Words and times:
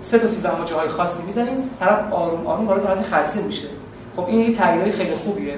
سه 0.00 0.18
تا 0.18 0.26
سوزن 0.26 0.50
ما 0.58 0.64
جاهای 0.64 0.88
خاصی 0.88 1.22
می‌زنیم 1.22 1.70
طرف 1.80 2.12
آروم 2.12 2.46
آروم 2.46 2.66
وارد 2.68 2.86
حالت 2.86 3.02
خلسه 3.02 3.42
میشه. 3.42 3.68
خب 4.16 4.24
این 4.26 4.40
یه 4.40 4.54
تغییرای 4.54 4.90
خیلی 4.90 5.14
خوبیه. 5.24 5.54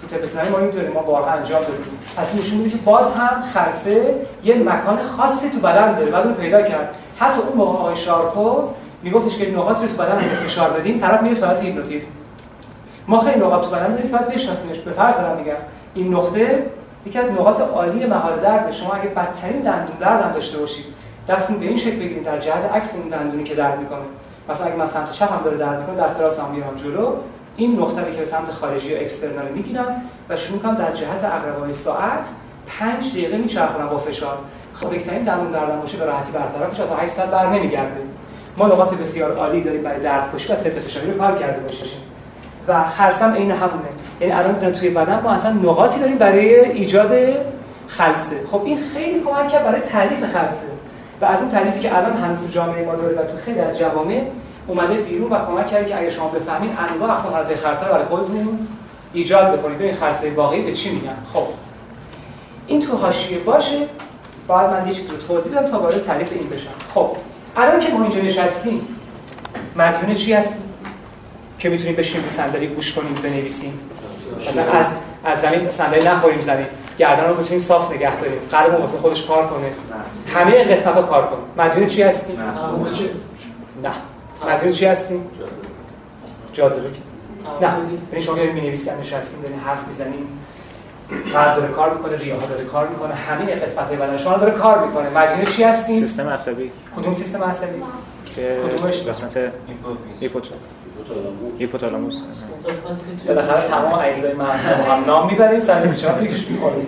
تو 0.00 0.16
تپسنایی 0.16 0.50
ما 0.50 0.58
می‌دونیم 0.58 0.92
ما 0.92 1.00
بارها 1.00 1.30
انجام 1.30 1.60
دادیم. 1.60 1.84
پس 2.16 2.34
این 2.34 2.42
نشون 2.42 2.70
که 2.70 2.76
باز 2.76 3.14
هم 3.14 3.42
خلسه 3.54 4.14
یه 4.44 4.54
مکان 4.54 5.02
خاصی 5.02 5.50
تو 5.50 5.58
بدن 5.58 5.94
داره 5.94 6.10
بعد 6.10 6.26
اون 6.26 6.34
پیدا 6.34 6.62
کرد. 6.62 6.96
حتی 7.18 7.40
اون 7.40 7.56
موقع 7.56 7.78
آقای 7.78 7.96
شارپو 7.96 8.62
میگفتش 9.02 9.38
که 9.38 9.50
نقاطی 9.50 9.86
رو 9.86 9.92
تو 9.92 10.02
بدن 10.02 10.18
فشار 10.18 10.70
بدیم 10.70 10.98
طرف 10.98 11.22
میره 11.22 11.34
تو 11.34 11.46
هیپنوتیزم. 11.46 12.08
ما 13.08 13.20
خیلی 13.20 13.40
نقاط 13.40 13.64
تو 13.64 13.70
بدن 13.70 13.92
داریم 13.92 14.10
باید 14.10 14.28
بشناسیمش. 14.28 14.78
به 14.78 14.90
فرض 14.90 15.16
دارم 15.16 15.36
میگم 15.36 15.56
این 15.94 16.14
نقطه 16.14 16.66
یکی 17.06 17.18
از 17.18 17.30
نقاط 17.30 17.60
عالی 17.60 18.06
مهار 18.06 18.36
درد 18.36 18.70
شما 18.70 18.92
اگه 18.92 19.08
بدترین 19.08 19.60
دندون 19.60 19.96
درد 20.00 20.22
هم 20.22 20.32
داشته 20.32 20.58
باشید 20.58 20.84
دستتون 21.28 21.58
به 21.58 21.66
این 21.66 21.76
شکل 21.76 21.96
بگیرید 21.96 22.24
در 22.24 22.38
جهت 22.38 22.72
عکس 22.74 22.96
اون 22.96 23.08
دندونی 23.08 23.44
که 23.44 23.54
درد 23.54 23.78
می‌کنه. 23.78 23.98
مثلا 24.48 24.66
اگه 24.66 24.76
من 24.76 24.86
سمت 24.86 25.12
چپ 25.12 25.32
هم 25.32 25.42
داره 25.44 25.56
درد 25.56 25.80
می‌کنه 25.80 26.04
دست 26.04 26.20
راست 26.20 26.40
هم 26.40 26.50
میارم 26.50 26.76
جلو. 26.76 27.12
این 27.56 27.80
نقطه 27.80 28.12
که 28.12 28.18
به 28.18 28.24
سمت 28.24 28.50
خارجی 28.50 28.88
یا 28.88 29.00
اکسترنال 29.00 29.48
می‌گیرم 29.54 30.02
و 30.28 30.36
شروع 30.36 30.58
کنم 30.60 30.74
در 30.74 30.92
جهت 30.92 31.24
عقربای 31.24 31.72
ساعت 31.72 32.28
5 32.78 33.12
دقیقه 33.12 33.36
میچرخونم 33.36 33.88
با 33.88 33.98
فشار. 33.98 34.38
خب 34.74 34.90
بهترین 34.90 35.22
دندون 35.22 35.50
دردم 35.50 35.80
باشه 35.80 35.96
به 35.96 36.04
راحتی 36.04 36.32
برطرفش 36.32 36.76
تا 36.76 36.96
8 36.96 37.12
ساعت 37.12 37.30
بر 37.30 37.46
نمیگرده. 37.46 38.00
ما 38.56 38.66
نقاط 38.66 38.94
بسیار 38.94 39.36
عالی 39.36 39.62
داریم 39.62 39.82
برای 39.82 40.00
درد 40.00 40.34
کشی 40.34 40.52
و 40.52 40.56
طب 40.56 40.78
فشاری 40.78 41.10
رو 41.10 41.18
کار 41.18 41.38
کرده 41.38 41.60
باشیم. 41.60 41.86
و 42.68 42.84
خلسم 42.84 43.34
عین 43.34 43.50
همونه. 43.50 43.88
یعنی 44.20 44.32
الان 44.32 44.52
دیدن 44.52 44.72
توی 44.72 44.90
بدن 44.90 45.20
ما 45.20 45.32
اصلا 45.32 45.50
نقاطی 45.50 46.00
داریم 46.00 46.18
برای 46.18 46.70
ایجاد 46.70 47.12
خلسه. 47.86 48.36
خب 48.50 48.62
این 48.64 48.78
خیلی 48.94 49.20
کمک 49.20 49.48
کرد 49.48 49.64
برای 49.64 49.80
تعریف 49.80 50.24
خلسه. 50.24 50.66
و 51.20 51.24
از 51.24 51.42
اون 51.42 51.50
تعریفی 51.50 51.80
که 51.80 51.96
الان 51.96 52.16
هنوز 52.16 52.50
جامعه 52.50 52.84
ما 52.84 52.94
داره 52.94 53.14
و 53.14 53.22
تو 53.22 53.36
خیلی 53.44 53.60
از 53.60 53.78
جوامع 53.78 54.22
اومده 54.66 54.94
بیرون 54.94 55.32
و 55.32 55.46
کمک 55.46 55.70
کرده 55.70 55.88
که 55.88 55.98
اگه 55.98 56.10
شما 56.10 56.28
بفهمید 56.28 56.70
انواع 56.92 57.10
اقسام 57.10 57.32
حالت 57.32 57.56
خلسه 57.56 57.86
رو 57.86 57.92
برای 57.92 58.04
خودتون 58.04 58.68
ایجاد 59.12 59.58
بکنید. 59.58 59.78
ببین 59.78 59.94
خلسه 59.94 60.30
واقعی 60.30 60.62
به 60.62 60.72
چی 60.72 60.90
میگن. 60.90 61.16
خب. 61.32 61.46
این 62.66 62.80
تو 62.80 62.96
حاشیه 62.96 63.38
باشه. 63.38 63.78
باید 64.46 64.70
من 64.70 64.86
یه 64.86 64.94
چیزی 64.94 65.12
رو 65.12 65.16
توضیح 65.16 65.52
بدم 65.52 65.68
تا 65.68 65.80
وارد 65.80 66.02
تعریف 66.02 66.32
این 66.32 66.48
بشم. 66.48 66.66
خب. 66.94 67.10
الان 67.56 67.80
که 67.80 67.92
ما 67.92 68.02
اینجا 68.02 68.20
نشستیم 68.20 68.80
مدیون 69.76 70.14
چی 70.14 70.32
هستیم؟ 70.32 70.62
که 71.58 71.68
می‌تونیم 71.68 71.96
بشینیم 71.96 72.22
به 72.22 72.28
صندلی 72.28 72.66
گوش 72.66 72.92
کنیم 72.92 73.14
بنویسیم. 73.14 73.80
مثلا 74.48 74.72
از 74.72 74.96
از 75.24 75.40
زمین 75.40 75.70
صندلی 75.70 76.08
نخوریم 76.08 76.40
زمین. 76.40 76.66
گردن 76.98 77.28
رو 77.28 77.34
بتونیم 77.34 77.58
صاف 77.58 77.92
نگه 77.92 78.16
داریم 78.16 78.38
قلب 78.50 78.80
واسه 78.80 78.98
خودش 78.98 79.26
کار 79.26 79.46
کنه. 79.46 79.72
همه 80.34 80.64
قسمت 80.64 80.94
ها 80.94 81.02
کار 81.02 81.26
کنه 81.26 81.66
مدیون 81.66 81.86
چی 81.86 82.02
هستیم 82.02 82.38
نه. 83.82 83.92
مدیون 84.54 84.72
چی 84.72 84.86
هستیم 84.86 85.30
جاذبه. 86.52 86.88
نه. 87.60 87.72
یعنی 88.12 88.22
شما 88.22 88.34
می 88.34 88.60
نویسید 88.60 88.92
نشستیم 88.92 89.42
دارین 89.42 89.58
حرف 89.58 89.86
می‌زنیم. 89.86 90.28
قلب 91.34 91.56
داره 91.56 91.68
کار 91.68 91.94
می‌کنه 91.94 92.16
ریه 92.16 92.34
ها 92.34 92.46
داره 92.46 92.64
کار 92.64 92.88
می‌کنه. 92.88 93.14
همه 93.14 93.54
قسمت 93.54 93.88
های 93.88 93.96
بدن 93.96 94.16
شما 94.16 94.36
داره 94.36 94.52
کار 94.52 94.86
می‌کنه. 94.86 95.10
مدیون 95.10 95.44
چی 95.44 95.62
هستیم 95.62 96.00
سیستم 96.00 96.28
عصبی. 96.28 96.72
کدوم 96.96 97.12
سیستم 97.12 97.44
عصبی؟ 97.44 97.82
که 98.36 98.56
کدومش؟ 98.76 99.02
قسمت 99.02 99.38
هیپوتالاموس 101.58 102.14
بالاخره 103.26 103.68
تمام 103.68 104.00
اجزای 104.04 104.34
مغز 104.34 104.64
رو 104.64 104.92
هم 104.92 105.04
نام 105.04 105.26
می‌بریم 105.26 105.60
سر 105.60 105.92
شما 105.92 106.12
فکرش 106.12 106.46
می‌کنیم 106.50 106.86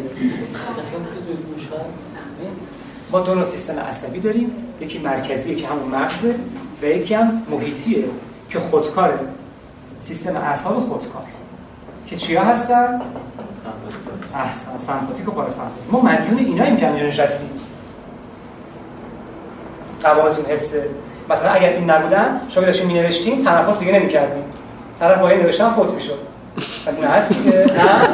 ما 3.10 3.20
دو 3.20 3.34
نوع 3.34 3.44
سیستم 3.44 3.78
عصبی 3.78 4.20
داریم. 4.20 4.50
یکی 4.80 4.98
مرکزی 4.98 5.54
که 5.54 5.66
همون 5.66 5.88
مغزه 5.88 6.34
و 6.82 6.86
یکی 6.86 7.14
هم 7.14 7.42
محیطیه 7.50 8.04
که 8.50 8.60
خودکاره. 8.60 9.18
سیستم 9.98 10.36
اعصاب 10.36 10.80
خودکار. 10.80 11.24
که 12.06 12.16
چیا 12.16 12.42
هستن؟ 12.42 13.00
احسن 14.34 14.76
سمپاتیک 14.76 15.28
و 15.28 15.30
پاراسمپاتیک. 15.30 15.92
ما 15.92 16.00
مدیون 16.00 16.38
ایناییم 16.38 16.76
که 16.76 16.88
اینجا 16.88 17.06
نشستیم. 17.06 17.50
قوامتون 20.02 20.44
حفظه 20.44 20.90
مثلا 21.30 21.50
اگر 21.50 21.68
این 21.68 21.90
نبودن 21.90 22.40
شما 22.48 22.64
داشتیم 22.64 22.86
می 22.86 22.94
نوشتیم 22.94 23.38
تنفس 23.38 23.78
دیگه 23.78 23.92
نمی 23.92 24.08
کردیم 24.08 24.44
طرف 25.00 25.18
با 25.18 25.28
نوشتن 25.28 25.70
فوت 25.70 25.90
می 25.90 26.00
شد 26.00 26.18
پس 26.86 26.98
این 26.98 27.08
هست 27.08 27.32
که 27.32 27.50
نه؟ 27.50 28.08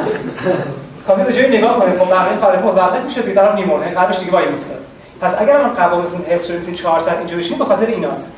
کافی 1.07 1.23
به 1.23 1.33
جایی 1.33 1.57
نگاه 1.57 1.79
کنیم. 1.79 1.99
خب 1.99 2.11
بقیه 2.11 2.37
فعالیت 2.37 2.63
موقت 2.63 3.03
میشه 3.03 3.21
دیگه 3.21 3.35
طرف 3.35 3.55
میمونه 3.55 3.85
قلبش 3.85 4.19
دیگه 4.19 4.31
وای 4.31 4.49
میسته 4.49 4.75
پس 5.21 5.35
اگر 5.39 5.63
من 5.63 5.69
قوامتون 5.69 6.21
حفظ 6.29 6.45
شده 6.45 6.57
می‌تونید 6.57 6.79
4 6.79 6.99
ساعت 6.99 7.17
اینجا 7.17 7.37
بشینید 7.37 7.59
به 7.59 7.65
خاطر 7.65 7.85
ایناست. 7.85 8.35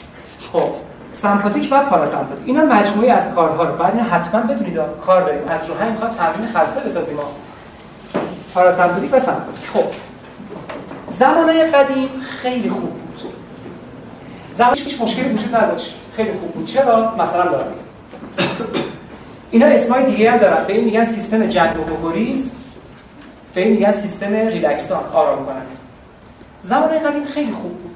خب 0.53 0.69
سمپاتیک 1.11 1.67
و 1.71 1.81
پاراسمپاتیک. 1.81 2.47
اینا 2.47 2.61
مجموعه 2.61 3.11
از 3.11 3.35
کارها 3.35 3.63
رو. 3.63 3.75
بعد 3.75 3.99
حتما 3.99 4.41
بدونید 4.41 4.79
کار 5.05 5.21
داریم. 5.21 5.41
از 5.49 5.69
رو 5.69 5.75
همین 5.75 5.91
می‌خوام 5.91 6.11
تمرین 6.11 6.47
خلسه 6.53 6.81
بسازیم 6.81 7.17
ما 7.17 7.23
پاراسمپاتیک 8.53 9.13
و 9.13 9.19
سمپاتیک. 9.19 9.69
خب 9.73 9.83
زمانه 11.09 11.65
قدیم 11.65 12.09
خیلی 12.41 12.69
خوب 12.69 12.81
بود. 12.81 13.06
زمانش 14.57 14.83
هیچ 14.83 15.01
مشکلی 15.01 15.29
وجود 15.29 15.55
نداشت 15.55 15.95
خیلی 16.15 16.31
خوب 16.31 16.51
بود 16.51 16.65
چرا 16.65 17.15
مثلا 17.19 17.43
دارم 17.43 17.73
اینا 19.51 19.65
اسمای 19.65 20.05
دیگه 20.05 20.31
هم 20.31 20.37
دارن 20.37 20.63
به 20.67 20.73
این 20.73 20.85
میگن 20.85 21.05
سیستم 21.05 21.47
جنگ 21.47 21.75
و 21.79 22.09
گریز 22.09 22.55
به 23.53 23.61
این 23.61 23.71
میگن 23.71 23.91
سیستم 23.91 24.33
ریلکسان 24.33 25.03
آرام 25.13 25.45
کننده 25.45 25.77
زمان 26.61 26.89
قدیم 26.89 27.25
خیلی 27.25 27.51
خوب 27.51 27.71
بود 27.71 27.95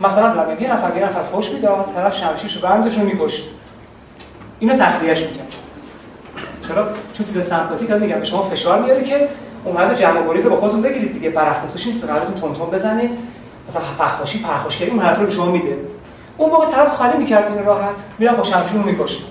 مثلا 0.00 0.34
دارم 0.34 0.62
یه 0.62 0.72
نفر 0.72 0.96
یه 0.96 1.04
نفر 1.04 1.22
فوش 1.22 1.50
می‌داد 1.50 1.92
طرف 1.94 2.16
شمشیرشو 2.16 2.60
برمی‌داشت 2.60 2.98
و 2.98 3.02
می‌کشت 3.02 3.44
اینو 4.58 4.74
تخلیهش 4.76 5.20
می‌کرد 5.20 5.54
چرا 6.68 6.88
چون 7.12 7.26
سیستم 7.26 7.42
سمپاتیک 7.42 7.90
هم 7.90 8.00
میگم 8.00 8.18
به 8.18 8.24
شما 8.24 8.42
فشار 8.42 8.82
میاره 8.82 9.04
که 9.04 9.28
اون 9.64 9.76
حالت 9.76 10.00
جمع 10.00 10.26
گریز 10.26 10.46
با 10.46 10.56
خودتون 10.56 10.82
بگیرید 10.82 11.12
دیگه 11.12 11.30
برافروختشین 11.30 12.00
تو 12.00 12.06
قلبتون 12.06 12.40
تون 12.40 12.54
تون 12.54 12.70
بزنه 12.70 13.10
مثلا 13.68 13.82
فخاشی 13.98 14.38
پرخاشگری 14.38 14.90
اون 14.90 15.00
حالت 15.00 15.18
رو 15.18 15.30
شما 15.30 15.46
میده. 15.46 15.76
اون 16.36 16.50
موقع 16.50 16.66
طرف 16.66 16.96
خالی 16.96 17.18
می‌کرد 17.18 17.52
این 17.52 17.64
راحت 17.64 17.94
میرم 18.18 18.36
با 18.36 18.42
شمشیر 18.42 18.72
رو 18.72 18.82
میکشت 18.82 19.24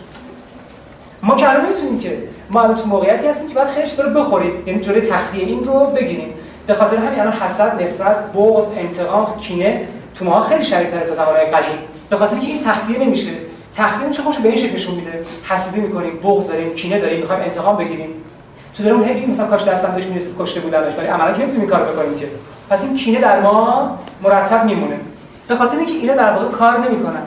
ما 1.23 1.35
که 1.35 1.49
الان 1.49 1.65
نمی‌تونیم 1.65 1.99
که 1.99 2.17
ما 2.49 2.61
الان 2.61 2.75
تو 2.75 2.85
موقعیتی 2.85 3.27
هستیم 3.27 3.49
که 3.49 3.55
باید 3.55 3.67
خیلی 3.67 3.89
چیزا 3.89 4.03
رو 4.03 4.19
بخوریم 4.19 4.63
یعنی 4.67 4.79
جلوی 4.79 5.01
تخلیه 5.01 5.45
این 5.45 5.63
رو 5.63 5.85
بگیریم. 5.85 6.33
به 6.67 6.73
خاطر 6.73 6.97
همین 6.97 7.19
الان 7.19 7.33
حسد 7.33 7.81
نفرت 7.81 8.17
بغض 8.33 8.71
انتقام 8.77 9.39
کینه 9.39 9.87
تو 10.15 10.25
ما 10.25 10.41
خیلی 10.41 10.63
شدیدتره 10.63 11.05
تا 11.05 11.13
زمانهای 11.13 11.45
قدیم. 11.45 11.77
به 12.09 12.17
خاطر 12.17 12.37
که 12.37 12.47
این 12.47 12.59
تخلیه 12.59 12.99
نمیشه. 12.99 13.31
تخلیه 13.75 14.09
چه 14.09 14.21
خوش 14.21 14.37
به 14.37 14.49
این 14.49 14.57
شکل 14.57 14.91
میده. 14.91 15.25
حسودی 15.43 15.81
می‌کنیم 15.81 16.19
بغض 16.23 16.47
داریم 16.47 16.73
کینه 16.73 16.99
داریم 16.99 17.19
می‌خوایم 17.19 17.41
انتقام 17.41 17.77
بگیریم. 17.77 18.09
تو 18.77 18.83
داریم 18.83 19.03
هی 19.03 19.25
مثلا 19.25 19.47
کاش 19.47 19.63
دستم 19.63 19.91
داشت 19.91 20.07
می‌رسید 20.07 20.37
کشته 20.39 20.59
بودنش 20.59 20.93
ولی 20.97 21.07
عملا 21.07 21.33
که 21.33 21.41
نمی‌تونیم 21.41 21.69
کار 21.69 21.83
بکنیم 21.83 22.19
که. 22.19 22.27
پس 22.69 22.83
این 22.83 22.97
کینه 22.97 23.21
در 23.21 23.41
ما 23.41 23.99
مرتب 24.23 24.65
میمونه. 24.65 24.99
به 25.47 25.55
خاطر 25.55 25.77
اینکه 25.77 25.93
اینا 25.93 26.15
در 26.15 26.33
واقع 26.33 26.47
کار 26.47 26.79
نمی‌کنن. 26.79 27.23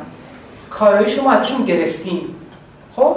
کارهای 0.71 1.09
شما 1.09 1.33
ازشون 1.33 1.65
گرفتیم 1.65 2.21
خب؟ 2.97 3.17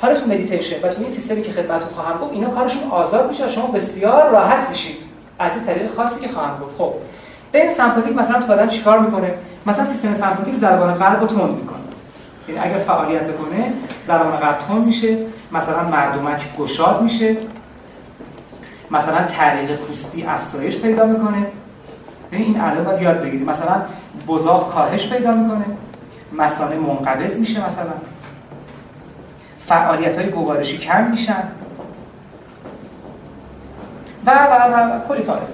حالا 0.00 0.14
تو 0.14 0.26
مدیتیشن 0.26 0.76
و 0.82 0.88
تو 0.88 1.00
این 1.00 1.08
سیستمی 1.08 1.42
که 1.42 1.52
خدمتتون 1.52 1.88
خواهم 1.88 2.18
گفت 2.18 2.32
اینا 2.32 2.48
کارشون 2.48 2.90
آزاد 2.90 3.28
میشه 3.28 3.48
شما 3.48 3.66
بسیار 3.66 4.30
راحت 4.30 4.68
میشید. 4.68 4.96
از 5.38 5.56
این 5.56 5.64
طریق 5.64 5.94
خاصی 5.94 6.20
که 6.20 6.28
خواهم 6.28 6.60
گفت. 6.62 6.76
خب 6.78 6.92
بریم 7.52 7.70
سمپاتیک 7.70 8.16
مثلا 8.16 8.40
تو 8.40 8.46
بدن 8.46 8.68
چیکار 8.68 8.98
می‌کنه؟ 8.98 9.34
مثلا 9.66 9.86
سیستم 9.86 10.12
سمپاتیک 10.12 10.54
ضربان 10.54 10.94
قلب 10.94 11.20
رو 11.20 11.26
تند 11.26 11.50
می‌کنه. 11.50 11.78
یعنی 12.48 12.60
اگر 12.60 12.78
فعالیت 12.78 13.22
بکنه 13.22 13.72
ضربان 14.04 14.36
قلب 14.36 14.58
تند 14.68 14.86
میشه. 14.86 15.16
مثلا 15.52 15.82
مردمک 15.88 16.56
گشاد 16.56 17.02
میشه. 17.02 17.36
مثلا 18.90 19.24
تعلیق 19.24 19.76
پوستی 19.76 20.22
افزایش 20.22 20.78
پیدا 20.78 21.06
می‌کنه. 21.06 21.46
یعنی 22.32 22.44
این 22.44 22.60
الان 22.60 22.84
باید 22.84 23.02
یاد 23.02 23.20
بگیرید 23.20 23.48
مثلا 23.48 23.82
بزاق 24.28 24.74
کاهش 24.74 25.08
پیدا 25.12 25.32
می‌کنه. 25.32 25.64
مثانه 26.32 26.76
منقبض 26.76 27.38
میشه 27.38 27.66
مثلا. 27.66 27.92
فعالیت 29.66 30.18
های 30.18 30.26
گوارشی 30.30 30.78
کم 30.78 31.10
میشن. 31.10 31.42
و 34.26 34.30
و 34.30 34.96
و 34.96 35.08
کلی 35.08 35.22
فعالیت 35.22 35.48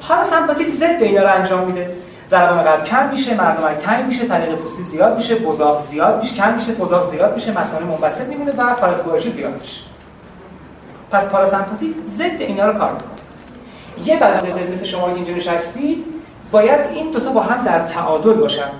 پاراسمپاتیک 0.00 0.68
ضد 0.68 1.02
اینا 1.02 1.22
رو 1.22 1.34
انجام 1.34 1.66
میده. 1.66 1.96
ضربان 2.30 2.62
قلب 2.62 2.84
کم 2.84 3.08
میشه 3.08 3.34
مردمک 3.34 3.76
تنگ 3.76 4.06
میشه 4.06 4.26
طریق 4.26 4.54
پوستی 4.54 4.82
زیاد 4.82 5.16
میشه 5.16 5.34
بزاق 5.34 5.80
زیاد 5.80 6.18
میشه 6.18 6.34
کم 6.34 6.54
میشه 6.54 6.72
بزاق 6.72 7.02
زیاد 7.02 7.34
میشه 7.34 7.58
مثانه 7.58 7.86
منبسط 7.86 8.28
میمونه 8.28 8.52
و 8.52 8.74
فعالیت 8.74 9.02
گوارشی 9.02 9.28
زیاد 9.28 9.60
میشه. 9.60 9.80
پس 11.10 11.30
پاراسمپاتیک 11.30 11.94
ضد 12.06 12.40
اینا 12.40 12.66
رو 12.66 12.78
کار 12.78 12.92
می‌کنه. 12.92 13.10
یه 14.04 14.16
بدن 14.16 14.72
مثل 14.72 14.86
شما 14.86 15.08
که 15.08 15.14
اینجا 15.14 15.32
نشستید 15.32 16.04
باید 16.50 16.80
این 16.94 17.10
دوتا 17.10 17.30
با 17.30 17.40
هم 17.40 17.64
در 17.64 17.80
تعادل 17.80 18.32
باشن. 18.32 18.70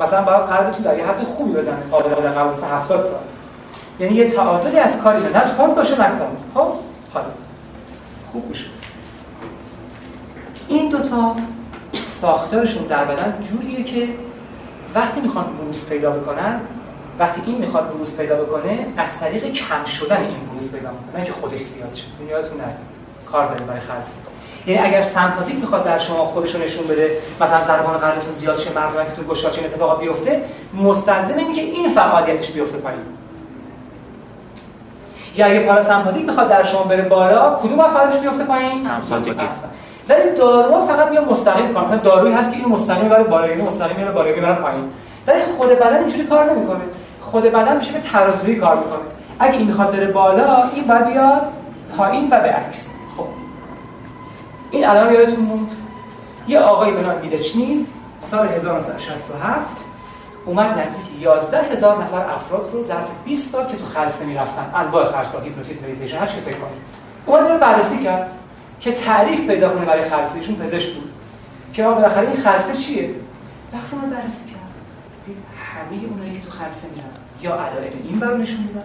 مثلا 0.00 0.22
باید 0.22 0.40
قلبتون 0.40 0.82
در 0.82 0.98
یه 0.98 1.06
حد 1.06 1.22
خوبی 1.22 1.52
بزنه 1.52 1.82
قابل 1.90 2.14
قلب 2.14 2.52
مثلا 2.52 2.68
70 2.68 3.04
تا. 3.04 3.12
یعنی 4.00 4.16
یه 4.16 4.30
تعادلی 4.30 4.78
از 4.78 5.02
کاری 5.02 5.18
نه 5.22 5.56
تند 5.56 5.74
باشه 5.74 5.92
نه 5.92 6.08
کند. 6.08 6.36
خب؟ 6.54 6.68
حالا. 7.14 7.26
خوب 8.32 8.48
میشه. 8.48 8.66
این 10.68 10.88
دوتا 10.88 11.36
ساختارشون 12.02 12.82
در 12.82 13.04
بدن 13.04 13.34
جوریه 13.50 13.84
که 13.84 14.08
وقتی 14.94 15.20
می‌خوان 15.20 15.44
بروز 15.44 15.88
پیدا 15.88 16.10
بکنن 16.10 16.60
وقتی 17.18 17.42
این 17.46 17.58
می‌خواد 17.58 17.94
بروز 17.94 18.16
پیدا 18.16 18.36
بکنه 18.36 18.86
از 18.96 19.20
طریق 19.20 19.52
کم 19.52 19.84
شدن 19.84 20.16
این 20.16 20.46
بروز 20.50 20.72
پیدا 20.72 20.90
می‌کنه 20.90 21.20
نه 21.20 21.26
که 21.26 21.32
خودش 21.32 21.60
زیاد 21.60 21.94
شه. 21.94 22.04
یادتون 22.30 22.58
نره. 22.58 22.76
کار 23.32 23.46
داره 23.46 23.60
برای 23.60 23.80
خلص. 23.80 24.16
یعنی 24.66 24.86
اگر 24.86 25.02
سمپاتیک 25.02 25.54
می‌خواد 25.54 25.84
در 25.84 25.98
شما 25.98 26.24
خودش 26.24 26.54
رو 26.54 26.62
نشون 26.62 26.86
بده 26.86 27.10
مثلا 27.40 27.62
ضربان 27.62 27.96
قلبتون 27.96 28.32
زیاد 28.32 28.58
شه 28.58 28.70
تو 29.16 29.22
گشاد 29.22 29.54
این 29.56 29.64
اتفاقا 29.64 29.94
بیفته 29.94 30.44
مستلزم 30.74 31.38
اینه 31.38 31.54
که 31.54 31.60
این 31.60 31.88
فعالیتش 31.88 32.50
بیفته 32.50 32.78
پایین. 32.78 33.00
یا 35.36 35.46
اگه 35.46 35.60
پاراسمپاتیک 35.60 36.26
می‌خواد 36.26 36.48
در 36.48 36.62
شما 36.62 36.82
بره 36.82 37.02
بالا 37.02 37.54
کدوم 37.54 37.82
فعالیتش 37.82 38.20
بیفته 38.20 38.44
پایین؟ 38.44 38.78
سمپاتیک. 38.78 39.36
ولی 40.10 40.30
دارو 40.36 40.86
فقط 40.86 41.10
میاد 41.10 41.30
مستقیم 41.30 41.74
کار 41.74 41.96
دارویی 41.96 42.34
هست 42.34 42.52
که 42.52 42.58
این 42.58 42.68
مستقیم 42.68 43.08
برای 43.08 43.24
بالا 43.24 43.46
اینو 43.46 43.66
مستقیم 43.66 43.96
میاره 43.96 44.12
بالا 44.12 44.30
میاره 44.30 44.54
پایین. 44.54 44.84
ولی 45.26 45.38
خود 45.58 45.68
بدن 45.68 45.98
اینجوری 45.98 46.26
کار 46.26 46.52
نمی‌کنه. 46.52 46.80
خود 47.20 47.42
بدن 47.42 47.76
میشه 47.76 47.92
که 47.92 47.98
ترازویی 47.98 48.56
کار 48.56 48.76
می‌کنه. 48.76 49.00
اگه 49.38 49.58
این 49.58 49.66
می‌خواد 49.66 49.92
بره 49.92 50.06
بالا 50.06 50.64
این 50.74 50.84
باید 50.84 51.06
بیاد 51.06 51.42
پایین 51.96 52.28
و 52.30 52.40
به 52.40 52.48
عکس. 52.48 52.94
خب. 53.16 53.26
این 54.70 54.88
الان 54.88 55.14
یادتون 55.14 55.44
موند. 55.44 55.70
یه 56.48 56.60
آقایی 56.60 56.92
به 56.92 57.00
نام 57.00 57.18
میلچنین 57.22 57.86
سال 58.20 58.48
1967 58.48 59.58
اومد 60.46 60.78
نزدیک 60.78 61.04
11 61.20 61.58
هزار 61.62 62.02
نفر 62.02 62.20
افراد 62.20 62.70
رو 62.72 62.82
ظرف 62.82 63.08
20 63.24 63.52
سال 63.52 63.66
که 63.66 63.76
تو 63.76 63.84
خلسه 63.84 64.26
می‌رفتن. 64.26 64.70
انواع 64.74 65.04
خلسه‌ها 65.04 65.40
هیپنوتیزم 65.40 65.86
مدیتیشن 65.86 66.18
هر 66.18 66.26
چی 66.26 66.40
فکر 66.40 66.56
کنید. 66.56 66.80
اومد 67.26 67.50
رو 67.50 67.58
بررسی 67.58 67.98
کرد. 67.98 68.30
که 68.80 68.92
تعریف 68.92 69.46
پیدا 69.46 69.68
کنه 69.68 69.84
برای 69.84 70.10
خلسه 70.10 70.38
ایشون 70.38 70.54
پزشک 70.54 70.92
بود. 70.92 71.10
که 71.72 71.82
ما 71.82 71.94
بالاخره 71.94 72.28
این 72.28 72.40
خلسه 72.40 72.76
چیه؟ 72.76 73.10
وقتی 73.72 73.96
من 73.96 74.10
بررسی 74.10 74.50
کرد 74.50 74.60
دید 75.26 75.36
همه 75.74 76.10
اونایی 76.10 76.40
که 76.40 76.46
تو 76.46 76.50
خلسه 76.50 76.88
میرن 76.88 77.04
یا 77.42 77.54
علائم 77.54 77.92
این 78.04 78.18
برو 78.18 78.36
نشون 78.36 78.60
میدن 78.60 78.82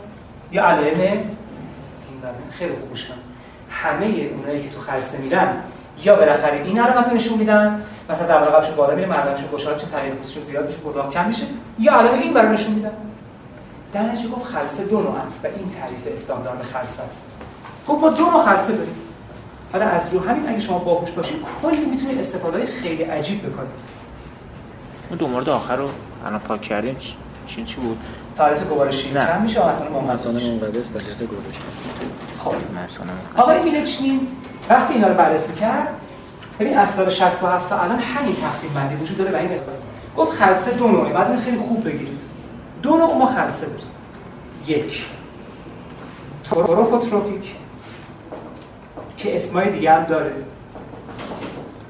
یا 0.52 0.66
علائم 0.66 1.00
این 1.00 2.22
برو 2.22 2.34
خیلی 2.52 2.72
خوب 2.72 2.98
همه 3.70 4.06
اونایی 4.06 4.64
که 4.64 4.70
تو 4.70 4.80
خلسه 4.80 5.22
میرن 5.22 5.54
یا 6.04 6.16
بالاخره 6.16 6.62
این 6.62 6.80
علامت 6.80 7.10
رو 7.10 7.16
نشون 7.16 7.38
میدن 7.38 7.82
مثلا 8.10 8.28
ضربان 8.28 8.50
قلبشون 8.50 8.76
بالا 8.76 8.96
میره 8.96 9.10
خوشحال 9.52 9.74
میشه 9.74 9.88
تغییر 9.88 10.14
پوستشون 10.14 10.44
زیاد 10.44 10.68
میشه 10.68 10.80
گزاق 10.80 11.14
کم 11.14 11.28
میشه 11.28 11.46
یا 11.80 11.94
علائم 11.94 12.20
این 12.20 12.34
برو 12.34 12.52
نشون 12.52 12.74
میدن. 12.74 12.92
در 13.94 14.02
نتیجه 14.02 14.30
گفت 14.30 14.46
خلسه 14.46 14.86
دو 14.86 15.02
نوع 15.02 15.16
است 15.16 15.46
و 15.46 15.48
این 15.48 15.70
تعریف 15.70 16.08
استاندارد 16.14 16.62
خلسه 16.62 17.04
است. 17.04 17.32
گفت 17.88 18.02
ما 18.02 18.10
دو 18.10 18.26
نوع 18.26 18.44
خلسه 18.44 18.74
داریم. 18.74 18.96
حالا 19.76 19.88
از 19.88 20.14
رو 20.14 20.20
همین 20.20 20.50
اگه 20.50 20.60
شما 20.60 20.80
باهوش 20.80 21.12
باشید 21.12 21.38
کلی 21.62 21.86
می‌تونید 21.86 22.20
استفاده 22.20 22.66
خیلی 22.66 23.04
عجیب 23.04 23.40
بکنید 23.40 23.70
اون 25.10 25.18
دو 25.20 25.28
مورد 25.28 25.50
آخر 25.50 25.76
رو 25.76 25.90
الان 26.26 26.40
پاک 26.40 26.62
کردیم. 26.62 26.98
چی 27.48 27.64
چی 27.64 27.76
بود؟ 27.76 27.98
فعالیت 28.38 28.64
گوارش 28.64 28.96
شیمی 29.02 29.14
کم 29.14 29.42
میشه 29.42 29.68
مثلا 29.68 29.90
منقبض 29.90 30.28
منقبض 30.28 30.88
بس 30.96 31.20
گوارش 31.20 31.56
خب. 32.40 32.84
مثلا 32.84 33.06
آقای 33.38 33.64
میلچنین 33.64 34.28
وقتی 34.70 34.94
اینا 34.94 35.08
رو 35.08 35.14
بررسی 35.14 35.60
کرد 35.60 35.88
ببین 36.60 36.78
از 36.78 36.90
سال 36.90 37.10
67 37.10 37.70
تا 37.70 37.80
الان 37.80 38.00
همین 38.00 38.36
تقسیم 38.36 38.74
بندی 38.74 38.96
وجود 38.96 39.18
داره 39.18 39.32
و 39.32 39.36
این 39.36 39.50
گفت 40.18 40.32
خلسه 40.32 40.72
دو 40.72 40.88
نوعه. 40.88 41.14
بعد 41.14 41.40
خیلی 41.40 41.58
خوب 41.58 41.84
بگیرید. 41.84 42.22
دو 42.82 42.98
نوع 42.98 43.18
ما 43.18 43.26
خلسه 43.26 43.68
داریم 43.68 43.88
یک. 44.68 45.06
توروفوتروپیک 46.44 47.56
که 49.26 49.36
اسمای 49.36 49.72
دیگه 49.72 49.94
هم 49.94 50.04
داره. 50.04 50.34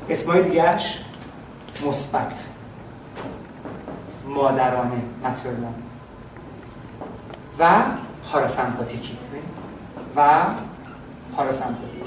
اسمای 0.09 0.43
دیگهش 0.43 0.99
مثبت. 1.87 2.45
مادرانه 4.27 5.01
مترنال 5.23 5.73
و 7.59 7.81
پاراسمپاتیکی. 8.31 9.17
و 10.15 10.45
پاراسمپاتیک 11.35 12.03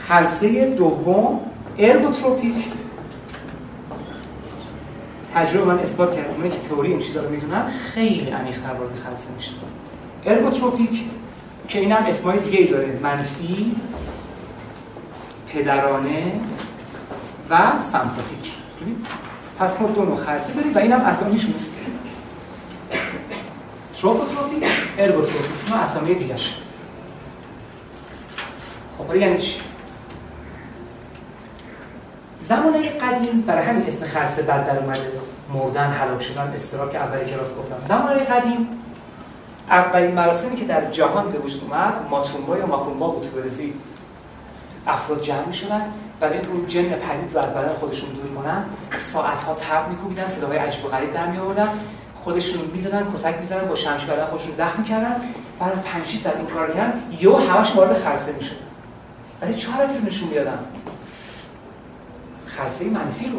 خلسه 0.00 0.70
دوم 0.70 1.40
ergotropic. 1.78 2.64
تجربه 5.34 5.64
من 5.64 5.78
اثبات 5.78 6.16
کرد 6.16 6.30
اونایی 6.30 6.50
که 6.50 6.58
تئوری 6.58 6.88
این 6.90 7.00
چیزا 7.00 7.22
رو 7.22 7.30
می‌دونن 7.30 7.66
خیلی 7.66 8.30
عمیق‌تر 8.30 8.72
وارد 8.72 8.96
خلسه 8.96 9.34
میشه 9.34 9.50
ergotropic 10.26 11.04
که 11.70 11.78
این 11.78 11.92
هم 11.92 12.06
اسمای 12.06 12.38
دیگه 12.38 12.58
ای 12.58 12.66
داره. 12.66 12.98
منفی 13.02 13.76
پدرانه 15.48 16.40
و 17.50 17.78
سمپاتیک. 17.78 18.52
پس 19.58 19.80
ما 19.80 19.88
دو 19.88 20.04
نوع 20.04 20.16
خلسه 20.16 20.52
داریم 20.52 20.74
و 20.74 20.78
این 20.78 20.92
هم 20.92 21.00
اسامیشون. 21.00 21.54
trophotropy 24.00 24.66
ergotropy. 24.98 25.48
ما 25.70 25.76
اسامی 25.76 26.14
دیگه 26.14 26.36
خب 28.98 29.16
یعنی 29.16 29.38
چی؟ 29.38 29.60
زمانه 32.38 32.88
قدیم 32.88 33.40
برای 33.40 33.64
همین 33.64 33.86
اسم 33.86 34.06
خلسه 34.06 34.42
بد 34.42 34.66
در 34.66 34.78
اومده. 34.78 35.12
مردن 35.54 35.90
هلاک 35.90 36.22
شدن 36.22 36.52
استراک 36.54 36.94
اولی 36.94 37.30
کلاس 37.30 37.56
گفتم. 37.56 37.82
زمانه 37.82 38.24
قدیم 38.24 38.68
اولین 39.70 40.14
مراسمی 40.14 40.56
که 40.56 40.64
در 40.64 40.90
جهان 40.90 41.32
به 41.32 41.38
وجود 41.38 41.62
اومد 41.64 41.94
ماتومبا 42.10 42.56
یا 42.56 42.66
ماکومبا 42.66 43.08
بود 43.08 43.22
تو 43.22 43.40
برزیل. 43.40 43.72
افراد 44.86 45.22
جمع 45.22 45.46
می 45.46 45.54
شدن 45.54 45.92
برای 46.20 46.34
اینکه 46.34 46.50
اون 46.50 46.66
جن 46.66 46.82
پدید 46.82 47.34
رو 47.34 47.40
از 47.40 47.54
بدن 47.54 47.74
خودشون 47.74 48.10
دور 48.10 48.42
کنن 48.42 48.64
ساعت 48.94 49.42
ها 49.42 49.54
تب 49.54 49.88
میکوبیدن 49.88 50.26
صدای 50.26 50.58
عجیب 50.58 50.84
و 50.84 50.88
غریب 50.88 51.12
در 51.12 51.26
می 51.26 51.38
آوردن 51.38 51.68
خودشون 52.14 52.60
می‌زدن 52.72 53.12
کتک 53.16 53.38
می‌زدن 53.38 53.68
با 53.68 53.74
شمش 53.74 54.04
بدن 54.04 54.26
خودشون 54.26 54.52
زخم 54.52 54.82
می‌کردن. 54.82 55.16
بعد 55.60 55.72
از 55.72 55.82
5 55.84 56.06
6 56.06 56.18
ساعت 56.18 56.36
این 56.36 56.46
کار 56.46 56.70
کردن 56.70 57.02
یهو 57.20 57.36
همش 57.36 57.76
وارد 57.76 58.02
خرسه 58.02 58.32
می‌شد 58.32 58.56
ولی 59.42 59.54
چه 59.54 59.70
حالتی 59.70 59.98
رو 59.98 60.04
نشون 60.04 60.28
می‌دادن؟ 60.28 60.58
خرسه 62.46 62.84
منفی 62.90 63.24
رو. 63.24 63.38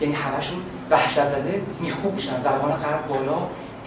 یعنی 0.00 0.14
همشون 0.14 0.58
وحشت 0.90 1.26
زده 1.26 1.62
میخوب 1.80 2.14
میشن 2.14 2.38
زبان 2.38 2.72
قلب 2.72 3.06
بالا 3.08 3.38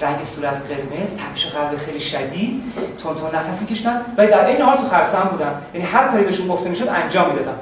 رنگ 0.02 0.24
صورت 0.24 0.56
قرمز 0.68 1.16
تپش 1.16 1.46
قلب 1.46 1.78
خیلی 1.78 2.00
شدید 2.00 2.64
تون 3.04 3.16
تون 3.16 3.36
نفس 3.36 3.62
میکشیدن 3.62 4.02
و 4.18 4.28
در 4.28 4.46
این 4.46 4.62
حال 4.62 4.78
تو 4.78 4.84
خرسه 4.84 5.18
هم 5.18 5.28
بودن. 5.28 5.62
یعنی 5.74 5.86
هر 5.86 6.08
کاری 6.08 6.24
بهشون 6.24 6.48
گفته 6.48 6.70
می‌شد 6.70 6.88
انجام 6.88 7.30
می‌دادن. 7.30 7.56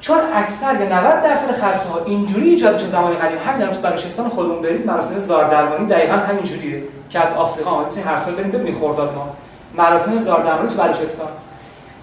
چون 0.00 0.18
اکثر 0.34 0.74
به 0.74 0.94
90 0.94 1.22
درصد 1.22 1.52
خرسه 1.52 1.90
ها 1.90 2.04
اینجوری 2.04 2.48
ایجاد 2.48 2.74
میشه 2.74 2.86
زمان 2.86 3.14
قدیم 3.14 3.38
همین 3.46 3.66
تو 3.66 3.80
بلوچستان 3.80 4.28
خودمون 4.28 4.62
برید 4.62 4.86
مراسم 4.86 5.18
زاردرمانی 5.18 5.86
دقیقا 5.86 6.12
همین 6.12 6.42
جوریه 6.42 6.82
که 7.10 7.20
از 7.20 7.32
آفریقا 7.32 7.84
می‌تونید 7.84 8.06
هر 8.06 8.16
سال 8.16 8.34
برید 8.34 8.52
ببینید 8.52 8.80
خرداد 8.80 9.14
ما. 9.14 9.34
مراسم 9.74 10.18
زاردرمانی 10.18 10.68
تو 10.68 10.82
بلوچستان. 10.82 11.28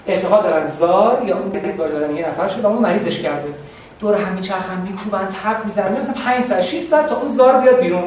اعتقاد 0.07 0.43
دارن 0.43 0.65
زار 0.65 1.23
یا 1.25 1.37
اون 1.37 1.49
بلیت 1.49 1.77
دارن 1.77 2.15
یه 2.15 2.29
نفر 2.29 2.47
شده 2.47 2.67
اون 2.67 2.77
مریضش 2.77 3.19
کرده. 3.19 3.49
دور 3.99 4.15
هم 4.15 4.33
میچرخن 4.33 4.77
میکوبن 4.77 5.25
تپ 5.25 5.65
می‌زنن. 5.65 5.99
مثلا 5.99 6.13
5 6.25 6.43
ساعت 6.43 6.61
6 6.61 6.79
ساعت 6.79 7.07
تا 7.07 7.15
اون 7.15 7.27
زار 7.27 7.61
بیاد 7.61 7.79
بیرون. 7.79 8.03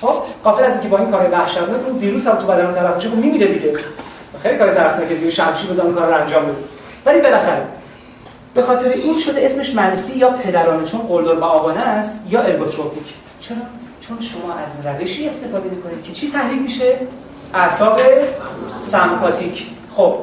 خب 0.00 0.14
قافل 0.44 0.64
از 0.64 0.72
اینکه 0.72 0.88
با 0.88 0.98
این 0.98 1.10
کار 1.10 1.30
وحشتناک 1.32 1.86
اون 1.86 1.98
ویروس 1.98 2.26
هم 2.26 2.36
تو 2.36 2.46
بدن 2.46 2.64
اون 2.64 2.74
طرف 2.74 3.06
خب 3.06 3.14
میمیره 3.14 3.46
دیگه. 3.46 3.72
خیلی 4.42 4.58
کار 4.58 4.74
ترسناکه 4.74 5.14
دیگه 5.14 5.30
شمشیر 5.30 5.70
بزنن 5.70 5.94
کار 5.94 6.06
رو 6.06 6.20
انجام 6.22 6.42
بده. 6.42 6.54
ولی 7.06 7.20
بالاخره 7.20 7.62
به 8.54 8.62
خاطر 8.62 8.88
این 8.88 9.18
شده 9.18 9.44
اسمش 9.44 9.74
منفی 9.74 10.12
یا 10.12 10.30
پدرانه 10.30 10.84
چون 10.84 11.00
قلدر 11.00 11.38
و 11.38 11.44
آبانه 11.44 11.80
است 11.80 12.26
یا 12.30 12.40
ارگوتروپیک 12.40 13.14
چرا؟ 13.40 13.56
چون 14.00 14.20
شما 14.20 14.54
از 14.54 14.98
روشی 15.00 15.26
استفاده 15.26 15.70
می‌کنید 15.70 16.02
که 16.02 16.12
چی 16.12 16.30
تحریک 16.30 16.62
میشه؟ 16.62 16.98
اعصاب 17.54 18.00
سمپاتیک. 18.76 19.66
خب 19.92 20.16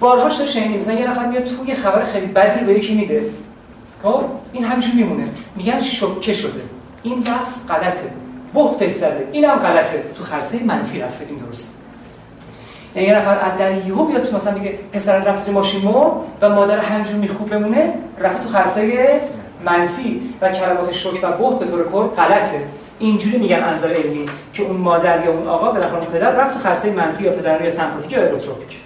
بارها 0.00 0.28
شده 0.28 0.46
شنیدیم. 0.46 0.78
مثلا 0.78 0.94
یه 0.94 1.10
نفر 1.10 1.26
میاد 1.26 1.44
توی 1.44 1.74
خبر 1.74 2.04
خیلی 2.04 2.26
بدی 2.26 2.64
به 2.64 2.72
یکی 2.72 2.94
میده. 2.94 3.30
خب 4.02 4.24
این 4.52 4.64
همیشه 4.64 4.94
میمونه. 4.94 5.28
میگن 5.56 5.80
شوکه 5.80 6.32
شده. 6.32 6.60
این 7.02 7.18
لفظ 7.18 7.68
غلطه. 7.68 8.21
بهتش 8.54 8.92
زده. 8.92 9.28
این 9.32 9.44
هم 9.44 9.58
غلطه. 9.58 10.02
تو 10.14 10.24
خرسه 10.24 10.64
منفی 10.64 11.00
رفته. 11.00 11.26
این 11.28 11.38
درست. 11.38 11.78
یعنی 12.94 13.08
یه 13.08 13.14
نفر 13.14 13.30
از 13.30 13.58
در 13.58 13.86
یهو 13.86 14.04
بیاد 14.04 14.22
تو 14.22 14.36
مثلا 14.36 14.54
میگه 14.54 14.78
پسر 14.92 15.18
رفت 15.18 15.48
ماشین 15.48 15.82
مرد 15.82 16.12
و 16.40 16.48
مادر 16.48 16.78
همجور 16.78 17.16
میخوب 17.16 17.50
بمونه 17.50 17.94
رفته 18.18 18.42
تو 18.42 18.48
خرسه 18.48 19.20
منفی 19.64 20.34
و 20.40 20.52
کلمات 20.52 20.92
شوک 20.92 21.20
و 21.22 21.32
بهت 21.32 21.58
به 21.58 21.66
طور 21.66 21.88
کل 21.88 22.06
غلطه. 22.06 22.62
اینجوری 22.98 23.38
میگن 23.38 23.62
انظر 23.62 23.92
علمی 23.92 24.28
که 24.52 24.62
اون 24.62 24.76
مادر 24.76 25.24
یا 25.24 25.32
اون 25.32 25.48
آقا 25.48 25.70
بالاخره 25.70 25.98
اون 25.98 26.06
پدر 26.06 26.30
رفت 26.30 26.52
تو 26.52 26.58
خرسه 26.58 26.92
منفی 26.92 27.24
یا 27.24 27.32
پدر 27.32 27.62
یا 27.62 27.70
سمپاتیک 27.70 28.12
یا 28.12 28.22
اروتروپیک 28.22 28.78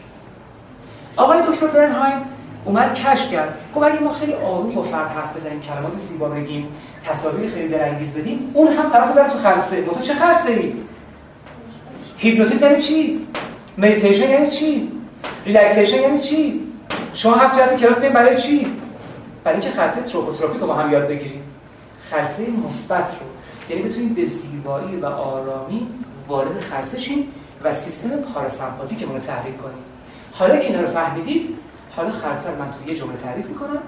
آقای 1.17 1.39
دکتر 1.43 1.67
برنهایم 1.67 2.17
اومد 2.65 2.95
کشف 2.95 3.31
کرد. 3.31 3.59
گفت 3.75 3.87
اگه 3.87 4.01
ما 4.01 4.13
خیلی 4.13 4.35
آروم 4.35 4.71
با 4.71 4.83
فرد 4.83 5.09
حرف 5.09 5.37
بزنیم 5.37 5.61
کلمات 5.61 5.99
زیبا 5.99 6.29
بگیم 6.29 6.69
تصاویر 7.09 7.51
خیال‌انگیز 7.51 8.19
بدیم 8.19 8.51
اون 8.55 8.69
هم 8.69 8.91
طرفو 8.91 9.13
بره 9.15 9.29
تو 9.29 9.39
خلسه 9.39 9.83
تو 9.83 10.01
چه 10.01 10.15
خلسه 10.15 10.51
ای 10.51 10.73
هیپنوتیزم 12.17 12.67
یعنی 12.67 12.83
چی؟ 12.83 13.27
مدیتیشن 13.79 14.31
یعنی 14.31 14.51
چی؟ 14.51 14.93
relaxation 15.47 16.01
یعنی 16.01 16.21
چی؟ 16.21 16.61
شما 17.15 17.35
هفت 17.35 17.59
جلسه 17.59 17.77
کلاس 17.77 17.99
برای 17.99 18.37
چی؟ 18.37 18.67
برای 19.45 19.61
اینکه 19.61 19.81
خاصیت 19.81 20.05
trophotropic 20.05 20.61
رو 20.61 20.67
با 20.67 20.75
هم 20.75 20.93
یاد 20.93 21.09
بگیریم. 21.09 21.43
خلسه 22.11 22.47
مثبت 22.67 23.17
رو. 23.21 23.27
یعنی 23.77 23.89
بتونیم 23.89 24.15
به 24.15 24.25
زیبایی 24.25 24.97
و 24.97 25.07
آرامی 25.07 25.87
وارد 26.29 26.61
خلسه 26.61 26.99
شیم 26.99 27.29
و 27.65 27.73
سیستم 27.73 28.17
پاراسمپاتیک 28.17 29.03
رو 29.03 29.19
تحریک 29.19 29.59
کنیم. 29.59 29.79
حالا 30.33 30.57
که 30.57 30.67
اینا 30.67 30.81
رو 30.81 30.87
فهمیدید 30.87 31.49
حالا 31.97 32.11
خلسه 32.11 32.51
من 32.51 32.67
توی 32.71 32.93
یه 32.93 33.01
جمله 33.01 33.17
تعریف 33.17 33.47
می‌کنم. 33.47 33.79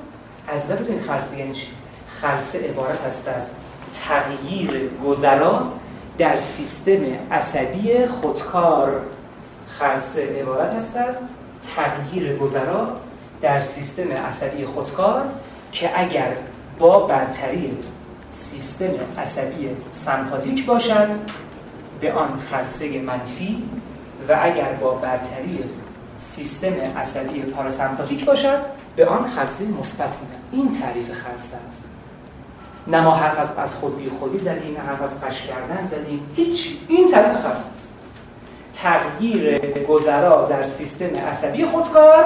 از 0.48 0.70
لب 0.70 0.87
این 0.88 1.00
خلسه 1.00 1.38
یعنی 1.38 1.52
چی؟ 1.52 1.66
خلسه 2.22 2.68
عبارت 2.68 3.04
است 3.04 3.28
از 3.28 3.50
تغییر 3.94 4.90
گذرا 5.04 5.72
در 6.18 6.38
سیستم 6.38 7.02
عصبی 7.30 8.06
خودکار. 8.06 9.00
خلسه 9.68 10.40
عبارت 10.40 10.75
است 10.75 10.96
از 10.96 11.20
تغییر 11.76 12.37
گذرا 12.37 12.96
در 13.40 13.60
سیستم 13.60 14.12
عصبی 14.12 14.64
خودکار 14.64 15.22
که 15.72 16.00
اگر 16.00 16.37
با 16.78 17.06
برتری 17.06 17.78
سیستم 18.30 18.90
عصبی 19.18 19.68
سمپاتیک 19.90 20.66
باشد 20.66 21.08
به 22.00 22.12
آن 22.12 22.40
خلسه 22.50 23.00
منفی 23.00 23.62
و 24.28 24.38
اگر 24.42 24.72
با 24.72 24.90
برتری 24.90 25.64
سیستم 26.18 26.75
عصبی 26.96 27.40
پاراسمپاتیک 27.40 28.25
باشد 28.25 28.60
به 28.96 29.06
آن 29.06 29.26
خلسه 29.26 29.64
مثبت 29.64 30.16
میدن 30.20 30.38
این 30.52 30.72
تعریف 30.72 31.12
خلسه 31.12 31.56
است. 31.68 31.88
نه 32.88 33.00
ما 33.00 33.14
حرف 33.14 33.38
از 33.38 33.52
از 33.59 33.75
خود 33.75 33.99
بی 33.99 34.11
خودی 34.21 34.38
زدیم 34.38 34.76
نه 34.76 34.80
حرف 34.88 35.02
از 35.02 35.25
قش 35.25 35.42
کردن 35.42 35.87
زدیم. 35.87 36.21
هیچی 36.37 36.78
این 36.88 37.09
تعریف 37.09 37.33
خلسه 37.33 37.71
است. 37.71 37.99
تغییر 38.75 39.59
گذرا 39.83 40.47
در 40.50 40.62
سیستم 40.64 41.16
عصبی 41.16 41.64
خودکار 41.64 42.25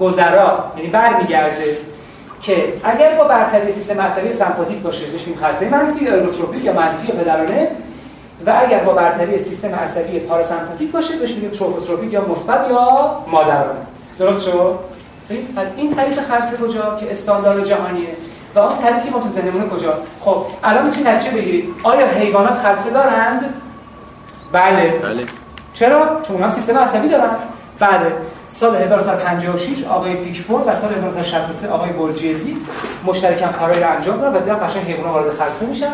گذرا. 0.00 0.64
یعنی 0.76 0.90
برمیگرده 0.90 1.76
که 2.42 2.72
اگر 2.84 3.14
با 3.14 3.24
برتری 3.24 3.72
سیستم 3.72 4.00
عصبی 4.00 4.32
سمپاتیک 4.32 4.78
باشه 4.78 5.06
بهش 5.06 5.20
میگیم 5.20 5.36
خلسه 5.36 5.68
منفی 5.68 6.04
یا 6.04 6.12
الکتروپیک 6.12 6.64
یا 6.64 6.72
منفی 6.72 7.12
پدرانه 7.12 7.68
و 8.46 8.60
اگر 8.66 8.84
با 8.84 8.92
برتری 8.92 9.38
سیستم 9.38 9.74
عصبی 9.74 10.18
پاراسمپاتیک 10.18 10.90
باشه 10.90 11.16
بهش 11.16 11.34
میگیم 11.34 11.50
تروفوتروپیک 11.50 12.12
یا 12.12 12.28
مثبت 12.28 12.70
یا 12.70 13.18
مادرانه. 13.28 13.80
درست 14.18 14.42
شد؟ 14.42 14.78
پس 15.56 15.72
این 15.76 15.94
تعریف 15.94 16.18
خلسه 16.18 16.56
کجا؟ 16.56 16.96
که 17.00 17.10
استاندارد 17.10 17.64
جهانیه. 17.64 18.08
و 18.54 18.58
اون 18.58 18.78
تعریفی 18.78 19.04
که 19.04 19.10
ما 19.10 19.20
تو 19.20 19.28
ذهنمون 19.28 19.68
کجا. 19.70 19.98
خب 20.20 20.46
الان 20.64 20.86
می‌تونید 20.86 21.08
نتیجه 21.08 21.36
بگیرید. 21.36 21.74
آیا 21.82 22.06
حیوانات 22.06 22.52
خلسه 22.52 22.90
دارند 22.90 23.54
بله. 24.52 25.00
بله. 25.02 25.24
چرا؟ 25.74 26.20
چون 26.22 26.42
هم 26.42 26.50
سیستم 26.50 26.78
عصبی 26.78 27.08
دارن. 27.08 27.30
بله. 27.78 28.12
سال 28.48 28.76
1956 28.76 29.84
آقای 29.84 30.16
پیکفورد 30.16 30.68
و 30.68 30.72
سال 30.72 30.94
1963 30.94 31.68
آقای 31.68 31.90
برجیزی 31.90 32.56
مشترکاً 33.04 33.46
کارهای 33.46 33.80
رو 33.80 33.90
انجام 33.90 34.16
دادن 34.20 34.36
و 34.36 34.40
دیدن 34.40 34.66
قشنگ 34.66 34.84
حیوانات 34.84 35.12
وارد 35.12 35.36
خلسه 35.36 35.66
میشن 35.66 35.92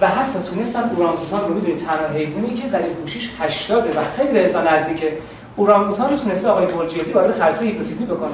و 0.00 0.08
حتی 0.08 0.38
تونستن 0.50 0.90
اورانگوتان 0.96 1.40
رو 1.40 1.54
می‌دونید 1.54 1.78
تنها 1.78 2.06
حیوانی 2.14 2.54
که 2.54 2.68
زمین 2.68 2.94
پوشیش 3.02 3.30
80 3.40 3.96
و 3.96 4.00
خیلی 4.16 4.32
به 4.32 4.42
انسان 4.42 4.68
نزدیکه. 4.68 5.12
اورانگوتان 5.56 6.10
رو 6.10 6.16
تونسته 6.16 6.48
آقای 6.48 6.66
برجیزی 6.66 7.12
وارد 7.12 7.38
خلسه 7.38 7.64
هیپنوتیزمی 7.64 8.06
بکنه. 8.06 8.30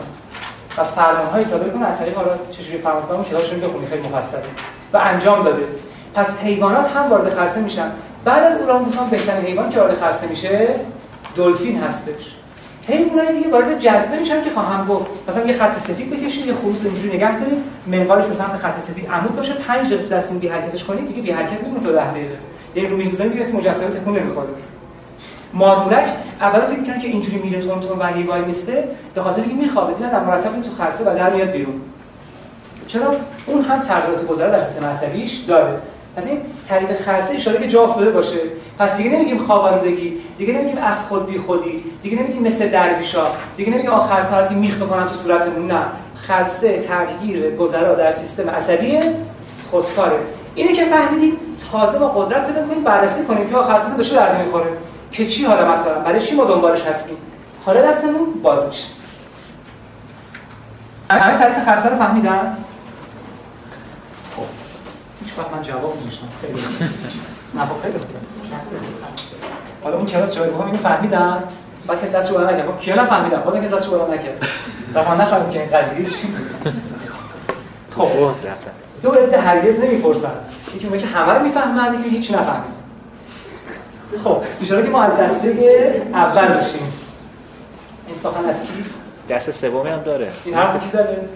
و 0.81 0.85
فرمان‌های 0.85 1.45
صادر 1.45 1.69
کنه. 1.69 1.87
از 1.87 1.99
طریق 1.99 2.15
حالا 2.15 2.31
چجوری 2.51 2.79
فرمان 2.79 3.03
کنم؟ 3.03 3.25
کلاسش 3.25 3.53
رو 3.53 3.61
بخونی. 3.61 3.87
خیلی 3.87 4.09
مفصله. 4.09 4.43
و 4.93 4.97
انجام 4.97 5.43
داده. 5.43 5.63
پس 6.15 6.39
حیوانات 6.39 6.91
هم 6.91 7.11
وارد 7.11 7.35
خلسه 7.35 7.61
میشن. 7.61 7.91
بعد 8.25 8.53
از 8.53 8.61
اورانگوتان 8.61 9.11
بهترین 9.11 9.45
حیوان 9.45 9.71
که 9.71 9.81
وارد 9.81 9.99
خلسه 9.99 10.29
میشه 10.29 10.69
دلفین 11.37 11.83
هستش. 11.83 12.35
حیوانات 12.89 13.33
دیگه 13.33 13.51
وارد 13.51 13.79
جذبه 13.79 14.19
میشن 14.19 14.45
که 14.45 14.51
خواهم 14.51 14.87
گفت. 14.87 15.07
مثلا 15.29 15.47
یه 15.47 15.53
خط 15.53 15.79
سفید 15.79 16.11
بکشید 16.11 16.47
یه 16.47 16.55
خروس 16.55 16.85
اینجوری 16.85 17.17
نگه 17.17 17.39
دارید 17.39 17.59
منقارش 17.87 18.25
به 18.25 18.33
سمت 18.33 18.57
خط 18.57 18.79
سفید 18.79 19.11
عمود 19.11 19.37
باشه. 19.37 19.53
5 19.55 19.87
دقیقه 19.87 20.03
تو 20.03 20.15
دستتون 20.15 20.39
بی 20.39 20.49
حرکتش 20.49 20.85
کنید 20.85 21.07
دیگه 21.07 21.23
بی 21.23 21.31
حرکت 21.31 21.63
میمونه 21.63 21.87
تا 21.87 21.93
10 21.93 22.11
دقیقه. 22.11 22.39
یعنی 22.75 22.89
رو 22.89 22.97
میز 22.97 23.09
می‌ذارید 23.09 23.51
که 23.51 23.57
مجسمه 23.57 23.89
تکون 23.89 24.19
نمی‌خوره. 24.19 24.49
مارمولک 25.54 26.04
اول 26.40 26.61
فکر 26.61 26.83
کردن 26.83 27.00
که 27.00 27.09
اینجوری 27.09 27.38
میره 27.38 27.61
تون 27.61 27.80
تون 27.80 27.99
و 27.99 28.02
وای 28.02 28.45
میسته 28.47 28.85
به 29.14 29.23
خاطر 29.23 29.40
اینکه 29.40 29.57
میخوابه 29.57 29.95
دیدن 29.95 30.11
در 30.11 30.25
مرتب 30.25 30.62
تو 30.62 30.85
خلسه 30.85 31.04
و 31.11 31.14
در 31.16 31.30
میاد 31.30 31.50
بیرون. 31.50 31.80
چرا؟ 32.87 33.14
اون 33.47 33.62
هم 33.62 33.80
تغییرات 33.80 34.26
گذرا 34.26 34.50
در 34.50 34.61
سیستم 34.61 34.87
عصبیش 34.87 35.37
داره. 35.37 35.78
پس 36.16 36.26
این 36.26 36.40
تعریف 36.69 37.02
خلسه 37.02 37.37
اشاره 37.37 37.59
که 37.59 37.69
جا 37.69 37.85
افتاده 37.85 38.11
باشه. 38.11 38.38
پس 38.78 38.97
دیگه 38.97 39.11
نمیگیم 39.11 39.38
خوابالودگی 39.38 40.16
دیگه 40.38 40.52
نمیگیم 40.52 40.78
از 40.78 41.07
خود 41.07 41.26
بی 41.26 41.38
خودی 41.38 41.85
دیگه 42.02 42.23
نمیگیم 42.23 42.42
مثل 42.42 42.69
درویشا 42.69 43.26
دیگه 43.57 43.73
نمیگیم 43.73 43.90
آخر 43.90 44.23
خلسه 44.23 44.49
که 44.49 44.54
میخ 44.54 44.76
بکنن 44.76 45.07
تو 45.07 45.14
صورتمون. 45.14 45.66
نه. 45.66 45.80
خلسه 46.14 46.78
تغییر 46.78 47.50
گذرا 47.57 47.95
در 47.95 48.12
سیستم 48.12 48.50
عصبی 48.50 48.99
خودکاره. 49.71 50.19
اینه 50.54 50.73
که 50.73 50.85
فهمیدید 50.85 51.38
تازه 51.73 51.99
با 51.99 52.09
قدرت 52.09 52.47
پیدا 52.47 52.66
کنیم 52.66 52.85
بررسی 52.85 53.25
کنیم 53.25 53.50
که 53.50 53.57
خلسه 53.57 53.97
به 53.97 54.04
چه 54.04 54.14
دردی 54.14 54.45
می‌خوره. 54.45 54.66
که 55.12 55.26
چی 55.26 55.45
حالا 55.45 55.71
مثلا؟ 55.71 55.99
برای 55.99 56.21
چی 56.21 56.35
ما 56.35 56.45
دنبالش 56.45 56.83
هستیم؟ 56.83 57.17
حالا 57.67 57.83
دستمون 57.83 58.33
باز 58.43 58.67
میشه. 58.67 58.88
همه 61.11 61.38
تعریف 61.38 61.64
خلسه 61.64 61.88
رو 61.88 61.97
فهمیدن؟ 61.97 62.57
خب. 64.37 64.43
هیچ 65.25 65.38
وقت 65.38 65.52
من 65.52 65.62
جواب 65.62 65.99
نمیشم 66.02 66.29
خیلی. 66.40 66.61
نه 67.55 67.67
خب 67.67 67.83
خیلی 67.83 67.95
حالا 69.85 69.97
اون 69.97 70.07
کلاس 70.07 70.35
جای 70.35 70.49
اینو 70.49 70.79
فهمیدن؟ 70.83 71.43
بعد 71.87 72.02
کسی 72.02 72.12
دستشو 72.12 72.35
بالا 72.35 72.50
نکرد. 72.50 72.67
خب 72.67 72.81
کیا 72.81 73.02
نفهمیدن 73.02 73.40
بازم 73.40 73.61
کسی 73.61 73.75
دستشو 73.75 73.90
بالا 73.90 74.14
نکرد. 74.14 74.47
و 74.95 75.05
من 75.05 75.21
نفهمیدم 75.21 75.50
که 75.50 75.61
این 75.61 75.71
قضیه 75.71 76.05
چی 76.05 76.35
خب. 77.97 78.09
دو 79.02 79.11
عده 79.11 79.40
هرگز 79.40 79.79
نمی‌پرسن. 79.79 80.33
یکی 80.75 80.87
میگه 80.87 80.99
که 80.99 81.07
همه 81.07 81.33
رو 81.33 81.43
می‌فهمن 81.43 82.00
یکی 82.00 82.09
هیچ 82.17 82.31
نفهمید. 82.31 82.80
خب 84.25 84.43
اشاره 84.62 84.83
که 84.83 84.88
ما 84.88 85.02
از 85.02 85.17
دسته 85.19 85.49
اول 86.14 86.49
بشیم. 86.49 86.93
این 88.07 88.14
سخن 88.14 88.45
از 88.45 88.62
کیست؟ 88.62 89.02
دست 89.29 89.50
سومی 89.50 89.90
هم 89.90 90.02
داره. 90.02 90.33
این 90.45 90.55
حرف 90.55 90.83
کی 90.83 90.88
زده؟ 90.88 91.29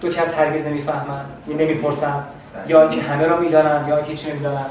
دو 0.00 0.08
کس 0.10 0.34
هرگز 0.34 0.66
نمی‌فهمن 0.66 1.24
این 1.46 1.60
نمی‌پرسن. 1.60 2.24
یا 2.68 2.82
اینکه 2.82 3.02
همه 3.06 3.26
رو 3.26 3.40
می‌دانن 3.40 3.88
یا 3.88 3.96
اینکه 3.96 4.14
چی 4.14 4.30
نمی‌دانن. 4.30 4.64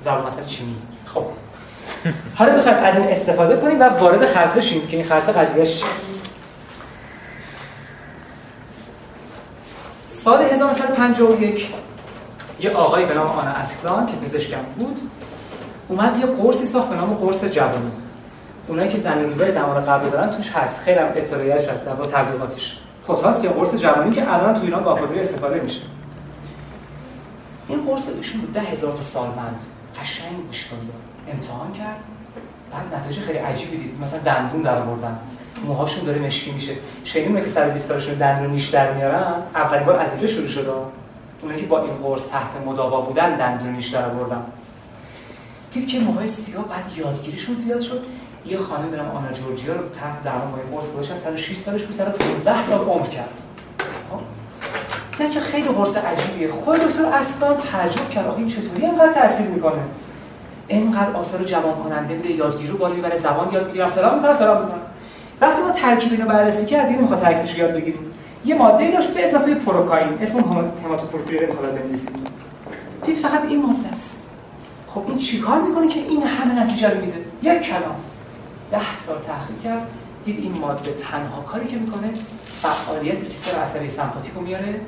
ضرب 0.00 0.26
مثلا 0.26 0.44
چینی 0.44 0.76
خب. 1.06 1.24
حالا 2.34 2.56
بخوایم 2.58 2.78
از 2.78 2.96
این 2.96 3.08
استفاده 3.08 3.56
کنیم 3.56 3.80
و 3.80 3.84
وارد 3.84 4.26
خلسه 4.26 4.60
شیم 4.60 4.86
که 4.86 4.96
این 4.96 5.06
خلسه 5.06 5.32
قضیهش 5.32 5.82
سال 10.08 10.42
1951 10.42 11.68
یه 12.60 12.70
آقای 12.70 13.04
به 13.04 13.14
نام 13.14 13.26
آن 13.26 13.46
اصلان 13.46 14.06
که 14.06 14.12
پزشکم 14.12 14.62
بود 14.78 15.10
اومد 15.88 16.18
یه 16.20 16.26
قرصی 16.26 16.64
ساخت 16.64 16.88
به 16.88 16.96
نام 16.96 17.14
قرص 17.14 17.44
جوانی 17.44 17.90
اونایی 18.68 18.88
که 18.88 18.98
زن 18.98 19.24
روزای 19.24 19.50
زمان 19.50 19.84
قبل 19.84 20.10
دارن 20.10 20.30
توش 20.30 20.50
هست. 20.50 20.82
خیلی 20.82 20.98
هم 20.98 21.06
اطلاعیش 21.16 21.68
هست 21.68 21.88
با 21.88 22.06
تبلیغاتش. 22.06 22.78
پتاس 23.06 23.44
یا 23.44 23.52
قرص 23.52 23.74
جوانی 23.74 24.10
که 24.10 24.34
الان 24.34 24.54
تو 24.54 24.62
ایران 24.62 24.82
گاهی 24.82 25.20
استفاده 25.20 25.60
میشه. 25.60 25.80
این 27.68 27.86
قرص 27.86 28.08
ایشون 28.16 28.40
ده 28.40 28.60
هزار 28.60 28.92
تا 28.92 29.00
سالمند. 29.00 29.60
قشنگ 30.00 30.46
گوش 30.46 30.68
امتحان 31.32 31.72
کرد. 31.72 31.96
بعد 32.72 33.00
نتایج 33.00 33.18
خیلی 33.18 33.38
عجیبی 33.38 33.76
دید. 33.76 34.00
مثلا 34.02 34.20
دندون 34.20 34.60
در 34.60 34.78
آوردن. 34.78 35.18
موهاشون 35.64 36.04
داره 36.04 36.18
مشکی 36.18 36.52
میشه. 36.52 36.72
شنیدیم 37.04 37.40
که 37.40 37.46
سر 37.46 37.68
20 37.68 37.88
سالشون 37.88 38.14
دندون 38.14 38.50
نیش 38.50 38.68
در 38.68 38.92
میارن 38.92 39.34
اولین 39.54 39.86
بار 39.86 39.96
از 39.96 40.12
اینجا 40.12 40.26
شروع 40.26 40.48
شد. 40.48 40.70
اونایی 41.42 41.60
که 41.60 41.66
با 41.66 41.82
این 41.82 41.94
قرص 42.02 42.28
تحت 42.28 42.56
مداوا 42.66 43.00
بودن 43.00 43.36
دندون 43.36 43.72
نیش 43.72 43.88
در 43.88 44.04
آوردن. 44.04 44.42
دید 45.72 45.88
که 45.88 46.00
موهای 46.00 46.26
سیاه 46.26 46.68
بعد 46.68 46.84
یادگیریشون 46.96 47.54
زیاد 47.54 47.80
شد. 47.80 48.02
یه 48.46 48.58
خانم 48.58 48.90
برم 48.90 49.10
آنا 49.10 49.32
جورجیا 49.32 49.72
رو 49.72 49.88
تحت 49.88 50.22
درمان 50.22 50.50
با 50.70 50.76
قرص 50.76 50.92
گذاشتن 50.92 51.14
سر 51.14 51.36
6 51.36 51.56
سالش 51.56 51.82
بود 51.82 51.92
سر 51.92 52.04
15 52.08 52.62
سال 52.62 52.80
عمر 52.80 53.06
کرد. 53.06 53.30
خب؟ 54.10 54.20
دیدن 55.18 55.30
که 55.30 55.40
خیلی 55.40 55.68
قرص 55.68 55.96
عجیبیه. 55.96 56.50
خود 56.50 56.80
دکتر 56.80 57.04
اصلا 57.04 57.54
تعجب 57.54 58.10
کرد. 58.10 58.26
آخه 58.26 58.38
این 58.38 58.48
چطوری 58.48 58.86
انقدر 58.86 59.12
تاثیر 59.12 59.46
می‌کنه؟ 59.46 59.80
اینقدر 60.68 61.16
آثار 61.16 61.44
جوان 61.44 61.74
کننده 61.74 62.14
بوده 62.14 62.30
یادگیری 62.30 62.68
رو 62.68 62.78
بالا 62.78 62.94
برای 62.94 63.16
زبان 63.16 63.52
یاد 63.52 63.66
می‌گیرن 63.66 63.88
فلان 63.88 64.14
می‌کنن 64.14 64.34
فلان 64.34 64.62
می‌کنن 64.62 64.80
وقتی 65.40 65.62
ما 65.62 65.70
ترکیب 65.70 66.12
اینو 66.12 66.26
بررسی 66.26 66.66
کردیم 66.66 67.00
می‌خواد 67.00 67.20
ترکیبش 67.20 67.58
یاد 67.58 67.70
بگیریم. 67.70 68.12
یه 68.44 68.54
ماده 68.54 68.90
داشت 68.90 69.14
به 69.14 69.24
اضافه 69.24 69.54
پروکاین 69.54 70.08
اسم 70.20 70.38
هماتوپورفیرین 70.84 71.48
می‌خواد 71.48 71.74
بنویسیم. 71.74 72.12
دید 73.04 73.16
فقط 73.16 73.44
این 73.44 73.62
ماده 73.62 73.88
است. 73.88 74.27
خب 74.94 75.02
این 75.08 75.18
چیکار 75.18 75.60
می‌کنه 75.60 75.88
که 75.88 76.00
این 76.00 76.22
همه 76.22 76.62
نتیجه 76.62 76.90
رو 76.90 77.00
میده؟ 77.00 77.16
یک 77.42 77.60
کلام. 77.60 77.96
ده 78.70 78.94
سال 78.94 79.16
تحقیق 79.18 79.62
کرد 79.64 79.88
دید 80.24 80.38
این 80.38 80.58
ماده 80.58 80.92
تنها 80.92 81.42
کاری 81.42 81.66
که 81.66 81.76
می‌کنه 81.76 82.10
فعالیت 82.62 83.24
سیستم 83.24 83.60
عصبی 83.60 83.88
سمپاتیک 83.88 84.34
رو 84.34 84.40
میاره 84.40 84.80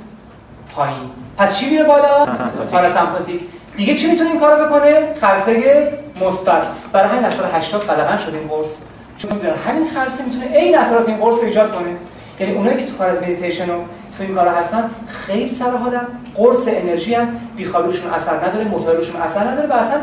پایین. 0.75 1.11
پس 1.39 1.59
چی 1.59 1.71
میره 1.71 1.85
بالا؟ 1.85 2.27
پاراسمپاتیک 2.71 3.41
دیگه 3.77 3.95
چی 3.95 4.11
می‌تونه 4.11 4.31
این 4.31 4.41
کارو 4.41 4.67
بکنه؟ 4.67 5.15
خلسه 5.21 5.93
مثبت. 6.27 6.63
برای 6.93 7.09
همین 7.09 7.25
اثر 7.25 7.57
80 7.57 7.83
قدغن 7.83 8.17
شده 8.17 8.39
این 8.39 8.49
قرص. 8.49 8.83
چون 9.19 9.31
همین 9.67 9.91
خلسه 9.91 10.25
می‌تونه 10.25 10.47
عین 10.47 10.79
اثرات 10.79 11.09
این 11.09 11.17
قرص 11.17 11.43
ایجاد 11.43 11.73
کنه. 11.75 11.97
یعنی 12.41 12.53
اونایی 12.53 12.77
که 12.77 12.87
تو 12.87 12.97
کار 12.97 13.21
مدیتیشن 13.21 13.71
و 13.71 13.83
تو 14.21 14.27
این 14.27 14.35
کارا 14.35 14.53
هستن 14.53 14.91
خیلی 15.07 15.53
سر 15.53 15.77
حالن 15.77 16.07
قرص 16.35 16.69
انرژی 16.69 17.15
هم 17.15 17.41
بیخوابیشون 17.57 18.11
اثر 18.11 18.37
نداره 18.47 18.65
موتورشون 18.65 19.21
اثر 19.21 19.51
نداره 19.51 19.69
و 19.69 19.73
اصلا 19.73 20.01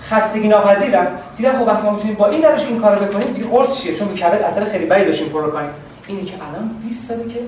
خستگی 0.00 0.48
ناپذیرن. 0.48 1.06
دیدن 1.36 1.58
خب 1.58 1.66
وقتی 1.68 1.86
ما 1.86 1.92
می‌تونیم 1.92 2.16
با 2.16 2.26
این 2.26 2.42
روش 2.42 2.62
این 2.62 2.80
کارو 2.80 3.04
بکنیم 3.04 3.32
دیگه 3.32 3.48
قرص 3.48 3.80
چیه؟ 3.80 3.96
چون 3.96 4.08
کبد 4.08 4.42
اثر 4.42 4.64
خیلی 4.64 4.86
بدی 4.86 5.04
داشتیم 5.04 5.28
پرو 5.28 5.50
کنیم. 5.50 5.70
اینی 6.06 6.24
که 6.24 6.34
الان 6.34 6.68
20 6.68 7.08
ساله 7.08 7.28
که 7.28 7.40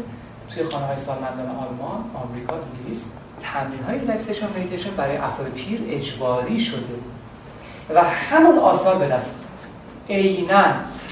توی 0.55 0.65
خانه 0.65 0.87
های 0.87 0.97
سالمندان 0.97 1.47
آلمان، 1.47 2.05
آمریکا، 2.15 2.57
انگلیس 2.79 3.13
تمرین 3.41 3.83
های 3.89 3.99
relaxation 3.99 4.47
مدیتیشن 4.57 4.91
برای 4.97 5.17
افراد 5.17 5.49
پیر 5.49 5.81
اجباری 5.89 6.61
شده. 6.61 6.95
و 7.95 8.03
همون 8.03 8.59
آثار 8.59 8.99
به 8.99 9.07
دست 9.07 9.45
میاد 10.09 10.21
عینا 10.21 10.65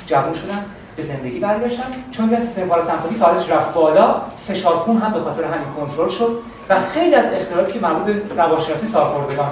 جوان 0.06 0.34
شدن. 0.34 0.64
به 0.96 1.02
زندگی 1.02 1.38
برگشتن 1.38 1.84
چون 2.10 2.28
میاد 2.28 2.40
سیستم 2.40 2.66
پاراسمپاتیک 2.66 3.18
فعالیتش 3.18 3.50
رفت 3.50 3.74
بالا 3.74 4.22
فشار 4.46 4.76
خون 4.76 4.96
هم 4.96 5.12
به 5.12 5.20
خاطر 5.20 5.44
همین 5.44 5.66
کنترل 5.76 6.08
شد 6.08 6.38
و 6.68 6.80
خیلی 6.80 7.14
از 7.14 7.32
اختلالاتی 7.32 7.72
که 7.72 7.80
مربوط 7.80 8.06
به 8.06 8.34
روانشناسی 8.42 8.86
سالخوردگان 8.86 9.50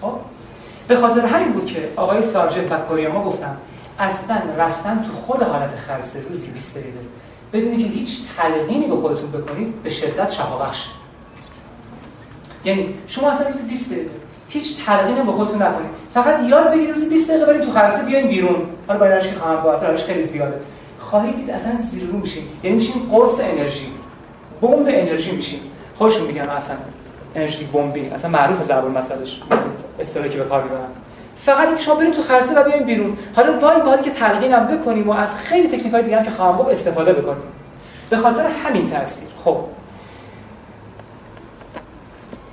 خب؟ 0.00 0.12
به 0.88 0.96
خاطر 0.96 1.26
همین 1.26 1.52
بود 1.52 1.66
که 1.66 1.88
آقای 1.96 2.22
سارجنت 2.22 2.72
و 2.72 2.76
کوریاما 2.76 3.24
گفتن 3.24 3.56
اصلا 3.98 4.36
رفتن 4.58 5.02
تو 5.02 5.12
خود 5.12 5.42
حالت 5.42 5.76
خلسه 5.76 6.22
روزی 6.28 6.50
20 6.50 6.78
دقیقه. 6.78 6.98
بدونی 7.52 7.84
که 7.84 7.88
هیچ 7.88 8.20
تلقینی 8.36 8.86
به 8.86 8.96
خودتون 8.96 9.30
بکنید 9.30 9.82
به 9.82 9.90
شدت 9.90 10.32
شفابخش. 10.32 10.86
یعنی 12.64 12.94
شما 13.06 13.30
اصلا 13.30 13.46
روزی 13.46 13.62
20 13.62 13.92
دقیقه. 13.92 14.10
هیچ 14.48 14.84
تلقینی 14.84 15.20
به 15.20 15.32
خودتون 15.32 15.62
نکنید. 15.62 15.90
فقط 16.14 16.42
یاد 16.48 16.70
بگیرید 16.70 16.90
روزی 16.90 17.08
20 17.08 17.30
دقیقه 17.30 17.46
برید 17.46 17.62
تو 17.62 17.72
خلسه 17.72 18.04
بیاین 18.04 18.28
بیرون. 18.28 18.66
حالا 18.88 19.00
باید 19.00 19.22
که 19.22 19.34
خواهم 19.34 19.62
با 19.62 19.74
روش 19.74 20.04
خیلی 20.04 20.22
زیاده. 20.22 20.60
خواهید 21.00 21.36
دید 21.36 21.50
اصلا 21.50 21.78
زیر 21.78 22.04
رو 22.04 22.18
میشین. 22.18 22.42
یعنی 22.62 22.76
میشین 22.76 23.02
قرص 23.10 23.40
انرژی. 23.40 23.86
بمب 24.62 24.86
انرژی 24.88 25.30
میشین. 25.30 25.60
خودشون 25.98 26.26
میگن 26.26 26.48
اصلا 26.48 26.76
انرژی 27.34 27.64
بمبی. 27.64 28.06
اصلا 28.06 28.30
معروف 28.30 28.62
زبان 28.62 28.90
مسئلهش 28.90 29.40
اصطلاحی 30.00 30.30
که 30.30 30.38
به 30.38 30.44
کار 30.44 30.62
می‌برن. 30.62 30.88
فقط 31.36 31.66
اینکه 31.68 31.82
شما 31.82 31.94
برید 31.94 32.12
تو 32.12 32.22
خلسه 32.22 32.60
و 32.60 32.64
بیاین 32.64 32.82
بیرون. 32.82 33.16
حالا 33.36 33.58
وای 33.58 33.80
باری 33.80 34.02
که 34.02 34.10
تلقین 34.10 34.52
هم 34.52 34.66
بکنیم 34.66 35.08
و 35.08 35.12
از 35.12 35.34
خیلی 35.34 35.68
تکنیک 35.68 35.92
های 35.92 36.02
دیگه 36.02 36.16
هم 36.18 36.24
که 36.24 36.30
خواهم 36.30 36.58
گفت 36.58 36.70
استفاده 36.70 37.12
بکنیم. 37.12 37.42
به 38.10 38.16
خاطر 38.16 38.46
همین 38.46 38.86
تاثیر. 38.86 39.28
خب 39.44 39.56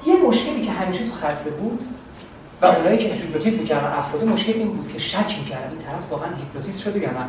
یه 0.06 0.15
مشکلی 0.28 0.66
که 0.66 0.72
همیشه 0.72 1.06
تو 1.06 1.12
خلسه 1.12 1.52
بود 1.52 1.84
و 2.62 2.66
اونایی 2.66 2.98
که 2.98 3.08
هیپنوتیزم 3.08 3.62
می‌کردن 3.62 3.88
افراد 3.88 4.24
مشکل 4.24 4.54
این 4.54 4.68
بود 4.68 4.94
که 4.94 5.00
شک 5.00 5.38
می‌کردن. 5.40 5.70
این 5.70 5.80
طرف 5.80 6.12
واقعا 6.12 6.30
هیپنوتیزم 6.36 6.84
شده 6.84 7.00
یا 7.00 7.12
نه؟ 7.12 7.26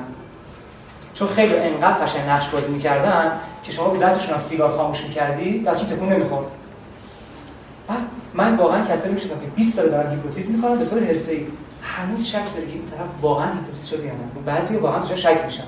چون 1.14 1.28
خیلی 1.28 1.56
انقدر 1.56 2.04
قشنگ 2.04 2.28
نقش 2.28 2.48
بازی 2.48 2.72
می‌کردن 2.72 3.32
که 3.62 3.72
شما 3.72 3.88
به 3.88 3.98
دستشون 3.98 4.34
هم 4.34 4.40
سیگار 4.40 4.70
خاموش 4.70 5.02
می‌کردی 5.02 5.62
دستشون 5.62 5.96
تکون 5.96 6.12
نمی‌خورد. 6.12 6.46
بعد 7.88 7.98
من 8.34 8.56
واقعا 8.56 8.84
کسایی 8.84 9.14
می‌شناسم 9.14 9.40
که 9.40 9.46
20 9.46 9.76
سال 9.76 9.88
دارن 9.88 10.10
هیپنوتیزم 10.10 10.54
می‌کنن 10.54 10.78
به 10.78 10.84
طور 10.84 11.04
حرفه‌ای. 11.04 11.46
هنوز 11.82 12.26
شک 12.26 12.54
داره 12.54 12.66
که 12.66 12.72
این 12.72 12.82
طرف 12.90 13.08
واقعا 13.22 13.46
هیپنوتیزم 13.46 13.96
شده 13.96 14.06
یا 14.06 14.12
نه. 14.12 14.18
بعضی 14.46 14.76
واقعا 14.76 15.00
توش 15.00 15.22
شک 15.22 15.44
میشن. 15.44 15.64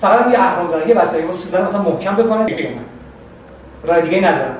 فقط 0.00 0.32
یه 0.32 0.38
اهرام 0.38 0.70
داره 0.70 0.88
یه 0.88 0.94
وسایل 0.94 1.30
سوزن 1.30 1.64
مثلا 1.64 1.82
محکم 1.82 2.16
بکنه. 2.16 2.46
راه 3.84 4.00
دیگه 4.00 4.20
ندارن 4.20 4.56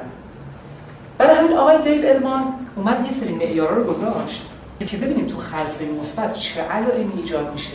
برای 1.18 1.36
همین 1.36 1.56
آقای 1.56 1.82
دیو 1.82 2.08
المان 2.08 2.54
اومد 2.76 3.04
یه 3.04 3.10
سری 3.10 3.34
معیارا 3.34 3.76
رو 3.76 3.84
گذاشت 3.84 4.46
که 4.86 4.96
ببینیم 4.96 5.26
تو 5.26 5.38
خلسه 5.38 5.92
مثبت 6.00 6.32
چه 6.32 6.62
علائمی 6.62 7.12
ایجاد 7.16 7.52
میشه 7.52 7.72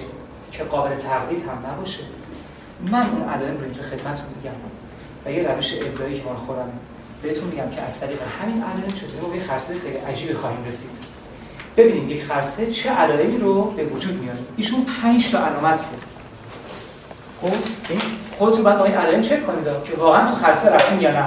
که 0.51 0.63
قابل 0.63 0.95
تقلید 0.95 1.43
هم 1.43 1.71
نباشه. 1.71 1.99
من 2.91 3.09
اون 3.09 3.29
علائم 3.29 3.57
رو 3.57 3.63
اینجا 3.63 3.81
خدمتتون 3.81 4.27
میگم 4.37 4.55
و 5.25 5.31
یه 5.31 5.51
روش 5.51 5.73
ابداعی 5.73 6.19
که 6.19 6.23
ما 6.23 6.35
خودم 6.35 6.69
بهتون 7.23 7.49
میگم 7.49 7.69
که 7.69 7.81
از 7.81 7.99
طریق 7.99 8.19
همین 8.41 8.63
علائم 8.63 8.91
چطوری 8.91 9.39
به 9.39 9.45
خرسه 9.45 9.73
خیلی 9.79 9.97
عجیبی 9.97 10.33
خواهیم 10.33 10.65
رسید. 10.65 10.91
ببینیم 11.77 12.09
یک 12.09 12.23
خلسه 12.23 12.71
چه 12.71 12.89
علائمی 12.89 13.37
رو 13.37 13.63
به 13.63 13.83
وجود 13.83 14.21
میاره 14.21 14.39
ایشون 14.57 14.85
5 15.01 15.31
تا 15.31 15.45
علامت 15.45 15.85
بود 15.85 16.03
خب؟ 17.41 17.57
خودتون 18.37 18.63
باید 18.63 18.77
با 18.77 18.85
این 18.85 18.95
علائم 18.95 19.21
چک 19.21 19.47
کنید 19.47 19.63
که 19.63 19.97
واقعا 19.97 20.27
تو 20.27 20.35
خلسه 20.35 20.69
رفتین 20.69 21.01
یا 21.01 21.11
نه. 21.11 21.25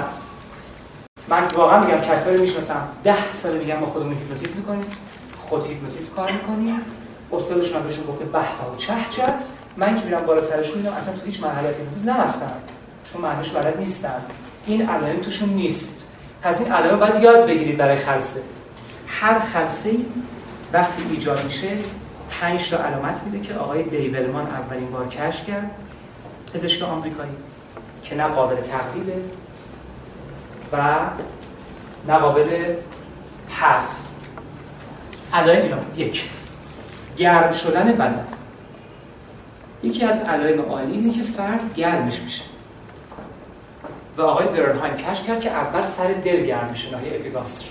من 1.28 1.42
واقعا 1.54 1.84
میگم 1.84 2.00
کسایی 2.00 2.40
می‌شناسم 2.40 2.88
ده 3.04 3.32
سال 3.32 3.56
میگم 3.56 3.76
ما 3.76 3.86
خودمون 3.86 4.12
هیپنوتیزم 4.12 4.56
می‌کنیم. 4.56 4.84
خود 5.48 5.66
هیپنوتیزم 5.66 6.16
کار 6.16 6.32
می‌کنیم. 6.32 6.80
استادشون 7.32 7.82
بهشون 7.82 8.04
گفته 8.06 8.24
به 8.24 8.31
به 8.31 8.38
و 8.38 8.76
چه 8.78 8.94
چه. 9.10 9.22
من 9.76 9.96
که 9.96 10.04
میرم 10.04 10.26
بالا 10.26 10.40
سرشون 10.40 10.78
میگم 10.78 10.92
اصلا 10.92 11.14
تو 11.14 11.20
هیچ 11.26 11.42
مرحله 11.42 11.68
از 11.68 11.78
هیپنوتیزم 11.78 12.10
نرفتم. 12.10 12.52
چون 13.12 13.22
معنیش 13.22 13.48
بلد 13.48 13.78
نیستن 13.78 14.22
این 14.66 14.88
علائم 14.88 15.20
توشون 15.20 15.48
نیست. 15.48 16.04
پس 16.42 16.60
این 16.60 16.72
علائم 16.72 16.98
باید 16.98 17.22
یاد 17.22 17.46
بگیرید 17.46 17.76
برای 17.76 17.96
خلسه 17.96 18.40
هر 19.06 19.38
خلسه 19.38 19.90
وقتی 20.72 21.02
ایجاد 21.10 21.44
میشه 21.44 21.68
پنج 22.40 22.70
تا 22.70 22.76
علامت 22.76 23.22
میده 23.22 23.48
که 23.48 23.54
آقای 23.54 23.82
دیولمان 23.82 24.46
اولین 24.46 24.90
بار 24.90 25.08
کشف 25.08 25.46
کرد. 25.46 25.70
پزشک 26.54 26.82
آمریکایی 26.82 27.32
که 28.02 28.14
نه 28.14 28.24
قابل 28.24 28.56
تقلیده 28.56 29.22
و 30.74 30.98
نه 32.08 32.18
قابل 32.18 32.74
حذف. 33.48 33.96
علائم 35.32 35.62
اینا. 35.62 35.76
یک. 35.96 36.30
گرم 37.16 37.52
شدن 37.52 37.92
بدن. 37.92 38.26
یکی 39.82 40.04
از 40.04 40.18
علائم 40.18 40.60
عالی 40.60 40.92
اینه 40.92 41.12
که 41.12 41.22
فرد 41.22 41.74
گرمش 41.74 42.20
میشه. 42.20 42.42
و 44.16 44.22
آقای 44.22 44.46
برنهایم 44.46 44.96
کشف 44.96 45.26
کرد 45.26 45.40
که 45.40 45.50
اول 45.50 45.82
سر 45.82 46.12
دل 46.12 46.46
گرم 46.46 46.68
میشه 46.70 46.90
ناحیه 46.90 47.14
اپیگاستر 47.14 47.70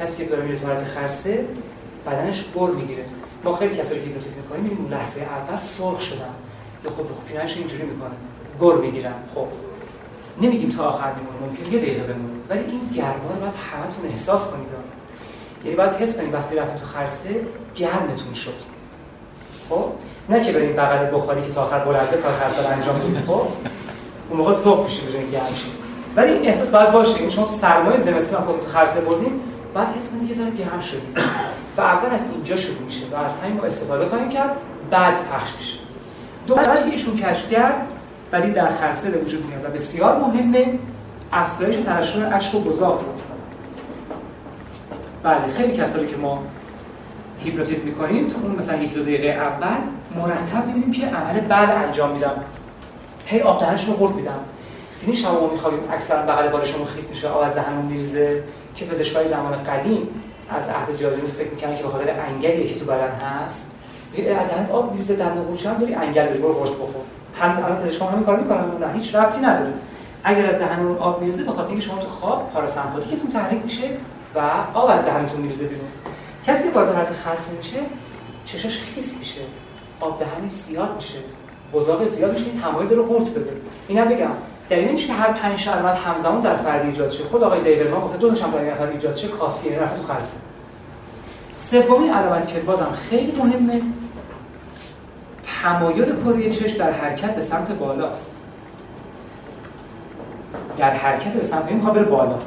کسی 0.00 0.16
که 0.16 0.30
داره 0.30 0.42
میره 0.42 0.58
تو 0.58 0.84
خرسه 0.84 1.44
بدنش 2.06 2.42
بر 2.42 2.66
می‌گیره. 2.66 3.04
ما 3.44 3.56
خیلی 3.56 3.76
کسایی 3.76 4.00
که 4.00 4.06
هیپنوتیزم 4.06 4.40
می‌کنیم 4.40 4.78
این 4.78 4.88
لحظه 4.90 5.20
اول 5.20 5.58
سرخ 5.58 6.00
شدن. 6.00 6.34
یا 6.84 6.90
خب 6.90 6.96
خب 6.96 7.24
پیرنش 7.28 7.56
اینجوری 7.56 7.82
می‌کنه. 7.82 8.14
گر 8.60 8.80
می‌گیرن. 8.80 9.12
خب. 9.34 9.46
نمیگیم 10.40 10.70
تا 10.70 10.84
آخر 10.84 11.12
میمونه 11.12 11.38
ممکن 11.46 11.72
یه 11.72 11.78
دقیقه 11.78 12.02
بمونه. 12.02 12.34
ولی 12.48 12.60
این 12.60 12.80
گرما 12.94 13.30
رو 13.34 13.40
باید 13.40 13.54
همتون 13.72 14.10
احساس 14.10 14.52
کنید. 14.52 14.68
یعنی 15.64 15.76
باید 15.76 15.90
حس 15.90 16.18
کنید 16.18 16.34
وقتی 16.34 16.56
رفتید 16.56 16.76
تو 16.76 16.86
خرسه 16.86 17.40
گرمتون 17.74 18.34
شد. 18.34 18.54
خب؟ 19.68 19.84
نه 20.28 20.44
که 20.44 20.52
بریم 20.52 20.76
بغل 20.76 21.16
بخاری 21.16 21.42
که 21.42 21.50
تا 21.50 21.62
آخر 21.62 21.78
بلنده 21.78 22.16
کار 22.16 22.32
خرسه 22.32 22.68
انجام 22.68 22.98
بدید 22.98 23.24
خب؟ 23.26 23.42
اون 24.30 24.38
موقع 24.38 24.52
صبح 24.52 24.84
میشه 24.84 25.02
بجای 25.02 25.30
گرم 25.30 25.54
شید. 25.54 25.72
ولی 26.16 26.32
این 26.32 26.48
احساس 26.48 26.70
باید 26.70 26.92
باشه. 26.92 27.18
این 27.18 27.28
تو 27.28 27.46
سرمایه 27.46 27.98
زمستون 27.98 28.40
خودتون 28.40 28.64
تو 28.64 28.70
خرسه 28.70 29.00
بردین 29.00 29.40
بعد 29.74 29.96
حس 29.96 30.12
کنید 30.12 30.28
که 30.28 30.34
ذره 30.34 30.50
گرم 30.50 30.80
شدید. 30.80 31.18
و 31.76 31.80
اول 31.80 32.14
از 32.14 32.26
اینجا 32.32 32.56
شروع 32.56 32.78
میشه 32.78 33.06
و 33.12 33.16
از 33.16 33.38
همین 33.38 33.56
ما 33.56 33.62
استفاده 33.62 34.06
خواهیم 34.06 34.28
کرد 34.28 34.50
بعد 34.90 35.14
پخش 35.32 35.50
میشه. 35.58 35.76
دو 36.46 36.54
بعد 36.54 36.84
که 36.84 36.90
ایشون 36.90 37.16
کشف 37.16 37.50
کرد 37.50 37.92
ولی 38.32 38.52
در 38.52 38.68
خلسه 38.68 39.10
به 39.10 39.18
وجود 39.18 39.46
میاد. 39.46 39.64
و 39.64 39.68
بسیار 39.68 40.18
مهمه 40.18 40.78
افزایش 41.32 41.76
ترشح 41.76 42.36
اشک 42.36 42.54
و 42.54 42.60
گذاب 42.60 43.04
بله 45.22 45.46
خیلی 45.56 45.76
کسایی 45.76 46.06
که 46.06 46.16
ما 46.16 46.42
هیپنوتیزم 47.38 47.84
می‌کنیم 47.84 48.28
تو 48.28 48.34
اون 48.42 48.56
مثلا 48.56 48.82
یک 48.82 48.94
دو 48.94 49.02
دقیقه 49.02 49.28
اول 49.28 49.76
مرتب 50.16 50.66
می‌بینیم 50.66 50.92
که 50.92 51.06
عمل 51.06 51.40
بل 51.40 51.72
انجام 51.84 52.10
میدم. 52.10 52.32
هی 53.26 53.40
آب 53.40 53.64
رو 53.98 54.08
میدم. 54.08 54.40
دیدین 55.00 55.14
شما 55.14 55.40
ما 55.40 55.50
میخوابیم 55.50 55.80
اکثرا 55.92 56.22
بغل 56.22 56.48
بالشون 56.48 56.84
خیس 56.84 57.10
میشه 57.10 57.28
آب 57.28 57.42
از 57.42 57.54
دهنمون 57.54 57.84
میریزه 57.84 58.42
که 58.74 58.84
پزشکای 58.84 59.26
زمان 59.26 59.62
قدیم 59.62 60.08
از 60.50 60.68
عهد 60.68 60.96
جادویوس 60.96 61.38
فکر 61.38 61.50
می‌کنن 61.50 61.76
که 61.76 61.82
به 61.82 61.88
خاطر 61.88 62.10
انگلی 62.28 62.68
که 62.68 62.80
تو 62.80 62.84
بدن 62.84 63.10
هست 63.10 63.74
یه 64.16 64.24
دهنت 64.24 64.70
آب 64.70 64.92
میریزه 64.92 65.16
دندون 65.16 65.44
قوچه 65.44 65.70
هم 65.70 65.78
داری 65.78 65.94
انگل 65.94 66.26
داری 66.26 66.38
برو 66.38 66.52
قرص 66.52 66.74
بخور. 66.74 67.02
هم 67.40 67.64
الان 67.64 67.76
پزشکا 67.76 68.06
همین 68.06 68.24
کار 68.24 68.40
می‌کنن 68.40 68.64
نه 68.80 68.92
هیچ 68.92 69.14
ربطی 69.14 69.40
نداره 69.40 69.72
اگر 70.24 70.46
از 70.46 70.58
دهن 70.58 70.80
اون 70.80 70.98
آب 70.98 71.20
میریزه 71.20 71.44
به 71.44 71.52
خاطر 71.52 71.68
اینکه 71.68 71.84
شما 71.84 71.98
تو 71.98 72.08
خواب 72.08 72.50
پاراسمپاتیکتون 72.54 73.30
تحریک 73.30 73.62
میشه 73.64 73.90
و 74.34 74.40
آب 74.74 74.90
از 74.90 75.04
دهنتون 75.04 75.40
میریزه 75.40 75.66
بیرون. 75.66 75.86
کسی 76.46 76.64
که 76.64 76.74
وارد 76.74 76.94
حالت 76.94 77.12
خلسه 77.12 77.56
میشه 77.56 77.76
چشاش 78.44 78.78
خیس 78.78 79.18
میشه. 79.18 79.40
آب 80.00 80.18
دهنش 80.20 80.50
زیاد 80.50 80.96
میشه. 80.96 81.18
بزاق 81.72 82.06
زیاد 82.06 82.32
میشه 82.32 82.44
تمایل 82.62 82.90
رو 82.90 83.06
قورت 83.06 83.30
بده. 83.30 83.52
اینا 83.88 84.04
بگم 84.04 84.30
دلیل 84.70 84.88
نمیشه 84.88 85.06
که 85.06 85.12
هر 85.12 85.32
پنج 85.32 85.68
علامت 85.68 85.96
همزمان 85.96 86.40
در 86.40 86.56
فرد 86.56 86.86
ایجاد 86.86 87.10
شه. 87.10 87.24
خود 87.24 87.42
آقای 87.42 87.60
دیورمان 87.60 88.00
گفته 88.00 88.18
دو 88.18 88.28
تاشم 88.28 88.50
برای 88.50 88.74
فرد 88.74 88.90
ایجاد 88.90 89.16
شه 89.16 89.28
کافیه 89.28 89.78
رفت 89.78 89.96
تو 89.96 90.12
خلسه 90.12 90.40
سومین 91.56 92.12
علامت 92.12 92.48
که 92.48 92.60
بازم 92.60 92.88
خیلی 93.10 93.32
مهمه 93.32 93.82
تمایل 95.62 96.16
کره 96.24 96.50
چشم 96.50 96.76
در 96.76 96.92
حرکت 96.92 97.34
به 97.34 97.40
سمت 97.40 97.72
بالاست. 97.72 98.36
در 100.76 100.90
حرکت 100.90 101.32
به 101.32 101.44
سمت 101.44 101.68
این 101.68 101.80
بره 101.80 102.02
بالا. 102.02 102.38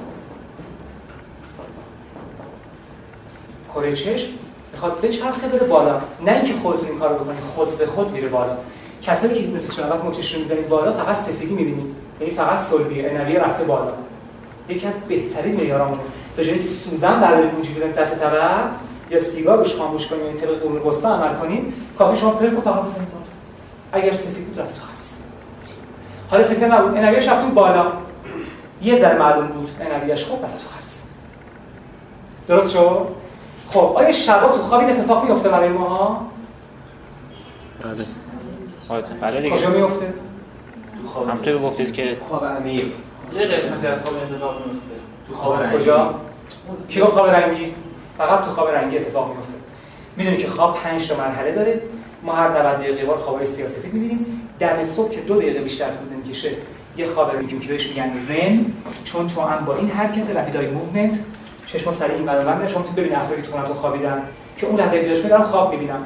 کره 3.76 3.96
چشم 3.96 4.30
می‌خواد 4.72 5.02
بچرخه 5.02 5.48
بره 5.48 5.68
بالا. 5.68 6.02
نه 6.26 6.32
اینکه 6.32 6.54
خودتون 6.54 6.90
این 6.90 7.00
کارو 7.00 7.16
بکنید 7.16 7.44
خود 7.44 7.78
به 7.78 7.86
خود 7.86 8.12
میره 8.12 8.28
بالا. 8.28 8.58
کسایی 9.02 9.34
که 9.34 9.40
هیپنوتیزم 9.40 9.74
شدن 9.74 9.90
وقتی 9.90 10.04
ما 10.04 10.12
چشم 10.12 10.34
رو 10.34 10.40
می‌زنید 10.40 10.70
بالا 10.70 10.92
فقط 10.92 11.16
سفیدی 11.16 11.54
می‌بینید. 11.54 11.96
یعنی 12.22 12.34
فقط 12.34 12.60
صلبی 12.60 13.06
انویه 13.06 13.40
رفته 13.40 13.64
بالا. 13.64 13.92
یکی 14.70 14.88
از 14.88 15.00
بهترین 15.00 15.56
معیارامون 15.56 16.00
به 16.36 16.46
جایی 16.46 16.60
که 16.60 16.68
سوزن 16.68 17.22
برداری 17.22 17.50
اونجوری 17.50 17.80
بزنید 17.80 17.96
دست 17.96 18.20
طرف 18.20 18.70
یا 19.12 19.20
سیگار 19.20 19.58
روش 19.58 19.76
خاموش 19.76 20.08
کنید 20.08 20.26
یعنی 20.26 20.38
طبق 20.38 20.60
قرون 20.60 20.78
وسطا 20.78 21.16
عمل 21.16 21.36
کنید 21.36 21.74
کافی 21.98 22.22
شما 22.22 22.30
پرکو 22.32 22.62
فقط 22.62 22.84
بزنید 22.84 23.08
اگر 23.92 24.14
سفید 24.14 24.46
بود 24.48 24.60
رفت 24.60 24.76
تو 24.76 24.82
خلص 24.82 25.18
حالا 26.30 26.44
سفید 26.44 26.64
نبود. 26.64 26.98
انویش 26.98 27.28
رفت 27.28 27.46
بالا. 27.46 27.86
یه 28.82 29.00
ذره 29.00 29.18
معلوم 29.18 29.48
بود 29.48 29.70
انویش 29.80 30.24
خوب 30.26 30.46
رفت 30.46 30.58
تو 30.58 30.68
خلص 30.70 31.04
درست 32.48 32.72
شد؟ 32.72 33.08
خب 33.70 33.94
آیا 33.96 34.12
شبا 34.12 34.48
تو 34.48 34.58
خواب 34.58 34.82
این 34.82 34.90
اتفاق 34.90 35.30
میفته 35.30 35.50
برای 35.50 35.70
ماها 35.70 36.26
بله. 37.84 38.06
بله 39.22 39.42
دیگه. 39.42 39.56
کجا 39.56 39.70
میفته 39.70 40.14
همونطور 41.30 41.58
گفتید 41.58 41.94
که 41.94 42.18
خواب 42.30 42.46
عمیق 42.46 42.86
یه 43.34 43.46
قسمتی 43.46 43.88
از 43.88 44.04
خواب 44.04 44.16
اتفاق 44.16 44.56
میفته 44.56 45.02
تو 45.28 45.36
خواب 45.36 45.62
رنگی 45.64 45.78
کجا؟ 45.78 46.14
کی 46.90 47.02
گفت 47.02 47.12
خواب 47.12 47.30
رنگی؟ 47.30 47.74
فقط 48.18 48.46
تو 48.46 48.52
خواب 48.52 48.70
رنگی 48.70 48.98
اتفاق 48.98 49.36
میفته 49.36 49.54
می‌دونی 50.18 50.38
که 50.38 50.48
خواب 50.48 50.78
5 50.84 51.08
تا 51.08 51.18
مرحله 51.18 51.52
داره. 51.52 51.82
ما 52.24 52.34
هر 52.34 52.50
90 52.50 52.78
دقیقه 52.78 53.06
بار 53.06 53.18
خوابای 53.18 53.46
سیاستی 53.46 53.88
می‌بینیم. 53.88 54.50
در 54.60 54.84
صبح 54.84 55.12
که 55.12 55.22
دو 55.22 55.36
دقیقه 55.36 55.60
بیشتر 55.60 55.86
طول 55.86 56.14
نمی‌کشه 56.14 56.52
یه 56.98 57.08
خواب 57.08 57.38
میگیم 57.38 57.60
که 57.60 57.68
بهش 57.68 57.88
میگن 57.88 58.12
REM. 58.30 58.66
چون 59.04 59.28
توأم 59.28 59.66
با 59.66 59.76
این 59.76 59.90
حرکت 59.90 60.36
rapid 60.36 60.68
eye 60.68 60.82
movement 60.82 61.20
چشم 61.66 61.92
سر 61.92 62.12
این 62.12 62.26
برابر 62.26 62.68
شما 62.68 62.84
تو 62.84 62.92
ببینید 62.92 63.14
افرادی 63.14 63.42
که 63.42 63.48
تو 63.48 63.74
خوابیدن 63.74 64.22
که 64.58 64.68
اون 64.68 64.80
لحظه 64.80 65.00
بیدارش 65.00 65.20
دارن 65.20 65.44
خواب 65.44 65.74
می‌بینن. 65.74 66.06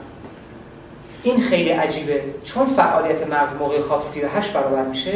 این 1.24 1.40
خیلی 1.40 1.70
عجیبه. 1.70 2.24
چون 2.44 2.66
فعالیت 2.66 3.28
مغز 3.28 3.56
موقع 3.56 3.80
خواب 3.80 4.02
38 4.02 4.54
برابر 4.54 4.82
میشه 4.82 5.14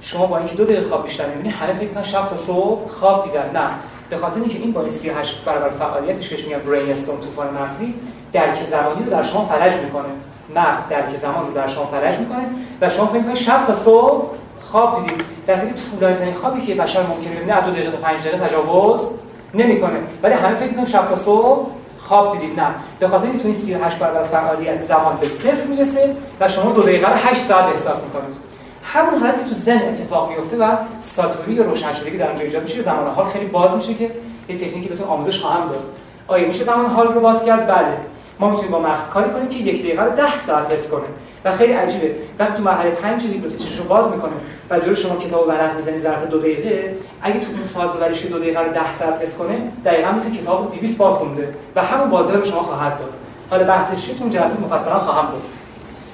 شما 0.00 0.26
با 0.26 0.38
اینکه 0.38 0.54
دو 0.54 0.64
دقیقه 0.64 0.88
خواب 0.88 1.02
بیشتر 1.02 1.26
می‌بینید 1.28 1.54
همه 1.54 1.72
فکر 1.72 2.02
شب 2.02 2.28
تا 2.28 2.36
صبح 2.36 2.88
خواب 2.88 3.24
دیدن. 3.24 3.50
نه. 3.54 3.70
به 4.10 4.16
خاطر 4.16 4.40
اینکه 4.40 4.58
این 4.58 4.72
با 4.72 4.88
38 4.88 5.44
برابر 5.44 5.68
فعالیتش 5.68 6.28
که 6.28 6.36
میگن 6.36 6.58
brainstorm 6.58 7.20
طوفان 7.20 7.46
مغزی 7.54 7.94
درک 8.32 8.64
زمانی 8.64 9.04
رو 9.04 9.10
در 9.10 9.22
شما 9.22 9.44
فلج 9.44 9.74
می‌کنه. 9.76 10.08
مغز 10.54 10.88
درک 10.90 11.16
زمان 11.16 11.46
رو 11.46 11.52
در 11.52 11.66
شما 11.66 11.86
فلج 11.86 12.18
می‌کنه 12.18 12.44
و 12.80 12.88
شما 12.88 13.06
فکر 13.06 13.22
کنید 13.22 13.36
شب 13.36 13.66
تا 13.66 13.74
صبح 13.74 14.26
خواب 14.60 15.02
دیدید. 15.02 15.24
در 15.46 15.56
که 15.56 15.72
طولانی 15.90 16.16
ترین 16.16 16.34
خوابی 16.34 16.66
که 16.66 16.74
بشر 16.74 17.02
ممکنه 17.02 17.36
ببینه 17.36 17.52
از 17.52 17.64
دو 17.64 17.70
دقیقه 17.70 17.90
تا 17.90 17.96
5 17.96 18.20
دقیقه 18.20 18.48
تجاوز 18.48 19.10
نمی‌کنه. 19.54 19.98
ولی 20.22 20.34
همه 20.34 20.54
فکر 20.54 20.68
می‌کنن 20.68 20.84
شب 20.84 21.06
تا 21.06 21.16
صبح 21.16 21.66
خواب 21.98 22.32
دیدید. 22.32 22.60
نه. 22.60 22.66
به 22.98 23.08
خاطر 23.08 23.24
اینکه 23.24 23.38
تو 23.38 23.44
این 23.44 23.54
38 23.54 23.98
برابر 23.98 24.22
فعالیت 24.22 24.82
زمان 24.82 25.16
به 25.16 25.26
صفر 25.26 25.66
می‌رسه 25.66 26.16
و 26.40 26.48
شما 26.48 26.72
دو 26.72 26.82
دقیقه 26.82 27.08
رو 27.08 27.16
8 27.16 27.40
ساعت 27.40 27.64
احساس 27.64 28.04
می‌کنید. 28.04 28.49
همون 28.82 29.20
حالتی 29.20 29.38
که 29.38 29.48
تو 29.48 29.54
زن 29.54 29.78
اتفاق 29.88 30.30
میفته 30.30 30.56
و 30.56 30.76
ساتوری 31.00 31.52
یا 31.52 31.64
روشن 31.64 31.92
شدگی 31.92 32.16
در 32.16 32.26
اونجا 32.26 32.44
ایجاد 32.44 32.62
میشه 32.62 32.80
زمان 32.80 33.14
حال 33.14 33.26
خیلی 33.26 33.44
باز 33.44 33.76
میشه 33.76 33.94
که 33.94 34.10
یه 34.48 34.56
تکنیکی 34.56 34.88
بهتون 34.88 35.06
آموزش 35.06 35.40
خواهم 35.40 35.68
داد. 35.68 35.82
آیا 36.28 36.48
میشه 36.48 36.64
زمان 36.64 36.86
حال 36.86 37.08
رو 37.08 37.20
باز 37.20 37.44
کرد؟ 37.44 37.66
بله. 37.66 37.96
ما 38.40 38.50
می‌تونیم 38.50 38.70
با 38.70 38.80
مغز 38.80 39.10
کاری 39.10 39.30
کنیم 39.30 39.48
که 39.48 39.56
یک 39.56 39.82
دقیقه 39.82 40.02
رو 40.02 40.10
10 40.10 40.36
ساعت 40.36 40.72
حس 40.72 40.90
کنه 40.90 41.04
و 41.44 41.52
خیلی 41.56 41.72
عجیبه. 41.72 42.14
وقتی 42.38 42.56
تو 42.56 42.62
مرحله 42.62 42.90
5 42.90 43.22
هیپنوتیزمش 43.22 43.78
رو 43.78 43.84
باز 43.84 44.10
می‌کنه 44.12 44.32
و 44.70 44.78
جلوی 44.78 44.96
شما 44.96 45.16
کتاب 45.16 45.48
ورق 45.48 45.76
می‌زنی 45.76 45.98
ظرف 45.98 46.26
دو 46.26 46.38
دقیقه 46.38 46.94
اگه 47.22 47.40
تو 47.40 47.52
اون 47.52 47.62
فاز 47.62 47.92
ببریش 47.92 48.26
دو 48.26 48.38
دقیقه 48.38 48.60
رو 48.60 48.72
10 48.72 48.92
ساعت 48.92 49.22
حس 49.22 49.38
کنه 49.38 49.58
دقیقاً 49.84 50.10
مثل 50.10 50.30
کتاب 50.30 50.76
200 50.80 50.98
بار 50.98 51.12
خونده 51.12 51.54
و 51.76 51.82
همون 51.84 52.10
بازار 52.10 52.36
به 52.36 52.48
شما 52.48 52.62
خواهد 52.62 52.98
داد. 52.98 53.12
حالا 53.50 53.64
بحثش 53.64 54.04
تو 54.04 54.14
اون 54.20 54.30
جلسه 54.30 54.60
مفصلا 54.60 54.98
خواهم 54.98 55.26
گفت. 55.26 55.48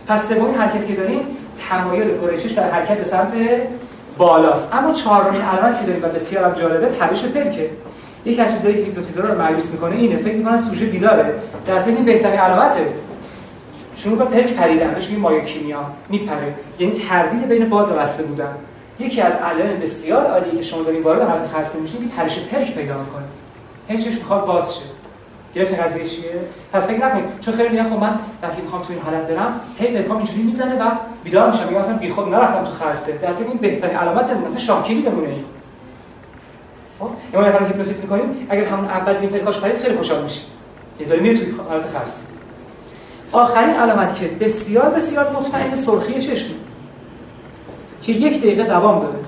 پس 0.09 0.29
سومین 0.29 0.55
حرکت 0.55 0.87
که 0.87 0.95
داریم 0.95 1.21
تمایل 1.71 2.19
کره 2.19 2.55
در 2.55 2.71
حرکت 2.71 2.99
به 2.99 3.05
سمت 3.05 3.33
بالاست. 4.19 4.75
اما 4.75 4.93
چهارمین 4.93 5.41
علامت 5.41 5.81
که 5.81 5.87
داریم 5.87 6.05
و 6.05 6.09
بسیار 6.09 6.45
هم 6.45 6.53
جالبه 6.53 6.87
پرش 6.87 7.25
پلکه 7.25 7.71
یکی 8.25 8.41
از 8.41 8.53
چیزایی 8.53 8.75
که 8.75 8.83
hypnotizer 8.83 9.23
رو 9.23 9.43
مایوس 9.43 9.71
می‌کنه 9.71 9.97
اینه 9.97 10.17
فکر 10.17 10.35
می‌کنه 10.35 10.57
سوژه 10.57 10.87
بیداره. 10.87 11.35
در 11.67 11.79
این 11.87 12.05
بهترین 12.05 12.41
علامته. 12.41 12.87
شروع 13.97 14.19
به 14.19 14.25
پلک 14.25 14.53
پریدن 14.53 14.95
بهش 14.95 15.05
میگیم 15.05 15.21
myokymia. 15.21 15.81
میپره. 16.09 16.55
یعنی 16.79 16.93
تردید 16.93 17.49
بین 17.49 17.69
باز 17.69 17.91
و 17.91 17.95
بسته 17.95 18.25
بودن. 18.25 18.55
یکی 18.99 19.21
از 19.21 19.35
علائم 19.35 19.81
بسیار 19.81 20.27
عالی 20.27 20.57
که 20.57 20.63
شما 20.63 20.83
دارین 20.83 21.03
وارد 21.03 21.23
حالت 21.23 21.47
خلسه 21.47 21.81
میشین 21.81 22.01
این 22.01 22.11
پرش 22.11 22.39
پلک 22.39 22.75
پیدا 22.75 22.95
می‌کنید 22.99 23.47
هیچ 23.89 24.05
چیز 24.05 24.19
می‌خواد 24.19 24.47
باز 24.47 24.75
شه. 24.75 24.83
گرفت 25.57 25.81
قضیه 25.81 26.05
چیه؟ 26.05 26.33
پس 26.73 26.87
فکر 26.87 27.07
نکنید. 27.07 27.25
چون 27.41 27.55
خیلی 27.55 27.69
میگن 27.69 27.91
خب 27.91 27.99
من 27.99 28.19
وقتی 28.43 28.63
می‌خوام 28.63 28.83
تو 28.83 28.93
این 28.93 29.03
حالت 29.03 29.27
برم 29.27 29.61
هی 29.79 29.87
پلکام 29.87 30.17
اینجوری 30.17 30.43
می‌زنه 30.43 30.75
و 30.75 30.91
بیدار 31.25 31.47
میشم. 31.47 31.65
میگم 31.67 31.77
اصلا 31.77 31.97
بیخود 31.97 32.29
نرفتم 32.29 32.65
تو 32.65 32.71
خلسه 32.71 33.19
در 33.19 33.29
این 33.29 33.57
بهترین 33.61 33.97
علامت 33.97 34.31
مثلا 34.31 34.59
شاکیلی 34.59 35.03
بمونه 35.03 35.29
این 35.29 35.45
خب؟ 36.99 37.09
ما 37.35 37.41
نفر 37.41 37.65
هیپنوتیزم 37.67 38.03
می‌کنیم. 38.03 38.47
اگر 38.51 38.65
همون 38.65 38.85
اول 38.85 39.17
این 39.17 39.31
پلکاش 39.31 39.61
پرید 39.61 39.77
خیلی 39.77 39.97
خوشحال 39.97 40.23
میشی. 40.23 40.41
یعنی 41.01 41.11
داره 41.11 41.23
میره 41.23 41.39
توی 41.39 41.55
حالت 41.69 41.87
خلسه 41.87 42.27
آخرین 43.33 43.75
علامت 43.75 44.15
که 44.15 44.27
بسیار 44.27 44.91
بسیار 44.91 45.33
مطمئن 45.33 45.75
سرخی 45.75 46.21
چشم. 46.21 46.51
که 48.03 48.13
یک 48.13 48.39
دقیقه 48.39 48.63
دوام 48.63 49.01
داره. 49.01 49.19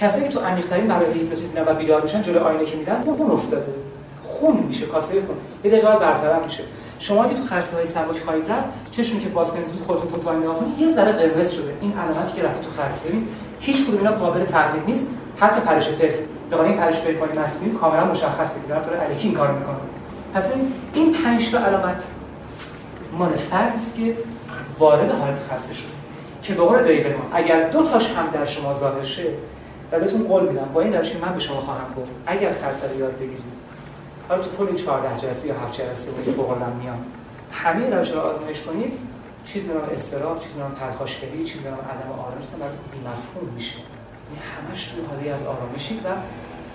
کسایی 0.00 0.24
که 0.24 0.32
تو 0.34 0.40
عمیق‌ترین 0.40 0.86
مراحل 0.86 1.12
هیپنوتیزم 1.12 1.62
و 1.66 1.74
بیدار 1.74 2.02
میشن 2.02 2.22
جلوی 2.22 2.38
آینه 2.38 2.64
که 2.64 2.76
میرن 2.76 3.02
خون 3.02 3.30
افتاده. 3.30 3.87
خون 4.40 4.56
میشه 4.56 4.86
کاسه 4.86 5.14
خون. 5.26 5.36
یه 5.64 5.70
دقیقه 5.70 5.98
برطرف 5.98 6.44
میشه. 6.44 6.62
شما 6.98 7.28
که 7.28 7.34
تو 7.34 7.46
خلسه 7.46 7.76
های 7.76 7.86
سبک 7.86 8.24
خواهید 8.24 8.50
رفت 8.50 8.68
چشمی 8.90 9.20
که 9.20 9.28
باز 9.28 9.52
کنید 9.52 9.66
زود 9.66 9.80
خودتون 9.80 10.10
تو 10.10 10.18
آینه 10.18 10.38
نگاه 10.38 10.56
یه 10.78 10.92
ذره 10.92 11.12
قرمز 11.12 11.50
شده. 11.50 11.74
این 11.80 11.92
علامتی 11.92 12.40
که 12.40 12.42
رفت 12.42 12.62
تو 12.62 12.70
خلسه 12.82 13.08
هیچ 13.60 13.86
کدوم 13.86 13.98
اینا 13.98 14.12
قابل 14.12 14.44
تردید 14.44 14.82
نیست. 14.86 15.06
حتی 15.40 15.60
پرش 15.60 15.88
پر 15.88 16.08
به 16.50 16.62
این 16.62 16.76
پرش 16.76 17.00
پرکانی 17.00 17.38
مصنوعی 17.38 17.74
کاملا 17.74 18.04
مشخصه 18.04 18.60
که 18.60 18.66
طور 18.66 18.96
الکی 19.10 19.28
این 19.28 19.36
کار 19.36 19.52
می‌کنه 19.52 19.76
پس 20.34 20.52
این 20.94 21.12
5 21.12 21.50
تا 21.50 21.58
علامت 21.58 22.08
مال 23.18 23.36
فرض 23.36 23.94
که 23.94 24.16
وارد 24.78 25.10
حالت 25.10 25.38
خرسه 25.50 25.74
شد 25.74 25.88
که 26.42 26.54
به 26.54 26.62
قول 26.62 26.82
دیویدمان 26.82 27.26
اگر 27.32 27.68
دو 27.68 27.82
تاش 27.82 28.10
هم 28.10 28.26
در 28.32 28.46
شما 28.46 28.72
ظاهر 28.72 29.06
شه 29.06 29.22
و 29.92 30.00
بهتون 30.00 30.22
قول 30.22 30.48
میدم 30.48 30.68
با 30.74 30.80
این 30.80 30.94
روش 30.94 31.10
که 31.10 31.18
من 31.18 31.32
به 31.32 31.40
شما 31.40 31.56
خواهم 31.56 31.94
گفت 31.96 32.10
اگر 32.26 32.52
خرسه 32.52 32.88
رو 32.88 32.98
یاد 32.98 33.16
بگیرید 33.16 33.57
حالا 34.28 34.42
تو 34.42 34.50
کل 34.58 34.76
14 34.76 35.20
جلسه 35.20 35.48
یا 35.48 35.54
7 35.54 35.72
جلسه 35.72 36.10
که 36.24 36.30
فوق 36.30 36.50
العاده 36.50 36.76
میان 36.76 36.98
همه 37.52 37.90
روش 37.90 38.10
رو 38.10 38.20
آزمایش 38.20 38.60
کنید. 38.60 38.94
چیز 39.44 39.68
به 39.68 39.74
نام 39.74 39.88
استراب 39.92 40.40
چیز 40.44 40.54
به 40.54 40.62
نام 40.62 40.70
پرخاشگری 40.70 41.44
چیز 41.44 41.62
به 41.62 41.70
نام 41.70 41.78
عدم 41.78 42.10
آرامش 42.12 42.48
براتون 42.48 42.78
بی‌مفهوم 42.92 43.48
میشه. 43.54 43.76
یعنی 43.76 44.40
همش 44.54 44.84
توی 44.84 45.04
حاله 45.10 45.30
از 45.30 45.46
آرامشید 45.46 46.00
و 46.04 46.08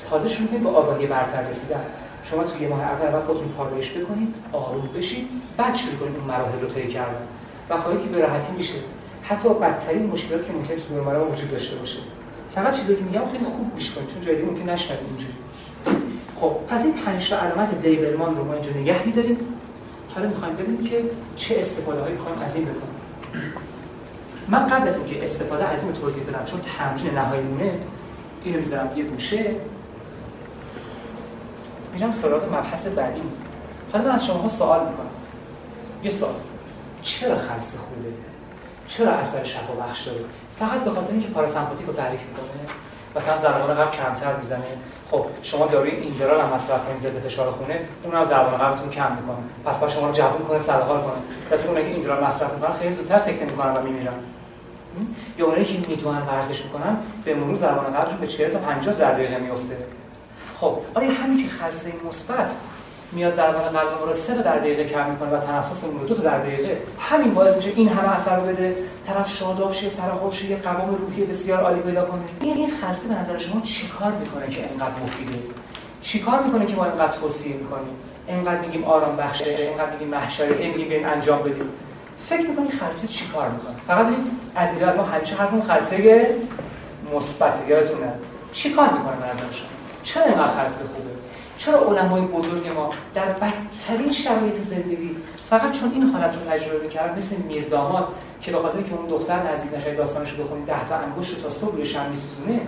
تازه 0.10 0.30
شروع 0.30 0.48
کنید 0.48 0.64
به 0.64 0.70
آگاهی 0.70 1.08
برتر 1.08 1.48
رسیدن. 1.48 1.86
شما 2.24 2.44
توی 2.44 2.62
یه 2.62 2.68
ماه 2.68 2.82
اول 2.82 3.08
اول 3.08 3.20
خودتون 3.26 3.48
پالایش 3.48 3.92
بکنید 3.92 4.36
آروم 4.52 4.90
بشید 4.96 5.28
بعد 5.58 5.76
شروع 5.76 5.96
کنید 5.96 6.16
اون 6.16 6.28
مراحل 6.28 6.60
رو 6.62 6.68
طی 6.68 6.88
کردن. 6.88 7.28
و 7.70 7.76
که 7.76 8.10
به 8.12 8.22
راحتی 8.22 8.54
میشه 8.54 8.74
حتی 9.24 9.50
بدترین 9.50 10.06
مشکلاتی 10.06 10.46
که 10.46 10.54
ممکن 10.54 10.76
تو 10.76 10.94
دور 10.94 11.18
وجود 11.18 11.52
داشته 11.52 11.76
باشه. 11.76 12.00
فقط 12.56 12.76
چیزی 12.76 12.96
که 12.96 13.04
میگم 13.04 13.26
خیلی 13.32 13.44
خوب 13.44 13.74
گوش 13.74 13.92
کنید 13.92 14.10
چون 14.14 14.22
جای 14.22 14.36
دیگه 14.36 14.48
ممکن 14.50 14.70
نشنوید 14.70 15.04
اینجوری. 15.10 15.34
خب 16.44 16.56
پس 16.70 16.84
این 16.84 16.94
پنج 16.94 17.30
تا 17.30 17.38
علامت 17.38 17.82
دیولمان 17.82 18.38
رو 18.38 18.44
ما 18.44 18.54
اینجا 18.54 18.72
نگه 18.72 19.06
می‌داریم. 19.06 19.38
حالا 20.16 20.28
می‌خوایم 20.28 20.56
ببینیم 20.56 20.84
که 20.84 21.04
چه 21.36 21.60
استفاده 21.60 22.02
هایی 22.02 22.14
می‌خوایم 22.14 22.40
از 22.40 22.56
این 22.56 22.66
بکنیم 22.66 23.54
من 24.48 24.68
قبل 24.68 24.88
از 24.88 24.98
اینکه 24.98 25.24
استفاده 25.24 25.68
از 25.68 25.84
این 25.84 25.94
رو 25.94 26.02
توضیح 26.02 26.24
بدم 26.24 26.46
چون 26.46 26.62
تمرین 26.62 27.14
نهاییمونه 27.14 27.80
اینو 28.44 28.60
می‌ذارم 28.60 28.98
یه 28.98 29.04
گوشه. 29.04 29.56
میرم 31.94 32.12
سراغ 32.12 32.54
مبحث 32.54 32.88
بعدی 32.88 33.22
حالا 33.92 34.06
من 34.06 34.12
از 34.12 34.26
شما 34.26 34.48
سوال 34.48 34.80
می‌کنم. 34.90 35.06
یه 36.04 36.10
سوال. 36.10 36.34
چرا 37.04 37.38
خلص 37.38 37.78
خوبه؟ 37.78 38.10
چرا 38.88 39.12
اثر 39.12 39.44
شفا 39.44 39.74
بخش 39.74 40.08
داره؟ 40.08 40.20
فقط 40.60 40.84
به 40.84 40.92
خاطر 40.92 41.12
اینکه 41.12 41.28
پاراسمپاتیک 41.28 41.88
رو 41.88 41.94
تحریک 41.94 42.20
می‌کنه 42.20 42.74
مثلا 43.16 43.38
ضربان 43.38 43.74
قلب 43.74 43.92
کمتر 43.92 44.36
می‌زنه. 44.36 44.64
خب 45.14 45.26
شما 45.42 45.68
داروی 45.68 45.90
ایندرال 45.92 46.42
هم 46.42 46.54
مصرف 46.54 46.86
کنید 46.88 47.00
ضد 47.00 47.20
فشار 47.20 47.52
خونه 47.52 47.80
اون 48.04 48.16
هم 48.16 48.24
ضربان 48.24 48.58
قلبتون 48.58 48.90
کم 48.90 49.12
می‌کنه. 49.12 49.38
پس 49.66 49.78
با 49.78 49.88
شما 49.88 50.08
رو 50.08 50.14
جوون 50.14 50.48
کنه 50.48 50.60
سرحال 50.60 51.02
کنه. 51.02 51.14
دست 51.52 51.68
اونایی 51.68 51.86
که 51.86 51.92
ایندرال 51.92 52.24
مصرف 52.24 52.54
می‌کنن 52.54 52.74
خیلی 52.74 52.92
زودتر 52.92 53.18
سکته 53.18 53.46
می‌کنن 53.46 53.74
و 53.74 53.82
میمیرن. 53.82 54.14
یا 55.38 55.46
اونایی 55.46 55.66
که 55.66 55.90
می‌دونن 55.90 56.22
ورزش 56.28 56.62
می‌کنن 56.64 56.98
به 57.26 57.36
مرور 57.36 57.56
ضربان 57.56 57.94
قلبشون 57.94 58.18
به 58.18 58.28
40 58.28 58.52
تا 58.52 58.60
50 58.60 58.96
در 58.96 59.12
دقیقه 59.12 59.38
میفته 59.38 59.78
خب 60.60 60.78
آیا 60.94 61.12
همین 61.12 61.44
که 61.44 61.50
خلسه 61.50 61.94
مثبت 62.10 62.52
میاد 63.16 63.32
ضربان 63.32 63.62
قلب 63.62 64.06
رو 64.06 64.14
سه 64.14 64.42
در 64.42 64.58
دقیقه 64.58 64.84
کم 64.84 65.10
می‌کنه 65.10 65.30
و 65.30 65.38
تنفسمون 65.38 66.00
رو 66.00 66.08
دو 66.08 66.16
تا 66.16 66.22
در 66.24 66.40
دقیقه. 66.40 66.78
همین 67.00 67.34
باعث 67.34 67.56
میشه 67.56 67.70
این 67.76 67.90
همه 67.90 68.14
اثر 68.14 68.40
رو 68.40 68.46
بده. 68.46 68.76
طرف 69.08 69.30
شاداب 69.30 69.74
شه 69.74 69.90
سرحال 69.90 70.32
شه 70.32 70.56
قوام 70.56 70.96
روحی 70.96 71.24
بسیار 71.24 71.60
عالی 71.60 71.82
پیدا 71.82 72.06
کنه. 72.06 72.22
این 72.42 72.58
این 72.58 72.72
خلسه 72.82 73.08
به 73.08 73.16
نظر 73.16 73.38
شما 73.38 73.62
چیکار 73.62 74.12
می‌کنه 74.12 74.48
که 74.48 74.66
اینقدر 74.70 75.02
مفیده؟ 75.04 75.40
چیکار 76.02 76.44
می‌کنه 76.44 76.66
که 76.66 76.76
ما 76.76 76.86
اینقدر 76.86 77.12
توصیه 77.12 77.56
می‌کنیم؟ 77.56 77.96
اینقدر 78.28 78.60
میگیم 78.60 78.84
آرام 78.84 79.16
بخشه 79.16 79.46
اینقدر 79.46 79.92
میگیم 79.92 80.08
محشره 80.08 80.68
میگیم 80.68 80.88
بیاین 80.88 81.06
انجام 81.06 81.40
بدیم. 81.40 81.70
فکر 82.26 82.50
می‌کنی 82.50 82.70
خلسه 82.70 83.08
چیکار 83.08 83.50
می‌کنه؟ 83.50 83.76
فقط 83.88 84.06
از 84.56 84.74
این 84.74 84.86
ما 84.86 85.04
همیشه 85.04 85.36
حرفمون 85.36 85.62
خلسه 85.62 86.28
مثبت 87.16 87.60
یادتونه؟ 87.68 88.14
چی 88.52 88.74
کار 88.74 88.90
می‌کنه 88.90 89.16
به 89.16 89.30
نظر 89.30 89.44
شما؟ 89.52 89.68
چرا 90.04 90.24
اینقدر 90.24 90.48
خرس 90.48 90.82
خوبه؟ 90.82 91.13
چرا 91.66 91.80
علمای 91.80 92.22
بزرگ 92.22 92.68
ما 92.76 92.90
در 93.14 93.26
بدترین 93.26 94.12
شرایط 94.12 94.62
زندگی 94.62 95.16
فقط 95.50 95.72
چون 95.72 95.92
این 95.92 96.04
حالت 96.04 96.36
رو 96.36 96.40
تجربه 96.40 96.84
می‌کردن 96.84 97.16
مثل 97.16 97.42
میرداماد 97.42 98.08
که 98.42 98.52
به 98.52 98.60
خاطر 98.60 98.82
که 98.82 98.94
اون 98.94 99.08
دختر 99.08 99.52
نزدیک 99.52 99.74
نشه 99.74 99.96
داستانش 99.96 100.32
رو 100.32 100.44
بخونید 100.44 100.66
10 100.66 100.86
تا 100.86 100.96
انگشت 100.96 101.42
تا 101.42 101.50
صبح 101.50 101.76
روی 101.76 101.86
شم 101.86 102.10
میسوزونه 102.10 102.62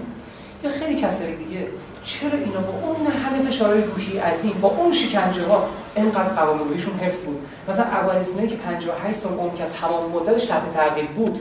یا 0.63 0.69
خیلی 0.69 1.01
کسایی 1.01 1.35
دیگه 1.35 1.67
چرا 2.03 2.39
اینا 2.39 2.59
با 2.59 2.87
اون 2.87 3.07
همه 3.07 3.49
فشارهای 3.49 3.83
روحی 3.83 4.17
عظیم 4.17 4.53
با 4.61 4.67
اون 4.67 4.91
شکنجه 4.91 5.47
ها 5.47 5.69
اینقدر 5.95 6.29
قوام 6.29 6.59
روحیشون 6.59 6.93
حفظ 6.93 7.25
بود؟ 7.25 7.41
مثلا 7.69 7.85
ابوالسینه 7.85 8.47
که 8.47 8.55
58 8.55 9.19
سال 9.19 9.33
عمر 9.33 9.55
کرد 9.55 9.69
تمام 9.81 10.11
مدتش 10.11 10.45
تحت 10.45 10.69
تغییر 10.69 11.07
بود. 11.07 11.39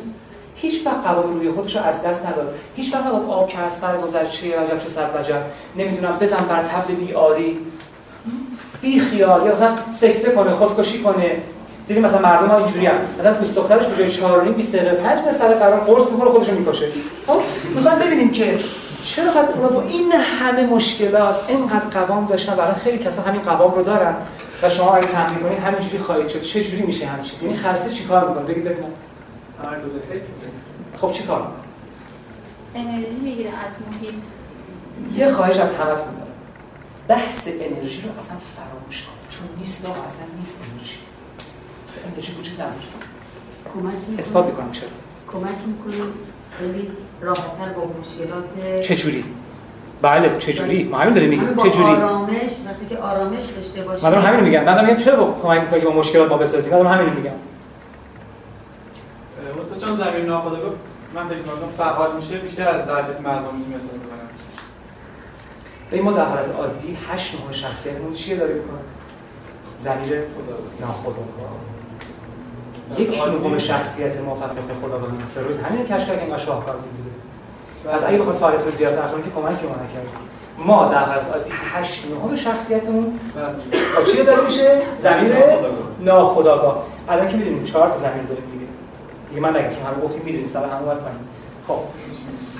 هیچ 0.64 0.86
وقت 0.86 1.06
قوام 1.06 1.38
روی 1.38 1.50
خودش 1.50 1.76
رو 1.76 1.82
از 1.82 2.02
دست 2.02 2.26
نداد. 2.26 2.54
هیچ 2.76 2.94
وقت 2.94 3.06
نگفت 3.06 3.28
آب 3.28 3.48
که 3.48 3.58
از 3.58 3.72
سر 3.72 3.96
گذشته 3.96 4.46
وجب 4.46 4.78
چه 4.78 4.88
سر 4.88 5.06
وجب. 5.20 5.42
نمی‌دونم 5.76 6.16
بزن 6.20 6.44
بر 6.48 6.62
تبل 6.62 6.94
بی 6.94 7.12
آری 7.12 7.58
بی 8.80 9.00
خیال. 9.00 9.46
یا 9.46 9.52
مثلا 9.52 9.70
سکته 9.90 10.30
کنه 10.30 10.50
خودکشی 10.50 11.02
کنه. 11.02 11.36
دیدی 11.86 12.00
مثلا 12.00 12.20
مردم 12.20 12.46
ها 12.48 12.58
اینجوری 12.58 12.86
هم. 12.86 12.94
مثلا 13.20 13.32
دوست 13.32 13.56
دخترش 13.56 13.86
به 13.86 13.96
جای 13.96 14.10
4 14.10 14.40
20 14.40 14.76
دقیقه 14.76 14.94
5 14.94 15.24
به 15.24 15.30
سر 15.30 15.54
قرار 15.54 15.80
قرص 15.80 16.10
می‌خوره 16.10 16.30
خودش 16.30 16.48
رو 16.48 16.58
می‌کشه. 16.58 16.86
خب 17.26 17.40
می‌خوام 17.74 17.98
ببینیم 17.98 18.30
که 18.30 18.58
چرا 19.02 19.30
پس 19.30 19.50
اونا 19.50 19.68
با 19.68 19.82
این 19.82 20.12
همه 20.12 20.66
مشکلات 20.66 21.36
اینقدر 21.48 22.00
قوام 22.00 22.26
داشتن 22.26 22.54
برای 22.54 22.74
خیلی 22.74 22.98
کسا 22.98 23.22
همین 23.22 23.40
قوام 23.40 23.74
رو 23.74 23.82
دارن 23.82 24.14
و 24.62 24.68
شما 24.68 24.94
اگه 24.94 25.06
تمرین 25.06 25.38
کنید 25.38 25.58
همینجوری 25.58 25.98
خواهید 25.98 26.28
شد. 26.28 26.42
چه 26.42 26.64
جوری 26.64 26.82
میشه 26.82 27.06
همین 27.06 27.24
چیز؟ 27.24 27.42
یعنی 27.42 27.56
خرسه 27.56 27.90
چیکار 27.90 28.28
می‌کنه 28.28 28.44
بگید 28.44 28.64
ببینم 28.64 28.88
خب 30.96 31.10
چیکار 31.10 31.40
می‌کنه 31.40 31.64
انرژی 32.74 33.20
می‌گیره 33.22 33.50
از 33.50 33.72
محیط. 33.90 34.14
یه 35.16 35.32
خواهش 35.32 35.56
از 35.56 35.74
همتون 35.74 35.96
دارم. 35.96 36.26
بحث 37.08 37.48
انرژی 37.48 38.02
رو 38.02 38.08
اصلا 38.18 38.36
فراموش 38.56 39.02
کن. 39.02 39.12
چون 39.30 39.48
نیست 39.58 39.86
آقا 39.86 40.02
اصلا 40.02 40.26
نیست 40.40 40.62
انرژی. 40.72 40.96
اصلا 41.88 42.04
انرژی 42.12 42.32
وجود 42.32 42.54
نداره. 42.54 42.76
کمک 43.74 44.18
اثبات 44.18 44.46
می‌کنم 44.46 44.72
چرا؟ 44.72 44.88
کمک 45.32 45.56
می‌کنه 45.66 46.04
خیلی 46.58 46.90
راحت‌تر 47.20 47.72
با 47.76 47.90
مشکلات 48.00 48.80
چجوری 48.80 49.24
بله 50.02 50.38
چجوری 50.38 50.84
ما 50.84 50.98
همین 50.98 51.14
داریم 51.14 51.30
میگیم. 51.30 51.56
چجوری 51.56 51.92
آرامش 51.92 52.32
وقتی 52.66 52.86
که 52.88 52.98
آرامش 52.98 53.44
داشته 53.56 53.84
باشی. 53.84 54.06
من 54.06 54.14
همین 54.14 54.40
میگم 54.40 54.64
من 54.64 54.84
میگم 54.84 54.96
چرا 54.96 55.24
با 55.24 55.40
کمک 55.42 55.60
می‌کنی 55.60 55.80
با 55.80 55.90
مشکلات 55.90 56.28
ما 56.30 56.36
بسازیم 56.36 56.78
من 56.78 56.98
همین 56.98 57.14
میگم 57.14 57.30
چون 59.84 59.96
زمین 59.96 60.26
ناخودآگاه 60.26 60.72
من 61.14 61.28
فکر 61.28 61.38
می‌کنم 61.38 61.68
فعال 61.78 62.16
میشه 62.16 62.36
بیشتر 62.38 62.68
از 62.68 62.86
ظرفیت 62.86 63.20
مغز 63.20 63.42
می‌تونیم 63.42 63.76
استفاده 63.76 64.04
ببین 65.90 66.04
ما 66.04 66.12
در 66.12 66.24
حالت 66.24 66.56
عادی 66.56 66.98
هشت 67.08 67.40
نوع 67.40 67.52
شخصیتمون 67.52 68.14
چیه 68.14 68.36
داره 68.36 68.54
می‌کنه؟ 68.54 68.78
زمیر 69.76 70.20
ناخودآگاه. 70.80 71.24
یک 72.98 73.22
نهم 73.28 73.58
شخصیت 73.58 74.20
ما 74.20 74.34
فقط 74.34 74.50
خداگاهی 74.82 75.18
فروید 75.34 75.60
همین 75.60 75.86
کشف 75.86 76.06
کرد 76.06 76.16
که 76.16 76.22
اینقدر 76.24 76.42
شاهکار 76.42 76.76
بود 76.76 77.94
از 77.94 78.02
اگه 78.06 78.18
بخواد 78.18 78.36
فعالیت 78.36 78.64
رو 78.64 78.70
زیاد 78.70 78.98
نکنه 78.98 79.22
که 79.22 79.30
کمک 79.30 79.46
ما 79.46 79.74
نکرد. 79.74 80.08
ما 80.58 80.92
در 80.92 80.98
حالت 80.98 81.26
عادی 81.32 81.50
8 81.74 82.04
نهم 82.10 82.36
شخصیتمون 82.36 83.20
با 83.96 84.02
چی 84.02 84.22
داره 84.22 84.44
میشه؟ 84.44 84.82
زمیر 84.98 85.34
ناخودآگاه. 86.00 86.86
الان 87.08 87.28
که 87.28 87.36
می‌دونیم 87.36 87.64
چهار 87.64 87.88
تا 87.88 87.96
زمیر 87.96 88.22
داریم 88.22 88.53
دیگه 89.34 89.46
دیگه 89.46 89.52
من 89.52 89.60
نگم 89.60 89.70
چون 89.70 89.82
همه 89.82 90.04
گفتیم 90.04 90.22
می‌دونیم 90.24 90.46
سر 90.46 90.64
همون 90.64 90.88
وقت 90.88 90.98
خب. 91.68 91.78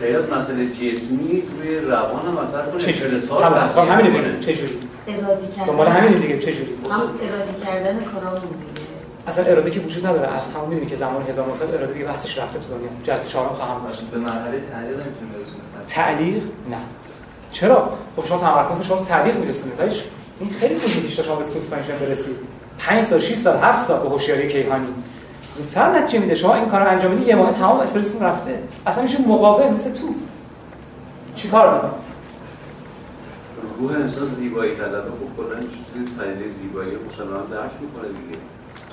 غیر 0.00 0.16
از 0.18 0.24
مسئله 0.32 0.66
جسمی 0.66 1.42
روی 1.58 1.78
روان 1.78 2.26
هم 2.26 2.38
اثر 2.38 2.62
کنه. 2.62 2.80
چه 2.80 2.92
جوری 2.92 3.20
سال 3.20 3.68
خب 3.68 3.78
همین 3.78 4.06
میگه 4.06 4.40
چه 4.40 4.54
جوری 4.54 4.78
ارادی 5.08 5.46
کردن. 5.56 5.66
دنبال 5.66 5.88
همین 5.88 6.12
دیگه. 6.12 6.38
چه 6.38 6.52
جوری 6.52 6.74
هم 6.90 7.00
ارادی 7.00 7.64
کردن 7.64 8.04
کارامون 8.04 8.40
دیگه. 8.40 8.86
اصلا 9.26 9.44
اراده 9.44 9.70
که 9.70 9.80
وجود 9.80 10.06
نداره. 10.06 10.28
از 10.28 10.54
همون 10.54 10.68
می‌دونی 10.68 10.86
که 10.86 10.94
زمان 10.94 11.22
1900 11.28 11.74
اراده 11.74 11.92
دیگه 11.92 12.04
بحثش 12.04 12.38
رفته 12.38 12.58
تو 12.58 12.64
دنیا. 12.74 12.88
جست 13.04 13.28
چهارم 13.28 13.48
خواهم 13.48 13.80
گفت 13.86 14.00
به 14.00 14.18
مرحله 14.18 14.60
تعلیق 14.72 14.94
نمی‌تونه 14.94 15.30
برسونه 15.36 15.62
تعلیق 15.86 16.42
نه. 16.70 16.76
چرا؟ 17.52 17.92
خب 18.16 18.24
شما 18.24 18.38
تمرکز 18.38 18.82
شما 18.82 18.96
تو 18.96 19.04
تعلیق 19.04 19.36
میرسونید. 19.36 19.80
ولی 19.80 19.90
این 20.40 20.50
خیلی 20.60 20.74
طول 20.74 20.92
می‌کشه 20.92 21.22
شما 21.22 21.36
به 21.36 21.44
سسپنشن 21.44 21.96
برسید 21.96 22.36
5 22.78 23.04
سال 23.04 23.20
6 23.20 23.34
سال 23.34 23.56
7 23.56 23.78
سال 23.78 24.02
به 24.02 24.08
هوشیاری 24.08 24.48
کیهانی. 24.48 24.86
زودتر 25.54 25.98
نتیجه 25.98 26.18
میده. 26.18 26.34
شما 26.34 26.54
این 26.54 26.66
کار 26.66 26.80
رو 26.80 26.90
انجام 26.90 27.10
می‌دید 27.12 27.28
یه 27.28 27.34
ماه 27.34 27.52
تمام 27.52 27.80
استرستون 27.80 28.22
رفته. 28.22 28.62
اصلا 28.86 29.02
میشه 29.02 29.20
مقاوم 29.20 29.74
مثل 29.74 29.92
توپ 29.92 30.16
چیکار 31.34 31.74
می‌کنه 31.74 31.90
روح 33.78 33.92
انسان 33.92 34.34
زیبایی 34.34 34.74
طلبه 34.76 35.10
خب 35.10 35.36
کلا 35.36 35.60
چیزی 35.60 36.14
پدیده 36.18 36.50
زیبایی 36.62 36.90
مسلمان 37.08 37.46
درک 37.46 37.70
می‌کنه 37.80 38.08
دیگه. 38.08 38.38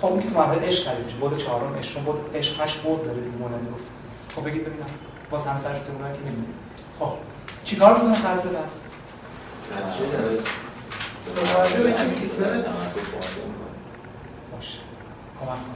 خب 0.01 0.05
اون 0.05 0.21
که 0.21 0.29
تو 0.29 0.39
مرحله 0.39 0.67
عشق 0.67 0.85
خرید 0.85 1.05
میشه 1.05 1.17
بود 1.17 1.37
چهارم 1.37 1.75
عشق 1.79 2.03
بود 2.03 2.19
عشق 2.35 2.61
هشت 2.61 2.77
بود 2.77 3.05
داره 3.05 3.17
دیگه 3.17 3.37
مولانا 3.37 3.71
گفت 3.71 3.85
خب 4.35 4.45
بگید 4.45 4.61
ببینم. 4.61 4.85
باز 5.31 5.47
همسرش 5.47 5.77
تو 5.77 5.93
اونها 5.93 6.13
که 6.13 6.19
نمی‌دونی. 6.19 6.53
خب 6.99 7.11
چیکار 7.63 7.93
می‌کنه 7.93 8.13
خرز 8.13 8.47
بس. 8.55 8.83
باشه 11.55 13.41
کمک 15.41 15.49
کن 15.49 15.73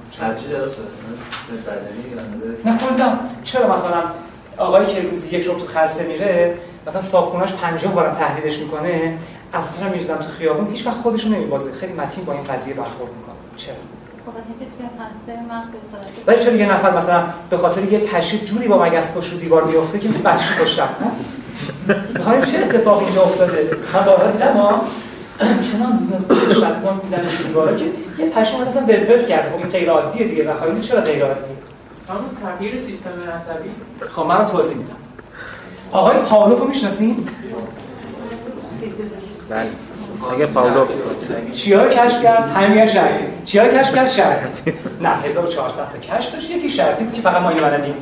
نه؟ 2.66 2.78
کلا 2.78 3.20
چرا 3.44 3.74
مثلا 3.74 4.04
آقایی 4.58 4.88
که 4.88 5.02
روزی 5.02 5.38
یک 5.38 5.46
رو 5.46 5.54
تو 5.54 5.66
خلسه 5.66 6.08
میره 6.08 6.58
مثلا 6.88 7.02
صابخونه‌اش 7.02 7.54
50 7.54 7.94
بارم 7.94 8.14
تهدیدش 8.14 8.60
می‌کنه 8.60 9.18
اساسا 9.54 9.90
میریزم 9.90 10.16
تو 10.16 10.30
خیابون 10.38 10.68
هیچ 10.68 10.88
وقت 10.88 10.96
خودشو 10.96 11.30
نمیبازه. 11.30 11.72
خیلی 11.72 11.94
متین 11.94 12.24
با 12.26 12.34
این 12.34 12.44
قضیه 12.44 12.74
برخورد 12.74 13.10
می‌کنه. 13.10 13.36
چرا؟ 13.58 13.76
ولی 16.28 16.40
چرا 16.40 16.54
یه 16.54 16.74
نفر 16.74 16.98
مثلا 16.98 17.24
به 17.50 17.58
خاطر 17.58 17.84
یه 17.84 18.00
پشه 18.00 18.38
جوری 18.38 18.68
با 18.68 18.84
مگس 18.84 19.18
کش 19.18 19.30
رو 19.30 19.38
دیوار 19.38 19.64
میفته 19.64 20.00
که 20.00 20.10
مثل 20.10 20.22
بچه‌شو 20.22 20.64
کشتم؟ 20.64 20.90
می‌خوایم 22.16 22.42
چه 22.42 22.58
اتفاق 22.58 23.04
اینجا 23.04 23.22
افتاده 23.22 23.78
من 23.94 24.06
بارها 24.06 24.32
دیدم 24.32 24.82
ما 25.42 25.48
چنان 25.72 26.24
شدبان 26.54 27.00
می‌زنه 27.04 27.22
به 27.22 27.44
دیوارا 27.48 27.76
که 27.76 27.86
یه 27.86 28.54
اومد 28.54 28.68
اصلا 28.68 28.86
وزوز 28.90 29.26
کرده. 29.26 29.50
خب 29.50 29.58
این 29.58 29.68
غیر 29.68 29.90
عادیه 29.90 30.28
دیگه 30.28 30.44
بخوایم 30.44 30.82
چرا 30.82 31.02
غیر 31.02 31.26
عادیه 31.26 31.46
همون 32.10 32.58
تغییر 32.58 32.82
سیستم 32.82 33.10
عصبی. 33.36 33.70
خب 34.10 34.22
من 34.22 34.46
توضیح 34.46 34.78
میدم. 34.78 34.96
آقای 35.92 36.18
پاولوف 36.18 36.60
رو 36.60 36.68
می‌شناسین؟ 36.68 37.28
بله. 39.50 39.70
سگ 40.20 40.46
پاولوف. 40.46 40.88
چیا 41.54 41.84
رو 41.84 41.90
کشف 41.90 42.24
کرد؟ 42.24 42.52
همین 42.56 42.86
شرطی. 42.86 43.26
چیا 43.46 43.64
رو 43.64 43.78
کشف 43.78 43.96
کرد؟ 43.96 44.08
شرطی. 44.08 44.74
نه 45.02 45.10
1400 45.10 45.90
تا 45.90 45.98
کشف 45.98 46.32
داشت. 46.32 46.50
یکی 46.50 46.70
شرطی 46.70 47.04
بود 47.04 47.14
که 47.14 47.22
فقط 47.22 47.42
ما 47.42 47.50
اینو 47.50 47.62
بلدیم. 47.62 47.94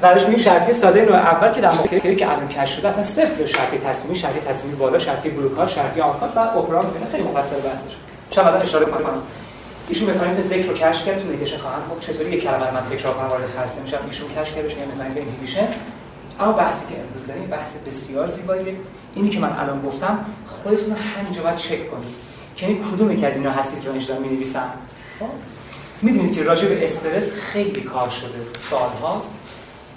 بعدش 0.00 0.22
میگیم 0.22 0.44
شرطی 0.44 0.72
ساده 0.72 1.02
نوع 1.02 1.16
اول 1.16 1.52
که 1.52 1.60
در 1.60 1.72
موقعی 1.72 2.16
که 2.16 2.30
الان 2.30 2.48
کشف 2.48 2.76
شده 2.76 2.88
اصلا 2.88 3.02
صفر 3.02 3.46
شرطی 3.46 3.78
تصمیمی 3.78 4.18
شرطی 4.18 4.40
تصمیمی 4.40 4.76
بالا 4.76 4.98
شرطی 4.98 5.30
بلوکار 5.30 5.66
شرطی 5.66 6.00
آنکات 6.00 6.36
و 6.36 6.38
اپرا 6.38 6.82
می‌بینه 6.82 7.06
خیلی 7.12 7.22
مفصل 7.22 7.60
بحثش 7.60 7.90
شاید 8.30 8.46
بعدا 8.46 8.58
اشاره 8.58 8.86
کنم. 8.86 9.22
ایشون 9.88 10.10
مکانیزم 10.10 10.40
ذکر 10.40 10.68
رو 10.68 10.74
کشف 10.74 11.06
کرد 11.06 11.22
تو 11.22 11.28
می‌کشه 11.28 11.58
خواهم 11.58 11.82
گفت 11.90 12.00
چطوری 12.00 12.30
یک 12.30 12.42
کلمه 12.42 12.74
من 12.74 12.80
تکرار 12.80 13.14
کنم 13.14 13.26
وارد 13.26 13.48
خاصه 13.58 13.82
میشم 13.82 13.98
ایشون 14.06 14.28
کشف 14.28 14.54
کرد 14.54 14.64
یه 14.64 14.86
مکانیزم 14.94 15.16
اینهیبیشن 15.16 15.68
اما 16.40 16.52
بحثی 16.52 16.86
که 16.86 17.00
امروز 17.00 17.26
داریم 17.26 17.46
بحث 17.46 17.76
بسیار 17.76 18.26
زیباییه 18.26 18.74
اینی 19.14 19.30
که 19.30 19.40
من 19.40 19.56
الان 19.58 19.82
گفتم 19.82 20.18
خودتون 20.46 20.96
همینجا 20.96 21.42
باید 21.42 21.56
چک 21.56 21.90
کنید. 21.90 22.14
که 22.56 22.66
یعنی 22.66 22.80
کدوم 22.80 23.10
یک 23.10 23.24
از 23.24 23.36
اینا 23.36 23.50
هستید 23.50 23.82
که 23.82 23.90
من 23.90 23.98
دارم 23.98 24.22
می‌نویسم؟ 24.22 24.70
می‌دونید 26.02 26.34
که 26.34 26.42
راجع 26.42 26.68
به 26.68 26.84
استرس 26.84 27.32
خیلی 27.32 27.80
کار 27.80 28.08
شده. 28.08 28.28
سال 28.56 28.90
هاست. 29.02 29.34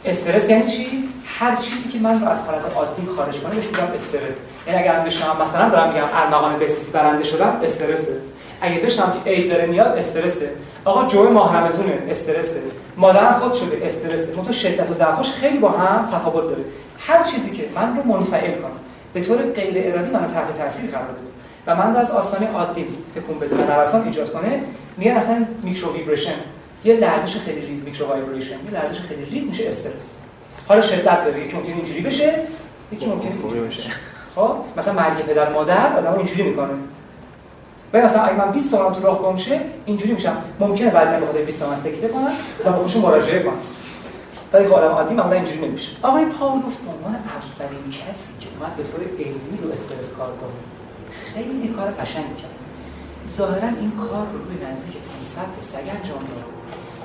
استرس 0.06 0.50
یعنی 0.50 0.68
چی؟ 0.68 1.10
هر 1.26 1.56
چیزی 1.56 1.90
که 1.90 2.00
من 2.00 2.22
رو 2.22 2.28
از 2.28 2.46
حالت 2.46 2.76
عادی 2.76 3.08
خارج 3.16 3.40
کنه 3.40 3.56
بهش 3.56 3.66
میگم 3.66 3.94
استرس. 3.94 4.40
یعنی 4.68 4.80
اگر 4.80 5.00
بشنم 5.00 5.38
مثلا 5.42 5.70
دارم 5.70 5.94
میگم 5.94 6.06
ارمغان 6.14 6.60
بسیسی 6.60 6.92
برنده 6.92 7.24
شدم 7.24 7.60
استرسه. 7.64 8.18
اگه 8.62 8.80
بشنوم 8.80 9.14
که 9.24 9.30
عید 9.30 9.50
داره 9.50 9.66
میاد 9.66 9.98
استرسه. 9.98 10.50
آقا 10.86 11.08
جوی 11.08 11.28
ماه 11.28 11.58
رمضونه 11.58 12.04
استرسه. 12.10 12.62
مادرم 12.98 13.34
خود 13.34 13.54
شده 13.54 13.86
استرسه. 13.86 14.36
منتها 14.36 14.52
شدت 14.52 14.90
و 14.90 14.94
ضعفش 14.94 15.32
خیلی 15.32 15.58
با 15.58 15.70
هم 15.70 16.10
تفاوت 16.12 16.44
داره. 16.50 16.64
هر 17.00 17.24
چیزی 17.24 17.52
که 17.52 17.70
من 17.76 17.98
رو 17.98 18.04
منفعل 18.04 18.52
کنه 18.52 18.72
به 19.14 19.22
طور 19.22 19.42
غیر 19.42 19.94
ارادی 19.94 20.12
منو 20.12 20.28
تحت 20.28 20.58
تاثیر 20.58 20.92
قرار 20.92 21.04
بده. 21.04 21.34
و 21.68 21.76
من 21.76 21.94
رو 21.94 22.00
از 22.00 22.12
آسانی 22.12 22.46
عادی 22.46 22.86
تکون 23.16 23.40
بده 23.40 23.56
و 23.56 23.80
نوسان 23.80 24.04
ایجاد 24.04 24.34
کنه 24.34 24.64
میگن 24.98 25.12
اصلا 25.12 25.46
micro 25.64 25.94
vibration 25.94 26.36
یه 26.84 26.96
لرزش 26.96 27.38
خیلی 27.38 27.66
ریز 27.66 27.84
micro 27.84 28.08
vibration 28.08 28.66
یه 28.66 28.72
لرزش 28.72 29.00
خیلی 29.00 29.26
ریز 29.26 29.50
میشه 29.50 29.68
استرس. 29.68 30.22
حالا 30.68 30.82
شدت 30.82 31.24
داره. 31.24 31.46
یکی 31.46 31.56
ممکنه 31.56 31.76
اینجوری 31.76 32.02
بشه 32.02 32.36
یکی 32.92 33.06
ممکنه 33.06 33.32
اینجوری 33.32 33.60
بشه. 33.60 33.90
خب؟ 34.36 34.56
مثلا 34.78 34.94
مرگ 34.94 35.26
پدر 35.26 35.52
مادر 35.52 35.98
آدمو 35.98 36.18
اینجوری 36.18 36.44
می‌کنه. 36.44 36.74
و 37.94 38.02
مثلا 38.02 38.22
اگه 38.22 38.38
من 38.38 38.52
20 38.52 38.72
تومن 38.72 38.94
تو 38.94 39.02
راه 39.02 39.22
گم 39.22 39.36
شه 39.36 39.62
اینجوری 39.86 40.14
میشم. 40.14 40.38
ممکنه 40.60 40.90
بعضی 40.90 41.16
بخاطر 41.16 41.42
20 41.42 41.64
تومن 41.64 41.76
سکته 41.76 42.08
کنن 42.08 42.32
و 42.66 42.72
به 42.72 42.78
خودشون 42.78 43.02
مراجعه 43.02 43.44
کنن. 43.44 43.54
ولی 44.54 44.68
خب 44.68 44.74
آدم 44.74 44.92
عادی 44.92 45.14
معمولا 45.16 45.36
اینجوری 45.36 45.68
نمیشه. 45.68 45.92
آقای 46.02 46.26
پاولوف 46.26 46.78
به 46.78 46.92
عنوان 46.92 47.16
اولین 47.60 47.92
کسی 47.92 48.34
که 48.40 48.48
اومد 48.60 48.76
به 48.76 48.84
طور 48.84 49.02
علمی 49.20 49.58
رو 49.64 49.72
استرس 49.72 50.14
کار 50.14 50.28
کنه. 50.28 50.50
خیلی 51.34 51.68
کار 51.68 51.92
قشنگی 51.92 52.42
کرد. 52.42 52.52
ظاهرا 53.28 53.68
این 53.68 53.92
کار 53.92 54.28
رو 54.34 54.38
روی 54.46 54.72
نزدیک 54.72 54.98
500 55.18 55.42
تا 55.42 55.62
سگ 55.62 55.78
انجام 55.78 56.20
داد. 56.20 56.53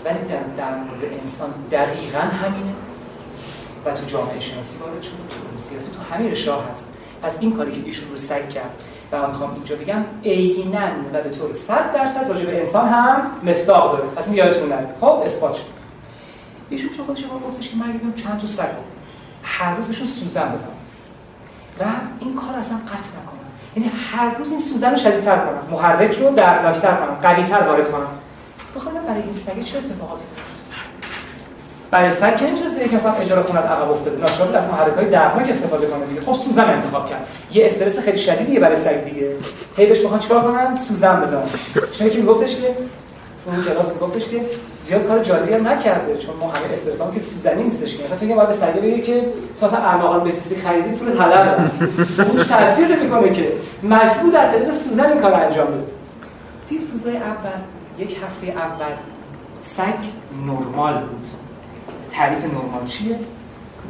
ولی 0.09 0.29
در, 0.29 0.65
در 0.65 0.75
مورد 0.75 1.21
انسان 1.21 1.51
دقیقا 1.71 2.19
همینه. 2.19 2.73
و 3.85 3.93
تو 3.93 4.05
جامعه 4.07 4.41
شناسی 4.41 4.79
وارد 4.79 5.03
شد 5.03 5.11
تو 5.11 5.59
سیاسی 5.59 5.91
تو 5.93 6.15
همه 6.15 6.35
شاه 6.35 6.71
هست. 6.71 6.95
پس 7.23 7.41
این 7.41 7.57
کاری 7.57 7.73
که 7.73 7.81
ایشون 7.87 8.11
رو 8.11 8.17
سگ 8.17 8.49
کرد 8.49 8.71
و 9.13 9.23
من 9.23 9.29
می‌خوام 9.29 9.55
اینجا 9.55 9.77
بگم 9.77 10.05
عینا 10.25 10.89
و 11.13 11.23
به 11.23 11.31
طور 11.31 11.53
100 11.53 11.93
درصد 11.93 12.29
راجع 12.29 12.47
به 12.47 12.59
انسان 12.59 12.89
هم 12.89 13.31
مصداق 13.43 13.93
داره. 13.93 14.09
پس 14.09 14.29
یادتون 14.29 14.69
نره. 14.69 14.89
خب 15.01 15.23
اثبات 15.25 15.55
شد. 15.55 15.65
ایشون 16.71 16.91
چه 16.97 17.03
خودش 17.03 17.25
ما 17.25 17.39
گفتش 17.39 17.69
که 17.69 17.77
من 17.77 17.93
بگم 17.93 18.13
چند 18.13 18.41
تا 18.41 18.47
سگ 18.47 18.69
هر 19.43 19.77
روز 19.77 19.87
بهشون 19.87 20.07
سوزن 20.07 20.53
بزنم. 20.53 20.71
و 21.81 21.85
این 22.21 22.37
کار 22.37 22.59
اصلا 22.59 22.77
قطع 22.79 22.93
نکنم. 22.93 23.39
یعنی 23.77 23.93
هر 24.13 24.35
روز 24.39 24.51
این 24.51 24.61
سوزن 24.61 24.91
رو 24.91 24.97
شدیدتر 24.97 25.39
کنم. 25.39 25.63
محرک 25.71 26.19
رو 26.19 26.31
دردناکتر 26.31 26.95
کنم. 26.95 27.15
قویتر 27.23 27.61
وارد 27.61 27.91
کنم. 27.93 28.09
بخوام 28.79 28.95
برای 28.95 29.23
این 29.23 29.33
سگ 29.33 29.63
چه 29.63 29.79
اتفاقاتی 29.79 30.25
برای 31.91 32.11
سگ 32.11 32.37
که 32.37 32.47
نمی‌تونست 32.47 32.79
به 32.79 32.95
مثلا 32.95 33.13
اجاره 33.13 33.43
خونه 33.43 33.59
عقب 33.59 33.91
افتاده؟ 33.91 34.17
ناچار 34.17 34.57
از 34.57 34.67
محرکای 34.67 35.09
دردناک 35.09 35.49
استفاده 35.51 35.87
کنه 35.87 36.07
دیگه؟ 36.07 36.21
خب 36.21 36.35
سوزن 36.35 36.65
انتخاب 36.65 37.11
کرد. 37.11 37.29
یه 37.53 37.67
استرس 37.67 37.99
خیلی 37.99 38.19
شدیدیه 38.19 38.61
برای 38.61 38.77
سگ 38.77 39.05
دیگه. 39.05 39.31
هی 39.77 39.87
بهش 39.87 40.01
بخوان 40.01 40.21
چیکار 40.21 40.43
کنن؟ 40.43 40.75
سوزن 40.75 41.21
بزنن. 41.21 41.43
چون 41.99 42.11
که 42.11 42.19
میگفتش 42.19 42.57
که 42.57 42.75
تو 43.45 43.51
اون 43.51 43.65
کلاس 43.65 43.93
میگفتش 43.93 44.29
که 44.29 44.41
زیاد 44.81 45.07
کار 45.07 45.19
جالبی 45.19 45.55
هم 45.55 45.69
نکرده 45.69 46.17
چون 46.17 46.35
ما 46.41 46.49
همه 46.49 46.73
استرس 46.73 47.01
هم 47.01 47.15
که 47.15 47.21
سوزنی 47.21 47.63
نیستش 47.63 47.97
که. 47.97 48.05
مثلا 48.05 48.17
فکر 48.17 48.35
باید 48.35 48.49
به 48.49 48.55
سگ 48.55 48.75
بگه 48.75 49.01
که 49.01 49.29
تو 49.61 49.67
اصلا 49.67 49.79
ارمغان 49.79 50.25
بسیسی 50.25 50.63
خریدی 50.63 50.91
پول 50.91 51.19
حلال 51.19 51.71
اونش 52.29 52.47
تاثیر 52.47 52.97
نمی‌کنه 52.97 53.33
که. 53.33 53.53
مجبور 53.83 54.33
در 54.33 54.51
طریق 54.51 54.73
سوزن 54.73 55.13
این 55.13 55.21
کار 55.21 55.35
انجام 55.35 55.67
بده. 55.67 55.85
دید 56.69 56.89
روزای 56.93 57.17
اول 57.17 57.61
یک 57.99 58.19
هفته 58.23 58.47
اول 58.47 58.93
سگ 59.61 59.95
نرمال 60.47 60.95
بود. 60.95 61.27
تعریف 62.11 62.45
نرمال 62.45 62.87
چیه؟ 62.87 63.19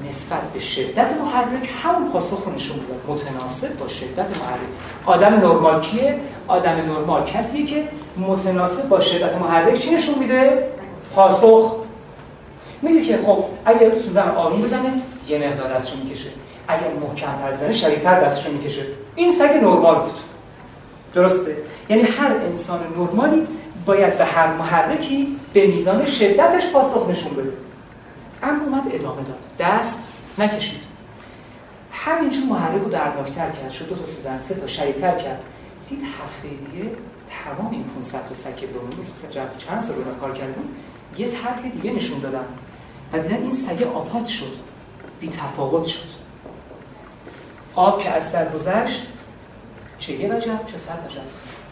نسبت 0.09 0.53
به 0.53 0.61
شدت 0.61 1.12
محرک 1.12 1.71
همون 1.83 2.12
پاسخ 2.12 2.44
رو 2.47 2.55
نشون 2.55 2.79
می‌داد. 2.79 3.01
متناسب 3.09 3.79
با 3.79 3.88
شدت 3.88 4.31
محرک. 4.37 4.68
آدم 5.07 5.35
نرمال 5.35 5.81
کیه؟ 5.81 6.21
آدم 6.49 6.71
نرمال 6.71 7.25
کسیه 7.25 7.66
که 7.66 7.88
متناسب 8.16 8.88
با 8.88 9.01
شدت 9.01 9.37
محرک 9.37 9.79
چی 9.79 9.94
نشون 9.94 10.18
میده؟ 10.18 10.68
پاسخ. 11.14 11.77
میگه 12.83 13.03
که 13.03 13.18
خب 13.27 13.44
اگر 13.64 13.94
سوزن 13.94 14.29
آروم 14.29 14.62
بزنه 14.62 14.92
یه 15.29 15.38
مقدار 15.38 15.75
دستشو 15.75 15.97
می‌کشه. 15.97 16.29
اگر 16.68 16.92
محکمتر 17.01 17.53
بزنه 17.53 17.73
شدیدتر 17.73 18.21
دستشو 18.21 18.53
می‌کشه. 18.53 18.83
این 19.16 19.31
سگ 19.31 19.51
نرمال 19.62 20.01
بود. 20.01 20.18
درسته؟ 21.14 21.57
یعنی 21.88 22.03
هر 22.03 22.33
انسان 22.33 22.81
نرمالی 22.99 23.47
باید 23.88 24.18
به 24.18 24.24
هر 24.24 24.53
محرکی 24.53 25.37
به 25.53 25.66
میزان 25.66 26.07
شدتش 26.07 26.70
پاسخ 26.70 27.09
نشون 27.11 27.35
بده. 27.35 27.53
اما 28.42 28.64
اومد 28.64 28.83
ادامه 28.92 29.22
داد. 29.22 29.46
دست 29.59 30.12
نکشید. 30.38 30.83
همینجور 31.92 32.44
محرک 32.44 32.83
رو 32.83 32.88
دردناکتر 32.88 33.51
کرد. 33.51 33.70
شد 33.70 33.88
دو 33.88 33.94
تا 33.94 34.05
سوزن 34.05 34.38
سه 34.38 34.55
تا 34.55 34.66
شدیدتر 34.66 35.18
کرد. 35.18 35.40
دید 35.88 36.03
هفته 36.03 36.48
دیگه 36.48 36.90
تمام 37.44 37.72
این 37.72 37.85
500 37.85 38.29
تا 38.29 38.35
سکه 38.35 38.66
رو 38.66 39.59
چند 39.59 39.81
سال 39.81 39.96
رو 39.96 40.14
کار 40.14 40.33
کردیم 40.33 40.68
یه 41.18 41.29
طرح 41.29 41.61
دیگه 41.61 41.92
نشون 41.92 42.20
دادن. 42.20 42.44
و 43.12 43.18
دیدن 43.18 43.37
این 43.37 43.53
سگه 43.53 43.87
آپات 43.87 44.27
شد. 44.27 44.57
بی 45.20 45.29
تفاوت 45.29 45.85
شد. 45.85 46.09
آب 47.74 48.01
که 48.01 48.11
از 48.11 48.31
سر 48.31 48.48
گذشت 48.48 49.07
چه 49.98 50.12
یه 50.12 50.35
وجب 50.35 50.66
چه 50.66 50.77
سر 50.77 50.94
وجب 51.07 51.22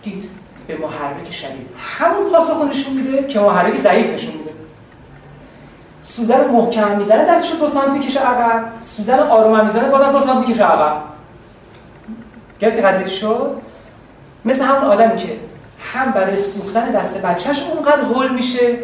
دید 0.02 0.30
به 0.66 0.76
محرک 0.76 1.32
شدید. 1.32 1.68
همون 1.98 2.30
پاسخ 2.32 2.64
نشون 2.70 2.94
میده 2.94 3.26
که 3.26 3.40
محرک 3.40 3.76
ضعیف 3.76 4.12
نشون 4.12 4.34
میده. 4.34 4.50
سوزن 6.02 6.50
محکم 6.50 6.98
می‌زنه 6.98 7.24
دستش 7.24 7.52
دو 7.60 7.68
سانت 7.68 7.90
می‌کشه 7.90 8.20
عقب. 8.20 8.64
سوزن 8.80 9.18
آروم 9.18 9.64
می‌زنه 9.64 9.88
بازم 9.88 10.12
دو 10.12 10.20
سانت 10.20 10.48
می‌کشه 10.48 10.64
عقب. 10.64 11.02
گرفتی 12.60 12.80
قضیه 12.80 13.06
شد 13.06 13.56
مثل 14.44 14.64
همون 14.64 14.84
آدمی 14.84 15.16
که 15.16 15.36
هم 15.92 16.10
برای 16.10 16.36
سوختن 16.36 16.90
دست 16.90 17.22
بچهش 17.22 17.62
اونقدر 17.62 18.02
هول 18.02 18.34
میشه 18.34 18.78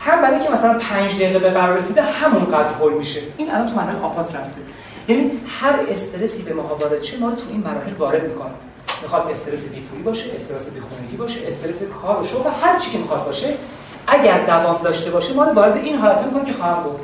هم 0.00 0.22
برای 0.22 0.40
که 0.40 0.50
مثلا 0.50 0.78
پنج 0.78 1.14
دقیقه 1.14 1.38
به 1.38 1.50
قرار 1.50 1.76
رسیده 1.76 2.02
همونقدر 2.02 2.72
هول 2.72 2.92
میشه. 2.92 3.20
این 3.36 3.50
الان 3.50 3.66
تو 3.66 3.76
مرحله 3.76 4.00
آپات 4.00 4.36
رفته. 4.36 4.60
یعنی 5.08 5.30
هر 5.60 5.74
استرسی 5.88 6.42
به 6.42 6.54
ما 6.54 6.62
وارد 6.62 7.02
شه 7.02 7.18
ما 7.18 7.30
تو 7.30 7.42
این 7.50 7.60
مراحل 7.60 7.92
وارد 7.98 8.22
می‌کنه. 8.22 8.50
می‌خواد 9.02 9.30
استرس 9.30 9.68
بیپولی 9.68 10.02
باشه 10.02 10.34
استرس 10.34 10.70
بیخونگی 10.70 11.16
باشه 11.16 11.40
استرس 11.46 11.82
کار 11.82 12.20
و 12.22 12.24
شغل 12.24 12.50
هر 12.62 12.78
چی 12.78 12.90
که 12.90 12.98
می‌خواد 12.98 13.24
باشه 13.24 13.54
اگر 14.06 14.46
دوام 14.46 14.80
داشته 14.82 15.10
باشه 15.10 15.34
ما 15.34 15.44
رو 15.44 15.52
وارد 15.52 15.76
این 15.76 15.98
حالت 15.98 16.22
می‌کنه 16.22 16.44
که 16.44 16.52
خواهم 16.52 16.82
بود. 16.82 17.00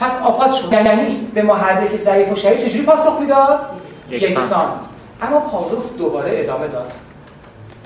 پس 0.00 0.16
آپات 0.22 0.52
شد 0.52 0.72
یعنی 0.72 1.28
به 1.34 1.42
محرک 1.42 1.96
ضعیف 1.96 2.32
و 2.32 2.34
شدید 2.34 2.58
چجوری 2.58 2.84
پاسخ 2.84 3.20
می‌داد؟ 3.20 3.66
یکسان. 4.10 4.80
اما 5.22 5.40
پاولوف 5.40 5.96
دوباره 5.98 6.30
ادامه 6.32 6.66
داد. 6.66 6.92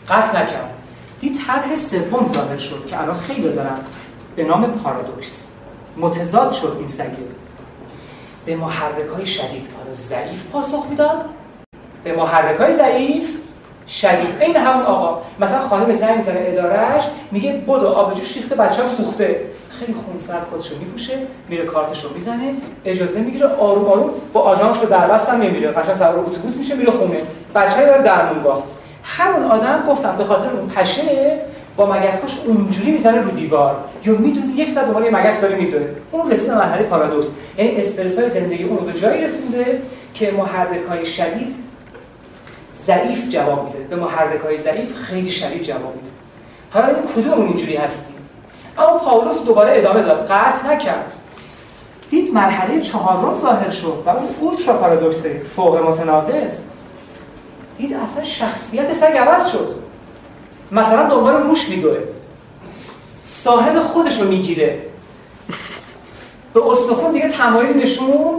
قطع 0.08 0.42
نکرد. 0.42 0.74
دید 1.20 1.38
طرح 1.46 1.76
سوم 1.76 2.26
ظاهر 2.26 2.58
شد 2.58 2.86
که 2.86 3.02
الان 3.02 3.18
خیلی 3.18 3.52
دارن 3.52 3.76
به 4.36 4.44
نام 4.44 4.66
پارادوکس. 4.66 5.48
متضاد 5.96 6.52
شد 6.52 6.74
این 6.78 6.86
سگه. 6.86 7.16
به 8.46 8.56
محرک 8.56 9.08
های 9.16 9.26
شدید 9.26 9.66
آره 9.80 9.94
ضعیف 9.94 10.44
پاسخ 10.44 10.86
می‌داد. 10.90 11.24
به 12.04 12.16
محرک 12.16 12.60
های 12.60 12.72
ضعیف 12.72 13.39
شدید. 13.88 14.34
این 14.40 14.56
همون 14.56 14.86
آقا 14.86 15.22
مثلا 15.40 15.58
خانم 15.60 15.92
زنگ 15.92 16.16
می‌زنه 16.16 16.44
ادارهش 16.46 17.04
میگه 17.30 17.52
بدو 17.52 17.88
آب 17.88 18.14
جوش 18.14 18.36
ریخته 18.36 18.54
بچه‌م 18.54 18.86
سوخته. 18.86 19.40
خیلی 19.78 19.94
خونسرد 20.06 20.46
خودشو 20.50 20.78
میپوشه 20.78 21.18
میره 21.48 21.64
کارتشو 21.64 22.14
می‌زنه 22.14 22.54
اجازه 22.84 23.20
می‌گیره 23.20 23.46
آروم 23.46 23.84
آروم 23.84 24.10
با 24.32 24.40
آژانس 24.40 24.78
به 24.78 24.86
دربست 24.86 25.28
هم 25.28 25.42
نمیره. 25.42 25.68
قشنگ 25.68 25.92
سوار 25.94 26.18
اتوبوس 26.18 26.56
میشه 26.56 26.74
میره 26.74 26.90
خونه. 26.90 27.16
بچه‌ها 27.54 27.96
رو 27.96 28.02
درمونگاه 28.02 28.62
همون 29.02 29.50
آدم 29.50 29.84
گفتم 29.88 30.14
به 30.18 30.24
خاطر 30.24 30.50
اون 30.50 30.68
پشه 30.68 31.38
با 31.76 31.86
مگس‌هاش 31.86 32.38
اونجوری 32.46 32.90
می‌زنه 32.90 33.20
رو 33.20 33.30
دیوار. 33.30 33.76
یا 34.04 34.14
میدوزه 34.14 34.52
یک 34.52 34.70
ساعت 34.70 34.86
دنبال 34.86 35.10
مگس 35.10 35.40
داره 35.40 35.56
میدوه 35.56 35.86
اون 36.12 36.30
رسید 36.30 36.50
مرحله 36.50 36.82
پارادوکس. 36.82 37.30
یعنی 37.58 37.76
استرس 37.76 38.18
های 38.18 38.28
زندگی 38.28 38.64
اون 38.64 38.78
رو 38.78 38.84
به 38.84 38.92
جایی 38.92 39.22
رسونده 39.22 39.82
که 40.14 40.30
محرک 40.30 40.82
های 40.88 41.06
شدید 41.06 41.54
ضعیف 42.72 43.28
جواب 43.28 43.66
میده. 43.66 43.78
به 43.78 43.96
محرک 43.96 44.40
های 44.40 44.56
ضعیف 44.56 44.96
خیلی 44.96 45.30
شدید 45.30 45.62
جواب 45.62 45.96
میده. 45.96 46.10
حالا 46.70 46.86
این 46.86 47.06
کدوم 47.16 47.46
اینجوری 47.46 47.76
هستیم؟ 47.76 48.16
اما 48.78 48.98
پاولوف 48.98 49.44
دوباره 49.44 49.78
ادامه 49.78 50.02
داد. 50.02 50.26
قطع 50.26 50.74
نکرد. 50.74 51.12
دید 52.10 52.34
مرحله 52.34 52.80
چهارم 52.80 53.36
ظاهر 53.36 53.70
شد 53.70 54.02
و 54.06 54.10
اون 54.10 54.28
اولترا 54.40 54.76
پارادوکس 54.76 55.26
فوق 55.26 55.76
متناقض. 55.76 56.62
دید 57.78 57.94
اصلا 57.94 58.24
شخصیت 58.24 58.92
سگ 58.92 59.16
عوض 59.16 59.46
شد. 59.46 59.74
مثلا 60.72 61.08
دنبال 61.08 61.42
موش 61.42 61.68
میدوه. 61.68 61.98
صاحب 63.22 63.78
خودش 63.78 64.20
رو 64.20 64.28
می‌گیره. 64.28 64.78
به 66.54 66.70
استخون 66.70 67.12
دیگه 67.12 67.28
تمایل 67.28 67.76
نشون 67.76 68.34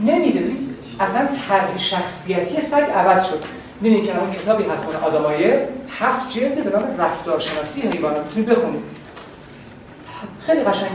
نمیده. 0.00 0.52
اصلا 1.00 1.26
طرح 1.26 1.78
شخصیتی 1.78 2.60
سگ 2.60 2.90
عوض 2.94 3.26
شد. 3.26 3.44
می‌دونید 3.82 4.06
که 4.06 4.18
اون 4.18 4.30
کتابی 4.30 4.64
هست 4.64 4.88
من 4.88 5.00
آدمایه 5.00 5.68
هفت 5.98 6.30
جلد 6.30 6.64
به 6.64 6.78
نام 6.78 6.84
رفتارشناسی 6.98 7.80
حیوانات 7.80 8.24
می‌تونید 8.24 8.48
بخونید 8.48 8.82
خیلی 10.46 10.60
قشنگه. 10.60 10.90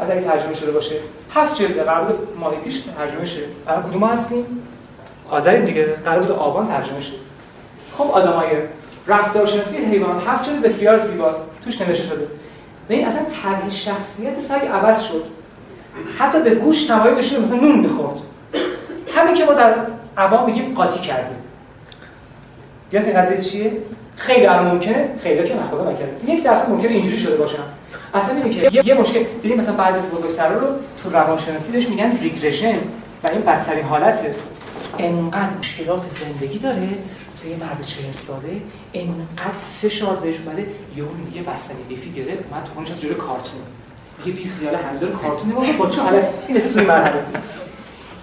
اگر 0.00 0.20
ترجمه 0.20 0.54
شده 0.54 0.72
باشه. 0.72 0.94
هفت 1.34 1.54
جلد. 1.54 1.84
قرار 1.84 2.04
بود 2.04 2.38
ماه 2.38 2.54
پیش 2.54 2.82
ترجمه 2.96 3.24
شه. 3.24 3.40
الان 3.68 3.82
کدوم 3.82 4.04
هستیم؟ 4.04 4.46
آذریم 5.30 5.64
دیگه. 5.64 5.84
قرار 5.84 6.20
بود 6.20 6.30
آبان 6.30 6.66
ترجمه 6.66 7.00
شه. 7.00 7.12
خب 7.98 8.10
آدمای 8.10 8.48
رفتارشناسی 9.06 9.76
حیوان 9.76 10.22
هفت 10.26 10.44
جلد 10.44 10.62
بسیار 10.62 10.98
زیباست. 10.98 11.50
توش 11.64 11.80
نوشته 11.80 12.04
شده. 12.04 12.26
این 12.88 13.06
اصلا 13.06 13.22
طرح 13.22 13.70
شخصیت 13.70 14.40
سگ 14.40 14.68
عوض 14.72 15.02
شد. 15.02 15.24
حتی 16.18 16.40
به 16.40 16.54
گوش 16.54 16.84
تمایل 16.84 17.14
نشون 17.14 17.40
مثلا 17.40 17.56
نون 17.56 17.80
می‌خورد. 17.80 18.18
همین 19.16 19.34
که 19.34 19.44
ما 19.44 19.52
در 19.52 19.74
عوام 20.16 20.46
میگیم 20.46 20.74
قاطی 20.74 21.00
کردیم. 21.00 21.36
یاد 22.92 23.04
این 23.04 23.16
قضیه 23.16 23.40
چیه؟ 23.40 23.72
خیلی 24.16 24.46
الان 24.46 24.66
ممکنه 24.66 25.08
خیلی 25.22 25.48
که 25.48 25.56
نخدا 25.56 25.90
نکرده. 25.90 26.30
یک 26.30 26.44
درصد 26.44 26.68
ممکنه 26.68 26.90
اینجوری 26.90 27.18
شده 27.18 27.36
باشن 27.36 27.62
اصلا 28.14 28.36
اینه 28.36 28.70
که 28.70 28.82
یه 28.84 28.94
مشکل 28.94 29.24
دیدیم 29.42 29.58
مثلا 29.58 29.74
بعضی 29.74 29.98
از 29.98 30.10
بزرگترا 30.10 30.58
رو 30.58 30.66
تو 31.02 31.10
روانشناسی 31.10 31.72
بهش 31.72 31.88
میگن 31.88 32.18
ریگرشن 32.22 32.74
و 33.24 33.28
این 33.32 33.40
بدترین 33.40 33.84
حالته. 33.84 34.30
انقدر 34.98 35.58
مشکلات 35.58 36.08
زندگی 36.08 36.58
داره 36.58 36.88
مثل 37.34 37.48
یه 37.48 37.56
مرد 37.56 37.84
40 37.86 38.12
ساله 38.12 38.60
انقدر 38.94 39.58
فشار 39.82 40.16
بهش 40.16 40.36
اومده 40.46 40.66
یه 40.96 41.02
اون 41.02 41.32
یه 41.34 41.42
بستنی 41.42 41.82
لیفی 41.88 42.12
گرفت 42.12 42.44
من 42.50 42.64
تو 42.64 42.72
خونش 42.74 42.90
از 42.90 43.00
جلوی 43.00 43.14
کارتون. 43.14 43.60
یه 44.26 44.32
بی 44.32 44.50
خیال 44.60 44.74
همینطور 44.74 45.10
کارتون 45.10 45.52
نگاه 45.52 45.72
با 45.72 45.88
چه 45.88 46.02
حالت 46.02 46.30
این 46.48 46.56
رسید 46.56 46.72
توی 46.72 46.84
مرحله. 46.84 47.22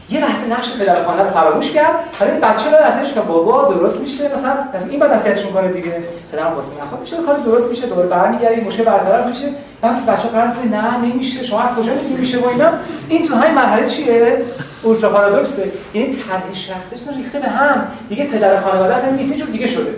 یه 0.10 0.20
لحظه 0.20 0.48
نقش 0.48 0.72
پدر 0.72 1.04
خانه 1.04 1.24
رو 1.24 1.30
فراموش 1.30 1.72
کرد. 1.72 1.96
حالا 2.20 2.32
این 2.32 2.42
بچه 2.42 2.70
رو 2.70 2.88
نصیحتش 2.88 3.14
که 3.14 3.20
بابا 3.20 3.74
درست 3.74 4.02
میشه. 4.02 4.32
مثلا 4.34 4.54
مثلا 4.76 4.90
این 4.90 5.00
بعد 5.00 5.14
نصیحتشون 5.14 5.52
کنه 5.52 5.68
دیگه. 5.68 6.04
پدرم 6.32 6.54
واسه 6.54 6.84
نخواد 6.84 7.02
میشه. 7.02 7.18
کار 7.18 7.36
درست 7.36 7.70
میشه. 7.70 7.88
دوباره 7.88 8.08
برمیگردی 8.08 8.62
مشکل 8.62 8.84
برطرف 8.84 9.26
میشه. 9.28 9.50
بعد 9.82 10.06
بچه 10.06 10.28
قرار 10.28 10.48
کنه 10.48 10.82
نه 10.82 10.98
نمیشه. 10.98 11.44
شما 11.44 11.62
از 11.62 11.76
کجا 11.76 11.94
میگی 11.94 12.14
میشه 12.14 12.40
و 12.40 12.48
اینا؟ 12.48 12.70
این 13.10 13.28
تو 13.28 13.36
همین 13.36 13.56
مرحله 13.56 13.88
چیه؟ 13.88 14.42
اولترا 14.84 15.10
پارادوکسه. 15.10 15.72
یعنی 15.94 16.14
طرح 16.14 16.54
شخصیش 16.54 17.02
ریخته 17.18 17.40
به 17.40 17.48
هم. 17.48 17.88
دیگه 18.10 18.26
پدر 18.26 18.60
خانواده 18.60 18.96
اصلا 18.96 19.10
نیست. 19.10 19.34
دیگه 19.34 19.68
شده. 19.68 19.96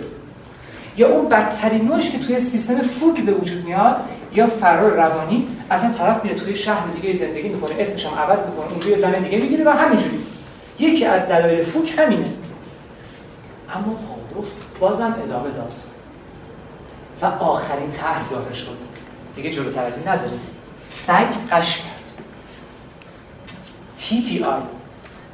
یا 1.00 1.08
اون 1.08 1.28
بدترین 1.28 1.84
نوعش 1.84 2.10
که 2.10 2.18
توی 2.18 2.40
سیستم 2.40 2.82
فوک 2.82 3.20
به 3.20 3.32
وجود 3.32 3.64
میاد 3.64 3.96
یا 4.34 4.46
فرار 4.46 4.90
روانی 4.90 5.48
از 5.70 5.82
این 5.82 5.92
طرف 5.92 6.24
میره 6.24 6.36
توی 6.36 6.56
شهر 6.56 6.86
دیگه 6.86 7.12
زندگی 7.12 7.48
می‌کنه 7.48 7.74
اسمش 7.78 8.06
هم 8.06 8.14
عوض 8.14 8.46
می‌کنه 8.46 8.70
اونجا 8.70 8.90
یه 8.90 8.96
زن 8.96 9.12
دیگه 9.12 9.38
می‌گیره 9.38 9.64
و 9.64 9.70
همینجوری. 9.70 10.18
یکی 10.78 11.04
از 11.04 11.28
دلایل 11.28 11.64
فوک 11.64 11.94
همینه. 11.98 12.32
اما 13.74 13.94
پاوروف 13.94 14.52
بازم 14.80 15.16
ادامه 15.24 15.50
داد. 15.50 15.74
و 17.22 17.26
آخرین 17.26 17.90
طرح 17.90 18.22
ظاهر 18.22 18.52
شد. 18.52 18.76
دیگه 19.34 19.50
جلوتر 19.50 19.84
از 19.84 19.98
این 19.98 20.08
نداره 20.08 20.32
سگ 20.90 21.28
قش 21.52 21.76
کرد. 21.76 22.12
TPI 23.98 24.44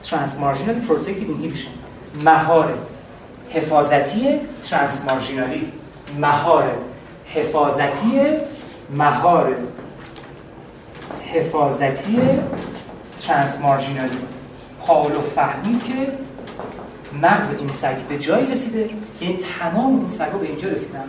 Transmarginal 0.07 0.89
Protective 0.89 1.31
Inhibition. 1.31 2.25
مهار 2.25 2.79
حفاظتی 3.51 4.41
ترانسمارژینالی. 4.71 5.73
مهار 6.21 6.65
حفاظتی 7.35 8.21
مهار 8.91 9.57
حفاظتی 11.33 12.19
ترانسمارژینالی. 13.27 14.19
پاولو 14.81 15.21
فهمید 15.21 15.85
که 15.85 15.93
مغز 17.23 17.59
این 17.59 17.69
سگ 17.69 17.97
به 18.09 18.19
جایی 18.19 18.47
رسیده 18.47 18.91
یعنی 19.21 19.39
تمام 19.61 19.97
اون 19.97 20.07
سگا 20.07 20.39
به 20.39 20.47
اینجا 20.47 20.69
رسیدن. 20.69 21.05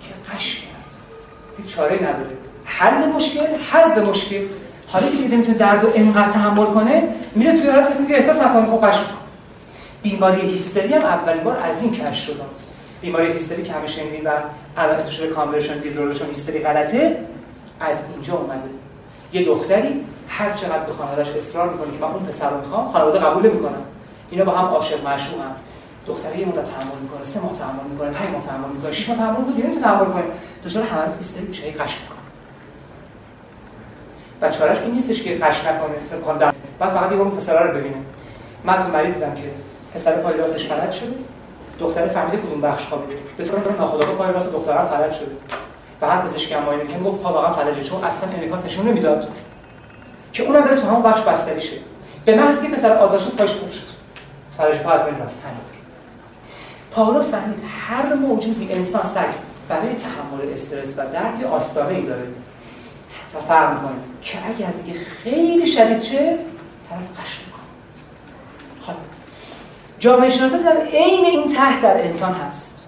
که 0.00 0.34
قش 0.34 0.54
کرد 0.54 1.66
چاره 1.66 1.94
نداره. 1.94 2.36
حل 2.64 3.08
مشکل 3.08 3.46
حذف 3.72 3.98
مشکل. 3.98 4.40
حالا 4.86 5.08
که 5.08 5.16
دیگه 5.16 5.28
نمی‌تونه 5.28 5.58
درد 5.58 5.84
و 5.84 5.88
انقدر 5.94 6.30
تحمل 6.30 6.64
کنه 6.64 7.02
میره 7.34 7.58
توی 7.58 7.70
حالت 7.70 8.08
که 8.08 8.14
احساس 8.14 8.42
نکنه 8.42 8.66
خب 8.66 8.86
قش 8.86 9.04
بیماری 10.02 10.40
هیستری 10.40 10.94
هم 10.94 11.02
اولین 11.02 11.44
بار 11.44 11.56
از 11.56 11.82
این 11.82 11.92
کشف 11.92 12.24
شد. 12.24 12.40
بیماری 13.00 13.32
هیستری 13.32 13.62
که 13.62 13.72
همیشه 13.72 14.00
شنیدین 14.00 14.24
و 14.24 14.30
الان 14.76 14.96
اسمش 14.96 15.20
رو 15.20 15.34
کانورشن 15.34 15.78
دیزوردر 15.78 16.14
چون 16.14 16.28
هیستری 16.28 16.58
غلطه 16.58 17.16
از 17.80 18.04
اینجا 18.14 18.34
اومده. 18.34 18.68
یه 19.32 19.44
دختری 19.44 20.04
هر 20.28 20.52
چقدر 20.52 20.84
به 20.84 20.92
خانواده‌اش 20.92 21.28
اصرار 21.28 21.68
می‌کنه 21.68 21.92
که 21.92 21.98
من 22.04 22.10
اون 22.10 22.22
پسر 22.22 22.50
رو 22.50 22.60
می‌خوام 22.60 22.92
خانواده 22.92 23.18
قبول 23.18 23.50
نمی‌کنن. 23.50 23.82
اینا 24.30 24.44
با 24.44 24.52
هم 24.52 24.64
عاشق 24.64 25.04
معشوق 25.04 25.40
هم. 25.40 25.54
دختری 26.06 26.38
یه 26.40 26.46
مدت 26.46 26.64
تحمل 26.64 26.98
می‌کنه 27.02 27.22
سه 27.22 27.40
ماه 27.40 27.58
تحمل 27.58 27.84
می‌کنه 27.90 28.10
پنج 28.10 28.30
ماه 28.30 28.42
تحمل 28.42 28.68
می‌کنه 28.68 28.92
شش 28.92 29.08
ماه 29.08 29.18
تحمل 29.18 29.36
می‌کنه 29.36 29.54
دیگه 29.54 29.80
تحمل 29.80 30.04
کنه 30.04 30.24
دچار 30.64 30.84
حالت 30.84 31.16
هیستری 31.16 31.46
میشه 31.46 31.62
قش 31.62 32.00
می‌کنه. 32.00 32.18
و 34.40 34.50
چارش 34.50 34.78
این 34.78 34.90
نیستش 34.94 35.22
که 35.22 35.34
قش 35.34 35.64
نکنه. 35.64 36.02
مثلا 36.04 36.52
بعد 36.78 36.90
فقط 36.90 37.12
یه 37.12 37.18
اون 37.18 37.30
پسر 37.30 37.66
رو 37.66 37.78
ببینه 37.78 37.96
من 38.64 38.78
تو 38.78 38.88
مریض 38.88 39.18
که 39.18 39.26
پسر 39.94 40.16
پای 40.16 40.36
راستش 40.36 40.66
فلج 40.66 40.92
شده 40.92 41.14
دختر 41.78 42.08
فهمیده 42.08 42.36
کدوم 42.36 42.60
بخش 42.60 42.86
خوابیده. 42.86 43.20
به 43.36 43.44
طور 43.44 43.76
ناخودآگاه 43.78 44.30
راست 44.30 44.52
دخترم 44.52 44.86
فلج 44.86 45.12
شده 45.12 45.30
و 46.00 46.10
هر 46.10 46.22
پزشکی 46.22 46.54
هم 46.54 46.62
معاینه 46.62 46.82
می‌کنه 46.82 47.02
گفت 47.02 47.22
پا 47.22 47.32
واقعا 47.32 47.52
فلجه 47.52 47.82
چون 47.82 48.04
اصلا 48.04 48.30
انعکاس 48.30 48.66
نشون 48.66 48.88
نمی‌داد. 48.88 49.28
که 50.32 50.42
اونم 50.42 50.60
بره 50.60 50.76
تو 50.76 50.86
همون 50.86 51.02
بخش 51.02 51.20
بستری 51.20 51.60
شه. 51.60 51.76
به 52.24 52.34
محض 52.34 52.62
که 52.62 52.68
پسر 52.68 52.92
آزاد 52.92 53.20
شد 53.20 53.36
پاش 53.36 53.52
خوب 53.52 53.70
شد 53.70 53.86
فلج 54.56 54.78
پا 54.78 54.90
از 54.90 55.04
بین 55.04 55.14
رفت. 55.14 55.34
همین. 55.44 55.60
پاولو 56.90 57.22
فهمید 57.22 57.62
هر 57.88 58.14
موجودی 58.14 58.72
انسان 58.72 59.02
سگ 59.02 59.34
برای 59.68 59.94
تحمل 59.94 60.52
استرس 60.52 60.98
و 60.98 61.02
درد 61.12 61.44
آستانه 61.44 61.94
ای 61.94 62.02
داره. 62.02 62.26
و 63.36 63.40
فرق 63.40 63.72
می‌کنه 63.72 63.96
که 64.22 64.38
اگر 64.48 64.70
دیگه 64.70 64.98
خیلی 65.04 65.66
شدید 65.66 66.00
چه 66.00 66.38
طرف 66.90 67.20
قش 67.20 67.40
حالا 68.86 68.98
جامعه 70.02 70.30
شناسی 70.30 70.58
در 70.58 70.76
عین 70.76 71.24
این 71.24 71.48
ته 71.48 71.80
در 71.82 72.04
انسان 72.04 72.32
هست. 72.32 72.84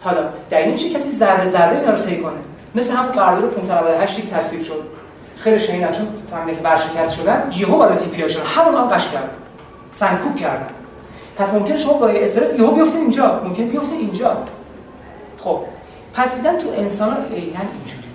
حالا 0.00 0.28
در 0.50 0.58
این 0.58 0.70
میشه 0.70 0.90
کسی 0.90 1.10
ذره 1.10 1.44
ذره 1.44 1.78
اینا 1.78 1.90
رو 1.90 2.02
طی 2.02 2.20
کنه؟ 2.20 2.36
مثل 2.74 2.94
همون 2.94 3.12
قرارداد 3.12 3.50
598 3.50 4.16
که 4.16 4.22
تصویب 4.22 4.62
شد. 4.62 4.84
خیلی 5.36 5.58
شنیدن 5.58 5.92
چون 5.92 6.08
فهمیدن 6.30 6.58
که 6.58 6.64
ورشکست 6.64 7.14
شدن 7.14 7.52
یهو 7.56 7.78
برای 7.78 7.96
تی 7.96 8.28
شدن. 8.28 8.44
همون 8.44 8.74
هم 8.74 8.88
قش 8.88 9.08
کردن. 9.08 9.30
سنکوب 9.92 10.36
کردن. 10.36 10.68
پس 11.36 11.54
ممکنه 11.54 11.76
شما 11.76 11.92
با 11.92 12.08
استرس 12.08 12.58
یهو 12.58 12.70
بیفتین 12.70 13.00
اینجا. 13.00 13.40
ممکن 13.44 13.64
بیفتین 13.64 13.98
اینجا. 13.98 14.36
خب 15.38 15.60
پس 16.14 16.36
دیدن 16.36 16.58
تو 16.58 16.68
انسان 16.76 17.10
ها 17.10 17.16
عینا 17.16 17.60
اینجوری. 17.78 18.08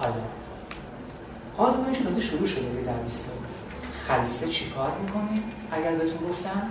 حالا 0.00 1.68
آزمایش 1.68 1.98
تازه 1.98 2.20
شروع 2.20 2.46
شده 2.46 2.62
در 2.86 2.92
20 2.92 3.28
سال 3.28 3.36
خلسه 4.08 4.48
چیکار 4.48 4.88
می‌کنه؟ 5.04 5.42
اگر 5.72 5.90
بهتون 5.90 6.28
گفتم؟ 6.28 6.62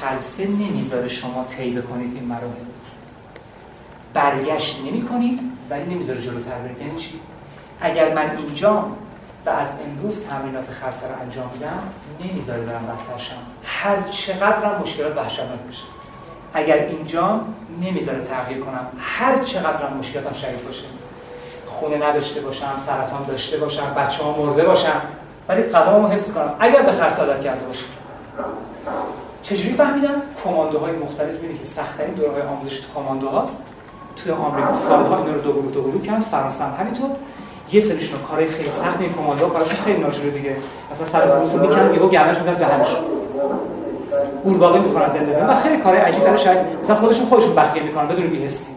خلسه 0.00 0.46
نمی‌ذاره 0.46 1.08
شما 1.08 1.44
طی 1.44 1.70
بکنید 1.70 2.14
این 2.14 2.24
مراحل. 2.24 2.46
برگشت 4.14 4.80
نمی 4.86 5.02
کنید 5.02 5.40
ولی 5.70 5.94
نمی‌ذاره 5.94 6.22
جلوتر 6.22 6.58
برید. 6.58 6.80
یعنی 6.80 7.00
چی؟ 7.00 7.20
اگر 7.80 8.14
من 8.14 8.36
اینجا 8.36 8.86
و 9.46 9.50
از 9.50 9.74
امروز 9.86 10.24
تمرینات 10.26 10.70
خلسه 10.70 11.08
رو 11.08 11.14
انجام 11.22 11.50
میدم 11.52 11.82
نمی‌ذاره 12.24 12.62
برم 12.62 12.86
بدتر 12.86 13.24
شم. 13.24 13.34
هر 13.64 14.02
چقدر 14.02 14.78
مشکلات 14.78 15.16
وحشتناک 15.16 15.60
بشه 15.68 15.82
اگر 16.54 16.76
اینجا 16.76 17.40
نمی‌ذاره 17.80 18.20
تغییر 18.20 18.60
کنم 18.60 18.86
هر 18.98 19.44
چقدر 19.44 19.94
مشکلاتم 19.98 20.32
شدید 20.32 20.64
باشه. 20.64 20.84
خونه 21.66 22.08
نداشته 22.08 22.40
باشم 22.40 22.78
سرطان 22.78 23.24
داشته 23.28 23.56
باشم 23.56 23.94
بچه 23.94 24.22
ها 24.24 24.36
مرده 24.42 24.64
باشم 24.64 25.00
ولی 25.48 25.62
قدممو 25.62 26.08
حفظ 26.08 26.32
کنم 26.32 26.54
اگر 26.60 26.82
به 26.82 26.92
خرس 26.92 27.20
عادت 27.20 27.42
کرده 27.42 27.66
باشم. 27.66 27.84
چجوری 29.52 29.74
فهمیدم؟ 29.74 30.22
کماندوهای 30.44 30.92
مختلف 30.92 31.30
می‌بینی 31.30 31.58
که 31.58 31.64
سخت‌ترین 31.64 32.14
دوره‌های 32.14 32.42
آموزش 32.42 32.80
تو 32.80 32.86
کماندو 32.94 33.28
هاست. 33.28 33.64
توی 34.16 34.32
آمریکا 34.32 34.74
سالها 34.74 35.16
اینا 35.16 35.32
رو 35.32 35.40
دو 35.40 35.82
گروه 35.82 36.02
کردن. 36.02 36.20
فرانسه 36.20 36.64
هم 36.64 36.72
همینطور. 36.80 37.10
یه 37.72 37.80
سریشون 37.80 38.20
کارهای 38.20 38.48
خیلی 38.48 38.70
سخت 38.70 39.00
این 39.00 39.12
کماندو 39.12 39.48
کاراشون 39.48 39.76
خیلی 39.84 40.02
ناجوره 40.02 40.30
دیگه. 40.30 40.56
مثلا 40.90 41.06
سر 41.06 41.40
روزو 41.40 41.58
می‌کنن 41.58 41.94
یهو 41.94 42.08
گردنش 42.08 42.36
می‌ذارن 42.36 42.58
دهنش 42.58 42.96
قورباغه 44.44 44.78
می‌خورن 44.78 45.08
زنده 45.08 45.32
زنده 45.32 45.52
و 45.52 45.60
خیلی 45.60 45.76
کارهای 45.76 46.02
عجیب 46.02 46.24
برای 46.24 46.38
شاید 46.38 46.58
مثلا 46.82 46.96
خودشون 46.96 47.26
خودشون 47.26 47.54
بخیه 47.54 47.82
می‌کنن 47.82 48.08
بدون 48.08 48.26
بی‌حسی. 48.26 48.72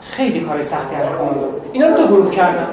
خیلی 0.00 0.40
کارهای 0.40 0.62
سختی 0.62 0.94
انجام 0.94 1.18
کماندو. 1.18 1.40
اینا 1.72 1.86
رو 1.86 1.96
دو 1.96 2.06
گروه 2.06 2.30
کردن. 2.30 2.66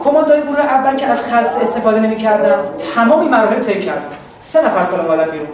کماندوی 0.00 0.42
گروه 0.42 0.60
اول 0.60 0.96
که 0.96 1.06
از 1.06 1.22
خلص 1.22 1.56
استفاده 1.56 2.00
نمی‌کردن 2.00 2.58
تمامی 2.94 3.28
مراحل 3.28 3.60
طی 3.60 3.80
کردن. 3.80 4.02
سه 4.38 4.66
نفر 4.66 4.82
سالم 4.82 5.00
اومدن 5.00 5.30
بیرون. 5.30 5.48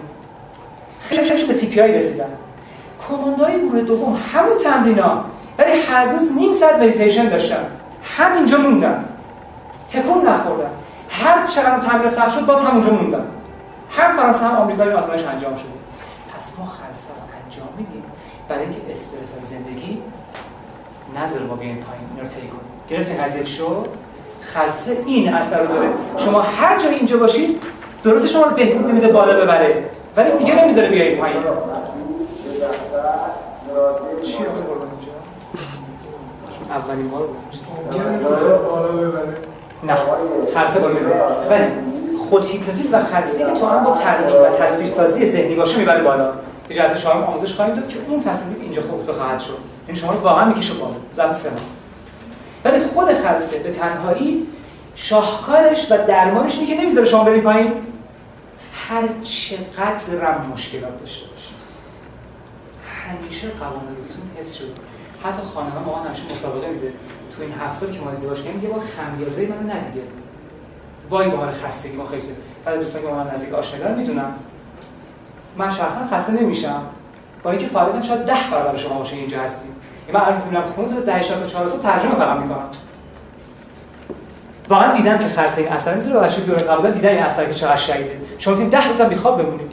خیلی 1.20 1.44
به 1.44 1.54
TPI 1.54 1.92
رسیدن. 1.92 2.28
کماندوی 3.08 3.68
گروه 3.68 3.80
دوم 3.80 4.20
همون 4.32 4.58
تمرینا 4.58 5.24
ولی 5.58 5.80
هر 5.80 6.12
روز 6.12 6.32
نیم 6.32 6.52
ساعت 6.52 6.74
مدیتیشن 6.74 7.28
داشتن. 7.28 7.66
همینجا 8.02 8.58
موندن. 8.58 9.04
تکون 9.88 10.28
نخوردن. 10.28 10.70
هر 11.08 11.46
چقدر 11.46 11.78
تمرین 11.78 12.08
سخت 12.08 12.30
شد 12.30 12.46
باز 12.46 12.60
همونجا 12.60 12.90
موندن. 12.90 13.24
هر 13.90 14.16
فرانسه 14.16 14.46
هم 14.46 14.56
آمریکایی 14.56 14.92
آزمایش 14.92 15.22
انجام 15.22 15.54
شده. 15.54 15.66
پس 16.36 16.58
ما 16.58 16.66
خلسه 16.66 17.10
انجام 17.44 17.68
میدیم. 17.78 18.02
برای 18.48 18.62
اینکه 18.62 18.80
استرس 18.90 19.34
زندگی 19.42 20.02
نظر 21.22 21.40
ما 21.40 21.54
بیایم 21.54 21.76
پایین 21.76 22.04
اینا 22.10 22.22
رو 22.22 22.28
طی 22.28 22.40
کنیم. 22.40 22.60
گرفتین 22.90 23.24
قضیه 23.24 23.44
شد؟ 23.44 23.88
خلصه 24.42 24.96
این 25.06 25.34
اثر 25.34 25.60
رو 25.60 25.66
داره. 25.66 25.88
شما 26.16 26.40
هر 26.40 26.78
جای 26.78 26.94
اینجا 26.94 27.16
باشید 27.16 27.62
درست 28.04 28.26
شما 28.26 28.42
رو 28.42 28.56
بهبود 28.56 28.90
نمیده 28.90 29.08
بالا 29.08 29.40
ببره. 29.40 29.84
ولی 30.16 30.38
دیگه 30.38 30.62
نمی‌ذاره 30.62 30.88
بیایید 30.88 31.18
پایین. 31.18 31.42
چی 34.22 34.38
اولین 36.70 37.10
بار 37.10 37.28
نه. 39.84 39.96
خلصه 40.54 40.80
بالا 40.80 40.94
ولی 41.50 41.64
خود 42.30 42.44
هیپنوتیزم 42.44 42.98
و 42.98 43.02
خلصه 43.02 43.38
که 43.38 43.60
تو 43.60 43.66
هم 43.66 43.84
با 43.84 43.90
ترغیب 43.92 44.42
و 44.42 44.48
تصویرسازی 44.48 45.26
ذهنی 45.26 45.54
باشه 45.54 45.78
می‌بره 45.78 46.02
بالا. 46.02 46.32
اجازه 46.70 46.98
شما 46.98 47.12
آموزش 47.12 47.54
خواهیم 47.54 47.74
داد 47.74 47.88
که 47.88 47.96
اون 48.08 48.22
تصویری 48.22 48.60
که 48.60 48.62
اینجا 48.62 48.82
خفته 48.82 49.12
خواهد 49.12 49.40
شد. 49.40 49.58
این 49.86 49.96
شما 49.96 50.12
رو 50.12 50.20
واقعا 50.20 50.44
می‌کشه 50.44 50.74
بالا. 50.74 50.94
ظرف 51.14 51.36
سه 51.36 51.50
ولی 52.64 52.80
خود 52.80 53.12
خلصه 53.12 53.58
به 53.58 53.70
تنهایی 53.70 54.46
شاهکارش 54.94 55.92
و 55.92 56.06
درمانش 56.06 56.58
اینه 56.58 56.74
که 56.74 56.82
نمی‌ذاره 56.82 57.06
شما 57.06 57.24
برید 57.24 57.42
پایین. 57.42 57.72
هر 58.88 59.08
چقدر 59.22 60.14
رم 60.20 60.50
مشکلات 60.52 61.00
داشته 61.00 61.26
باشید 61.26 61.56
همیشه 63.08 63.48
قوام 63.48 63.72
روحیتون 63.72 64.30
حفظ 64.40 64.54
شده 64.54 64.72
حتی 65.24 65.42
خانه 65.54 65.74
ما 65.86 66.02
من 66.04 66.10
مسابقه 66.32 66.68
میده. 66.68 66.92
تو 67.36 67.42
این 67.42 67.52
هفت 67.60 67.72
سال 67.72 67.92
که 67.92 68.00
ما 68.00 68.10
ازدواج 68.10 68.42
کردیم 68.42 68.62
یه 68.62 68.68
بار 68.68 68.80
خمیازه 68.80 69.46
منو 69.46 69.72
ندیده. 69.72 70.02
وای 71.10 71.30
به 71.30 71.36
حال 71.36 71.50
خستگی 71.50 71.96
ما 71.96 72.06
خیلی. 72.06 72.22
بعد 72.64 72.78
دوستان 72.78 73.02
که 73.02 73.08
با 73.08 73.14
من 73.14 73.30
نزدیک 73.30 73.54
آشنا 73.54 73.94
می‌دونم. 73.94 74.34
من 75.56 75.70
شخصا 75.70 76.06
خسته 76.12 76.32
نمیشم. 76.32 76.82
با 77.42 77.50
اینکه 77.50 77.66
فعالیتم 77.66 78.02
شاید 78.02 78.24
10 78.24 78.34
برابر 78.50 78.76
شما 78.76 78.98
باشه 78.98 79.16
اینجا 79.16 79.40
هستیم. 79.40 79.74
من 80.12 80.20
الان 80.20 80.40
که 80.40 80.48
میرم 80.48 80.62
خونه 80.62 80.88
تا 80.88 81.00
10 81.00 81.22
تا 81.22 81.46
4 81.46 81.68
صبح 81.68 81.82
ترجمه 81.82 82.14
فقط 82.14 82.38
می‌کنم. 82.38 82.68
واقعا 84.68 84.92
دیدم 84.92 85.18
که 85.18 85.28
خرس 85.28 85.58
این 85.58 85.68
اثر. 85.68 85.94
می‌ذاره 85.94 86.20
بچه 86.20 86.40
دوره 86.40 86.62
قبلا 86.62 86.90
دیدن 86.90 87.08
این 87.08 87.22
اثر 87.22 87.44
که 87.44 87.54
چقدر 87.54 87.76
شهیده 87.76 88.20
شما 88.38 88.54
می‌تونید 88.54 88.72
10 88.72 88.88
روز 88.88 89.00
هم 89.00 89.08
بیخواب 89.08 89.42
بمونید. 89.42 89.72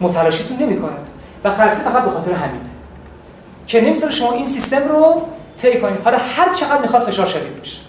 متلاشیتون 0.00 0.56
نمی‌کنه. 0.56 0.96
و 1.44 1.50
خرسی 1.50 1.82
فقط 1.82 2.02
به 2.02 2.10
خاطر 2.10 2.32
همینه. 2.32 2.64
که 3.66 3.80
نمی‌ذاره 3.80 4.12
شما 4.12 4.32
این 4.32 4.46
سیستم 4.46 4.88
رو 4.88 5.22
طی 5.56 5.80
کنید. 5.80 5.98
حالا 6.04 6.18
هر 6.18 6.54
چقدر 6.54 6.82
می‌خواد 6.82 7.02
فشار 7.02 7.26
شدید 7.26 7.60
بشه 7.60 7.80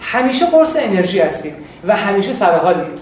همیشه 0.00 0.46
قرص 0.46 0.76
انرژی 0.80 1.20
هستید 1.20 1.54
و 1.86 1.96
همیشه 1.96 2.32
سر 2.32 2.58
حالید. 2.58 3.00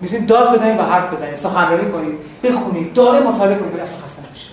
می‌تونید 0.00 0.26
داد 0.26 0.52
بزنید 0.52 0.80
و 0.80 0.82
حرف 0.82 1.12
بزنید. 1.12 1.34
سخنرانی 1.34 1.90
کنید. 1.90 2.14
بخونید. 2.44 2.94
داره 2.94 3.26
مطالعه 3.26 3.58
کنید. 3.58 3.80
اصلا 3.80 3.98
خسته 4.04 4.22
نمیشید 4.28 4.52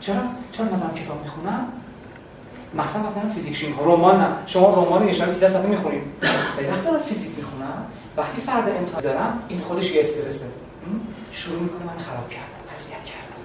چرا؟ 0.00 0.16
چون 0.52 0.68
من 0.68 0.78
دارم 0.78 0.94
کتاب 0.94 1.22
می‌خونم؟ 1.22 1.66
مثلا 2.76 3.02
مثلا 3.02 3.30
فیزیک 3.34 3.56
شیم. 3.56 3.74
رمان 3.84 4.36
شما 4.46 4.68
رمان 4.68 5.06
نشان 5.06 5.30
13 5.30 5.48
صفحه 5.48 5.66
می‌خونید 5.66 6.02
ولی 6.58 6.66
وقتی 6.66 6.84
دارم 6.84 7.02
فیزیک 7.02 7.30
می‌خونم 7.36 7.84
وقتی 8.16 8.40
فرد 8.40 8.68
امتحان 8.68 9.02
دارم 9.02 9.38
این 9.48 9.60
خودش 9.60 9.90
یه 9.90 10.00
استرسه. 10.00 10.46
شروع 11.32 11.60
می‌کنه 11.60 11.80
من 11.80 11.98
خراب 11.98 12.28
کردم 12.30 12.72
اذیت 12.72 13.04
کردم. 13.04 13.40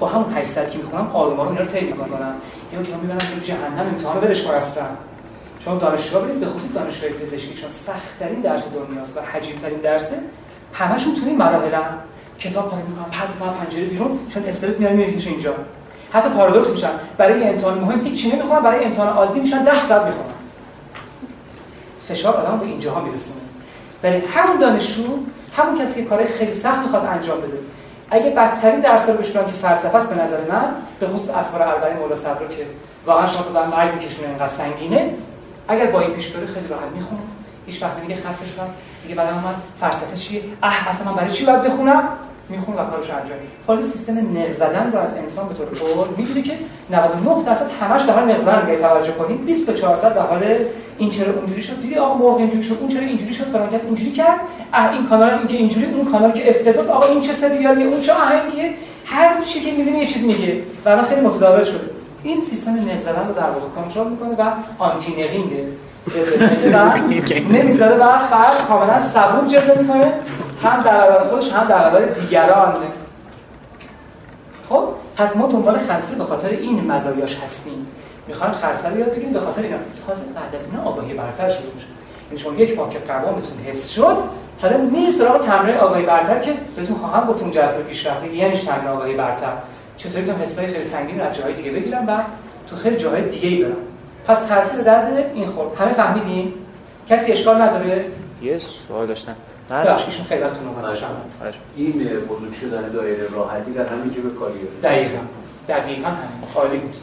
با 0.00 0.08
همون 0.08 0.34
800 0.34 0.70
که 0.70 0.78
می‌خونم 0.78 1.10
آروم 1.12 1.40
آروم 1.40 1.52
اینا 1.52 1.64
رو 1.64 1.70
طی 1.70 1.80
می‌کنم. 1.80 2.34
یا 2.72 2.82
که 2.82 2.92
من 2.92 3.00
می‌برم 3.00 3.18
تو 3.18 3.40
جهنم 3.42 3.86
امتحان 3.86 4.20
برش 4.20 4.46
هستم. 4.46 4.96
شما 5.60 5.78
دانشجوها 5.78 6.20
برید 6.20 6.40
به 6.40 6.46
خصوص 6.46 6.74
دانشجوی 6.74 7.10
پزشکی 7.10 7.54
چون 7.54 7.68
سخت 7.68 8.18
ترین 8.18 8.40
درس 8.40 8.74
دنیاست 8.74 9.16
و 9.16 9.20
حجیم 9.20 9.58
ترین 9.58 9.78
درسه 9.78 10.16
همشون 10.72 11.14
تو 11.14 11.20
این 11.26 11.36
مراحلن. 11.36 11.94
کتاب 12.38 12.70
پای 12.70 12.82
می‌کنن 12.82 13.54
پنجره 13.64 13.84
بیرون 13.84 14.18
چون 14.34 14.44
استرس 14.44 14.78
میارن 14.80 14.96
میریزه 14.96 15.30
اینجا. 15.30 15.54
حتی 16.12 16.28
پارادوکس 16.28 16.70
میشن. 16.70 16.90
برای 17.18 17.44
امتحان 17.44 17.78
مهم 17.78 18.00
هیچ 18.04 18.34
نمی‌خونن 18.34 18.60
برای 18.60 18.84
امتحان 18.84 19.08
عادی 19.08 19.40
میشن 19.40 19.64
10 19.64 19.82
ساعت 19.82 20.06
می‌خونن 20.06 20.30
فشار 22.08 22.36
آدم 22.36 22.58
به 22.58 22.66
اینجاها 22.66 23.00
میرسونه 23.00 23.40
ولی 24.02 24.22
همون 24.34 24.56
دانشجو 24.56 25.02
همون 25.56 25.78
کسی 25.78 26.02
که 26.02 26.08
کارهای 26.08 26.28
خیلی 26.28 26.52
سخت 26.52 26.78
می‌خواد 26.78 27.04
انجام 27.04 27.40
بده. 27.40 27.58
اگه 28.10 28.30
بدترین 28.30 28.80
درس 28.80 29.08
رو 29.08 29.16
بشونم 29.16 29.46
که 29.46 29.52
فلسفه 29.52 29.96
است 29.96 30.14
به 30.14 30.22
نظر 30.22 30.38
من 30.48 30.72
به 31.00 31.06
خصوص 31.06 31.30
اسفار 31.30 31.62
اربعین 31.62 31.96
مولا 31.96 32.14
صدرا 32.14 32.48
که 32.48 32.66
واقعا 33.06 33.26
شما 33.26 33.42
در 33.42 33.66
مرگ 33.66 33.94
میکشونه 33.94 34.28
اینقدر 34.28 34.46
سنگینه 34.46 35.14
اگر 35.68 35.86
با 35.86 36.00
این 36.00 36.10
پیش 36.10 36.32
خیلی 36.32 36.68
راحت 36.68 36.88
می‌خونم 36.94 37.20
هیچ 37.66 37.82
وقت 37.82 38.00
دیگه 38.00 38.16
خسته 38.28 38.46
شدم 38.46 38.68
دیگه 39.02 39.14
بعد 39.14 39.34
من 39.34 39.54
فلسفه 39.80 40.16
چیه؟ 40.16 40.42
اه 40.62 40.88
اصلا 40.88 41.10
من 41.10 41.16
برای 41.16 41.30
چی 41.30 41.44
باید 41.44 41.62
بخونم؟ 41.62 42.08
می‌خونه 42.50 42.80
و 42.80 42.90
کارش 42.90 43.10
انجام 43.10 43.38
حالا 43.66 43.80
سیستم 43.80 44.18
نق 44.18 44.52
زدن 44.52 44.90
رو 44.92 44.98
از 44.98 45.16
انسان 45.16 45.48
به 45.48 45.54
طور 45.54 45.66
کل 45.66 46.08
می‌گیره 46.16 46.42
که 46.42 46.52
99 46.90 47.44
درصد 47.46 47.66
همش 47.80 48.02
در 48.02 48.14
حال 48.14 48.24
نق 48.24 48.38
زدن 48.40 48.62
اگه 48.66 48.76
توجه 48.76 49.12
کنید 49.12 49.44
24 49.44 49.94
درصد 49.94 50.14
در 50.14 50.20
حال 50.20 50.58
این 50.98 51.10
چرا 51.10 51.32
اونجوری 51.32 51.62
شد. 51.62 51.80
دیدی 51.82 51.96
آقا 51.96 52.14
مرغ 52.14 52.36
اینجوری 52.36 52.62
شد 52.62 52.76
اون 52.80 52.88
چرا 52.88 53.02
اینجوری 53.02 53.34
شد 53.34 53.44
فلان 53.44 53.70
کس 53.70 53.84
اینجوری 53.84 54.12
کرد. 54.12 54.40
اه 54.72 54.92
این 54.92 55.06
کانال 55.06 55.30
این 55.30 55.46
که 55.46 55.56
اینجوری 55.56 55.86
اون 55.86 56.12
کانال 56.12 56.32
که 56.32 56.50
افتضاحات 56.50 56.90
آقا 56.90 57.06
این 57.12 57.20
چه 57.20 57.32
سریالیه؟ 57.32 57.86
اون 57.86 58.00
چه 58.00 58.12
آهنگیه؟ 58.12 58.74
هر 59.04 59.42
چی 59.44 59.60
که 59.60 59.72
می‌بینی 59.72 59.98
یه 59.98 60.06
چیز 60.06 60.24
میگه. 60.24 60.62
و 60.84 61.04
خیلی 61.04 61.20
متداول 61.20 61.64
شده. 61.64 61.90
این 62.22 62.40
سیستم 62.40 62.72
نق 62.72 62.98
زدن 62.98 63.28
رو 63.28 63.34
در 63.34 63.50
واقع 63.50 63.68
کنترل 63.76 64.08
می‌کنه 64.08 64.34
و 64.34 64.50
آنتی 64.78 65.12
نقینگه 65.12 65.64
نمی‌ذاره 67.52 67.96
و 68.04 68.18
فرد 68.18 68.66
کاملا 68.68 68.98
صبور 68.98 69.48
جلوه 69.48 69.78
می‌کنه. 69.78 70.12
هم 70.62 70.82
در 70.82 70.92
برابر 70.92 71.28
خودش 71.28 71.52
هم 71.52 71.64
در 71.64 71.90
برابر 71.90 72.04
دیگران. 72.04 72.76
خب 74.68 74.88
پس 75.16 75.36
ما 75.36 75.46
دنبال 75.46 75.78
خلصه 75.78 76.16
به 76.16 76.24
خاطر 76.24 76.48
این 76.48 76.92
مزایاش 76.92 77.38
هستیم. 77.38 77.86
می‌خوان 78.28 78.52
خلصه 78.52 78.88
رو 78.88 78.98
یاد 78.98 79.10
بگیریم 79.10 79.32
به 79.32 79.40
خاطر 79.40 79.62
اینا. 79.62 79.76
تازه 80.06 80.24
بعد 80.24 80.54
از 80.54 80.70
اینا 80.70 80.82
آگاهی 80.82 81.14
برتر 81.14 81.50
شده 81.50 81.66
میشه. 81.74 81.86
یعنی 82.26 82.38
شما 82.38 82.54
یک 82.54 82.90
که 82.90 82.98
قوامتون 82.98 83.58
حفظ 83.66 83.88
شد 83.88 84.16
حالا 84.62 84.76
میری 84.76 85.10
سراغ 85.10 85.46
تمرین 85.46 85.76
آگاهی 85.76 86.06
برتر 86.06 86.38
که 86.38 86.52
بهتون 86.76 86.96
خواهم 86.96 87.26
گفتم 87.26 87.50
جذب 87.50 87.82
پیشرفته 87.82 88.34
یعنی 88.34 88.56
تمرین 88.56 88.88
آگاهی 88.88 89.14
برتر. 89.14 89.52
چطوری 89.96 90.20
می‌تونم 90.20 90.40
حسای 90.40 90.66
خیلی 90.66 90.84
سنگین 90.84 91.20
رو 91.20 91.26
از 91.26 91.36
جاهای 91.36 91.54
دیگه 91.54 91.70
بگیرم 91.70 92.08
و 92.08 92.20
تو 92.70 92.76
خیلی 92.76 92.96
جاهای 92.96 93.28
دیگه 93.28 93.48
ای 93.48 93.64
برم. 93.64 93.76
پس 94.26 94.48
خلصه 94.48 94.76
به 94.76 94.82
درد 94.82 95.30
این 95.34 95.46
خورد. 95.46 95.76
همه 95.80 95.92
فهمیدین؟ 95.92 96.52
کسی 97.08 97.32
اشکال 97.32 97.62
نداره؟ 97.62 98.04
یه 98.42 98.58
سوال 98.58 99.06
داشتم. 99.06 99.34
بخش 99.70 100.06
ایشون 100.06 100.24
خیلی 100.24 100.42
وقت 100.42 100.62
نوبت 100.62 101.02
این 101.76 102.08
بزرگ 102.28 102.52
شدن 102.52 102.88
دایره 102.88 103.28
راحتی 103.34 103.72
در 103.72 103.86
همین 103.86 104.10
جبه 104.10 104.38
کاری 104.38 104.54
دقیقاً. 104.82 105.18
دقیقاً 105.68 106.08
همین. 106.08 106.54
عالی 106.54 106.78
بود. 106.78 106.96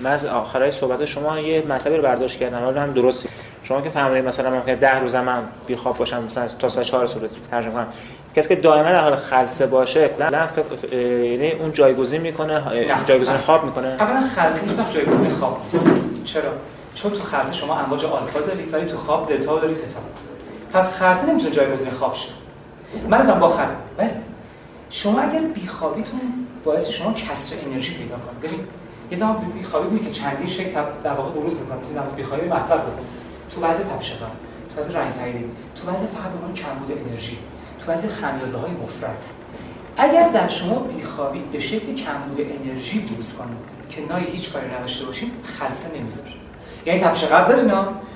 من 0.00 0.10
از 0.10 0.26
آخرای 0.26 0.70
صحبت 0.70 1.04
شما 1.04 1.38
یه 1.40 1.62
مطلبی 1.68 1.96
رو 1.96 2.02
برداشت 2.02 2.38
کردم. 2.38 2.64
حالا 2.64 2.80
هم 2.80 2.92
درستی 2.92 3.28
شما 3.62 3.80
که 3.80 3.90
فهمیدید 3.90 4.24
مثلا 4.28 4.50
ممکنه 4.50 4.76
10 4.76 5.00
روز 5.00 5.14
من 5.14 5.42
بی 5.66 5.76
خواب 5.76 5.96
باشم 5.98 6.24
مثلا 6.24 6.48
تا 6.58 6.68
ساعت 6.68 6.86
4 6.86 7.06
صبح 7.06 7.20
ترجمه 7.50 7.72
کنم. 7.72 7.86
کسی 8.36 8.48
که 8.48 8.56
دائما 8.56 8.88
در 8.88 9.00
حال 9.00 9.16
خلسه 9.16 9.66
باشه 9.66 10.08
فکر 10.08 10.94
یعنی 10.94 11.52
اون 11.52 11.72
جایگزین 11.72 12.20
می‌کنه 12.20 12.62
جایگزین 13.06 13.36
خواب 13.36 13.64
می‌کنه. 13.64 13.86
اولا 13.86 14.20
خلسه 14.20 14.66
هیچ 14.66 14.90
جایگزین 14.94 15.30
خواب 15.30 15.60
نیست. 15.64 15.90
چرا؟ 16.24 16.42
چون 16.94 17.12
تو 17.12 17.22
خلسه 17.22 17.54
شما 17.54 17.78
امواج 17.78 18.04
آلفا 18.04 18.40
دارید 18.40 18.74
ولی 18.74 18.86
تو 18.86 18.96
خواب 18.96 19.28
دلتا 19.28 19.58
دارید 19.60 19.76
تتا. 19.76 20.00
پس 20.74 20.96
خلسه 20.96 21.26
نمی‌تونه 21.26 21.50
جایگزین 21.50 21.90
خواب 21.90 22.14
شه. 22.14 22.28
من 23.08 23.38
با 23.40 23.48
خلسه 23.48 23.74
بله. 23.98 24.10
شما 24.90 25.20
اگر 25.20 25.40
بیخوابیتون 25.40 26.20
باعث 26.64 26.88
شما 26.88 27.12
کسر 27.12 27.56
انرژی 27.66 27.94
پیدا 27.94 28.16
کنید 28.16 28.40
ببین 28.40 28.66
یه 29.10 29.16
زمان 29.16 29.36
بیخوابی 29.36 29.88
میگه 29.88 30.04
که 30.04 30.10
چندین 30.10 30.46
شکل 30.46 30.70
در 31.04 31.12
واقع 31.12 31.30
بروز 31.30 31.60
می‌کنه. 31.60 31.76
می‌تونید 31.76 31.96
در 31.96 32.02
بیخوابی 32.02 32.46
مطلب 32.46 32.80
بکنید 32.80 33.06
تو 33.50 33.60
بعضی 33.60 33.82
تبشقه 33.82 34.18
تو 34.18 34.76
بعضی 34.76 34.92
رنگ 34.92 35.14
پریدی 35.14 35.44
تو 35.74 35.92
فقط 35.92 36.06
به 36.06 36.62
کمبود 36.62 36.98
انرژی 37.08 37.38
تو 37.80 37.86
بعضی 37.86 38.08
خمیازه 38.08 38.58
های 38.58 38.70
مفرط. 38.70 39.24
اگر 39.96 40.28
در 40.28 40.48
شما 40.48 40.78
بیخوابی 40.78 41.38
به 41.52 41.58
شکل 41.58 41.94
کمبود 41.94 42.46
انرژی 42.64 42.98
بروز 42.98 43.32
کنه 43.32 43.48
که 43.90 44.00
نای 44.08 44.24
هیچ 44.24 44.52
کاری 44.52 44.66
نداشته 44.74 45.04
باشین 45.04 45.30
خلسه 45.58 45.98
نمی‌ذاره. 45.98 46.30
یعنی 46.86 47.00
تپش 47.00 47.24
قبل 47.24 47.52
دارین 47.52 47.72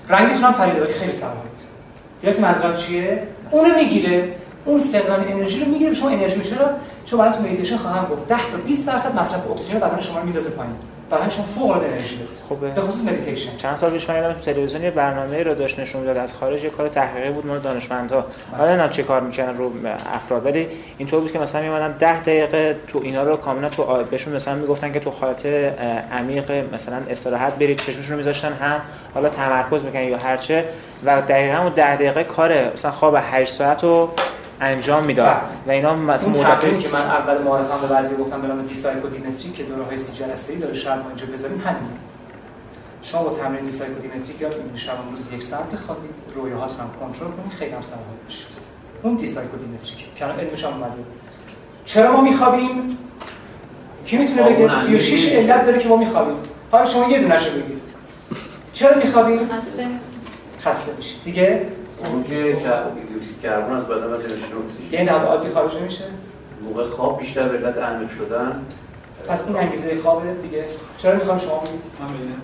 رنگتون 0.09 0.45
هم 0.45 0.53
پریده 0.53 0.85
ولی 0.85 0.93
خیلی 0.93 1.13
سوارید 1.13 1.58
یادتون 2.23 2.45
منظورم 2.45 2.77
چیه؟ 2.77 3.23
اونو 3.51 3.75
می‌گیره. 3.77 4.35
اون 4.65 4.81
فقدان 4.81 5.25
انرژی 5.29 5.61
رو 5.61 5.71
می‌گیره. 5.71 5.95
شما 5.95 6.09
انرژی 6.09 6.41
چرا؟ 6.41 6.71
چون 7.05 7.19
برای 7.19 7.33
تو 7.33 7.43
مدیتیشن 7.43 7.77
خواهم 7.77 8.07
گفت. 8.13 8.29
10 8.29 8.37
تا 8.51 8.57
20 8.57 8.87
درصد 8.87 9.19
مصرف 9.19 9.51
اکسیژن 9.51 9.79
بدن 9.79 10.01
شما 10.01 10.19
رو 10.19 10.25
میندازه 10.25 10.51
پایین. 10.51 10.75
برای 11.11 11.31
شما 11.31 11.45
فوق 11.45 11.71
العاده 11.71 11.87
انرژی 11.87 12.19
خوبه. 12.49 12.69
به 12.69 12.81
خصوص 12.81 13.05
مدیتیشن 13.09 13.57
چند 13.57 13.77
سال 13.77 13.91
پیش 13.91 14.11
من 14.11 14.35
تو 14.35 14.53
تلویزیون 14.53 14.83
یه 14.83 14.91
برنامه 14.91 15.43
رو 15.43 15.55
داشت 15.55 15.81
نشون 15.81 16.01
می‌داد. 16.01 16.17
از 16.17 16.35
خارج 16.35 16.65
یه 16.65 16.71
کار 16.71 16.89
تحقیقی 16.89 17.31
بود. 17.31 17.47
مورد 17.47 17.63
دانشمندها. 17.63 18.27
حالا 18.53 18.69
نمی‌دونم 18.69 18.91
چه 18.91 19.03
کار 19.03 19.21
می‌کنن 19.21 19.57
رو 19.57 19.73
افراد. 20.15 20.47
ولی 20.47 20.69
اینطور 20.99 21.21
بود 21.21 21.33
که 21.33 21.39
مثلا 21.39 21.63
میومدن 21.63 21.93
10 21.99 22.21
دقیقه 22.21 22.77
تو 22.89 23.01
اینا 23.03 23.23
رو 23.23 23.37
کاملا 23.37 23.69
تو 23.69 24.05
بهشون 24.11 24.35
مثلا 24.35 24.55
می‌گفتن 24.55 24.93
که 24.93 25.01
تو 25.01 25.11
حالت 25.11 25.47
عمیق 26.13 26.75
مثلا 26.75 26.97
استراحت 27.11 27.53
برید. 27.53 27.81
چشمشون 27.81 28.11
رو 28.11 28.17
میذاشتن 28.17 28.53
هم. 28.53 28.81
حالا 29.15 29.29
تمرکز 29.29 29.85
می‌کنن 29.85 30.03
یا 30.03 30.19
هرچه 30.19 30.65
و 31.05 31.23
دقیقاً 31.23 31.59
اون 31.59 31.73
10 31.73 31.97
دقیقه 31.97 32.25
کار 32.25 32.73
مثلا 32.73 32.91
خواب 32.91 33.19
8 33.23 33.53
ساعت 33.53 33.85
رو 33.85 34.11
انجام 34.61 35.05
می‌داد 35.05 35.37
و 35.67 35.71
اینا 35.71 35.97
مثلا 35.97 36.31
مدت 36.31 36.81
که 36.81 36.89
من 36.89 37.01
اول 37.01 37.43
معرفم 37.43 37.81
به 37.81 37.95
بعضی 37.95 38.17
گفتم 38.17 38.43
به 38.43 38.49
نام 38.49 38.63
دیسایکودیمتری 38.63 39.51
که 39.51 39.63
دوره 39.63 39.85
های 39.85 39.97
سی 39.97 40.17
جلسه 40.17 40.53
ای 40.53 40.59
داره 40.59 40.75
شاید 40.75 40.99
ما 40.99 41.09
اینجا 41.09 41.27
بذاریم 41.27 41.63
همین. 41.67 41.91
شما 43.03 43.23
با 43.23 43.31
تمرین 43.31 43.65
دیسایکودیمتری 43.65 44.35
یاد 44.41 44.57
می‌گیرید 44.57 44.77
شب 44.77 44.93
روز 45.11 45.33
یک 45.33 45.43
ساعت 45.43 45.71
بخوابید 45.71 46.15
رویاهاتون 46.35 46.81
هم 46.81 46.91
کنترل 47.01 47.31
کنید 47.31 47.53
خیلی 47.59 47.73
هم 47.73 47.83
سرحال 47.83 48.05
بشید. 48.29 48.47
اون 49.03 49.15
دیسایکودیمتری 49.15 49.91
که 50.17 50.25
الان 50.25 50.41
علمش 50.41 50.65
هم 50.65 50.73
اومده. 50.73 50.97
چرا 51.85 52.13
ما 52.13 52.21
میخوابیم؟ 52.21 52.99
کی 54.05 54.17
می‌تونه 54.17 54.43
بگه؟ 54.43 54.69
36 54.69 55.29
علت 55.29 55.67
داره 55.67 55.79
که 55.79 55.89
ما 55.89 55.97
میخوابیم. 55.97 56.37
حالا 56.71 56.85
شما 56.85 57.11
یه 57.11 57.21
دونهشو 57.21 57.51
بگید. 57.51 57.81
چرا 58.73 58.97
میخوابیم؟ 58.99 59.39
خسته. 60.65 60.97
میشید 60.97 61.25
دیگه؟ 61.25 61.67
اون 62.05 62.25
که 62.25 62.35
دیوکسید 62.35 63.41
کربن 63.43 63.77
از 63.77 63.85
بدن 63.85 64.13
و 64.13 64.17
تنشن 64.17 64.35
اکسیژن 64.35 64.93
یعنی 64.93 65.07
در 65.07 65.25
عادی 65.25 65.49
خارج 65.49 65.77
نمیشه 65.77 66.05
موقع 66.63 66.87
خواب 66.87 67.19
بیشتر 67.21 67.49
به 67.49 67.59
علت 67.59 67.79
عمیق 67.79 68.11
شدن. 68.11 68.63
پس 69.29 69.47
این 69.49 69.57
انگیزه 69.57 70.01
خوابه 70.03 70.35
دیگه. 70.35 70.65
چرا 70.99 71.15
می‌خوام 71.15 71.39
شما 71.39 71.61
بگید؟ 71.61 71.81
من 72.01 72.09
ببینم 72.09 72.43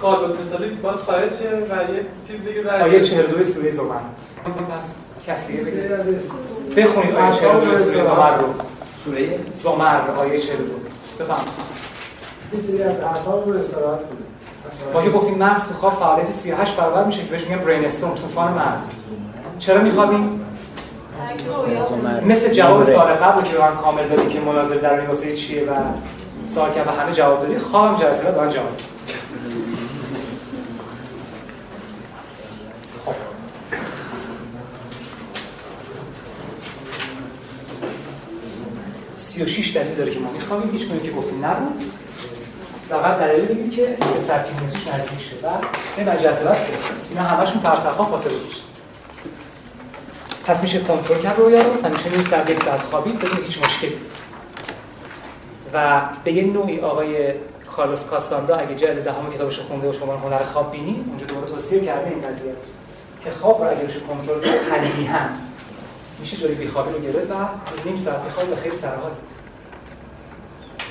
کاربرد 0.00 0.40
مثالی 0.40 0.70
باید 0.70 0.96
خارج 0.96 1.32
شه 1.32 1.48
و 1.48 1.92
یه 1.94 2.04
چیز 2.26 2.40
بگه 2.40 2.68
و 2.68 2.82
آیه 2.82 3.00
42 3.00 3.42
سوره 3.42 3.70
زمر 3.70 3.94
پس 4.76 4.96
کسی 5.26 5.56
بگید 5.56 5.90
بخونید 6.76 7.14
آیه 7.14 7.32
42 7.32 7.74
سوره 7.74 8.02
زمر 8.02 8.36
رو. 8.36 8.46
سوره 9.04 9.38
زمر 9.52 10.10
آیه 10.16 10.38
42 10.38 10.74
بفهم 11.20 11.44
یه 12.54 12.60
سری 12.60 12.82
از 12.82 13.00
اعصاب 13.00 13.48
رو 13.48 13.58
استراحت 13.58 14.00
مثلا 14.00 14.21
ما 14.94 15.02
که 15.02 15.10
گفتیم 15.10 15.38
مغز 15.38 15.68
تو 15.68 15.74
خواب 15.74 15.98
فعالیت 15.98 16.30
38 16.30 16.76
برابر 16.76 17.04
میشه 17.04 17.22
که 17.22 17.30
بهش 17.30 17.44
میگن 17.44 17.64
برین 17.64 17.84
استورم 17.84 18.14
طوفان 18.14 18.52
مغز 18.52 18.90
چرا 19.58 19.80
میخوابیم 19.80 20.40
مثل 22.26 22.52
جواب 22.52 22.82
سوال 22.82 23.06
قبل 23.06 23.42
که 23.42 23.58
من 23.58 23.76
کامل 23.76 24.08
دادی 24.08 24.28
که 24.28 24.40
مناظره 24.40 24.78
درونی 24.78 25.06
واسه 25.06 25.36
چیه 25.36 25.62
و 25.62 25.74
سوال 26.44 26.72
که 26.72 26.80
به 26.80 26.90
همه 26.90 27.12
جواب 27.12 27.40
دادی 27.40 27.58
خوابم 27.58 27.96
جلسه 27.96 28.32
بعد 28.32 28.50
جواب. 28.50 28.68
خب. 33.04 33.14
36 39.16 39.76
دلیل 39.76 39.94
داره 39.94 40.10
که 40.10 40.20
ما 40.20 40.30
میخوابیم 40.30 40.70
هیچ 40.70 40.88
که 41.02 41.10
گفتیم 41.10 41.46
نبود 41.46 41.92
فقط 42.92 43.18
دلیل 43.18 43.44
بگید 43.44 43.72
که 43.72 43.96
به 44.14 44.20
سرکیمتریش 44.20 44.86
نزدیک 44.86 45.20
شه. 45.20 45.36
و 46.02 46.04
در 46.04 46.16
جلسه 46.16 46.44
که 46.44 46.54
اینا 47.10 47.22
همشون 47.22 47.62
ها 47.62 48.04
فاصله 48.04 48.32
میشه 48.32 48.62
پس 50.44 50.62
میشه 50.62 50.80
کنترل 50.80 51.22
کرد 51.22 51.38
رو. 51.38 51.44
و 51.82 51.88
میشه 51.88 52.08
نیم 52.08 52.22
ساعت 52.22 52.50
یک 52.50 52.62
ساعت 52.62 52.80
خوابید 52.80 53.18
بدون 53.18 53.44
هیچ 53.44 53.64
مشکلی. 53.64 53.96
و 55.72 56.00
به 56.24 56.32
یه 56.32 56.44
نوعی 56.44 56.80
آقای 56.80 57.32
کارلوس 57.76 58.06
کاستاندا 58.06 58.56
اگه 58.56 58.74
جلد 58.74 59.04
دهم 59.04 59.30
کتابش 59.30 59.58
رو 59.58 59.64
خونده 59.64 59.90
و 59.90 59.92
شما 59.92 60.16
هنر 60.16 60.42
خواب 60.42 60.72
بینی 60.72 61.04
اونجا 61.08 61.26
دوباره 61.26 61.46
توصیه 61.46 61.84
کرده 61.84 62.10
این 62.10 62.28
قضیه 62.28 62.52
که 63.24 63.30
خواب 63.30 63.64
رو 63.64 63.70
اگه 63.70 63.84
بشه 63.84 64.00
کنترل 64.00 64.40
کرد 65.06 65.30
میشه 66.20 66.36
جلوی 66.36 66.54
بیخوابی 66.54 66.92
رو 66.92 67.00
گرفت 67.00 67.30
و 67.30 67.34
نیم 67.84 67.96
ساعت 67.96 68.24
بخوابید 68.24 68.52
و 68.52 68.56
خیلی 68.56 68.74
سرحال 68.74 69.10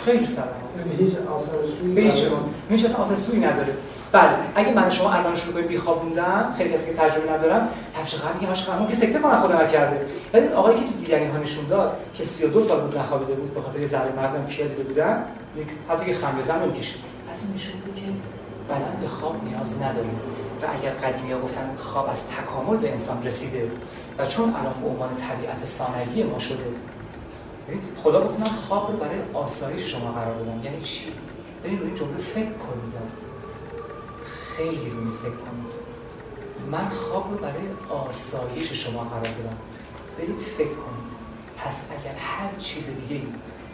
خیلی 0.05 0.19
به 0.19 1.03
هیچ 1.03 1.13
آثار 1.35 1.65
سوی 1.65 2.01
هیچ. 2.01 2.25
هیچ 2.69 2.85
آسان 2.85 3.17
سوی 3.17 3.39
نداره. 3.39 3.73
بله 4.11 4.29
اگه 4.55 4.73
من 4.73 4.89
شما 4.89 5.11
از 5.11 5.25
آن 5.25 5.35
شروع 5.35 5.53
کنید 5.53 5.67
بیخوابوندن 5.67 6.53
خیلی 6.57 6.73
کسی 6.73 6.85
که 6.91 6.97
تجربه 6.97 7.31
ندارم 7.31 7.67
تمشه 7.95 8.17
قرار 8.17 8.33
میگه 8.33 8.47
هاش 8.47 8.63
قرار 8.63 8.87
که 8.87 8.95
سکته 8.95 9.19
کنه 9.19 9.35
خودم 9.35 9.57
نکرده 9.57 10.05
ولی 10.33 10.47
آقایی 10.47 10.79
که 10.79 10.83
تو 10.85 10.91
دیدنی 10.91 11.25
ها 11.25 11.37
نشون 11.37 11.67
داد 11.67 11.97
که 12.13 12.23
32 12.23 12.61
سال 12.61 12.81
بود 12.81 12.97
نخوابیده 12.97 13.33
بود 13.33 13.53
به 13.53 13.61
خاطر 13.61 13.79
یه 13.79 13.85
ذره 13.85 14.13
مغزم 14.17 14.45
کیا 14.45 14.67
دیده 14.67 14.83
بودن 14.83 15.23
یک 15.57 15.67
حتی 15.89 16.05
که 16.05 16.13
خم 16.13 16.37
بزن 16.37 16.63
نمی‌کشه 16.63 16.93
از 17.31 17.45
این 17.45 17.55
نشون 17.55 17.79
بود 17.81 17.95
که 17.95 18.01
بدن 18.69 19.01
به 19.01 19.07
خواب 19.07 19.43
نیاز 19.43 19.81
نداره 19.81 20.07
و 20.61 20.65
اگر 20.79 21.09
قدیمی 21.09 21.31
ها 21.31 21.39
گفتن 21.39 21.75
خواب 21.77 22.09
از 22.09 22.27
تکامل 22.27 22.77
به 22.77 22.89
انسان 22.89 23.23
رسیده 23.23 23.71
و 24.17 24.25
چون 24.25 24.49
الان 24.49 24.73
به 24.81 24.87
عنوان 24.87 25.09
طبیعت 25.15 25.65
ثانوی 25.65 26.23
ما 26.23 26.39
شده 26.39 26.65
خدا 27.97 28.27
گفت 28.27 28.39
من 28.39 28.47
خواب 28.47 28.91
رو 28.91 28.97
برای 28.97 29.19
آسایش 29.33 29.91
شما 29.91 30.11
قرار 30.11 30.35
دادم. 30.35 30.63
یعنی 30.63 30.81
چی؟ 30.81 31.05
برید 31.63 31.81
روی 31.81 31.95
جمله 31.95 32.17
فکر 32.17 32.43
کنید. 32.43 32.93
خیلی 34.57 34.89
روی 34.89 35.11
فکر 35.11 35.29
کنید. 35.29 35.71
من 36.71 36.89
خواب 36.89 37.31
رو 37.31 37.37
برای 37.37 37.99
آسایش 38.07 38.73
شما 38.73 39.03
قرار 39.03 39.21
دادم. 39.21 39.57
برید 40.17 40.37
فکر 40.37 40.67
کنید. 40.67 41.11
پس 41.57 41.87
اگر 41.91 42.15
هر 42.15 42.59
چیز 42.59 42.89
دیگه 42.99 43.21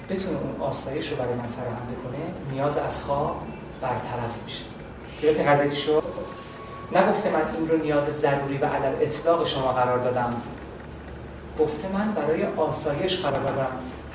بتونه 0.09 0.37
اون 0.37 0.61
آسایش 0.61 1.11
رو 1.11 1.17
برای 1.17 1.33
من 1.33 1.47
فراهم 1.47 1.87
کنه 2.03 2.51
نیاز 2.51 2.77
از 2.77 3.03
خواب 3.03 3.41
برطرف 3.81 4.43
میشه. 4.45 4.63
یادت 5.21 5.47
قضیه 5.47 5.73
شد؟ 5.73 6.03
نگفته 6.91 7.29
من 7.29 7.55
این 7.55 7.69
رو 7.69 7.77
نیاز 7.77 8.05
ضروری 8.05 8.57
و 8.57 8.65
علل 8.65 8.95
اطلاق 9.01 9.47
شما 9.47 9.73
قرار 9.73 9.99
دادم. 9.99 10.41
گفته 11.59 11.87
من 11.93 12.11
برای 12.11 12.45
آسایش 12.57 13.17
قرار 13.17 13.39
دادم. 13.39 13.67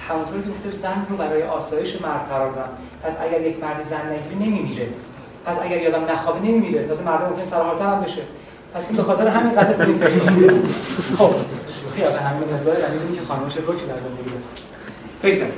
همونطور 0.09 0.43
که 0.43 0.51
گفته 0.51 0.69
زن 0.69 1.07
رو 1.09 1.17
برای 1.17 1.43
آسایش 1.43 2.01
مرد 2.01 2.29
قرار 2.29 2.51
دادم. 2.51 2.69
پس 3.03 3.17
اگر 3.21 3.41
یک 3.41 3.63
مرد 3.63 3.83
زن 3.83 4.13
نگیری 4.13 4.51
نمیمیره. 4.51 4.89
پس 5.47 5.59
اگر 5.63 5.83
یادم 5.83 6.05
نخوابه 6.05 6.41
نمیمیره. 6.41 6.87
تازه 6.87 7.05
مردم 7.05 7.29
ممکن 7.29 7.45
سرحالتر 7.45 7.87
هم 7.87 8.01
بشه. 8.01 8.23
پس 8.75 8.87
این 8.89 8.97
به 8.97 9.03
خاطر 9.03 9.29
همین 9.29 9.53
قضیه 9.61 9.71
است 9.71 9.83
خب 11.19 11.35
بیا 11.97 12.11
به 12.11 12.21
همین 12.21 12.55
نظر 12.55 12.71
یعنی 12.81 13.17
که 13.17 13.23
خانمش 13.29 13.57
رو 13.57 13.77
که 13.77 13.87
در 13.87 13.99
زندگی 13.99 14.31
بگذاریم. 15.23 15.55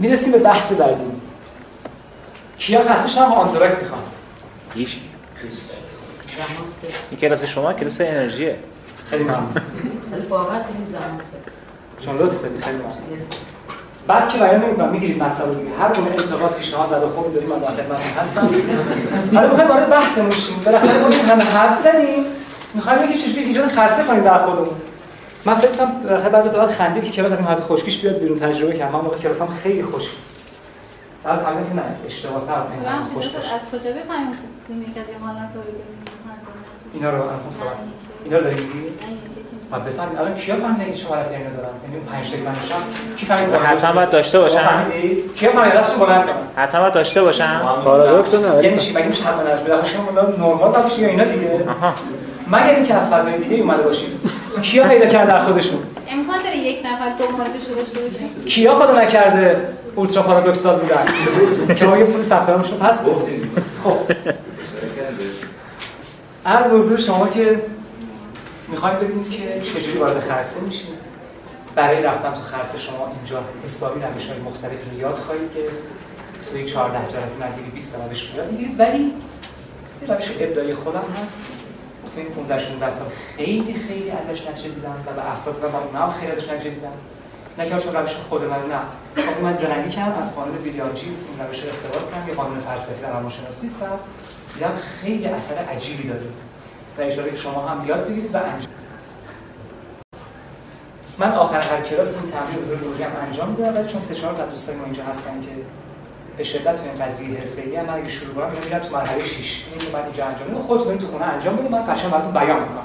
می‌رسیم 0.00 0.32
به 0.32 0.38
بحث 0.38 0.72
بعدی. 0.72 1.02
کیا 2.58 2.80
خسته 2.80 3.08
شدن 3.08 3.22
و 3.28 3.32
آنتراک 3.32 3.78
می‌خوان؟ 3.78 4.00
هیچ. 4.74 4.96
این 7.10 7.20
کلاس 7.20 7.44
شما؟ 7.44 7.72
کلاس 7.72 8.00
انرژیه. 8.00 8.56
خیلی 9.10 9.24
ممنون. 9.24 9.54
شما 12.04 12.14
لطف 12.14 12.42
دارید 12.42 12.58
خیلی 12.58 12.76
ممنون. 12.76 12.92
بعد 14.06 14.28
که 14.28 14.38
بیان 14.38 14.64
نمی‌کنم 14.64 14.88
می‌گیرید 14.88 15.22
مطلب 15.22 15.48
رو 15.48 15.54
دیگه. 15.54 15.70
هر 15.80 15.92
گونه 15.92 16.10
انتقاد 16.10 16.54
پیشنهاد 16.54 16.88
زد 16.88 17.02
و 17.02 17.08
خوبی 17.08 17.34
داریم 17.34 17.48
من 17.48 17.58
در 17.58 17.70
خدمتتون 17.70 18.12
هستم. 18.18 18.50
حالا 19.34 19.48
می‌خوایم 19.48 19.70
وارد 19.70 19.90
بحثمون 19.90 20.30
شیم. 20.30 20.62
بالاخره 20.64 20.98
ما 20.98 21.06
همه 21.06 21.44
حرف 21.44 21.78
زدیم 21.78 22.24
می‌خوایم 22.74 23.10
یکی 23.10 23.18
چجوری 23.18 23.44
ایجاد 23.44 23.68
خرسه 23.68 24.04
کنیم 24.04 24.20
در 24.20 24.38
خودمون. 24.38 24.68
من 25.44 25.54
فکر 25.54 25.70
کنم 25.70 26.02
بالاخره 26.02 26.28
بعضی 26.28 26.48
وقت 26.48 26.70
خندید 26.70 27.04
که 27.04 27.10
کلاس 27.10 27.32
از 27.32 27.38
این 27.38 27.48
حالت 27.48 27.60
خوشگیش 27.60 27.98
بیاد 27.98 28.18
بیرون 28.18 28.38
تجربه 28.38 28.72
کردم 28.72 28.92
من 28.92 29.00
موقع 29.00 29.18
کلاسام 29.18 29.48
خیلی 29.48 29.82
خوش 29.82 30.04
بعد 31.24 31.38
فهمیدم 31.38 31.68
که 31.68 31.74
نه 31.74 31.82
اشتباه 32.06 32.36
است 32.36 32.48
ببخشید 32.48 32.88
نه 32.88 33.02
خوش 33.14 33.26
دکتر، 33.26 33.38
باشه. 33.38 33.54
از 33.54 33.60
کجا 33.72 33.90
بفهمیم 33.90 34.38
کدوم 34.68 34.82
یک 34.82 34.88
از 34.88 34.94
این 35.08 35.20
حالت 35.26 35.50
رو 35.54 35.60
بگیریم 35.60 35.84
اینا 36.94 37.10
رو 37.10 37.22
صحبت. 37.50 37.72
اینا 38.24 38.36
رو 38.36 38.44
داریم 38.44 38.58
بعد 39.70 39.84
بفهمید. 39.84 40.18
الان 40.18 40.34
کیا 40.34 40.56
فهمیدن 40.56 40.84
که 40.84 40.98
چه 40.98 41.08
حالتی 41.08 41.34
اینا 41.34 41.50
دارن؟ 41.50 41.68
یعنی 41.84 41.96
اون 41.96 42.06
5 42.06 42.30
تا 42.30 42.36
ایونشم 42.36 42.82
کی 43.16 43.26
فهمید 43.26 43.54
حتما 43.54 43.92
باید 43.92 44.10
داشته 44.10 44.38
باشن. 44.38 44.68
کیا 45.36 45.50
فهمید 45.50 45.72
دستشون 45.72 46.06
بلند 46.06 46.26
کنن 46.26 46.36
حتما 46.56 46.80
باید 46.80 46.94
داشته 46.94 47.22
باشم 47.22 47.60
پارادوکس 47.84 48.34
نه. 48.34 48.64
یعنی 48.64 48.78
چی 48.78 48.92
مگه 48.92 49.06
میشه 49.06 49.24
حتما 49.24 49.42
نجبه 49.42 49.74
آخه 49.74 49.84
شما 49.84 50.10
باید 50.12 50.82
باشی 50.82 51.02
یا 51.02 51.08
اینا 51.08 51.24
دیگه؟ 51.24 51.50
آها. 51.68 51.94
مگر 52.46 52.74
اینکه 52.74 52.94
از 52.94 53.08
فضای 53.08 53.38
دیگه 53.38 53.62
اومده 53.62 53.82
باشید 53.82 54.08
کیا 54.62 54.88
پیدا 54.88 55.06
کرده 55.06 55.32
در 55.32 55.38
خودشون؟ 55.38 55.78
امکان 56.08 56.38
داره 56.44 56.56
یک 56.56 56.78
نفر 56.78 57.08
دو 57.18 57.36
موردش 57.36 57.68
رو 57.68 57.74
داشته 57.74 58.00
باشه 58.00 58.44
کیا 58.46 58.74
خدا 58.74 59.00
نکرده 59.00 59.68
اولترا 59.94 60.22
پارادوکسال 60.22 60.78
بودن؟ 60.78 61.74
که 61.74 61.84
ما 61.84 61.98
یه 61.98 62.04
پول 62.04 62.22
ثبت 62.22 62.48
رو 62.48 62.58
پس 62.58 63.04
گفتیم. 63.06 63.50
خب. 63.84 63.96
از 66.44 66.72
موضوع 66.72 66.98
شما 66.98 67.28
که 67.28 67.60
می‌خوایم 68.68 68.96
ببینیم 68.96 69.30
که 69.30 69.60
چجوری 69.60 69.98
وارد 69.98 70.20
خرسه 70.20 70.60
میشیم. 70.60 70.94
برای 71.74 72.02
رفتن 72.02 72.34
تو 72.34 72.40
خرسه 72.40 72.78
شما 72.78 73.12
اینجا 73.16 73.44
حسابی 73.64 74.00
روش 74.00 74.26
های 74.26 74.38
مختلف 74.38 74.90
رو 74.90 74.98
یاد 74.98 75.14
خواهید 75.14 75.54
گرفت. 75.54 75.84
توی 76.50 76.64
14 76.64 77.12
جلسه 77.12 77.46
نزدیک 77.46 77.64
20 77.64 77.96
تا 77.96 78.06
رو 78.06 78.36
یاد 78.36 78.52
می‌گیرید. 78.52 78.80
ولی 78.80 79.12
یه 80.02 80.14
روش 80.14 80.30
ابداعی 80.40 80.74
خودم 80.74 81.04
هست. 81.22 81.46
توی 82.14 82.22
این 82.22 82.32
15 82.32 82.58
16 82.58 82.90
سال 82.90 83.08
خیلی 83.36 83.74
خیلی 83.74 84.10
ازش 84.10 84.46
نتیجه 84.46 84.68
دیدم 84.68 85.04
و 85.06 85.12
به 85.12 85.32
افراد 85.32 85.64
و 85.64 85.76
اونها 85.76 86.06
هم 86.06 86.20
خیلی 86.20 86.32
ازش 86.32 86.48
نتیجه 86.48 86.70
دیدم. 86.70 86.92
نه 87.58 87.68
که 87.68 87.78
چون 87.78 87.96
روش 87.96 88.14
خود 88.16 88.42
من 88.42 88.50
نه. 88.50 88.80
خب 89.22 89.42
من 89.42 89.52
زرنگی 89.52 89.90
کردم 89.90 90.18
از 90.18 90.34
قانون 90.34 90.56
ویلیام 90.56 90.92
جیمز 90.92 91.22
این 91.22 91.46
روش 91.46 91.60
رو 91.60 91.70
کردم 91.70 92.28
یه 92.28 92.34
قانون 92.34 92.58
فلسفی 92.58 93.02
در 93.02 93.10
روانشناسی 93.10 93.66
است 93.66 93.82
و 93.82 93.86
دیدم 94.54 94.72
خیلی 95.00 95.26
اثر 95.26 95.54
عجیبی 95.54 96.08
داره. 96.08 96.20
و 96.98 97.02
اشاره 97.02 97.36
شما 97.36 97.68
هم 97.68 97.88
یاد 97.88 98.08
بگیرید 98.08 98.34
و 98.34 98.38
انجام 98.38 98.72
من 101.18 101.32
آخر 101.32 101.60
هر 101.60 101.80
کلاس 101.80 102.14
این 102.14 102.26
تمرین 102.26 102.60
بزرگ 102.60 102.84
روزی 102.84 103.02
هم 103.02 103.10
انجام 103.26 103.48
میدم 103.48 103.74
ولی 103.74 103.88
چون 103.88 104.00
سه 104.00 104.14
چهار 104.14 104.34
تا 104.34 104.46
دوستای 104.46 104.76
ما 104.76 104.84
اینجا 104.84 105.04
هستن 105.04 105.40
که 105.40 105.48
به 106.36 106.44
شدت 106.44 106.76
تو 106.76 106.82
این 106.82 107.04
قضیه 107.04 107.38
حرفه‌ای 107.38 107.80
من 107.80 107.94
اگه 107.94 108.08
شروع 108.08 108.34
کنم 108.34 108.50
میرم 108.64 108.78
تو 108.78 108.96
مرحله 108.96 109.24
6 109.24 109.64
اینی 109.66 109.84
که 109.84 109.96
من 109.96 110.04
اینجا 110.04 110.26
انجام 110.26 110.48
میدم 110.48 110.62
خودتون 110.62 110.98
تو 110.98 111.06
خونه 111.06 111.24
انجام 111.24 111.56
بدید 111.56 111.70
من 111.70 111.94
قشنگ 111.94 112.10
براتون 112.10 112.32
بیان 112.32 112.60
می‌کنم. 112.60 112.82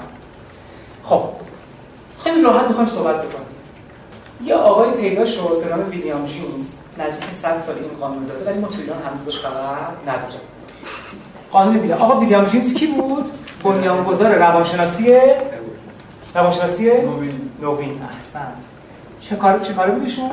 خب 1.02 1.28
خیلی 2.24 2.42
راحت 2.42 2.68
می‌خوایم 2.68 2.88
صحبت 2.88 3.16
بکنیم. 3.16 3.46
یه 4.44 4.54
آقای 4.54 4.90
پیدا 4.90 5.24
شد 5.24 5.62
به 5.64 5.76
نام 5.76 5.90
ویلیام 5.90 6.26
جیمز 6.26 6.80
نزدیک 6.98 7.30
100 7.30 7.58
سال 7.58 7.74
این 7.74 8.00
قانون 8.00 8.26
داده 8.26 8.50
ولی 8.50 8.58
ما 8.58 8.68
تو 8.68 8.80
ایران 8.80 9.02
هنوز 9.02 9.28
خبر 9.28 9.76
نداریم. 10.06 10.40
قانون 11.50 11.76
ویلیام 11.76 12.02
آقا 12.02 12.20
ویلیام 12.20 12.44
جیمز 12.44 12.74
کی 12.74 12.86
بود؟ 12.86 13.30
بنیانگذار 13.64 14.34
روانشناسی 14.34 15.20
روانشناسی 16.34 16.84
نوین. 16.84 17.50
نوین. 17.62 18.02
احسنت. 18.14 18.64
چه 19.20 19.36
کار 19.36 19.60
چه 19.60 19.72
کاره 19.72 19.92
بود 19.92 20.02
ایشون 20.02 20.30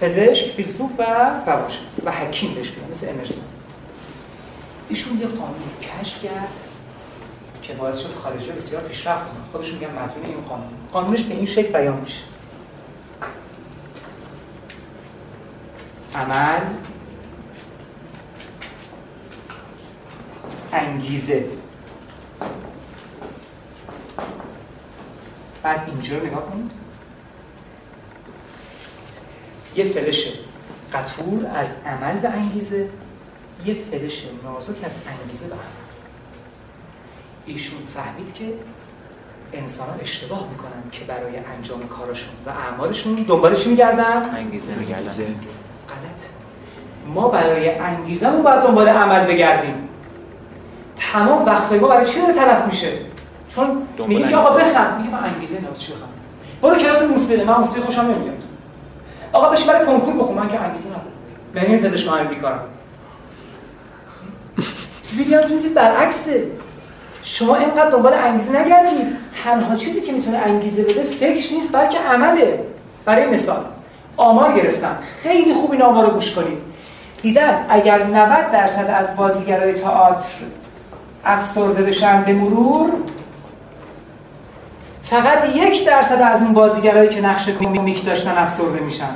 پزشک 0.00 0.50
فیلسوف 0.50 0.90
و 0.98 1.02
روانشناس 1.46 2.00
و 2.04 2.10
حکیم 2.10 2.54
بهش 2.54 2.70
میگن 2.70 2.90
مثل 2.90 3.08
امرسون. 3.08 3.44
ایشون 4.88 5.20
یه 5.20 5.26
قانون 5.26 6.00
کشف 6.00 6.22
کرد 6.22 6.48
که 7.62 7.72
باعث 7.72 7.98
شد 7.98 8.14
خارجی 8.14 8.50
بسیار 8.50 8.82
پیشرفت 8.82 9.24
کنن 9.24 9.44
خودشون 9.52 9.78
میگن 9.78 9.90
مدیون 9.90 10.26
این 10.26 10.44
قانون. 10.48 10.66
قانونش 10.92 11.22
به 11.22 11.34
این 11.34 11.46
شکل 11.46 11.72
بیان 11.72 11.96
میشه. 11.96 12.22
عمل 16.14 16.60
انگیزه. 20.72 21.44
بعد 25.62 25.88
اینجا 25.88 26.18
رو 26.18 26.26
نگاه 26.26 26.50
کنید. 26.50 26.70
یه 29.76 29.84
فلشه 29.84 30.30
قطور 30.92 31.46
از 31.54 31.74
عمل 31.86 32.18
به 32.18 32.28
انگیزه 32.28 32.88
یه 33.66 33.74
فلش 33.74 34.24
نازک 34.44 34.84
از 34.84 34.96
انگیزه 35.20 35.46
به 35.46 35.54
عمل. 35.54 35.64
ایشون 37.46 37.78
فهمید 37.94 38.34
که 38.34 38.44
انسان 39.52 39.88
ها 39.88 39.94
اشتباه 39.94 40.48
می‌کنن 40.50 40.90
که 40.92 41.04
برای 41.04 41.36
انجام 41.36 41.88
کارشون 41.88 42.34
و 42.46 42.50
اعمالشون 42.50 43.14
دنبال 43.14 43.54
چی 43.54 43.70
میگردن؟ 43.70 44.34
انگیزه 44.34 44.74
میگردن. 44.74 45.12
غلط. 45.12 46.24
ما 47.06 47.28
برای 47.28 47.78
انگیزه 47.78 48.30
باید 48.30 48.62
دنبال 48.62 48.88
عمل 48.88 49.26
بگردیم. 49.26 49.83
تمام 51.14 51.46
وقتای 51.46 51.78
ما 51.78 51.88
برای 51.88 52.06
چی 52.06 52.20
داره 52.20 52.32
تلف 52.32 52.66
میشه؟ 52.66 52.88
چون 53.48 53.82
میگیم 54.08 54.28
که 54.28 54.36
آقا. 54.36 54.56
بخند. 54.56 54.98
میگه 54.98 55.10
من 55.10 55.24
انگیزه 55.34 55.60
نیاز 55.60 55.82
چی 55.82 55.92
بخند؟ 55.92 56.08
برو 56.62 56.76
کلاس 56.76 57.02
موسیقی. 57.02 57.44
من 57.44 57.54
موسیقی 57.54 57.86
خوشم 57.86 58.00
نمیاد. 58.00 58.42
آقا 59.32 59.48
بشی 59.48 59.66
برای 59.66 59.86
کنکور 59.86 60.14
بخون. 60.14 60.38
من 60.38 60.48
که 60.48 60.60
انگیزه 60.60 60.88
ندارم. 60.88 61.68
یعنی 61.68 61.82
پزشک 61.82 62.08
من 62.08 62.24
بیکارم. 62.24 62.60
ویلیام 65.16 65.44
جونز 65.44 65.66
برعکسه. 65.66 66.46
شما 67.22 67.56
اینقدر 67.56 67.90
دنبال 67.90 68.12
انگیزه 68.12 68.60
نگردید 68.60 69.16
تنها 69.44 69.76
چیزی 69.76 70.00
که 70.00 70.12
می‌تونه 70.12 70.38
انگیزه 70.38 70.82
بده 70.82 71.02
فکر 71.02 71.52
نیست 71.52 71.76
بلکه 71.76 71.98
عمله. 71.98 72.64
برای 73.04 73.26
مثال 73.26 73.64
آمار 74.16 74.52
گرفتم 74.52 74.98
خیلی 75.22 75.54
خوب 75.54 75.72
این 75.72 75.82
آمار 75.82 76.06
رو 76.06 76.12
گوش 76.12 76.34
کنید. 76.34 76.58
دیدن 77.22 77.66
اگر 77.68 78.02
90 78.06 78.50
درصد 78.52 78.90
از 78.90 79.16
بازیگرای 79.16 79.72
تئاتر 79.72 80.32
افسرده 81.24 81.82
بشن 81.82 82.22
به 82.22 82.32
مرور. 82.32 82.92
فقط 85.02 85.56
یک 85.56 85.86
درصد 85.86 86.22
از 86.22 86.42
اون 86.42 86.52
بازیگرایی 86.52 87.08
که 87.08 87.20
نقش 87.20 87.48
کمیک 87.48 88.04
داشتن 88.06 88.38
افسرده 88.38 88.80
میشن. 88.80 89.10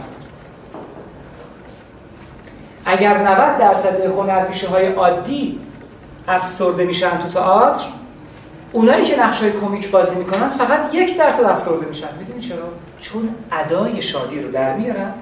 اگر 2.85 3.19
90 3.19 3.59
درصد 3.59 4.01
هنرپیشه 4.01 4.69
های 4.69 4.93
عادی 4.93 5.61
افسرده 6.29 6.85
میشن 6.85 7.19
تو 7.19 7.29
تئاتر 7.29 7.85
اونایی 8.73 9.05
که 9.05 9.21
نقش 9.21 9.41
های 9.41 9.53
کمیک 9.53 9.91
بازی 9.91 10.17
می‌کنن 10.17 10.49
فقط 10.49 10.95
یک 10.95 11.19
درصد 11.19 11.43
افسرده 11.43 11.87
میشن. 11.87 12.09
می‌دونی 12.19 12.41
چرا؟ 12.41 12.69
چون 13.01 13.35
ادای 13.53 14.03
شادی 14.03 14.41
رو 14.41 14.51
در 14.51 14.77
میارن 14.77 15.13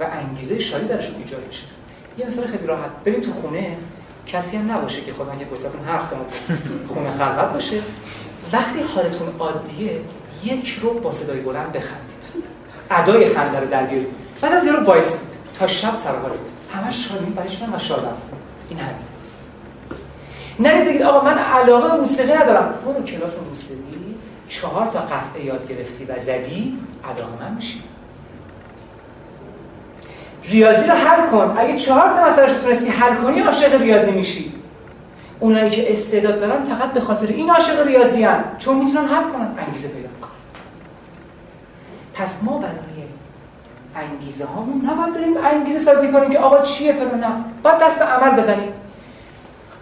و 0.00 0.06
انگیزه 0.12 0.58
شادی 0.58 0.86
درشون 0.86 1.14
ایجاد 1.16 1.46
میشه. 1.46 1.64
یه 2.18 2.26
مثال 2.26 2.46
خیلی 2.46 2.66
راحت. 2.66 2.90
بریم 3.04 3.20
تو 3.20 3.32
خونه. 3.32 3.76
کسی 4.26 4.56
هم 4.56 4.72
نباشه 4.72 5.00
که 5.00 5.12
خودم 5.12 5.38
که 5.38 5.44
پشتتون 5.44 5.84
حرف 5.86 6.10
دارم 6.10 6.24
خونه 6.88 7.10
خلوت 7.10 7.52
باشه. 7.52 7.80
وقتی 8.52 8.80
حالتون 8.94 9.28
عادیه 9.38 10.00
یک 10.44 10.78
رو 10.82 11.00
با 11.00 11.12
صدای 11.12 11.40
بلند 11.40 11.72
بخندید. 11.72 12.44
ادای 12.90 13.26
خنده 13.26 13.60
رو 13.60 13.66
در 13.66 13.82
بیارید 13.82 14.08
بعد 14.40 14.52
از 14.52 14.66
یه 14.66 14.72
رو 14.72 14.84
وایستید 14.84 15.38
تا 15.58 15.66
شب 15.66 15.94
سر 15.94 16.16
حالت. 16.16 16.50
همش 16.74 17.08
شادی 17.08 17.24
برای 17.24 17.50
شدن 17.50 17.74
و 17.74 17.78
شادم؟ 17.78 18.16
این 18.70 18.78
همین. 18.78 18.94
نرید 20.58 20.88
بگید 20.88 21.02
آقا 21.02 21.24
من 21.24 21.38
علاقه 21.38 21.96
موسیقی 21.96 22.32
ندارم. 22.32 22.74
برو 22.84 23.04
کلاس 23.04 23.42
موسیقی. 23.42 24.14
چهار 24.48 24.86
تا 24.86 24.98
قطعه 24.98 25.44
یاد 25.44 25.68
گرفتی 25.68 26.04
و 26.04 26.18
زدی 26.18 26.78
علاقه 27.04 27.44
من 27.44 27.54
میشی. 27.54 27.82
ریاضی 30.48 30.86
رو 30.86 30.94
حل 30.94 31.30
کن. 31.30 31.54
اگه 31.58 31.78
چهار 31.78 32.10
تا 32.10 32.26
مسئله 32.26 32.58
تونستی 32.58 32.90
حل 32.90 33.14
کنی 33.14 33.40
عاشق 33.40 33.80
ریاضی 33.80 34.12
میشی. 34.12 34.52
اونایی 35.40 35.70
که 35.70 35.92
استعداد 35.92 36.40
دارن 36.40 36.64
فقط 36.64 36.92
به 36.92 37.00
خاطر 37.00 37.26
این 37.26 37.50
عاشق 37.50 37.86
ریاضی 37.86 38.22
هن. 38.22 38.44
چون 38.58 38.76
می‌تونن 38.76 39.08
حل 39.08 39.22
کنن. 39.22 39.48
انگیزه 39.66 39.88
پیدا 39.88 40.08
کنن 40.20 40.30
پس 42.14 42.38
ما 42.42 42.58
برای 42.58 42.74
انگیزه 43.96 44.44
هامون 44.44 44.90
نباید 44.90 45.14
بریم 45.14 45.34
انگیزه 45.52 45.78
سازی 45.78 46.12
کنیم 46.12 46.30
که 46.30 46.38
آقا 46.38 46.62
چیه 46.62 46.92
فلان. 46.92 47.20
نه. 47.20 47.26
باید 47.62 47.78
دست 47.78 47.98
به 47.98 48.04
عمل 48.04 48.36
بزنیم. 48.36 48.68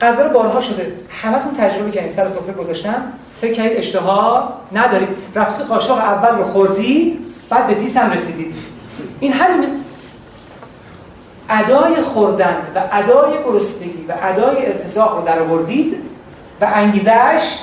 غذا 0.01 0.27
رو 0.27 0.31
بارها 0.31 0.61
شده. 0.61 0.93
همتون 1.23 1.55
تجربه 1.55 1.91
کردین. 1.91 2.11
سر 2.11 2.29
سفره 2.29 2.53
گذاشتن 2.55 3.13
فکر 3.41 3.53
کردید 3.53 3.79
اشتها 3.79 4.53
ندارید 4.73 5.09
رفتید 5.35 5.67
قاشق 5.67 5.93
اول 5.93 6.39
رو 6.39 6.45
خوردید 6.45 7.19
بعد 7.51 7.67
به 7.67 7.75
دیس 7.75 7.97
هم 7.97 8.11
رسیدید. 8.11 8.55
این 9.21 9.33
همینه. 9.33 9.73
ادای 11.51 12.03
خوردن 12.03 12.57
و 12.75 12.89
ادای 12.93 13.45
گرسنگی 13.45 14.05
و 14.09 14.15
ادای 14.23 14.67
ارتزاق 14.67 15.19
رو 15.19 15.25
در 15.25 15.39
آوردید 15.39 15.95
و 16.61 16.71
انگیزش 16.75 17.59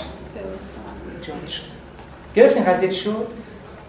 جاری 1.22 1.48
شد. 1.48 1.64
گرفتین 2.36 2.64
قضیه 2.64 2.92
شد؟ 2.92 3.28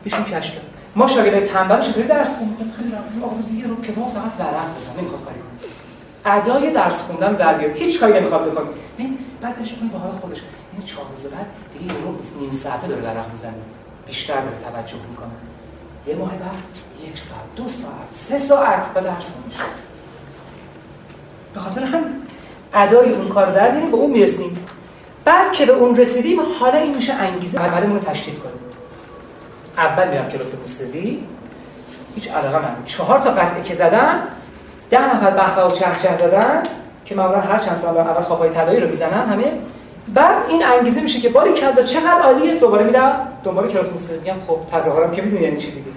بشین 0.05 0.25
کش 0.25 0.51
کرد. 0.51 0.65
ما 0.97 1.07
شاگردای 1.07 1.41
تنبل 1.41 1.81
چطوری 1.81 2.07
درس 2.07 2.37
خوندیم؟ 2.37 2.73
خیلی 2.77 3.63
رو 3.63 3.83
کتاب 3.83 4.09
فقط 4.09 4.33
ورق 4.39 4.77
بزن 4.77 4.93
نمی‌خواد 5.01 5.25
کاری 5.25 5.37
کنه. 5.41 6.35
ادای 6.37 6.73
درس 6.73 7.03
خوندن 7.03 7.33
در 7.33 7.55
بیار. 7.55 7.71
هیچ 7.71 8.01
کاری 8.01 8.13
نمی‌خواد 8.21 8.51
بکنه. 8.51 8.67
ببین 8.99 9.19
بعدش 9.41 9.73
کنی 9.73 9.89
به 9.89 9.99
حال 9.99 10.13
خودش. 10.13 10.39
این 10.73 10.83
چهار 10.85 11.07
روز 11.11 11.27
بعد 11.27 11.47
دیگه 11.79 11.95
یه 11.95 12.01
نیم 12.41 12.53
ساعته 12.53 12.87
داره 12.87 13.03
ورق 13.03 13.31
می‌زنه. 13.31 13.53
بیشتر 14.07 14.41
داره 14.41 14.57
توجه 14.57 14.97
می‌کنه. 15.11 15.29
یه 16.07 16.15
ماه 16.15 16.31
بعد 16.31 16.51
یک 17.09 17.19
ساعت 17.19 17.41
دو 17.57 17.69
ساعت 17.69 17.95
سه 18.13 18.39
ساعت 18.39 18.95
به 18.95 19.01
درس 19.01 19.33
خوندن 19.33 19.71
به 21.55 21.61
خاطر 21.61 21.83
هم 21.83 22.05
ادای 22.75 23.13
اون 23.13 23.29
کار 23.29 23.53
در 23.53 23.71
بیاریم 23.71 23.91
به 23.91 23.97
اون 23.97 24.11
می‌رسیم. 24.11 24.67
بعد 25.25 25.53
که 25.53 25.67
به 25.67 25.73
اون 25.73 25.97
رسیدیم 25.97 26.39
حالا 26.61 26.79
این 26.79 26.95
میشه 26.95 27.13
انگیزه. 27.13 27.59
عملمون 27.59 27.97
رو 27.97 28.05
تشدید 28.05 28.39
کنیم. 28.39 28.55
اول 29.77 30.09
میرم 30.09 30.29
کلاس 30.29 30.59
موسیقی. 30.61 31.25
هیچ 32.15 32.31
علاقه 32.31 32.59
من 32.59 32.77
چهار 32.87 33.19
تا 33.19 33.31
قطعه 33.31 33.63
که 33.63 33.75
زدن 33.75 34.23
ده 34.91 35.17
نفر 35.17 35.31
به 35.31 35.65
و 35.65 35.71
چه 35.71 35.87
چه 36.03 36.17
زدن 36.17 36.63
که 37.05 37.15
معمولا 37.15 37.41
هر 37.41 37.59
چند 37.59 37.75
سال 37.75 37.99
اول 37.99 38.23
خوابای 38.23 38.51
طلایی 38.51 38.81
رو 38.81 38.89
می‌زنن 38.89 39.29
همه. 39.29 39.53
بعد 40.15 40.37
این 40.49 40.65
انگیزه 40.65 41.01
میشه 41.01 41.21
که 41.21 41.29
باری 41.29 41.53
کرد 41.53 41.85
چقدر 41.85 42.23
عالیه 42.23 42.55
دوباره 42.55 42.85
میرم 42.85 43.29
دنبال 43.45 43.69
کلاس 43.69 43.89
موسیقی. 43.89 44.19
میگم 44.19 44.37
خب 44.47 44.59
تظاهرم 44.73 45.11
که 45.13 45.23
می‌دونی 45.23 45.43
یعنی 45.43 45.57
چی 45.57 45.71
دیگه. 45.71 45.91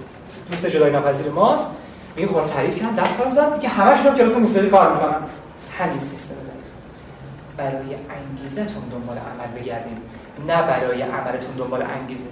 دوست 0.54 0.66
جدای 0.66 0.92
ناپذیر 0.92 1.32
ماست. 1.32 1.70
میگه 2.16 2.28
خب 2.28 2.46
تعریف 2.46 2.76
کردن 2.76 2.94
دست 2.94 3.18
برم 3.18 3.30
زد 3.30 3.54
دیگه 3.54 3.68
همش 3.68 3.98
میرم 3.98 4.14
کلاس 4.14 4.36
موسیقی 4.36 4.68
کار 4.68 4.92
می‌کنن. 4.92 5.16
همین 5.78 5.98
سیستم 5.98 6.36
برای 7.56 7.96
انگیزتون 8.32 8.82
دنبال 8.92 9.16
عمل 9.16 9.60
بگردین 9.60 9.96
نه 10.48 10.62
برای 10.62 11.02
عملتون 11.02 11.54
دنبال 11.58 11.82
انگیزه. 11.82 12.28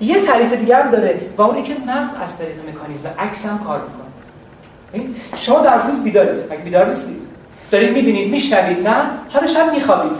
یه 0.00 0.20
تعریف 0.20 0.52
دیگه 0.52 0.76
هم 0.76 0.90
داره 0.90 1.20
و 1.36 1.42
اونی 1.42 1.62
که 1.62 1.76
مغز 1.86 2.14
از 2.22 2.38
طریق 2.38 2.56
مکانیزم 2.68 3.10
عکس 3.18 3.46
هم 3.46 3.58
کار 3.58 3.80
می‌کنه. 3.80 5.14
شما 5.36 5.60
در 5.60 5.86
روز 5.86 6.02
بیدارید. 6.02 6.44
مگه 6.50 6.62
بیدار 6.64 6.86
نیستید؟ 6.86 7.22
دارید 7.70 7.92
می‌بینید 7.92 8.30
میشنوید 8.30 8.88
نه؟ 8.88 9.04
حالا 9.28 9.46
شب 9.46 9.72
میخوابید. 9.72 10.18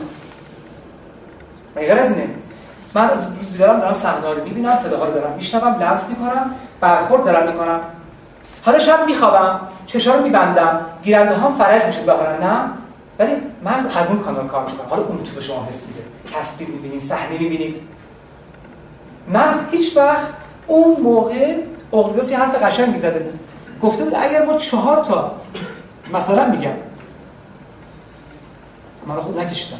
مگه 1.76 1.86
غیر 1.86 1.98
از 1.98 2.10
اینه؟ 2.10 2.28
من 2.94 3.10
از 3.10 3.24
روز 3.24 3.50
بیدارم 3.52 3.80
دارم 3.80 3.94
صحنه 3.94 4.34
رو 4.34 4.44
می‌بینم 4.44 4.76
صداها 4.76 5.04
رو 5.04 5.12
دارم 5.14 5.32
میشنوم 5.32 5.82
لمس 5.82 6.10
می‌کنم 6.10 6.50
برخورد 6.80 7.24
دارم 7.24 7.52
می‌کنم. 7.52 7.80
حالا 8.64 8.78
شب 8.78 9.06
میخوابم 9.06 9.60
چشا 9.86 10.14
رو 10.14 10.22
میبندم 10.22 10.80
گیرنده 11.02 11.36
هم 11.36 11.52
فرج 11.52 11.84
میشه 11.84 12.00
ظاهرا 12.00 12.38
نه؟ 12.38 12.70
ولی 13.18 13.32
مغز 13.64 13.86
از 13.96 14.10
اون 14.10 14.18
کانال 14.18 14.46
کار 14.46 14.66
می‌کنه 14.66 14.88
حالا 14.88 15.02
اون 15.02 15.24
تو 15.24 15.34
به 15.34 15.40
شما 15.40 15.64
حس 15.68 15.86
میده. 15.86 16.02
تصویر 16.34 16.68
می‌بینید 16.70 17.00
صحنه 17.00 17.38
می‌بینید. 17.38 17.76
مغز 19.28 19.68
هیچ 19.70 19.96
وقت 19.96 20.26
اون 20.66 21.00
موقع 21.00 21.56
اقلیدوس 21.92 22.30
یه 22.30 22.38
حرف 22.38 22.62
قشنگی 22.62 22.96
زده 22.96 23.18
بود. 23.18 23.40
گفته 23.82 24.04
بود 24.04 24.14
اگر 24.14 24.44
ما 24.44 24.58
چهار 24.58 25.04
تا 25.04 25.32
مثلا 26.12 26.46
میگم 26.46 26.70
من 29.06 29.20
خوب 29.20 29.40
نکشیدم. 29.40 29.76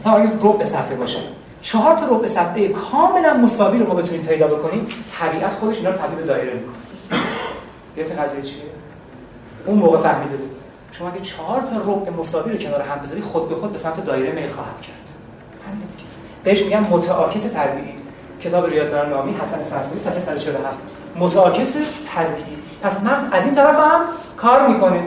مثلا 0.00 0.12
اگر 0.12 0.30
ربع 0.42 0.64
صفحه 0.64 0.96
باشه. 0.96 1.18
چهار 1.62 1.94
تا 1.94 2.06
ربع 2.06 2.26
صفحه 2.26 2.68
کاملا 2.68 3.34
مساوی 3.34 3.78
رو 3.78 3.86
ما 3.86 3.94
بتونیم 3.94 4.26
پیدا 4.26 4.46
بکنیم 4.46 4.86
طبیعت 5.20 5.54
خودش 5.54 5.76
اینا 5.76 5.90
رو 5.90 5.96
تبدیل 5.96 6.18
به 6.18 6.26
دایره 6.26 6.52
می‌کنه. 6.52 6.74
یادت 7.96 8.18
قضیه 8.18 8.42
چیه؟ 8.42 8.62
اون 9.66 9.78
موقع 9.78 9.98
فهمیده 9.98 10.36
بود. 10.36 10.50
شما 10.92 11.10
اگه 11.10 11.20
چهار 11.20 11.60
تا 11.60 11.76
ربع 11.76 12.10
مساوی 12.10 12.52
رو 12.52 12.58
کنار 12.58 12.80
هم 12.82 12.98
بذاری 12.98 13.20
خود 13.20 13.48
به 13.48 13.54
خود 13.54 13.72
به 13.72 13.78
سمت 13.78 14.04
دایره 14.04 14.32
میل 14.32 14.50
خواهد 14.50 14.80
کرد. 14.80 15.08
همین 15.66 15.82
بهش 16.44 16.62
میگن 16.62 16.80
متعاکس 16.90 17.42
تربیعی. 17.42 17.94
کتاب 18.40 18.66
ریاضیدان 18.66 19.10
نامی 19.10 19.34
حسن 19.42 19.62
صفوی 19.62 19.98
صفحه 19.98 20.18
147 20.18 20.78
متعاکس 21.16 21.76
تربیعی. 22.14 22.56
پس 22.82 23.02
مغز 23.02 23.22
از 23.32 23.44
این 23.44 23.54
طرف 23.54 23.76
هم 23.76 24.00
کار 24.36 24.68
می‌کنه. 24.68 25.04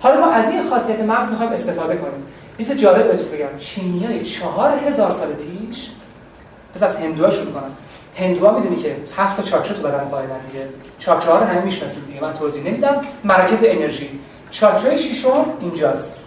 حالا 0.00 0.20
ما 0.20 0.30
از 0.30 0.50
این 0.50 0.70
خاصیت 0.70 1.00
مغز 1.00 1.30
می‌خوایم 1.30 1.52
استفاده 1.52 1.96
کنیم. 1.96 2.26
مثل 2.58 2.74
جالب 2.74 3.08
بهتون 3.08 3.28
بگم 3.28 3.58
چینیای 3.58 4.24
چهار 4.24 4.78
هزار 4.78 5.12
سال 5.12 5.28
پیش. 5.32 5.90
پس 6.74 6.82
از 6.82 6.96
هندوها 6.96 7.30
شروع 7.30 7.52
کنم. 7.52 7.70
هندوها 8.16 8.58
می‌دونی 8.58 8.82
که 8.82 8.96
هفت 9.16 9.36
تا 9.36 9.42
چاکرا 9.42 9.76
تو 9.76 9.82
بدن 9.82 10.04
قائلن 10.04 10.38
دیگه. 10.52 10.66
چاکراها 10.98 11.38
رو 11.38 11.44
همه 11.44 11.60
می‌شناسید 11.60 12.06
دیگه. 12.06 12.20
من 12.20 12.34
توضیح 12.34 12.66
نمیدم. 12.66 13.02
مراکز 13.24 13.64
انرژی. 13.68 14.08
چاکرای 14.50 14.98
ششم 14.98 15.44
اینجاست. 15.60 16.18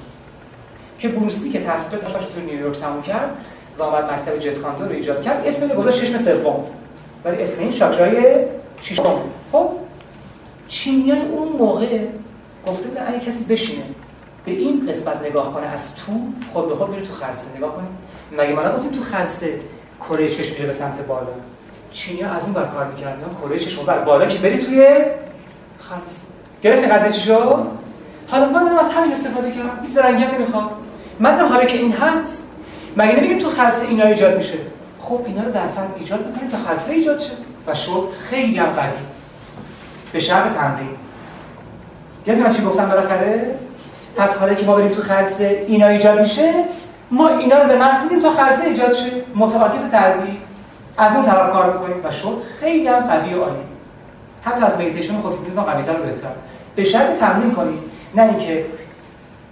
که 1.00 1.08
بروسلی 1.08 1.50
که 1.50 1.60
تحصیلاتش 1.60 2.26
تو 2.36 2.40
نیویورک 2.40 2.80
تموم 2.80 3.02
کرد 3.02 3.30
و 3.78 3.84
آمد 3.84 4.14
مکتب 4.14 4.40
جت 4.40 4.60
کاندو 4.60 4.86
رو 4.86 4.92
ایجاد 4.92 5.22
کرد 5.22 5.48
اسم 5.48 5.62
اینو 5.70 5.82
گذاشت 5.82 6.02
چشم 6.02 6.18
سوم 6.18 6.64
ولی 7.26 7.42
اسم 7.42 7.62
این 7.62 7.72
چاکرای 7.72 8.46
ششم. 8.82 9.22
خب 9.52 9.70
چینیای 10.68 11.22
اون 11.22 11.48
موقع 11.48 12.00
گفته 12.68 12.88
بودن 12.88 13.08
اگه 13.08 13.20
کسی 13.20 13.44
بشینه 13.44 13.84
به 14.50 14.56
این 14.56 14.88
قسمت 14.90 15.22
نگاه 15.26 15.54
کنه 15.54 15.68
از 15.68 15.96
تو 15.96 16.12
خود 16.54 16.70
به 16.70 16.76
خود 16.76 16.90
میره 16.90 17.02
تو 17.02 17.14
خلسه 17.14 17.58
نگاه 17.58 17.76
کنید 17.76 17.90
مگه 18.38 18.54
ما 18.54 18.70
نگفتیم 18.70 18.92
تو 18.92 19.02
خلسه 19.02 19.60
کره 20.00 20.30
چشم 20.30 20.54
میره 20.54 20.66
به 20.66 20.72
سمت 20.72 21.08
بالا؟ 21.08 21.28
چینی 21.92 22.24
از 22.24 22.44
اون 22.44 22.54
بر 22.54 22.66
کار 22.66 22.86
می‌کردن. 22.86 23.26
کره 23.42 23.60
چشم 23.60 23.86
بر 23.86 24.00
بالا 24.00 24.26
که 24.26 24.38
بری 24.38 24.58
توی 24.58 24.88
خلسه 25.80 26.28
گرفتی 26.62 26.88
قضیه 26.88 27.12
چی 27.12 27.22
شد؟ 27.22 27.68
حالا 28.28 28.50
من 28.50 28.68
از 28.80 28.92
همین 28.92 29.12
استفاده 29.12 29.52
کردم. 29.52 29.80
هیچ 29.86 29.98
رنگی 29.98 30.24
هم 30.24 30.36
نمی‌خواست. 30.36 30.78
من 31.20 31.36
دارم 31.36 31.50
حالا 31.50 31.66
که 31.66 31.78
این 31.78 31.92
هست. 31.92 32.54
مگه 32.98 33.16
نمیگیم 33.16 33.40
تو 33.40 33.50
خلسه 33.50 33.86
اینا 33.88 34.06
ایجاد 34.06 34.38
میشه؟ 34.38 34.58
خب 35.02 35.22
اینا 35.26 35.44
رو 35.44 35.52
در 35.52 35.68
فن 35.68 35.88
ایجاد 36.00 36.28
می‌کنیم 36.28 36.50
تا 36.50 36.58
خلسه 36.58 36.94
ایجاد 36.94 37.20
شه. 37.20 37.32
و 37.68 37.76
شد 37.76 38.10
خیلی 38.30 38.58
هم 38.58 38.68
به 40.14 40.20
شرط 40.20 40.54
تمرین. 40.54 40.90
من 42.28 42.54
چی 42.54 42.64
گفتم 42.64 42.90
بالاخره؟ 42.90 43.56
پس 44.18 44.38
حالا 44.38 44.54
که 44.54 44.66
ما 44.66 44.76
بریم 44.76 44.90
تو 44.90 45.02
خلسه 45.02 45.66
اینا 45.68 45.88
ایجاد 45.88 46.22
میشه 46.22 46.54
ما 47.12 47.28
اینا 47.28 47.58
رو 47.62 47.68
به 47.68 47.76
مغز 47.76 48.04
میدیم 48.04 48.22
تا 48.22 48.32
خلسه 48.32 48.68
ایجاد 48.68 48.94
شه. 48.94 49.12
متمرکز 49.36 49.92
تربیت. 49.92 50.38
از 50.98 51.16
اون 51.16 51.26
طرف 51.26 51.52
کار 51.52 51.74
می‌کنیم 51.74 51.96
و 52.04 52.12
شد 52.12 52.42
خیلی 52.60 52.88
هم 52.88 53.00
قوی 53.00 53.34
و 53.34 53.42
عالی. 53.42 53.56
حتی 54.44 54.66
از 54.66 54.76
مدیتیشن 54.76 55.22
خود 55.22 55.32
هیپنوتیزم 55.32 55.62
قوی‌تر 55.62 55.92
و 55.92 56.04
بهتر. 56.04 56.28
به 56.76 56.84
شرط 56.84 57.20
تمرین 57.20 57.52
کنید 57.52 57.80
نه 58.16 58.22
اینکه 58.22 58.66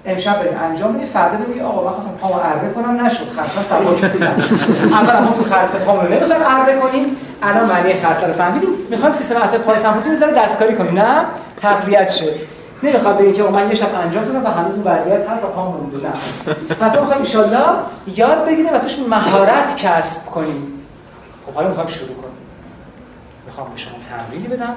امشب 0.05 0.39
بریم 0.39 0.60
انجام 0.64 0.93
بدیم 0.93 1.05
فردا 1.05 1.38
ببینید 1.38 1.64
آقا 1.64 1.84
من 1.84 1.91
خواستم 1.91 2.18
پامو 2.22 2.34
اره 2.34 2.74
کنم 2.74 3.05
نشد. 3.05 3.30
خرسا 3.36 3.62
سبک 3.62 4.12
بودم 4.12 4.36
اول 4.91 5.24
ما 5.24 5.32
تو 5.32 5.43
خرسه 5.43 5.78
پامو 5.78 6.01
نمی‌خوایم 6.01 6.41
اره 6.45 6.80
کنیم 6.80 7.18
الان 7.43 7.66
معنی 7.66 7.93
خرسه 7.93 8.28
رو 8.28 8.34
فهمیدیم. 8.34 8.70
می‌خوایم 8.89 9.12
سیستم 9.12 9.38
عصب 9.38 9.58
پاراسمپاتیک 9.58 10.24
رو 10.24 10.32
دستکاری 10.32 10.76
کنیم. 10.76 10.99
نه 10.99 11.26
تقویت 11.58 12.12
شه. 12.12 12.34
نمی‌خواد 12.84 13.17
بگه 13.17 13.32
که 13.32 13.43
من 13.43 13.69
یه 13.69 13.75
شب 13.75 13.95
انجام 13.95 14.25
بدم 14.25 14.45
و 14.45 14.47
هنوز 14.47 14.75
وضعیت 14.86 15.30
هست 15.30 15.43
و 15.43 15.47
پام 15.47 15.73
مونده 15.73 15.97
نه. 15.97 16.13
پس 16.75 16.95
ما 16.95 17.01
می‌خوایم 17.01 17.53
ان 17.53 17.78
یاد 18.15 18.45
بگیریم 18.45 18.73
و 18.73 18.80
توش 18.80 18.99
مهارت 18.99 19.78
کسب 19.78 20.25
کنیم. 20.25 20.73
خب 21.45 21.53
حالا 21.53 21.67
می‌خوایم 21.67 21.89
شروع 21.89 22.15
کنیم. 22.15 22.38
می‌خوام 23.45 23.69
به 23.69 23.78
شما 23.78 23.93
تمرینی 24.09 24.47
بدم 24.47 24.75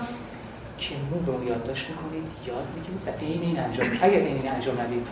که 0.78 0.94
نور 0.94 1.36
رو 1.38 1.48
یادداشت 1.48 1.86
می‌کنید 1.90 2.24
یاد 2.46 2.64
می‌گیرید 2.76 3.02
و 3.06 3.24
عین 3.24 3.42
این 3.42 3.64
انجام. 3.64 3.86
اگر 4.02 4.18
عین 4.18 4.36
این 4.42 4.52
انجام 4.52 4.80
ندید 4.80 5.06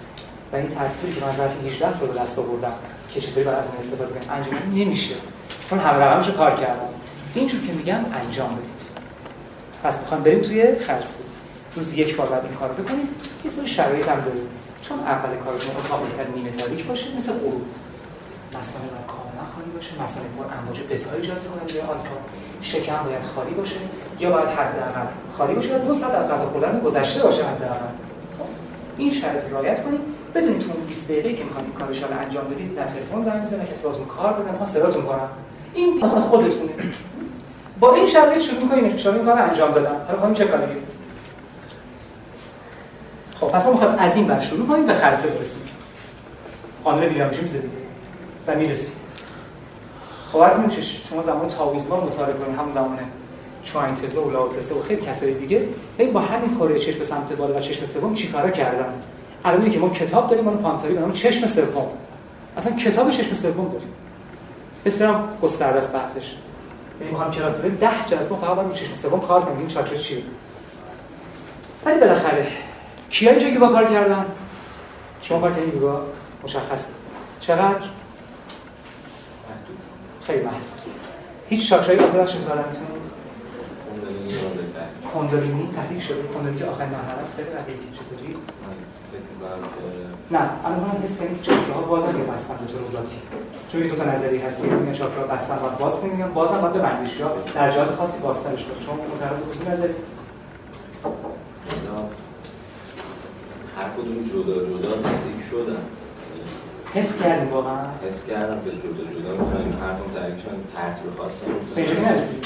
و 0.52 0.56
این 0.56 0.68
ترتیبی 0.68 1.14
که 1.20 1.26
من 1.26 1.32
ظرف 1.32 1.50
18 1.66 1.92
سال 1.92 2.08
دست 2.08 2.38
آوردم 2.38 2.72
که 3.14 3.20
چطوری 3.20 3.44
باید 3.44 3.58
از 3.58 3.70
این 3.70 3.78
استفاده 3.78 4.12
کنیم 4.12 4.30
انجام 4.30 4.54
نمیشه. 4.74 5.14
چون 5.70 5.78
همه 5.78 6.04
رقمش 6.04 6.28
کار 6.28 6.50
کردم. 6.50 6.88
اینجور 7.34 7.60
که 7.60 7.72
میگم 7.72 8.00
انجام 8.24 8.48
بدید. 8.48 8.80
پس 9.82 10.00
می‌خوام 10.00 10.22
بریم 10.22 10.40
توی 10.40 10.78
خلصه. 10.78 11.24
روز 11.76 11.92
یک 11.92 12.16
بار 12.16 12.28
بعد 12.28 12.44
این 12.44 12.54
کار 12.54 12.68
بکنید 12.68 13.08
یه 13.44 13.50
سری 13.50 13.66
شرایط 13.66 14.08
هم 14.08 14.20
داریم. 14.20 14.48
چون 14.82 14.98
اول 14.98 15.36
کارتون 15.44 15.76
اتاق 15.84 16.00
بهتر 16.02 16.30
نیمه 16.36 16.50
تاریک 16.50 16.84
باشه 16.84 17.16
مثل 17.16 17.32
غروب. 17.32 17.62
مسائل 18.58 18.86
باید 18.86 19.06
کاملا 19.06 19.44
خالی 19.54 19.70
باشه 19.70 20.02
مسائل 20.02 20.26
پر 20.26 20.44
امواج 20.58 20.80
بتا 20.80 21.16
ایجاد 21.16 21.36
می‌کنن 21.42 21.80
به 21.80 21.92
آلفا 21.92 22.16
شکم 22.60 23.04
باید 23.04 23.22
خالی 23.34 23.54
باشه 23.54 23.76
یا 24.20 24.30
باید 24.30 24.48
حداقل 24.48 25.06
خالی 25.38 25.54
باشه 25.54 25.68
یا 25.68 25.78
دو 25.78 25.94
ساعت 25.94 26.14
از 26.14 26.30
غذا 26.30 26.46
خوردن 26.46 26.80
گذشته 26.80 27.22
باشه 27.22 27.44
حداقل. 27.44 27.92
این 28.96 29.10
شرط 29.10 29.52
رعایت 29.52 29.84
کنید 29.84 30.00
بدونید 30.34 30.60
تو 30.60 30.72
20 30.72 31.10
دقیقه 31.10 31.34
که 31.34 31.44
می‌خواید 31.44 31.66
این 31.92 32.02
رو 32.02 32.18
انجام 32.20 32.44
بدید 32.44 32.74
در 32.74 32.84
تلفن 32.84 33.20
زنگ 33.20 33.42
بزنید 33.42 33.70
کسی 33.70 33.82
باهاتون 33.84 34.06
کار 34.06 34.32
بکنه 34.32 34.50
می‌خواد 34.50 34.68
صداتون 34.68 35.02
کنم. 35.02 35.28
این 35.74 36.00
خودتونه. 36.00 36.72
با 37.80 37.94
این 37.94 38.06
شرط 38.06 38.38
شروع 38.38 38.62
می‌کنید 38.62 38.96
که 38.96 39.10
کار 39.10 39.38
انجام 39.38 39.70
بدن 39.70 39.96
حالا 40.06 40.18
خواهیم 40.18 40.34
چه 40.34 40.44
کاری 40.44 40.64
خب 43.40 43.46
پس 43.46 43.66
ما 43.66 43.72
می‌خوایم 43.72 43.94
از 43.98 44.16
این 44.16 44.26
بر 44.26 44.40
شروع 44.40 44.66
کنیم 44.68 44.86
به 44.86 44.94
خرسه 44.94 45.28
برسیم. 45.28 45.62
قانون 46.84 47.04
ویلیامشی 47.04 47.42
میزه 47.42 47.58
دیگه 47.58 47.74
و 48.46 48.54
می‌رسیم. 48.54 48.96
باورتون 50.32 50.64
میشه 50.64 50.82
شما 50.82 51.22
زمان 51.22 51.48
تاویزما 51.48 52.00
مطالعه 52.00 52.32
کنید 52.32 52.58
هم 52.58 52.70
زمان 52.70 52.98
چواینتزه 53.62 54.20
و 54.20 54.30
لاوتسه 54.30 54.74
و 54.74 54.82
خیلی 54.82 55.02
کسای 55.02 55.34
دیگه. 55.34 55.62
هی 55.98 56.06
با 56.06 56.20
همین 56.20 56.58
کره 56.58 56.78
چشم 56.78 56.98
به 56.98 57.04
سمت 57.04 57.32
بالا 57.32 57.56
و 57.56 57.60
چشم 57.60 57.84
سوم 57.84 58.14
چیکارا 58.14 58.50
کردن؟ 58.50 58.92
الان 59.44 59.70
که 59.70 59.78
ما 59.78 59.88
کتاب 59.88 60.30
داریم 60.30 60.48
اون 60.48 60.56
پانتاری 60.56 60.94
به 60.94 61.00
نام 61.00 61.12
چشم 61.12 61.46
سوم. 61.46 61.86
اصلا 62.56 62.76
کتاب 62.76 63.10
چشم 63.10 63.34
سوم 63.34 63.68
داریم. 63.68 63.88
بسیار 64.84 65.24
گسترده 65.42 65.78
است 65.78 65.92
بحثش. 65.92 66.32
یعنی 67.00 67.10
می‌خوام 67.10 67.30
کلاس 67.30 67.54
بزنیم 67.54 67.78
10 67.80 67.88
جلسه 68.06 68.34
ما 68.34 68.40
فقط 68.40 68.56
باید 68.56 68.72
چشم 68.72 68.94
سوم 68.94 69.20
کار 69.20 69.42
کنیم. 69.42 69.58
این 69.58 69.68
چاکر 69.68 69.96
چیه؟ 69.96 70.22
ولی 71.84 72.00
بالاخره 72.00 72.46
کیا 73.10 73.30
اینجا 73.30 73.48
یوگا 73.48 73.68
کار 73.68 73.84
کردن؟ 73.84 74.26
شما 75.22 75.40
کار 75.40 75.52
کردین 75.52 75.74
یوگا؟ 75.74 76.02
مشخصه. 76.44 76.92
چقدر؟ 77.40 77.84
خیلی 80.22 80.44
محدود. 80.44 80.62
هیچ 81.48 81.70
چاکرایی 81.70 82.00
آزاد 82.00 82.26
شده 82.26 82.40
بدنتون 82.44 82.88
کندالینی 85.14 85.68
تحریک 85.76 86.02
شده. 86.02 86.22
کندالینی 86.22 86.58
که 86.58 86.64
آخرین 86.64 86.90
مرحله 86.90 87.20
است. 87.20 87.36
خیلی 87.36 87.48
رقیقی 87.48 87.78
چطوری؟ 87.94 88.36
نه. 90.30 90.50
الان 90.64 90.80
من 90.80 91.02
حس 91.02 91.20
کنید 91.20 91.42
که 91.42 91.50
چاکراها 91.50 91.80
بازم 91.80 92.18
یه 92.18 92.24
بستن 92.24 92.54
به 92.56 92.72
طور 92.72 92.90
ذاتی. 92.90 93.16
چون 93.72 93.80
دو 93.80 93.96
تا 93.96 94.04
نظری 94.04 94.38
هست 94.38 94.64
میگن 94.64 94.92
چاکرا 94.92 95.26
بستن 95.26 95.58
باید 95.58 95.78
باز 95.78 96.00
کنیم 96.00 96.12
میگن 96.12 96.32
بازم 96.32 96.60
باید 96.60 96.72
ببندیش. 96.72 97.16
یا 97.20 97.32
در 97.54 97.70
جهات 97.70 97.94
خاصی 97.94 98.22
بازترش 98.22 98.64
کنید 98.64 98.82
شما 98.86 98.94
معتقد 98.94 99.36
بودید 99.36 99.68
نظری؟ 99.68 99.94
هر 103.78 103.88
کدوم 103.96 104.24
جدا 104.24 104.64
جدا 104.64 104.90
تحریک 105.02 105.40
شدن. 105.50 105.82
حس 106.94 107.22
کردیم 107.22 107.52
واقعا. 107.52 107.86
حس 108.06 108.26
کردم 108.26 108.58
که 108.64 108.70
جدا 108.70 109.04
جدا 109.14 109.30
می‌تونیم 109.30 109.78
هر 109.82 109.94
کدوم 109.94 110.10
تحریک 110.14 110.38
شدن 110.42 110.60
ترتیب 110.76 111.18
خاصی 111.18 111.46
به 111.74 112.10
نرسید 112.10 112.44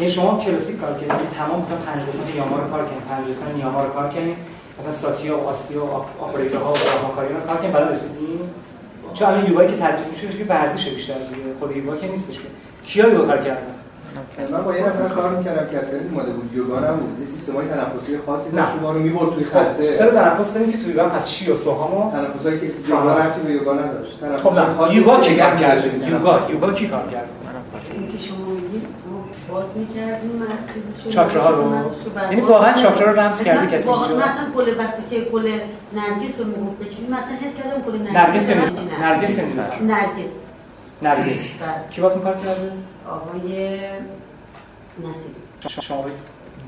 یعنی 0.00 0.12
شما 0.12 0.38
کلاسیک 0.38 0.80
کار 0.80 0.92
کردید 0.92 1.28
تمام 1.28 1.62
مثلا 1.62 1.78
پنج 1.78 2.02
قسمت 2.08 2.34
یاما 2.36 2.56
رو 2.56 2.70
کار 2.70 2.84
کردید 2.84 3.04
پنج 3.08 3.28
قسمت 3.28 3.54
نیاما 3.54 3.84
رو 3.84 3.90
کار 3.90 4.08
کردید 4.08 4.36
مثلا 4.78 4.92
ساتیا 4.92 5.38
و 5.38 5.46
آستیا 5.48 5.84
و 5.86 5.90
آپریتورها 6.20 6.72
و 6.72 6.76
راهکاری 7.02 7.34
رو 7.34 7.40
کار 7.40 7.56
کردید 7.56 7.72
بعد 7.72 7.90
رسیدین؟ 7.90 8.40
چون 9.14 9.28
الان 9.28 9.46
یوگایی 9.46 9.68
که 9.68 9.76
تدریس 9.76 10.12
میشه 10.12 10.38
که 10.38 10.44
ورزش 10.44 10.88
بیشتر 10.88 11.14
دیگه. 11.14 11.58
خود 11.58 11.76
یوگا 11.76 11.96
که 11.96 12.08
نیستش 12.08 12.34
که. 12.34 12.48
کیا 12.84 13.08
یوگا 13.08 13.26
کار 13.26 13.38
کردن؟ 13.38 13.74
من 14.52 14.64
با 14.64 14.76
یه 14.76 14.86
نفر 14.86 15.14
کار 15.14 15.36
می‌کردم 15.36 15.70
که 15.70 15.78
اصلا 15.78 15.98
اومده 16.12 16.32
بود 16.32 16.54
یوگا 16.54 16.78
نبود. 16.78 17.20
یه 17.20 17.26
سیستم 17.26 17.52
های 17.52 17.66
تنفسی 17.66 18.18
خاصی 18.26 18.50
داشت 18.50 18.72
که 18.74 18.80
ما 18.80 18.92
رو 18.92 18.98
می‌برد 18.98 19.34
توی 19.34 19.44
خلسه 19.44 19.90
سر 19.90 20.08
تنفس 20.08 20.54
داریم 20.54 20.72
که 20.72 20.78
توی 20.78 20.90
یوگا 20.92 21.10
از 21.10 21.34
شی 21.34 21.50
و 21.50 21.54
سوهامو 21.54 22.12
تنفسایی 22.12 22.60
که 22.60 22.66
یوگا 22.88 23.18
ربطی 23.18 23.40
به 23.40 23.52
یوگا 23.52 23.72
نداشت. 23.72 24.18
خب 24.42 24.52
یوگا 24.92 25.20
کی 25.20 25.36
کار 25.36 25.56
کرد 25.56 25.84
یوگا 26.08 26.40
یوگا 26.50 26.72
کی 26.72 26.88
کار 26.88 27.08
کرد؟ 27.12 27.28
باز 29.50 29.64
می‌کردیم 29.76 30.42
چاکراها 31.10 31.50
رو؟ 31.50 31.72
یعنی 32.30 32.40
واقعا 32.40 32.72
چاکرا 32.72 33.10
رو 33.10 33.20
رمز 33.20 33.42
کردی 33.42 33.66
کسی 33.66 33.90
اینجا؟ 33.90 34.16
مثلا 34.16 34.26
کل 34.56 34.78
وقتی 34.78 35.02
که 35.10 35.24
کل 35.24 35.48
نرگس 35.92 36.40
رو 36.40 36.46
می‌گفت 36.46 36.78
بچینی 36.80 37.08
مثلا 37.08 37.36
حس 37.42 37.54
کردم 37.62 37.82
کل 37.82 38.12
نرگس 38.12 38.50
نرگس 39.00 39.38
یا 39.38 39.44
نرگس 39.82 40.32
نرگس. 41.02 41.58
کی 41.90 42.00
باتون 42.00 42.22
کار 42.22 42.34
کرده؟ 42.34 42.72
آقای 43.08 43.78
نصیری. 44.98 45.82
شما 45.82 46.04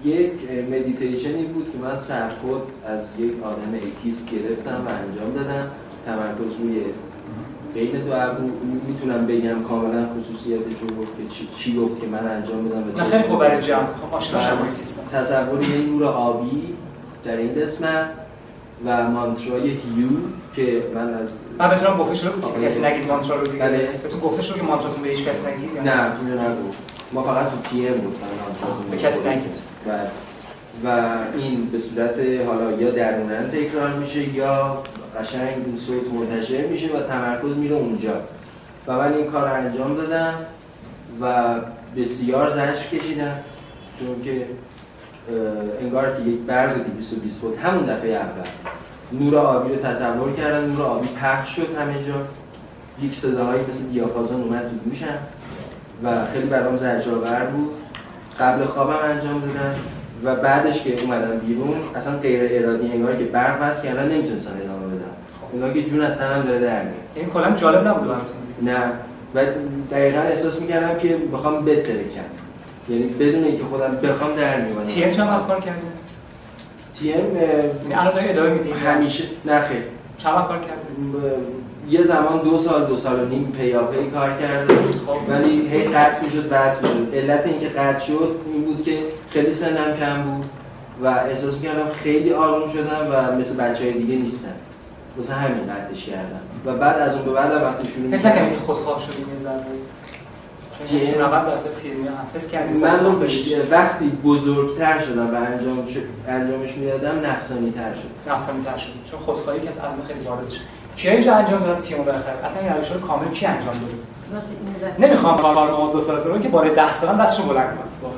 یک 0.05 0.32
مدیتیشنی 0.70 1.43
بود 1.43 1.72
که 1.72 1.78
من 1.78 1.97
سرکود 1.97 2.62
از 2.87 3.09
یک 3.18 3.32
آدم 3.45 3.74
ایتیست 3.82 4.30
گرفتم 4.30 4.82
و 4.87 4.89
انجام 4.89 5.32
دادم. 5.35 5.70
تمرکز 6.07 6.61
روی 6.61 6.82
بین 7.74 8.05
دو 8.05 8.12
ابرو 8.12 8.45
می‌تونم 8.89 9.26
بگم 9.26 9.62
کاملا 9.62 10.07
خصوصیتش 10.07 10.80
رو 10.80 10.97
گفت 10.97 11.16
که 11.18 11.28
چی, 11.35 11.49
چی 11.59 11.76
گفت 11.80 12.01
که 12.01 12.07
من 12.07 12.26
انجام 12.26 12.68
بدم 12.68 12.85
نه 12.97 13.05
خیلی 13.11 13.22
خوب 13.22 13.39
برای 13.39 13.62
جمع. 13.62 13.87
خب 13.87 14.14
آشنا 14.14 14.41
شما 14.41 14.70
سیستم. 14.70 15.18
تصور 15.18 15.62
یه 15.62 15.87
نور 15.87 16.05
آبی 16.05 16.74
در 17.24 17.37
این 17.37 17.55
قسمت. 17.55 18.07
و 18.85 19.11
مانترای 19.11 19.68
هیو 19.68 20.09
که 20.57 20.82
من 20.95 21.14
از 21.14 21.41
من 21.59 21.70
بتونم 21.70 21.97
گفته 21.97 22.14
شده 22.14 22.30
بود 22.30 22.55
که 22.55 22.66
کسی 22.66 22.85
نگید 22.87 23.09
مانترا 23.09 23.41
رو 23.41 23.47
دیگه. 23.47 23.64
بله. 23.64 24.01
بهتون 24.03 24.20
گفته 24.20 24.43
شده 24.43 24.59
که 24.59 24.62
مانتراتون 24.62 25.03
به 25.03 25.09
هیچ 25.09 25.24
کس 25.24 25.47
نگید 25.47 25.78
نه 25.78 26.12
تو 26.12 26.22
نگو. 26.24 26.70
ما 27.12 27.22
فقط 27.22 27.51
تو 27.51 27.57
پی 27.57 27.89
ام 27.89 27.95
گفتن 27.95 28.26
مانتراتون 28.45 28.87
به 28.91 28.97
کسی 28.97 29.28
نگید. 29.28 29.57
و 29.89 29.91
و 30.85 31.16
این 31.39 31.66
به 31.66 31.78
صورت 31.78 32.14
حالا 32.47 32.72
یا 32.72 32.91
درونن 32.91 33.51
تکرار 33.51 33.93
میشه 33.93 34.35
یا 34.35 34.82
قشنگ 35.20 35.55
این 35.66 35.76
صوت 35.76 36.12
منتشر 36.12 36.66
میشه 36.66 36.87
و 36.87 37.03
تمرکز 37.03 37.57
میره 37.57 37.76
اونجا. 37.76 38.14
و 38.87 38.93
من 38.93 39.12
این 39.14 39.30
کار 39.30 39.49
رو 39.49 39.55
انجام 39.55 39.97
دادم 39.97 40.35
و 41.20 41.55
بسیار 41.97 42.51
زجر 42.51 42.99
کشیدم. 42.99 43.37
چون 43.99 44.24
که 44.24 44.47
انگار 45.81 46.16
که 46.16 46.31
یک 46.31 46.41
برق 46.41 46.75
220 46.75 47.41
بود 47.41 47.59
همون 47.59 47.85
دفعه 47.85 48.11
اول. 48.11 48.49
نور 49.12 49.37
آبی 49.37 49.75
رو 49.75 49.81
تصور 49.81 50.33
کردم 50.33 50.72
نور 50.72 50.83
آبی 50.83 51.09
پخش 51.09 51.57
شد 51.57 51.68
همه 51.81 51.95
جا. 51.95 52.14
یک 53.03 53.16
صداهایی 53.16 53.62
مثل 53.70 53.85
دیاپازون 53.85 54.43
اومد 54.43 54.62
تو 54.62 54.91
گوشم 54.91 55.18
و 56.05 56.25
خیلی 56.33 56.47
برام 56.47 56.77
زجرآور 56.77 57.45
بود. 57.45 57.70
قبل 58.41 58.64
خوابم 58.64 59.11
انجام 59.11 59.41
دادم 59.41 59.75
و 60.25 60.37
بعدش 60.37 60.83
که 60.83 61.03
اومدم 61.03 61.39
بیرون 61.47 61.75
اصلا 61.95 62.18
غیر 62.18 62.41
ارادی 62.64 62.93
انگار 62.93 63.16
که 63.16 63.25
برق 63.25 63.62
بس 63.62 63.83
کردن 63.83 64.12
نمی‌تونستم 64.12 64.53
ادامه 64.62 64.87
بدم. 64.87 65.11
انگار 65.55 65.72
که 65.72 65.91
جون 65.91 66.01
از 66.01 66.16
تنم 66.16 66.43
داره 66.43 66.61
در 66.61 66.83
میاد. 66.83 66.95
این 67.14 67.31
کلا 67.31 67.51
جالب 67.51 67.89
نبود 67.89 68.09
براتون 68.09 68.37
نه. 68.62 68.79
و 69.35 69.41
دقیقا 69.91 70.20
احساس 70.20 70.61
می‌کردم 70.61 70.99
که 70.99 71.16
بخوام 71.33 71.64
بترکم 71.64 72.34
یعنی 72.89 73.05
بدون 73.05 73.45
اینکه 73.45 73.64
خودم 73.64 73.97
بخوام 74.03 74.37
در 74.37 74.61
میومدم 74.61 74.85
تی 74.85 75.05
ام 75.05 75.11
چند 75.11 75.28
وقت 75.28 75.47
کار 75.47 75.61
کرده؟ 75.61 75.80
تی 76.99 77.12
ام 77.12 77.37
یعنی 77.37 77.95
الان 77.95 78.14
داری 78.14 78.28
ادامه 78.28 78.51
میدی؟ 78.51 78.70
همیشه 78.70 79.24
نه 79.45 79.61
خیر. 79.61 79.82
چند 80.18 80.35
وقت 80.35 80.49
کار 80.49 80.59
کرده؟ 80.59 81.35
یه 81.91 82.03
زمان 82.03 82.39
دو 82.45 82.59
سال 82.59 82.85
دو 82.87 82.97
سال 82.97 83.20
و 83.20 83.24
نیم 83.24 83.53
پیاپی 83.59 84.11
کار 84.11 84.30
کرده. 84.41 84.74
ولی 85.28 85.68
هی 85.68 85.85
قطع 85.85 86.24
می‌شد 86.24 86.49
بحث 86.49 86.82
می‌شد. 86.82 87.14
علت 87.14 87.47
اینکه 87.47 87.68
قطع 87.68 87.99
شد 87.99 88.37
این 88.53 88.64
بود 88.64 88.85
که 88.85 88.99
خیلی 89.30 89.55
سنم 89.55 89.97
کم 90.01 90.22
بود 90.22 90.45
و 91.03 91.07
احساس 91.07 91.55
می‌کردم 91.55 91.91
خیلی 92.03 92.32
آروم 92.32 92.72
شدم 92.72 93.09
و 93.12 93.37
مثل 93.41 93.57
بچه 93.57 93.85
های 93.85 93.93
دیگه 93.93 94.14
نیستم. 94.14 94.49
واسه 95.16 95.35
همین 95.35 95.62
قطعش 95.62 96.05
کردم. 96.05 96.41
و 96.66 96.78
بعد 96.78 96.99
از 96.99 97.14
اون 97.14 97.24
به 97.24 97.32
بعد 97.32 97.62
وقتی 97.62 97.89
شروع 97.89 98.11
که 98.51 98.57
خودخواه 98.66 99.01
شدی 99.01 99.24
حس 100.87 101.16
90 101.16 101.47
درصد 101.47 101.74
تیمی 101.74 102.09
هست 102.22 102.37
حس 102.37 102.51
کردی 102.51 102.78
من. 102.78 103.01
وقتی 103.70 104.09
بزرگتر 104.24 105.01
شدم 105.01 105.35
و 105.35 105.35
انجام 105.35 105.87
انجامش 106.28 106.76
می‌دادم 106.76 107.26
نفسانی 107.26 107.70
تر 107.70 107.95
شد. 107.95 108.32
نفسانی 108.32 108.64
تر 108.64 108.78
شد. 108.78 108.93
چون 109.11 109.20
خودخواهی 109.20 109.61
که 109.61 109.68
از 109.68 109.78
علم 109.78 110.03
خیلی 110.07 110.20
بارزشه 110.20 110.61
کیا 110.97 111.12
اینجا 111.12 111.35
انجام 111.35 111.61
دادن 111.61 111.80
تیم 111.80 112.05
بالاخره؟ 112.05 112.45
اصلا 112.45 112.62
این 112.62 112.72
روش 112.72 112.93
رو 112.93 113.01
کامل 113.01 113.28
کی 113.28 113.47
انجام 113.47 113.74
داده؟ 113.74 115.07
نمی‌خوام 115.07 115.37
کارنامه 115.37 115.93
دو 115.93 116.01
سال 116.01 116.18
رو 116.18 116.39
که 116.39 116.49
بالای 116.49 116.74
10 116.74 116.93
سال 116.93 117.16
دستشو 117.16 117.43
بلند 117.43 117.78
کنم 118.03 118.11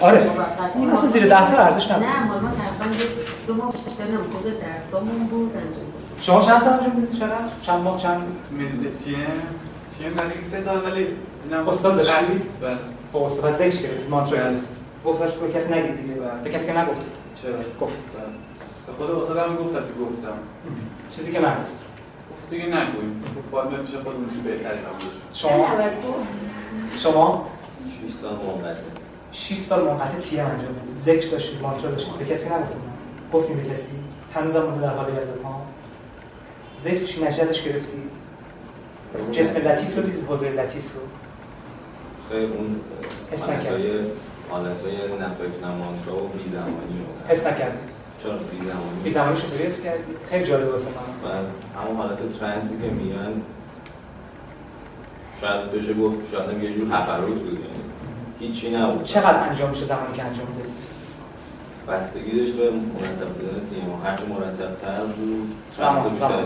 آره. 0.00 0.30
این 0.74 0.90
اصلا 0.90 1.08
زیر 1.08 1.28
10 1.28 1.44
سال 1.44 1.60
ارزش 1.60 1.90
نداره 1.90 2.06
نه 2.06 2.26
مال 2.26 2.40
ما 2.40 2.48
تقریبا 2.80 3.04
دو 3.46 3.54
ماه 3.54 3.72
بیشتر 3.72 4.04
نبود 4.04 4.32
خود 4.32 4.44
درسامون 4.44 5.26
بود 5.26 5.52
انجام. 5.56 5.88
شما 6.20 6.40
چند 6.40 6.60
سال 6.60 6.72
انجام 6.72 6.92
می‌دید 6.96 7.18
چقدر 7.18 7.34
چند 7.62 7.80
ماه 7.80 8.02
چند 8.02 8.24
روز؟ 8.26 8.38
مدیتیم 8.52 8.92
چیه؟ 9.98 10.08
نزدیک 10.08 10.44
سه 10.50 10.64
سال 10.64 10.84
ولی 10.84 11.06
استاد 11.52 11.96
داشتید؟ 11.96 12.42
بله. 12.60 12.76
با 13.12 13.26
استاد. 13.26 13.44
از 13.44 13.56
ذکر 13.58 13.76
گرفتید 13.76 14.10
مانترا 14.10 14.50
گفتش 15.04 15.32
به 15.32 15.52
کسی 15.52 15.74
نگید 15.74 15.96
دیگه 15.96 16.14
به 16.44 16.50
کسی 16.50 16.66
که 16.66 16.78
نگفتید. 16.78 17.12
چرا؟ 17.42 17.52
گفتید 17.80 18.12
بله. 18.12 18.22
به 18.86 18.92
خود 18.92 19.10
استادم 19.10 19.56
گفتم 19.56 19.78
که 19.78 20.04
گفتم. 20.04 20.38
چیزی 21.16 21.32
که 21.32 21.38
نگفت. 21.38 21.78
گفت 22.32 22.50
دیگه 22.50 22.64
نگویم 22.66 23.24
باید 23.50 23.70
من 23.70 23.82
پیش 23.82 23.94
خودمون 23.94 24.30
چی 24.34 24.40
بهتری 24.40 24.78
هم 24.78 24.92
بود 25.00 25.12
شما؟ 25.32 25.66
شما؟ 27.02 27.46
6 28.08 28.14
سال 28.14 28.34
موقته 28.34 28.76
6 29.32 29.56
سال 29.56 29.84
منقطع 29.84 30.18
تی 30.18 30.40
انجام 30.40 30.58
دادید 30.58 30.98
ذکر 30.98 31.30
داشتید 31.30 31.62
مانترا 31.62 31.90
داشتید 31.90 32.16
به 32.18 32.24
کسی 32.24 32.48
نگفتید 32.48 32.80
گفتیم 33.32 33.56
به 33.56 33.70
کسی. 33.70 33.92
هنوزم 34.34 34.62
مونده 34.62 34.80
در 34.80 34.94
حال 34.94 35.16
یزد 35.18 35.42
ها 35.44 35.62
ذکر 36.80 37.04
چی 37.04 37.24
ازش 37.24 37.62
گرفتید 37.62 38.10
جسم 39.32 39.68
لطیف 39.68 39.96
رو 39.96 40.02
دیدید 40.02 40.24
حوزه 40.28 40.50
لطیف 40.50 40.84
رو. 40.94 41.00
اون. 42.36 42.80
حالتهای 43.30 43.90
حالتهای 44.50 44.96
نفک 45.20 45.64
نمانشا 45.64 46.16
و 46.24 46.28
بیزمانی 46.28 46.98
رو 46.98 47.28
حس 47.28 47.46
نکردید 47.46 47.88
چرا 48.22 48.32
بیزمانی 48.32 49.00
بی 49.04 49.10
زمانی 49.10 49.36
چطوری 49.36 49.62
حس 49.64 49.84
کردید 49.84 50.16
خیلی 50.30 50.44
جالب 50.44 50.68
واسه 50.68 50.90
من. 50.90 51.80
همون 51.82 51.96
حالت 51.96 52.38
ترنسی 52.38 52.74
که 52.82 52.90
میگن 52.90 53.32
شاید 55.40 55.72
بشه 55.72 55.94
گفت 55.94 56.16
شاید 56.32 56.50
هم 56.50 56.62
یه 56.62 56.72
جور 56.72 56.88
هپروت 56.92 57.38
بود. 57.38 57.52
یعنی 57.52 57.64
هیچی 58.40 58.70
نبود. 58.76 59.04
چقدر 59.04 59.48
انجام 59.48 59.70
میشه 59.70 59.84
زمانی 59.84 60.16
که 60.16 60.22
انجام 60.24 60.46
دادید؟ 60.58 60.98
بستگی 61.88 62.38
داشت 62.38 62.52
به 62.52 62.70
مرتب 62.70 63.28
بودن 63.28 63.66
تیم. 63.70 63.92
و 63.92 63.96
هرچی 64.04 64.24
مرتبتر 64.24 65.04
بود 65.04 65.54
زمان، 65.78 65.94
ترنس. 65.94 66.08
بیشتر 66.10 66.44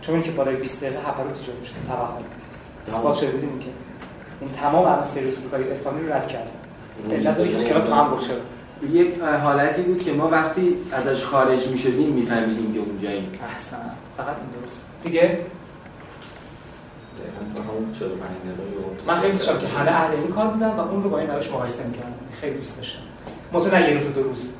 چون 0.00 0.22
که 0.22 0.30
بالای 0.30 0.56
20 0.56 0.84
دقیقه 0.84 1.00
هپروت 1.00 1.38
ایجاد 1.38 1.56
میشه. 1.60 1.72
توهم 1.88 2.08
اثبات 2.88 3.16
شده 3.16 3.30
بودیم 3.30 3.58
که 3.58 3.66
این 4.40 4.50
تمام 4.50 4.84
الان 4.84 5.04
سری 5.04 5.30
سلوکای 5.30 5.70
عرفانی 5.70 6.06
رو 6.06 6.12
رد 6.12 6.28
کرد 6.28 6.48
علت 7.10 7.48
که 7.48 7.56
تو 7.56 7.64
کلاس 7.64 7.92
هم 7.92 8.10
گفت 8.10 8.28
چرا؟ 8.28 8.36
یک 8.92 9.20
حالتی 9.20 9.82
بود 9.82 10.04
که 10.04 10.12
ما 10.12 10.28
وقتی 10.28 10.76
ازش 10.92 11.24
خارج 11.24 11.68
می 11.68 11.78
شدیم 11.78 12.12
میفهمیدیم 12.12 12.74
که 12.74 12.80
اونجاییم 12.80 13.32
احسن. 13.50 13.90
فقط 14.16 14.26
این 14.26 14.60
درست. 14.60 14.84
دیگه؟ 15.02 15.38
دقیقاً 17.18 17.54
تا 17.54 17.62
همون 17.62 17.94
45 17.98 18.30
دقیقه 18.30 19.04
من 19.06 19.20
خیلی 19.20 19.32
دوست 19.32 19.60
که 19.60 19.68
همه 19.68 19.90
اهل 19.90 20.14
این 20.14 20.28
کار 20.28 20.46
بودن 20.46 20.70
و 20.70 20.80
اون 20.80 21.02
رو 21.02 21.10
با 21.10 21.18
این 21.18 21.30
روش 21.30 21.50
مقایسه 21.50 21.86
می‌کردم 21.86 22.14
خیلی 22.40 22.56
دوست 22.56 22.78
داشتم. 22.78 22.98
متو 23.52 23.70
نه 23.70 23.88
یه 23.88 23.94
روز 23.94 24.14
دو 24.14 24.22
روز. 24.22 24.52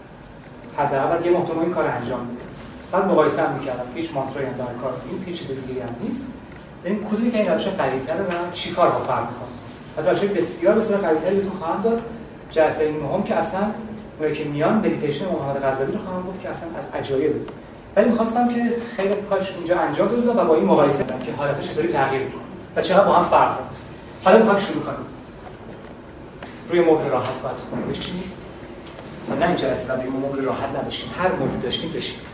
حداقل 0.76 1.26
یه 1.26 1.30
ماه 1.30 1.62
این 1.62 1.74
کار 1.74 1.86
انجام 1.86 2.20
میدیم 2.20 2.46
بعد 2.92 3.04
مقایسه 3.04 3.42
هم 3.42 3.54
می‌کردم. 3.54 3.84
که 3.94 4.00
هیچ 4.00 4.12
مانترایی 4.14 4.46
هم 4.46 4.56
در 4.56 4.74
کار 4.82 4.94
نیست 5.10 5.28
هیچ 5.28 5.38
چیز 5.38 5.50
دیگه 5.66 5.82
هم 5.82 5.94
نیست. 6.02 6.26
ببین 6.84 7.04
کدومی 7.04 7.30
که 7.30 7.38
این 7.38 7.48
روش 7.48 7.66
قوی‌تره 7.66 8.22
و 8.22 8.50
چیکار 8.52 8.90
با 8.90 8.98
فرق 8.98 9.20
می‌کنه 9.20 9.48
از 9.98 10.08
روش 10.08 10.18
بسیار 10.18 10.74
بسیار 10.74 11.00
قوی‌تری 11.00 11.36
بهتون 11.36 11.52
خواهم 11.52 11.82
داد. 11.82 12.02
جلسه 12.50 12.92
مهم 12.92 13.22
که 13.22 13.34
اصلا 13.34 13.60
اونایی 14.18 14.36
که 14.36 14.44
میان 14.44 14.74
مدیتیشن 14.74 15.24
محمد 15.24 15.64
غزالی 15.64 15.92
رو 15.92 15.98
خواهم 15.98 16.22
گفت 16.22 16.42
که 16.42 16.48
اصلا 16.48 16.68
از 16.76 16.88
عجایب. 16.94 17.32
ولی 17.96 18.08
می‌خواستم 18.08 18.48
که 18.48 18.72
خیلی 18.96 19.14
کارش 19.30 19.52
اینجا 19.56 19.78
انجام 19.78 20.08
بده 20.08 20.32
و 20.32 20.44
با 20.44 20.54
این 20.54 20.64
مقایسه 20.64 21.04
کنم 21.04 21.18
که 21.18 21.32
حالتش 21.32 21.70
چطوری 21.70 21.88
تغییر 21.88 22.22
می‌کنه 22.22 22.42
و 22.76 22.82
چقدر 22.82 23.04
با 23.04 23.12
هم 23.12 23.24
فرق 23.30 23.48
داره. 23.48 23.68
حالا 24.24 24.38
می‌خوام 24.38 24.56
شروع 24.56 24.82
کنیم 24.82 25.06
روی 26.70 26.80
مبل 26.80 27.10
راحت 27.10 27.42
باید 27.42 27.56
خونه 27.70 27.82
بشینید. 27.82 28.32
و 29.30 29.34
نه 29.34 29.46
این 29.46 29.56
جلسه 29.56 29.92
و 29.92 29.96
روی 29.96 30.10
مبل 30.10 30.44
راحت 30.44 30.68
نباشیم. 30.80 31.10
هر 31.18 31.28
مبل 31.32 31.60
داشتیم 31.62 31.92
بشینید. 31.92 32.32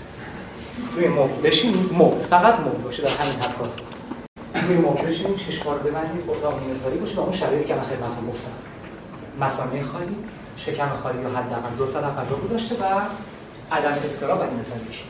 روی 0.97 1.09
مبل 1.09 1.49
بشینید. 1.49 1.93
مبل. 1.93 2.23
فقط 2.23 2.61
مبل 2.61 2.83
باشه 2.85 3.03
در 3.03 3.09
همین 3.09 3.35
حد 3.35 3.57
کار 3.59 3.69
روی 4.55 4.77
مبل 4.77 5.07
بشینید 5.07 5.37
چشم 5.37 5.71
رو 5.71 5.79
ببندید 5.79 6.25
اتاق 6.29 6.63
نیمه 6.63 6.79
تاریک 6.79 7.01
باشه 7.01 7.17
و 7.17 7.21
اون 7.21 7.33
شرایطی 7.33 7.69
که 7.69 7.75
من 7.75 7.83
خدمتتون 7.83 8.27
گفتم. 8.31 8.51
مثانه 9.41 9.83
خالی 9.83 10.17
شکم 10.57 10.89
خالی 10.89 11.23
یا 11.23 11.29
حداقل 11.29 11.77
دو 11.79 11.87
ساعت 11.87 12.19
غذا 12.19 12.37
گذاشته 12.37 12.75
و 12.75 13.01
عدم 13.73 14.03
استراب 14.05 14.41
و 14.41 14.45
نیمه 14.45 14.63
تاریک 14.63 15.05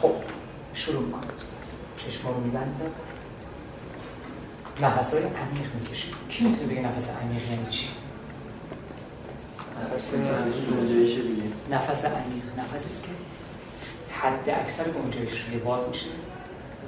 خب 0.00 0.12
شروع 0.74 1.02
می‌کنید 1.02 1.30
چشما 1.98 2.30
رو 2.30 2.40
میبندید 2.40 2.92
نفس 4.82 5.14
های 5.14 5.22
عمیق 5.22 5.74
می‌کشید 5.80 6.14
کی 6.28 6.44
می‌تونه 6.44 6.72
بگه 6.72 6.80
نفس 6.80 7.10
عمیق 7.10 7.50
یعنی 7.50 7.66
چی؟ 7.70 7.88
نفس 9.94 10.14
دیگه 10.14 11.42
نفس 11.70 12.04
عمیق. 12.04 12.44
نفسی 12.58 12.74
است 12.74 13.02
که 13.02 13.08
حد 14.22 14.50
اکثر 14.50 14.84
گنجایش 14.84 15.40
روی 15.40 15.58
باز 15.58 15.88
میشه. 15.88 16.06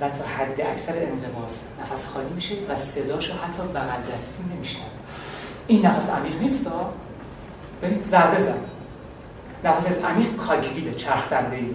و 0.00 0.10
تا 0.10 0.24
حد 0.24 0.60
اکثر 0.60 0.92
انقباض 0.96 1.62
نفس 1.82 2.08
خالی 2.08 2.30
میشه 2.34 2.54
و 2.68 2.76
صداشو 2.76 3.34
حتی 3.34 3.62
بغل 3.62 4.12
دستتون 4.12 4.52
نمیشنوه. 4.52 4.86
این 5.66 5.86
نفس 5.86 6.10
عمیق 6.10 6.40
نیست 6.40 6.70
ببین 7.82 8.02
ضربه 8.02 8.38
زن. 8.38 8.58
نفس 9.64 9.86
عمیق 9.86 10.36
کاگویله 10.36 10.94
چرخ 10.94 11.28
دنده 11.28 11.56
ای 11.56 11.70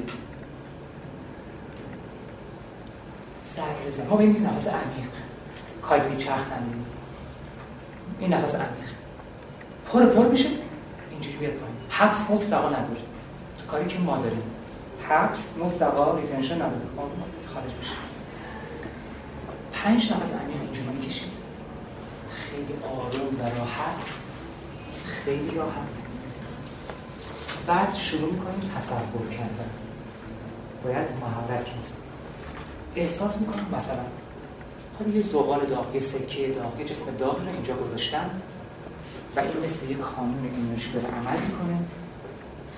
ضربه 3.41 3.89
زن. 3.89 4.07
ما 4.07 4.21
نفس 4.21 4.67
عمیق 4.67 5.09
کاگوی 5.81 6.17
چرخ 6.17 6.49
دنده 6.49 6.75
ای 6.75 6.83
این 8.19 8.33
نفس 8.33 8.55
عمیق. 8.55 8.87
پر 9.91 10.05
پر 10.05 10.27
میشه. 10.27 10.49
اینجوری 11.11 11.37
بیاد 11.37 11.53
پایین. 11.53 11.75
حبس 11.89 12.31
مطلقا 12.31 12.69
نداره. 12.69 13.01
تو 13.59 13.65
کاری 13.67 13.85
که 13.85 13.99
ما 13.99 14.17
داریم. 14.17 14.43
حبس 15.09 15.57
مطلقا 15.57 16.17
ریتنشن 16.17 16.55
نداره. 16.55 16.81
ما 16.95 17.09
خارج 17.53 17.71
میشه 17.79 17.91
پنج 19.73 20.11
نفس 20.11 20.33
عمیق 20.35 20.61
اینجوری 20.61 20.87
می‌کشید. 20.87 21.31
خیلی 22.31 22.73
آروم 22.83 23.39
و 23.39 23.43
راحت. 23.43 24.13
خیلی 25.05 25.55
راحت. 25.55 26.01
بعد 27.67 27.95
شروع 27.95 28.31
می‌کنیم 28.31 28.71
تصور 28.75 29.27
کردن. 29.31 29.69
باید 30.83 31.07
مهارت 31.21 31.77
کسب 31.77 31.95
احساس 32.95 33.41
می‌کنم 33.41 33.65
مثلا 33.75 34.03
خب 34.99 35.15
یه 35.15 35.21
زغال 35.21 35.65
داغ 35.65 35.93
یه 35.93 35.99
سکه 35.99 36.47
داغ 36.47 36.79
یه 36.79 36.85
جسم 36.85 37.17
داغی 37.17 37.45
رو 37.45 37.51
اینجا 37.51 37.77
گذاشتم 37.77 38.29
و 39.35 39.39
این 39.39 39.63
مثل 39.63 39.89
یک 39.89 39.97
قانون 39.97 40.51
انرژی 40.55 40.91
داره 40.91 41.07
عمل 41.07 41.39
می‌کنه. 41.39 41.77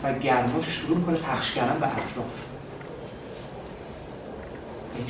و 0.04 0.14
گرماش 0.14 0.70
شروع 0.70 0.98
می‌کنه 0.98 1.18
پخش 1.18 1.52
کردن 1.52 1.80
به 1.80 1.88
اطراف. 1.88 2.44
به 4.94 5.00
این 5.00 5.08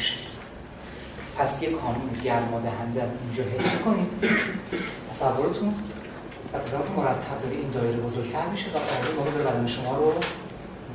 پس 1.38 1.64
یک 1.64 1.78
قانون 1.78 2.10
گرما 2.24 2.60
دهنده 2.60 3.12
اینجا 3.28 3.44
حس 3.52 3.74
می‌کنید. 3.74 4.08
تصورتون 5.12 5.74
و 6.54 6.60
تصورتون 6.60 6.96
مرتب 6.96 7.42
داره 7.42 7.56
این 7.56 7.70
دایره 7.70 7.98
بزرگتر 7.98 8.46
میشه 8.46 8.68
و 8.70 8.78
قرار 8.78 9.16
موقع 9.18 9.32
داره 9.32 9.44
بدن 9.44 9.68
شما 9.68 9.98
رو 9.98 10.14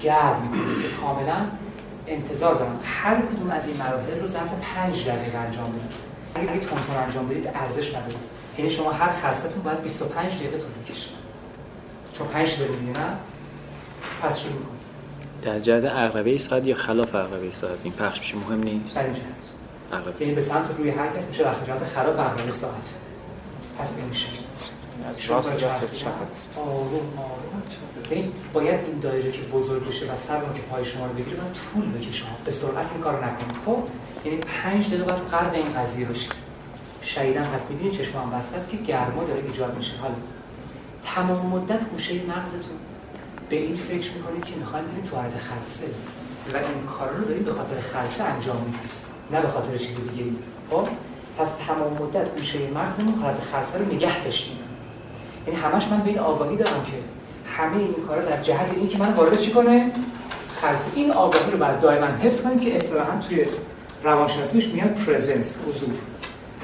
گرم 0.00 0.42
می‌کنه 0.42 0.82
که 0.82 0.88
کاملا 1.00 1.46
انتظار 2.06 2.54
دارم. 2.54 2.80
هر 2.84 3.16
کدوم 3.20 3.50
از 3.50 3.68
این 3.68 3.76
مراحل 3.76 4.20
رو 4.20 4.26
ظرف 4.26 4.50
پنج 4.74 5.08
دقیقه 5.08 5.38
انجام 5.38 5.72
بدید. 5.72 5.94
اگه 6.34 6.52
اگه 6.52 6.60
تون 6.60 6.78
تون 6.86 6.96
انجام 6.96 7.28
بدید 7.28 7.46
ارزش 7.54 7.94
نداره. 7.94 8.14
یعنی 8.58 8.70
شما 8.70 8.92
هر 8.92 9.12
خلصتون 9.12 9.62
باید 9.62 9.82
25 9.82 10.34
دقیقه 10.34 10.58
طول 10.58 10.70
بکشه 10.84 11.08
چون 12.12 12.26
5 12.26 12.58
داریم 12.58 12.76
دیگه 12.76 12.92
نه؟ 12.92 13.16
پس 14.22 14.40
شروع 14.40 14.52
کن 14.52 14.74
در 15.42 15.60
جهت 15.60 15.84
عقربه 15.84 16.38
ساعت 16.38 16.64
یا 16.64 16.74
خلاف 16.74 17.14
عقربه 17.14 17.50
ساعت 17.50 17.78
این 17.84 17.92
پخش 17.92 18.18
میشه 18.18 18.36
مهم 18.36 18.62
نیست. 18.62 18.96
در 18.96 19.04
این 19.04 19.12
جهت. 19.12 19.24
عقربه. 19.92 20.22
یعنی 20.22 20.34
به 20.34 20.40
سمت 20.40 20.70
روی 20.78 20.90
هر 20.90 21.08
کس 21.08 21.28
میشه 21.28 21.50
رخیجات 21.50 21.84
خلاف 21.84 22.18
عقربه 22.18 22.50
ساعت 22.50 22.94
پس 23.78 23.92
به 23.92 24.02
این 24.02 24.12
شکل. 24.12 24.36
از 25.10 25.30
راست 25.30 25.58
شروع 25.58 25.62
راست 25.62 25.78
کنید. 25.78 25.90
به 25.90 25.96
چپ 25.96 26.32
است؟ 26.34 26.58
آروم 26.58 27.18
آروم. 27.18 27.62
یعنی 28.10 28.32
باید 28.52 28.80
این 28.86 28.98
دایره 28.98 29.30
که 29.32 29.42
بزرگ 29.42 29.86
بشه 29.88 30.12
و 30.12 30.16
سر 30.16 30.40
که 30.40 30.62
پای 30.70 30.84
شما 30.84 31.06
رو 31.06 31.12
بگیره 31.12 31.36
باید 31.36 31.52
طول 31.52 31.90
بکشه. 31.92 32.24
به 32.44 32.50
سرعت 32.50 32.92
این 32.92 33.00
کارو 33.00 33.16
نکنید. 33.24 33.56
خب؟ 33.66 33.78
یعنی 34.24 34.38
5 34.38 34.86
دقیقه 34.86 35.04
باید 35.04 35.22
غرق 35.22 35.54
این 35.54 35.72
قضیه 35.72 36.06
باشید 36.06 36.32
شدیدا 37.02 37.40
پس 37.42 37.70
می‌بینید 37.70 37.98
چشم 37.98 38.18
هم 38.18 38.30
بسته 38.30 38.56
است 38.56 38.70
که 38.70 38.76
گرما 38.76 39.24
داره 39.24 39.42
ایجاد 39.46 39.76
میشه. 39.76 39.96
حالا 39.96 40.14
تمام 41.02 41.46
مدت 41.46 41.84
گوشه 41.90 42.14
مغزتون 42.14 42.76
به 43.48 43.56
این 43.56 43.76
فکر 43.76 44.12
می‌کنید 44.12 44.44
که 44.44 44.56
می‌خواید 44.56 44.86
برید 44.92 45.04
تو 45.04 45.16
حالت 45.16 45.32
خلسه 45.36 45.86
و 46.54 46.56
این 46.56 46.86
کار 46.98 47.10
رو 47.10 47.24
دارید 47.24 47.44
به 47.44 47.52
خاطر 47.52 47.80
خلسه 47.80 48.24
انجام 48.24 48.56
می‌دید. 48.56 48.90
نه 49.32 49.40
به 49.40 49.48
خاطر 49.48 49.78
چیز 49.78 49.96
دیگه 49.96 50.30
خب؟ 50.70 50.88
پس 51.38 51.54
تمام 51.54 51.92
مدت 52.02 52.36
گوشه 52.36 52.58
مغزمون 52.74 53.14
حالت 53.14 53.40
خلسه 53.52 53.78
رو 53.78 53.84
نگه 53.84 54.24
داشتیم. 54.24 54.58
یعنی 55.46 55.60
همش 55.60 55.88
من 55.88 56.00
به 56.00 56.08
این 56.08 56.18
آگاهی 56.18 56.56
دارم 56.56 56.84
که 56.84 56.92
همه 57.56 57.76
این 57.76 57.94
کارا 58.08 58.24
در 58.24 58.42
جهت 58.42 58.70
این 58.76 58.88
که 58.88 58.98
من 58.98 59.12
وارد 59.12 59.38
چی 59.38 59.52
کنه 59.52 59.92
خلسه 60.60 60.96
این 60.96 61.10
آگاهی 61.10 61.50
رو 61.50 61.58
باید 61.58 61.80
دائما 61.80 62.06
حفظ 62.06 62.42
کنید 62.42 62.60
که 62.60 62.74
اصطلاحا 62.74 63.20
توی 63.28 63.46
روانشناسی 64.04 64.72
میگن 64.72 64.88
پرزنس 64.88 65.64
حضور. 65.68 65.94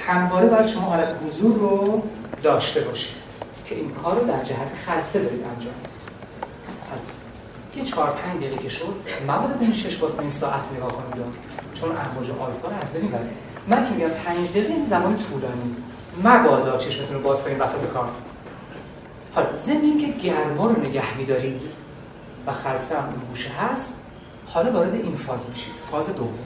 همواره 0.06 0.46
باید 0.46 0.66
شما 0.66 0.82
حالت 0.82 1.12
حضور 1.26 1.54
رو 1.54 2.02
داشته 2.42 2.80
باشید 2.80 3.16
که 3.66 3.74
این 3.74 3.90
کار 3.90 4.20
رو 4.20 4.26
در 4.26 4.44
جهت 4.44 4.72
خلسه 4.86 5.22
دارید 5.22 5.44
انجام 5.56 5.74
می‌دید. 5.82 5.99
یه 7.80 7.86
چهار 7.86 8.10
پنج 8.10 8.40
دقیقه 8.40 8.62
که 8.62 8.68
شد 8.68 8.94
مبادا 9.28 9.54
به 9.54 9.64
این 9.64 9.72
شش 9.72 9.96
باز 9.96 10.18
این 10.18 10.28
ساعت 10.28 10.72
نگاه 10.72 10.92
کنید 10.92 11.26
چون 11.74 11.90
امواج 11.90 12.30
آلفا 12.30 12.68
رو 12.68 12.74
از 12.80 12.92
بین 12.92 13.10
برید 13.10 13.30
من 13.68 13.88
که 13.88 13.94
میگم 13.94 14.08
پنج 14.08 14.48
دقیقه 14.48 14.72
این 14.72 14.84
زمان 14.84 15.16
طولانی. 15.16 15.76
مبادا 16.24 16.78
چشمتون 16.78 17.16
رو 17.16 17.22
باز 17.22 17.44
کنید 17.44 17.60
وسط 17.60 17.86
کار. 17.86 18.08
حالا 19.34 19.54
ضمن 19.54 19.80
اینکه 19.80 20.06
گرما 20.06 20.66
رو 20.66 20.80
نگه 20.80 21.16
میدارید 21.16 21.62
و 22.46 22.52
خلسه 22.52 23.00
هم 23.00 23.08
این 23.08 23.20
گوشه 23.28 23.50
هست 23.50 24.02
حالا 24.46 24.72
وارد 24.72 24.94
این 24.94 25.14
فاز 25.14 25.50
میشید. 25.50 25.74
فاز 25.90 26.16
دوم. 26.16 26.38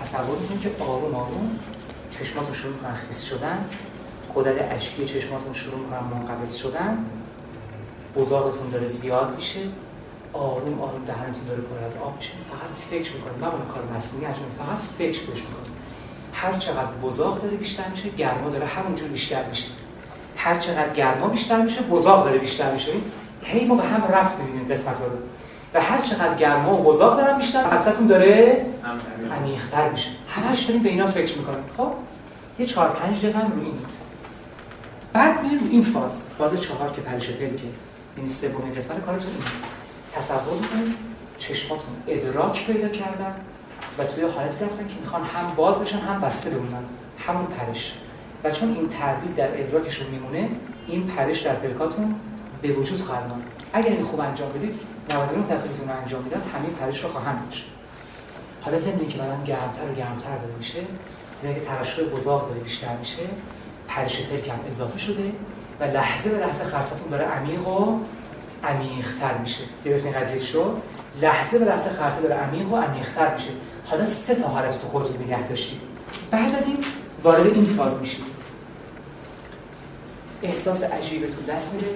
تصور 0.00 0.36
کنید 0.48 0.60
که 0.60 0.70
آروم 0.80 1.14
آروم 1.14 1.58
چشماتون 2.10 2.54
شروع 2.54 2.74
کنن 2.74 2.94
خیس 2.94 3.22
شدن 3.22 3.64
غدد 4.34 4.68
اشکی 4.70 5.04
چشماتون 5.04 5.52
شروع 5.52 5.86
کنن 5.86 6.18
منقبض 6.18 6.54
شدن. 6.54 6.98
بزاقتون 8.16 8.70
داره 8.70 8.86
زیاد 8.86 9.34
میشه 9.36 9.60
آروم 10.32 10.80
آروم 10.80 11.04
دهنتون 11.06 11.44
داره 11.48 11.60
پر 11.60 11.84
از 11.84 11.96
آب 11.96 12.16
میشه. 12.16 12.30
فقط 12.50 12.70
فکر 12.90 13.12
می‌کنید. 13.12 13.44
نه 13.44 13.50
کار 13.74 13.82
مصنوعی 13.96 14.26
انجام 14.26 14.44
فقط 14.58 14.78
فکر 14.98 15.20
بهش 15.20 15.40
می‌کنید 15.40 15.74
هر 16.32 16.52
چقدر 16.58 16.92
بزاق 17.02 17.42
داره 17.42 17.56
بیشتر 17.56 17.88
میشه 17.88 18.08
گرما 18.08 18.50
داره 18.50 18.66
همونجور 18.66 19.08
بیشتر 19.08 19.44
میشه. 19.44 19.66
هر 20.36 20.58
چقدر 20.58 20.92
گرما 20.92 21.28
بیشتر 21.28 21.62
میشه 21.62 21.80
بزاق 21.80 22.24
داره 22.24 22.38
بیشتر 22.38 22.72
میشه. 22.72 22.92
هی 23.42 23.64
ما 23.64 23.74
به 23.74 23.82
هم 23.82 24.04
رفت 24.12 24.38
می‌بینیم 24.38 24.68
قسمت 24.68 24.96
رو. 24.96 25.06
و 25.74 25.82
هر 25.82 26.00
چقدر 26.00 26.34
گرما 26.34 26.74
و 26.74 26.82
بزاق 26.82 27.16
دارن 27.16 27.38
بیشتر 27.38 27.62
قصتون 27.62 28.06
داره 28.06 28.66
عمیق‌تر 29.40 29.90
میشه. 29.90 30.08
همش 30.28 30.62
داریم 30.62 30.82
به 30.82 30.88
اینا 30.88 31.06
فکر 31.06 31.38
می‌کنیم. 31.38 31.64
خب؟ 31.76 31.92
یه 32.58 32.66
چهار 32.66 32.88
پنج 32.88 33.18
دقیقه 33.18 33.38
هم 33.38 33.52
روی 33.52 33.66
بعد 35.12 35.42
میریم 35.42 35.68
این 35.70 35.82
فاز. 35.82 36.28
فاز 36.38 36.60
چهار 36.60 36.92
که 36.92 37.00
پلش 37.00 37.30
پلکه 37.30 37.66
این 38.16 38.28
سومین 38.28 38.74
قسمت 38.74 39.04
کارتون 39.06 39.30
اینه. 39.30 39.44
تصور 40.14 40.54
می‌کنید 40.60 40.96
چشماتون 41.38 41.90
ادراک 42.08 42.66
پیدا 42.66 42.88
کردن 42.88 43.34
و 43.98 44.04
توی 44.04 44.24
حالتی 44.24 44.64
رفتن 44.64 44.88
که 44.88 44.94
می‌خوان 45.00 45.22
هم 45.22 45.54
باز 45.54 45.80
بشن 45.80 45.98
هم 45.98 46.20
بسته 46.20 46.50
بمونن. 46.50 46.84
همون 47.26 47.46
پرش. 47.46 47.92
و 48.44 48.50
چون 48.50 48.74
این 48.74 48.88
تردید 48.88 49.34
در 49.34 49.60
ادراکشون 49.60 50.06
میمونه 50.06 50.48
این 50.88 51.06
پرش 51.06 51.40
در 51.40 51.54
پلکاتون 51.54 52.14
به 52.62 52.68
وجود 52.68 53.00
خواهد 53.00 53.32
آمد. 53.32 53.42
اگر 53.72 53.90
این 53.90 54.04
خوب 54.04 54.20
انجام 54.20 54.52
بدید 54.52 54.80
99 55.10 55.46
تصمیمتون 55.46 55.88
رو 55.88 55.96
انجام 56.02 56.22
میدن 56.22 56.42
همین 56.54 56.70
پرش 56.70 57.04
رو 57.04 57.10
خواهند 57.10 57.44
داشت. 57.44 57.66
حالا 58.62 58.76
ضمن 58.76 59.08
که 59.08 59.18
بدن 59.18 59.44
گرمتر 59.44 59.90
و 59.92 59.94
گرمتر 59.94 60.36
داره 60.36 60.54
میشه 60.58 60.80
ضمن 61.42 61.54
که 61.54 61.60
ترشح 61.60 62.02
بزاق 62.02 62.48
داره 62.48 62.60
بیشتر 62.60 62.96
میشه 62.96 63.22
پرش 63.88 64.20
پلک 64.20 64.48
هم 64.48 64.58
اضافه 64.68 64.98
شده. 64.98 65.32
و 65.80 65.84
لحظه 65.84 66.30
به 66.30 66.38
لحظه 66.38 66.64
خرستون 66.64 67.08
داره 67.10 67.24
عمیق 67.24 67.68
و 67.68 67.98
عمیق‌تر 68.64 69.38
میشه. 69.38 69.64
گرفتین 69.84 70.12
قضیه 70.12 70.40
شو 70.40 70.76
لحظه 71.22 71.58
به 71.58 71.64
لحظه 71.64 71.90
خرسه 71.90 72.22
داره 72.22 72.34
عمیق 72.34 72.72
و 72.72 72.76
عمیق‌تر 72.76 73.34
میشه. 73.34 73.50
حالا 73.86 74.06
سه 74.06 74.34
تا 74.34 74.48
حالت 74.48 74.80
تو 74.80 74.88
خودتون 74.88 75.16
نگه 75.26 75.48
داشتید. 75.48 75.80
بعد 76.30 76.54
از 76.54 76.66
این 76.66 76.78
وارد 77.22 77.46
این 77.46 77.64
فاز 77.64 78.00
میشید. 78.00 78.24
احساس 80.42 80.84
عجیبه 80.84 81.26
تو 81.26 81.52
دست 81.52 81.74
میده. 81.74 81.86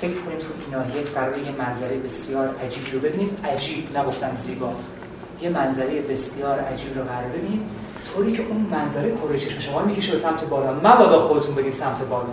فکر 0.00 0.14
کنید 0.14 0.38
تو 0.38 0.46
این 0.60 0.74
ناحیه 0.74 1.02
قرار 1.02 1.38
یه 1.38 1.50
منظره 1.58 1.96
بسیار 1.96 2.56
عجیب 2.66 2.82
رو 2.92 3.00
ببینید. 3.00 3.38
عجیب 3.44 3.98
نگفتم 3.98 4.34
زیبا. 4.34 4.72
یه 5.42 5.48
منظره 5.48 6.02
بسیار 6.02 6.60
عجیب 6.60 6.98
رو 6.98 7.04
قرار 7.04 7.28
ببینید. 7.28 7.60
طوری 8.14 8.32
که 8.32 8.42
اون 8.42 8.66
منظره 8.70 9.12
کره 9.16 9.38
چشم 9.38 9.58
شما 9.58 9.82
می‌کشه 9.82 10.10
به 10.10 10.16
سمت 10.16 10.44
بالا. 10.44 10.72
مبادا 10.72 11.28
خودتون 11.28 11.54
بگید 11.54 11.72
سمت 11.72 12.02
بالا. 12.02 12.28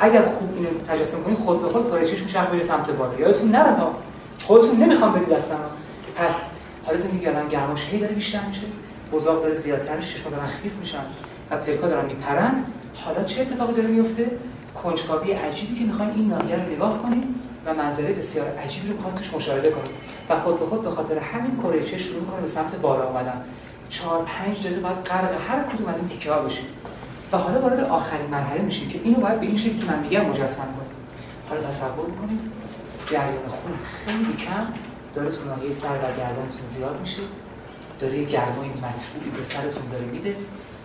اگر 0.00 0.22
خوب 0.22 0.48
اینو 0.56 0.68
تجسم 0.88 1.22
کنید 1.22 1.38
خود 1.38 1.62
به 1.62 1.68
خود 1.68 2.04
چشم 2.04 2.26
شخص 2.26 2.46
بره 2.46 2.62
سمت 2.62 2.90
بالا 2.90 3.20
یادتون 3.20 3.50
نره 3.50 3.76
خودتون 4.44 4.76
نمی‌خوام 4.76 5.12
بدید 5.12 5.28
دستم. 5.28 5.60
پس 6.16 6.42
حالا 6.86 6.98
که 6.98 7.28
الان 7.28 7.48
گرماش 7.48 7.84
هی 7.90 7.98
داره 7.98 8.14
بیشتر 8.14 8.46
میشه 8.48 8.60
بزاق 9.12 9.42
داره 9.42 9.54
زیادتر 9.54 9.96
میشه 9.96 10.18
چشما 10.18 10.30
دارن 10.30 10.46
خیس 10.46 10.78
میشن 10.80 11.04
و 11.50 11.56
پلکا 11.56 11.88
دارن 11.88 12.06
میپرن. 12.06 12.64
حالا 12.94 13.24
چه 13.24 13.40
اتفاقی 13.40 13.72
داره 13.72 13.88
میفته 13.88 14.30
کنجکاوی 14.82 15.32
عجیبی 15.32 15.78
که 15.78 15.84
می‌خواین 15.84 16.10
این 16.10 16.28
ناحیه 16.28 16.56
رو 16.56 16.62
نگاه 16.62 17.02
کنید 17.02 17.24
و 17.66 17.74
منظره 17.74 18.12
بسیار 18.12 18.46
عجیبی 18.64 18.88
رو 18.88 18.94
می‌خواین 18.94 19.16
توش 19.16 19.34
مشاهده 19.34 19.70
کنید 19.70 19.90
و 20.28 20.40
خود 20.40 20.60
به 20.60 20.66
خود 20.66 20.82
به 20.82 20.90
خاطر 20.90 21.18
همین 21.18 21.58
کره 21.62 21.98
شروع 21.98 22.24
کنه 22.24 22.40
به 22.40 22.46
سمت 22.46 22.76
بالا 22.76 23.08
اومدن. 23.08 23.44
چهار 23.88 24.24
پنج 24.24 24.66
دقیقه 24.66 24.80
بعد 24.80 25.04
غرق 25.04 25.30
هر 25.48 25.62
کدوم 25.62 25.88
از 25.88 25.98
این 25.98 26.08
تیکه 26.08 26.32
ها 26.32 26.38
بشید 26.38 26.64
و 27.32 27.36
حالا 27.36 27.60
وارد 27.60 27.80
آخرین 27.80 28.26
مرحله 28.26 28.62
میشیم 28.62 28.88
که 28.88 29.00
اینو 29.04 29.20
باید 29.20 29.40
به 29.40 29.46
این 29.46 29.56
شکلی 29.56 29.84
من 29.88 29.98
میگم 29.98 30.20
مجسم 30.20 30.62
کنید 30.62 30.92
حالا 31.48 31.62
تصور 31.62 32.06
می‌کنید 32.06 32.40
جریان 33.06 33.48
خون 33.48 33.72
خیلی 34.04 34.36
کم 34.36 34.66
داره 35.14 35.30
تو 35.30 35.44
ناحیه 35.44 35.70
سر 35.70 35.96
و 35.96 36.16
گردنتون 36.18 36.64
زیاد 36.64 37.00
میشه 37.00 37.22
داره 37.98 38.18
یه 38.18 38.24
گرمای 38.24 38.68
مطبوعی 38.68 39.30
به 39.36 39.42
سرتون 39.42 39.88
داره 39.90 40.04
میده 40.04 40.36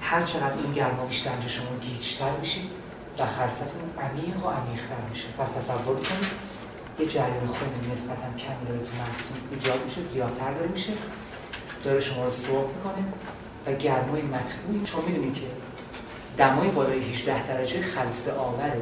هر 0.01 0.23
چقدر 0.23 0.53
این 0.63 0.73
گرما 0.73 1.05
بیشتر 1.05 1.31
شما 1.47 1.65
گیجتر 1.81 2.31
میشید 2.41 2.69
و 3.19 3.25
خرستون 3.25 3.81
عمیق 4.01 4.45
و 4.45 4.49
عمیقتر 4.49 5.01
میشه. 5.09 5.27
پس 5.39 5.51
تصور 5.51 5.95
کنید 5.95 6.27
یه 6.99 7.05
جریان 7.05 7.47
خون 7.47 7.91
نسبتا 7.91 8.29
کمی 8.37 8.67
داره 8.67 8.79
تو 8.79 8.91
مغزتون 9.03 9.37
ایجاد 9.51 9.85
میشه 9.85 10.01
زیادتر 10.01 10.53
داره 10.53 10.67
میشه 10.67 10.93
داره 11.83 11.99
شما 11.99 12.23
رو 12.23 12.29
سرخ 12.29 12.65
می‌کنه 12.75 13.03
و 13.67 13.73
گرمای 13.73 14.21
مطبوعی 14.21 14.81
چون 14.85 15.05
می‌دونید 15.05 15.33
که 15.33 15.47
دمای 16.37 16.69
بالای 16.69 16.99
18 16.99 17.47
درجه 17.47 17.81
خلسه 17.81 18.33
آوره 18.33 18.81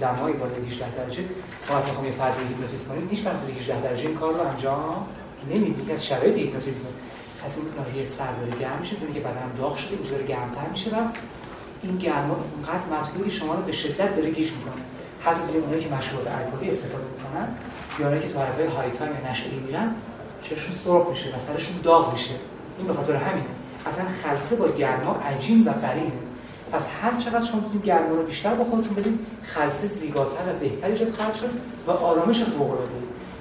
دمای 0.00 0.32
بالای 0.32 0.66
18 0.66 0.90
درجه. 0.96 1.24
وقتی 1.70 1.86
می‌خوام 1.86 2.06
یه 2.06 2.12
فرد 2.12 2.34
رو 2.38 2.46
هیپنوتیزم 2.48 2.94
کنیم. 2.94 3.08
هیچ 3.10 3.24
بحث 3.24 3.50
18 3.50 3.80
درجه 3.80 4.06
این 4.06 4.16
کار 4.16 4.32
رو 4.34 4.40
انجام 4.40 5.06
نمی‌دید 5.50 5.86
که 5.86 5.92
از 5.92 6.06
شرایط 6.06 6.36
هیپنوتیزم. 6.36 6.80
پس 7.44 7.58
این 7.58 7.66
ناحیه 7.76 8.04
سر 8.04 8.32
داره 8.32 8.60
گرم 8.60 8.78
میشه 8.80 8.96
زمین 8.96 9.14
که 9.14 9.20
بدنم 9.20 9.52
داغ 9.58 9.74
شده 9.74 9.94
اینجا 9.94 10.10
داره 10.10 10.24
گرمتر 10.24 10.66
میشه 10.72 10.90
و 10.90 10.94
این 11.82 11.96
گرما 11.96 12.36
اینقدر 12.56 12.86
مطلوبی 12.86 13.30
شما 13.30 13.54
رو 13.54 13.62
به 13.62 13.72
شدت 13.72 14.16
داره 14.16 14.30
گیج 14.30 14.52
می‌کنه. 14.52 14.82
حتی 15.24 15.46
دیگه 15.46 15.58
اونایی 15.58 15.84
که 15.84 15.90
مشروبات 15.94 16.26
الکلی 16.26 16.70
استفاده 16.70 17.04
می‌کنن 17.04 17.48
یا 17.98 18.06
اونایی 18.06 18.22
که 18.22 18.32
تو 18.32 18.38
حالتهای 18.38 18.66
high 18.66 18.90
time 18.90 19.12
یا 19.12 19.60
میرن 19.66 19.94
چشمشون 20.42 20.72
سرخ 20.72 21.08
میشه 21.08 21.36
و 21.36 21.38
سرشون 21.38 21.76
داغ 21.82 22.12
میشه. 22.12 22.34
این 22.78 22.86
به 22.86 22.94
خاطر 22.94 23.16
همینه. 23.16 23.59
اصلا 23.86 24.04
خلسه 24.22 24.56
با 24.56 24.68
گرما 24.68 25.14
عجین 25.14 25.64
و 25.64 25.70
قرینه 25.70 26.12
پس 26.72 26.88
هر 27.02 27.18
چقدر 27.18 27.44
شما 27.44 27.60
بتونید 27.60 27.84
گرما 27.84 28.14
رو 28.14 28.22
بیشتر 28.22 28.54
با 28.54 28.64
خودتون 28.64 28.94
بدید 28.94 29.18
خلسه 29.42 29.86
زیباتر 29.86 30.42
و 30.42 30.58
بهتری 30.60 30.92
ایجاد 30.92 31.10
خواهد 31.10 31.34
شد 31.34 31.50
و 31.86 31.90
آرامش 31.90 32.42
فوق 32.42 32.70
العاده 32.70 32.94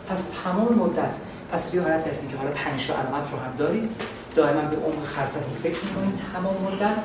پس 0.10 0.34
تمام 0.44 0.74
مدت 0.74 1.16
پس 1.52 1.70
توی 1.70 1.80
حالت 1.80 2.08
هستین 2.08 2.32
که 2.32 2.38
حالا 2.38 2.52
پنج 2.52 2.92
علامت 2.92 3.32
رو 3.32 3.38
هم 3.38 3.56
دارید 3.58 3.92
دائما 4.36 4.62
به 4.62 4.76
عمق 4.76 5.04
خلستون 5.06 5.54
فکر 5.64 5.78
می‌کنید 5.86 6.20
تمام 6.34 6.56
مدت 6.72 6.96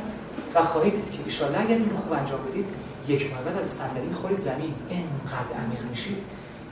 و 0.55 0.63
خواهید 0.63 0.95
دید 0.95 1.11
که 1.11 1.45
ان 1.45 1.55
اگر 1.55 1.77
این 1.77 1.91
رو 1.91 1.97
خوب 1.97 2.13
انجام 2.13 2.39
بدید 2.51 2.65
یک 3.09 3.31
بعد 3.31 3.63
از 3.63 3.69
صندلی 3.69 4.07
می‌خورید 4.07 4.39
زمین 4.39 4.75
انقدر 4.91 5.65
عمیق 5.67 5.91
میشید 5.91 6.17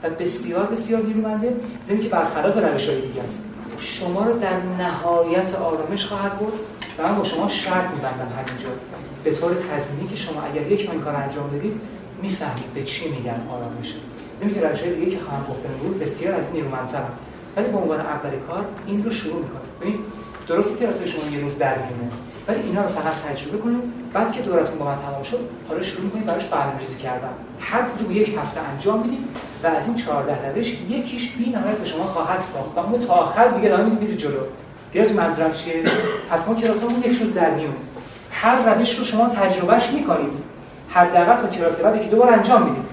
و 0.03 0.09
بسیار 0.09 0.65
بسیار 0.65 1.01
نیرومنده 1.01 1.55
زمین 1.83 2.01
که 2.01 2.09
برخلاف 2.09 2.57
روش 2.57 2.89
های 2.89 3.01
دیگه 3.01 3.23
است. 3.23 3.45
شما 3.83 4.25
رو 4.25 4.39
در 4.39 4.59
نهایت 4.79 5.55
آرامش 5.55 6.05
خواهد 6.05 6.39
بود 6.39 6.53
و 6.97 7.03
من 7.03 7.15
با 7.15 7.23
شما 7.23 7.47
شرط 7.47 7.91
میبندم 7.91 8.27
همینجا. 8.39 8.69
به 9.23 9.31
طور 9.31 9.53
تضمینی 9.53 10.07
که 10.07 10.15
شما 10.15 10.41
اگر 10.41 10.71
یک 10.71 10.89
این 10.91 11.01
کار 11.01 11.15
انجام 11.15 11.49
بدید 11.49 11.81
می‌فهمید 12.21 12.73
به 12.73 12.83
چی 12.83 13.09
میگن 13.09 13.41
آرام 13.49 13.71
میشه 13.79 13.95
از 14.35 14.43
که 14.53 14.61
روش‌های 14.61 14.95
دیگه 14.95 15.11
که 15.11 15.23
خواهم 15.23 15.45
گفت 15.49 15.59
بود 15.59 15.99
بسیار 15.99 16.35
از 16.35 16.47
این 16.47 16.55
نیرومندترن 16.55 17.09
ولی 17.57 17.67
به 17.67 17.77
عنوان 17.77 17.99
اول 17.99 18.29
کار 18.47 18.65
این 18.87 19.03
رو 19.03 19.11
شروع 19.11 19.35
می‌کنه 19.35 19.61
ببین 19.81 19.99
درسته 20.47 20.79
که 20.79 20.91
شما 20.91 21.31
یه 21.31 21.39
روز 21.41 21.57
در 21.57 21.75
میونه 21.77 22.11
ولی 22.47 22.59
اینا 22.59 22.81
رو 22.81 22.87
فقط 22.87 23.13
تجربه 23.13 23.57
کنید. 23.57 23.81
بعد 24.13 24.31
که 24.31 24.41
دورتون 24.41 24.77
با 24.79 24.85
من 24.85 24.95
تمام 24.95 25.23
شد 25.23 25.49
حالا 25.67 25.81
شروع 25.81 26.09
کنید 26.09 26.25
براش 26.25 26.45
برنامه‌ریزی 26.45 26.99
کردن. 26.99 27.33
هر 27.59 27.81
کدوم 27.81 28.11
یک 28.11 28.37
هفته 28.37 28.59
انجام 28.59 28.99
می‌دید. 28.99 29.27
و 29.63 29.67
از 29.67 29.87
این 29.87 29.95
14 29.95 30.55
روش 30.55 30.67
یکیش 30.89 31.29
بی 31.29 31.49
نهایت 31.49 31.77
به 31.77 31.85
شما 31.85 32.03
خواهد 32.03 32.41
ساخت 32.41 32.77
و 32.77 32.79
اون 32.79 32.99
تا 32.99 33.13
آخر 33.13 33.47
دیگه 33.47 33.73
ادامه 33.73 33.89
می‌دید 33.89 34.17
جلو. 34.17 34.39
گرفت 34.93 35.11
منظورم 35.11 35.53
چیه؟ 35.53 35.83
پس 36.31 36.47
ما 36.47 36.55
کلاسمون 36.55 37.03
یک 37.05 37.19
روز 37.19 37.33
در 37.33 37.49
میون. 37.49 37.73
هر 38.31 38.73
روش 38.73 38.99
رو 38.99 39.03
شما 39.03 39.29
تجربهش 39.29 39.89
می‌کنید. 39.89 40.33
حداقل 40.89 41.35
تا 41.35 41.47
کلاس 41.47 41.81
بعد 41.81 41.95
یکی 41.95 42.09
دو 42.09 42.17
بار 42.17 42.33
انجام 42.33 42.63
می‌دید. 42.63 42.85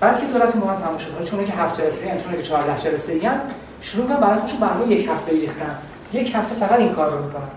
بعد 0.00 0.20
که 0.20 0.26
دورتون 0.26 0.60
با 0.60 0.66
من 0.66 0.76
تمام 0.76 0.98
شد 0.98 1.24
چون 1.24 1.46
که 1.46 1.52
هفته 1.52 1.82
جلسه 1.82 2.06
چون 2.06 2.32
که 2.32 2.42
14 2.42 2.80
جلسه 2.80 3.12
ای 3.12 3.20
شروع 3.80 4.06
کنم 4.06 4.16
برای 4.16 4.38
خودشون 4.38 4.60
برنامه 4.60 4.92
یک 4.92 5.08
هفته 5.08 5.32
ریختن. 5.32 5.74
یک 6.12 6.34
هفته 6.34 6.54
فقط 6.54 6.78
این 6.78 6.92
کار 6.92 7.10
رو 7.10 7.24
می‌کنم 7.24 7.48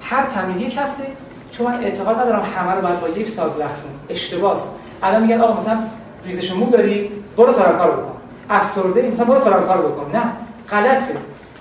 هر 0.00 0.26
تمرین 0.26 0.60
یک 0.60 0.76
هفته. 0.76 1.04
چون 1.50 1.66
من 1.66 1.84
اعتقاد 1.84 2.18
ندارم 2.18 2.42
همه 2.56 2.72
رو 2.72 2.80
باید 2.80 3.00
با 3.00 3.08
یک 3.08 3.28
ساز 3.28 3.60
رقصون 3.60 3.92
اشتباس. 4.08 4.68
الان 5.02 5.22
میگن 5.22 5.40
آقا 5.40 5.56
مثلا 5.56 5.78
ریزش 6.24 6.52
مو 6.52 6.70
داری 6.70 7.10
برو 7.36 7.52
فلان 7.52 7.78
کارو 7.78 7.92
بکن. 7.92 8.13
افسرده 8.50 9.10
مثلا 9.10 9.24
برو 9.26 9.40
فلان 9.40 9.66
کارو 9.66 9.88
بکن. 9.88 10.16
نه 10.16 10.22
غلطه. 10.70 11.14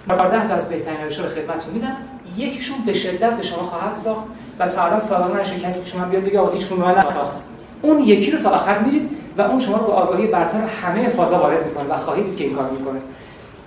ده 0.07 0.47
تا 0.47 0.53
از 0.53 0.69
بهترین 0.69 1.03
روش‌ها 1.03 1.25
رو 1.25 1.29
خدمتتون 1.29 1.73
میدم. 1.73 1.97
یکیشون 2.37 2.77
به 2.85 2.93
شدت 2.93 3.37
به 3.37 3.43
شما 3.43 3.63
خواهد 3.63 3.97
ساخت 3.97 4.21
و 4.59 4.67
تا 4.67 4.85
الان 4.85 4.99
سابقه 4.99 5.41
نشه 5.41 5.59
کسی 5.59 5.83
که 5.83 5.89
شما 5.89 6.05
بیاد 6.05 6.23
بگه 6.23 6.39
آقا 6.39 6.51
هیچ 6.51 6.71
من 6.71 6.97
نساخت. 6.97 7.37
اون 7.81 7.99
یکی 7.99 8.31
رو 8.31 8.39
تا 8.39 8.49
آخر 8.49 8.79
میرید 8.79 9.09
و 9.37 9.41
اون 9.41 9.59
شما 9.59 9.77
رو 9.77 9.87
با 9.87 9.93
آگاهی 9.93 10.27
برتر 10.27 10.57
همه 10.57 11.09
فازا 11.09 11.39
وارد 11.39 11.65
می‌کنه 11.65 11.93
و 11.93 11.97
خواهید 11.97 12.35
که 12.35 12.43
این 12.43 12.55
کار 12.55 12.69
می‌کنه. 12.69 12.99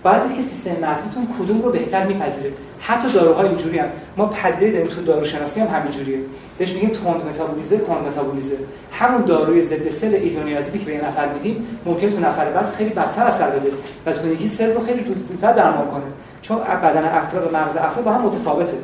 بعد 0.02 0.34
که 0.36 0.42
سیستم 0.42 0.86
مغزتون 0.86 1.28
کدوم 1.38 1.62
رو 1.62 1.70
بهتر 1.70 2.06
میپذیره. 2.06 2.52
حتی 2.80 3.08
داروها 3.08 3.42
اینجوری 3.42 3.78
هم. 3.78 3.88
ما 4.16 4.26
پدیده 4.26 4.70
داریم 4.70 4.86
تو 4.86 5.02
داروشناسی 5.02 5.60
هم 5.60 5.66
همینجوریه. 5.66 6.18
بهش 6.58 6.72
میگیم 6.72 6.90
تند 6.90 7.26
متابولیزه 7.28 7.78
کند 7.78 8.06
متابولیزه. 8.08 8.56
همون 8.92 9.22
داروی 9.22 9.62
ضد 9.62 9.88
سل 9.88 10.14
ایزونیازیدی 10.14 10.78
که 10.78 10.84
به 10.84 10.94
یه 10.94 11.04
نفر 11.04 11.28
میدیم 11.28 11.80
ممکن 11.86 12.10
تو 12.10 12.20
نفر 12.20 12.50
بعد 12.50 12.66
خیلی 12.66 12.90
بدتر 12.90 13.24
اثر 13.24 13.50
بده 13.50 13.72
و 14.06 14.12
تو 14.12 14.28
یکی 14.28 14.48
سل 14.48 14.72
رو 14.72 14.86
خیلی 14.86 15.14
زودتر 15.14 15.52
درمان 15.52 15.86
کنه. 15.86 16.04
چون 16.42 16.58
بدن 16.58 17.04
افراد 17.04 17.54
و 17.54 17.56
مغز 17.56 17.76
افراد 17.76 18.04
با 18.04 18.12
هم 18.12 18.22
متفاوته. 18.22 18.76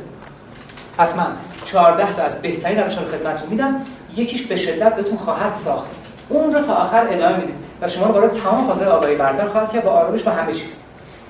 پس 0.99 1.17
من 1.17 1.27
14 1.65 2.13
تا 2.13 2.23
از 2.23 2.43
بهترین 2.43 2.79
روش 2.79 2.99
رو 2.99 3.05
خدمتتون 3.05 3.49
میدم. 3.51 3.75
یکیش 4.17 4.47
به 4.47 4.57
شدت 4.57 4.97
بهتون 4.97 5.17
خواهد 5.17 5.55
ساخت. 5.55 5.91
اون 6.29 6.53
رو 6.53 6.61
تا 6.61 6.75
آخر 6.75 7.07
ادامه 7.11 7.37
میدیم 7.37 7.55
و 7.83 7.89
شما 7.89 8.07
رو 8.07 8.13
برای 8.13 8.29
تمام 8.29 8.67
فاصله 8.67 8.89
آگاهی 8.89 9.17
برتر 9.17 9.47
خواهد 9.47 9.73
کرد 9.73 9.85
با 9.85 9.91
آرامش 9.91 10.23
با 10.23 10.33
همه 10.33 10.53
چیز. 10.53 10.83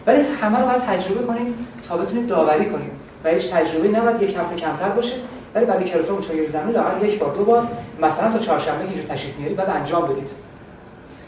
ولی 0.06 0.24
همه 0.42 0.58
رو 0.58 0.66
باید 0.66 0.78
تجربه 0.78 1.26
کنید 1.26 1.54
تا 1.88 1.96
بتونید 1.96 2.26
داوری 2.26 2.64
کنید 2.64 2.90
و 3.24 3.28
هیچ 3.28 3.50
تجربه 3.50 3.88
نباید 3.88 4.22
یک 4.22 4.36
هفته 4.36 4.56
کمتر 4.56 4.88
باشه. 4.88 5.14
ولی 5.54 5.64
برای 5.64 5.84
کلاس 5.84 6.10
اون 6.10 6.20
چای 6.20 6.46
زمین 6.46 6.74
لااقل 6.74 7.06
یک 7.06 7.18
بار 7.18 7.34
دو 7.34 7.44
بار 7.44 7.68
مثلا 8.02 8.32
تا 8.32 8.38
چهارشنبه 8.38 8.94
که 8.94 9.02
تشریف 9.02 9.36
میارید 9.36 9.56
بعد 9.56 9.70
انجام 9.70 10.08
بدید. 10.08 10.30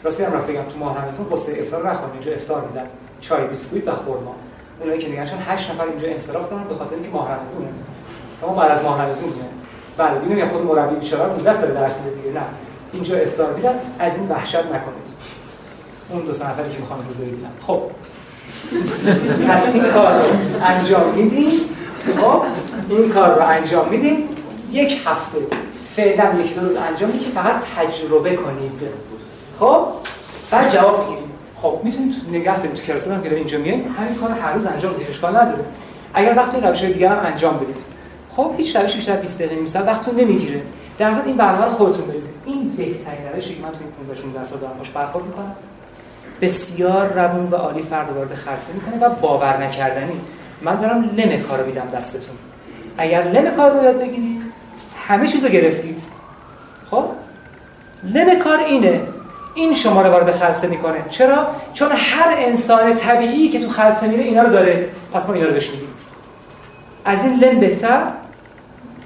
راستی 0.03 0.23
هم 0.23 0.33
رفت 0.33 0.47
بگم 0.47 0.63
تو 0.63 0.79
ماه 0.79 1.03
رمضان 1.03 1.29
قصه 1.31 1.57
افطار 1.59 1.89
نخورید 1.89 2.13
اینجا 2.13 2.31
افطار 2.31 2.61
میدن. 2.61 2.85
چای 3.21 3.47
بیسکویت 3.47 3.87
و 3.87 3.91
خرما. 3.91 4.35
اونایی 4.79 4.99
که 4.99 5.07
میگن 5.07 5.25
چون 5.25 5.39
8 5.39 5.71
نفر 5.71 5.83
اینجا 5.83 6.07
انصراف 6.07 6.49
دارن 6.49 6.63
به 6.63 6.75
خاطر 6.75 6.95
اینکه 6.95 7.09
ماه 7.09 7.31
رمضانه. 7.31 7.67
ما 8.41 8.47
بعد 8.47 8.71
از 8.71 8.83
ماه 8.83 9.01
رمضان 9.01 9.29
میاد 9.29 9.49
بله 9.97 10.19
دیگه 10.19 10.35
یا 10.35 10.47
خود 10.47 10.65
مربی 10.65 10.95
بیچاره 10.95 11.23
15 11.23 11.53
سال 11.53 11.71
درس 11.71 11.99
میده 12.01 12.15
دیگه 12.15 12.39
نه. 12.39 12.45
اینجا 12.93 13.17
افطار 13.17 13.53
میدن 13.53 13.73
از 13.99 14.17
این 14.17 14.29
وحشت 14.29 14.55
نکنید. 14.55 15.15
اون 16.09 16.21
دو 16.21 16.31
نفری 16.31 16.69
که 16.71 16.77
می‌خوان 16.77 17.05
روزه 17.05 17.25
بگیرن 17.25 17.49
خب. 17.67 17.81
پس 19.49 19.73
این 19.73 19.83
کار 19.83 20.13
انجام 20.61 21.13
میدیم. 21.15 21.51
خب 22.21 22.41
این 22.89 23.09
کار 23.09 23.35
رو 23.35 23.47
انجام 23.47 23.89
میدیم. 23.89 24.17
یک 24.71 25.01
هفته 25.05 25.37
فعلا 25.95 26.39
یک 26.39 26.53
روز 26.61 26.75
انجام 26.75 27.11
که 27.11 27.29
فقط 27.29 27.55
تجربه 27.77 28.35
کنید. 28.35 28.81
خب؟ 29.59 29.85
بعد 30.51 30.69
جواب 30.69 30.99
می‌گیریم. 30.99 31.29
خب 31.55 31.79
می‌تونید 31.83 32.13
نگه 32.31 32.57
دارید 32.57 32.75
که 32.75 32.87
کلاس 32.87 33.07
که 33.07 33.35
اینجا 33.35 33.57
میایین 33.57 33.87
همین 33.99 34.15
کار 34.15 34.31
هر 34.31 34.53
روز 34.53 34.65
انجام 34.65 34.93
بدید 34.93 35.09
اشکال 35.09 35.37
نداره. 35.37 35.65
اگر 36.13 36.37
وقت 36.37 36.55
روش 36.55 36.81
دیگه 36.81 37.09
هم 37.09 37.25
انجام 37.25 37.57
بدید. 37.57 37.83
خب 38.29 38.53
هیچ 38.57 38.75
روش 38.75 38.95
بیشتر 38.95 39.15
20 39.15 39.41
دقیقه 39.41 39.65
ساعت 39.65 39.87
وقتتون 39.87 40.15
نمی‌گیره. 40.15 40.61
در 40.97 41.13
ضمن 41.13 41.25
این 41.25 41.37
برنامه 41.37 41.65
خودتون 41.65 42.05
بریزید. 42.05 42.35
این 42.45 42.69
بهترین 42.69 43.27
روشی 43.33 43.55
که 43.55 43.61
من 43.61 43.69
تو 43.69 43.77
این 43.81 43.91
15 43.91 44.21
16 44.21 44.43
سال 44.43 44.59
دارم 44.59 44.77
باش 44.77 44.89
برخورد 44.89 45.25
می‌کنم. 45.25 45.55
بسیار 46.41 47.13
روون 47.13 47.47
و 47.51 47.55
عالی 47.55 47.81
فرد 47.81 48.11
وارد 48.15 48.33
خرسه 48.33 48.73
می‌کنه 48.73 49.05
و 49.05 49.09
باور 49.09 49.63
نکردنی. 49.63 50.21
من 50.65 50.75
دارم 50.75 51.03
لم 51.17 51.41
کار 51.41 51.63
میدم 51.63 51.87
دستتون. 51.93 52.35
اگر 52.97 53.23
لم 53.23 53.55
کار 53.55 53.71
رو 53.71 53.83
یاد 53.83 53.99
بگیرید 53.99 54.43
همه 55.07 55.27
چیزو 55.27 55.47
گرفتید. 55.47 56.03
خب؟ 56.91 57.03
لم 58.03 58.39
کار 58.39 58.57
اینه. 58.57 59.01
این 59.55 59.73
شما 59.73 60.01
رو 60.01 60.09
وارد 60.09 60.31
خلسه 60.31 60.67
می‌کنه. 60.67 61.05
چرا؟ 61.09 61.47
چون 61.73 61.91
هر 61.91 62.33
انسان 62.37 62.95
طبیعی 62.95 63.49
که 63.49 63.59
تو 63.59 63.69
خلسه 63.69 64.07
میره 64.07 64.23
اینا 64.23 64.41
رو 64.41 64.49
داره. 64.49 64.89
پس 65.13 65.27
ما 65.27 65.33
اینا 65.33 65.47
رو 65.47 65.53
بشنیدیم 65.53 65.87
از 67.05 67.23
این 67.23 67.35
لم 67.39 67.59
بهتر؟ 67.59 68.01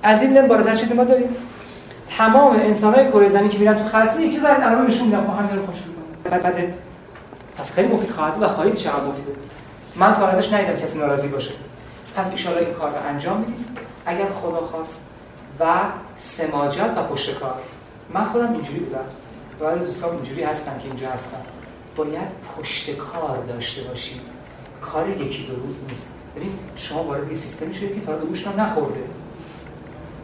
از 0.03 0.22
این 0.22 0.38
لم 0.38 0.48
بالاتر 0.48 0.76
چیزی 0.76 0.94
ما 0.94 1.03
داریم. 1.03 1.36
تمام 2.18 2.60
انسان‌های 2.60 3.07
کره 3.07 3.27
زمین 3.27 3.49
که 3.49 3.57
میرن 3.57 3.76
تو 3.76 3.84
خلسه 3.84 4.22
یکی 4.22 4.40
دارن 4.40 4.64
الان 4.64 4.88
نشون 4.88 5.06
میدن 5.06 5.19
ما 5.19 5.34
همین 5.34 5.57
رو 5.57 5.65
خوش 5.65 5.77
بعد 6.23 6.73
پس 7.57 7.73
خیلی 7.73 7.88
مفید 7.88 8.10
خواهد 8.10 8.34
و 8.41 8.48
خواهید 8.48 8.73
چقدر 8.73 9.06
مفیده 9.06 9.31
من 9.99 10.13
تا 10.13 10.27
ازش 10.27 10.53
ندیدم 10.53 10.76
کسی 10.76 10.99
ناراضی 10.99 11.27
باشه. 11.27 11.51
پس 12.15 12.47
ان 12.47 12.57
این 12.57 12.73
کار 12.73 12.89
رو 12.89 13.07
انجام 13.07 13.39
می‌دید. 13.39 13.67
اگر 14.05 14.30
خدا 14.30 14.61
خواست 14.61 15.09
و 15.59 15.65
سماجت 16.17 16.93
و 16.97 17.03
پشت 17.03 17.39
کار. 17.39 17.55
من 18.13 18.23
خودم 18.23 18.53
اینجوری 18.53 18.80
بودم. 18.80 19.05
و 19.59 19.63
از 19.63 19.85
دوستان 19.85 20.15
اینجوری 20.15 20.43
هستن 20.43 20.80
که 20.80 20.85
اینجا 20.85 21.09
هستن. 21.09 21.38
باید 21.95 22.31
پشت 22.57 22.95
کار 22.95 23.38
داشته 23.47 23.81
باشید. 23.81 24.21
کار 24.81 25.09
یکی 25.09 25.43
دو 25.43 25.63
روز 25.63 25.85
نیست. 25.88 26.15
ببین 26.35 26.51
شما 26.76 27.03
وارد 27.03 27.30
یه 27.30 27.35
سیستمی 27.35 27.73
شده 27.73 27.89
که 27.89 28.01
تا 28.01 28.11
به 28.11 28.26
گوش 28.26 28.47
نخورده. 28.47 29.03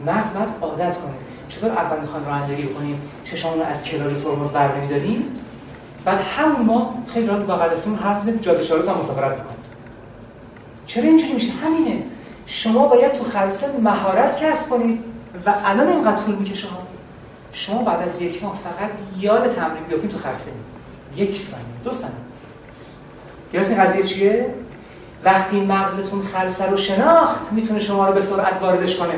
مغز 0.05 0.33
باید 0.33 0.49
عادت 0.61 0.97
کنه. 0.97 1.13
چطور 1.49 1.69
اول 1.69 1.99
می‌خوایم 1.99 2.25
رانندگی 2.25 2.63
بکنیم 2.63 3.01
چشامون 3.23 3.59
رو 3.59 3.65
از 3.65 3.83
کنار 3.83 4.13
ترمز 4.13 4.51
بر 4.51 4.77
نمیداریم؟ 4.77 5.39
بعد 6.05 6.21
همون 6.21 6.65
ما 6.65 7.03
خیلی 7.13 7.27
راحت 7.27 7.41
بغل 7.41 7.69
دستمون 7.69 7.97
حرف 7.97 8.17
بزنیم 8.17 8.37
جاده 8.37 8.63
چالوس 8.63 8.89
هم 8.89 8.97
مسافرت 8.97 9.37
می‌کنیم. 9.37 9.54
چرا 10.85 11.03
اینجوری 11.03 11.33
میشه؟ 11.33 11.51
همینه. 11.51 12.03
شما 12.45 12.87
باید 12.87 13.13
تو 13.13 13.23
خلصه 13.23 13.67
مهارت 13.81 14.43
کسب 14.43 14.69
کنید 14.69 14.99
و 15.45 15.53
الان 15.65 15.87
اینقدر 15.87 16.23
طول 16.23 16.35
می‌کشه. 16.35 16.67
شما 17.51 17.83
بعد 17.83 18.01
از 18.01 18.21
یک 18.21 18.43
ماه 18.43 18.59
فقط 18.63 18.89
یاد 19.19 19.47
تمرین 19.47 19.83
بیافتین 19.83 20.09
تو 20.09 20.17
خلصه. 20.17 20.51
یک 21.15 21.37
ثانیه 21.37 21.65
دو 21.83 21.91
ثانیه. 21.91 22.15
گرفتین 23.53 23.83
قضیه 23.83 24.03
چیه؟ 24.03 24.53
وقتی 25.23 25.61
مغزتون 25.61 26.21
خلصه 26.21 26.65
رو 26.65 26.77
شناخت 26.77 27.51
می‌تونه 27.51 27.79
شما 27.79 28.07
رو 28.07 28.13
به 28.13 28.21
سرعت 28.21 28.61
واردش 28.61 28.95
کنه. 28.95 29.13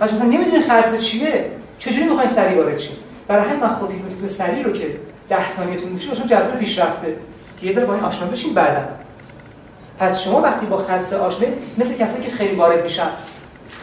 وقتی 0.00 0.14
مثلا 0.14 0.26
نمی‌دونین 0.26 0.62
خلصه 0.62 0.98
چیه؟ 0.98 1.50
چجوری 1.78 2.04
می‌خواین 2.04 2.28
سریع 2.28 2.62
وارد 2.62 2.78
شید 2.78 2.96
برای 3.28 3.44
همین 3.48 3.60
من 3.60 3.68
خود 3.68 3.90
هیپنوتیزم 3.90 4.26
سریع 4.26 4.64
رو 4.64 4.72
که 4.72 4.96
10 5.28 5.48
ثانیه‌تون 5.48 5.88
میشه 5.92 6.14
شما 6.14 6.26
جلسه 6.26 6.56
پیشرفته. 6.56 7.16
که 7.60 7.66
یه 7.66 7.72
ذره 7.72 7.84
با 7.84 7.94
این 7.94 8.04
آشنا 8.04 8.26
بشین 8.26 8.54
بعدا. 8.54 8.80
پس 10.00 10.20
شما 10.20 10.40
وقتی 10.40 10.66
با 10.66 10.76
خلصه 10.76 11.16
آشنا 11.16 11.48
مثل 11.78 11.98
کسایی 11.98 12.24
که 12.24 12.30
خیلی 12.30 12.54
وارد 12.54 12.82
میشن. 12.82 13.08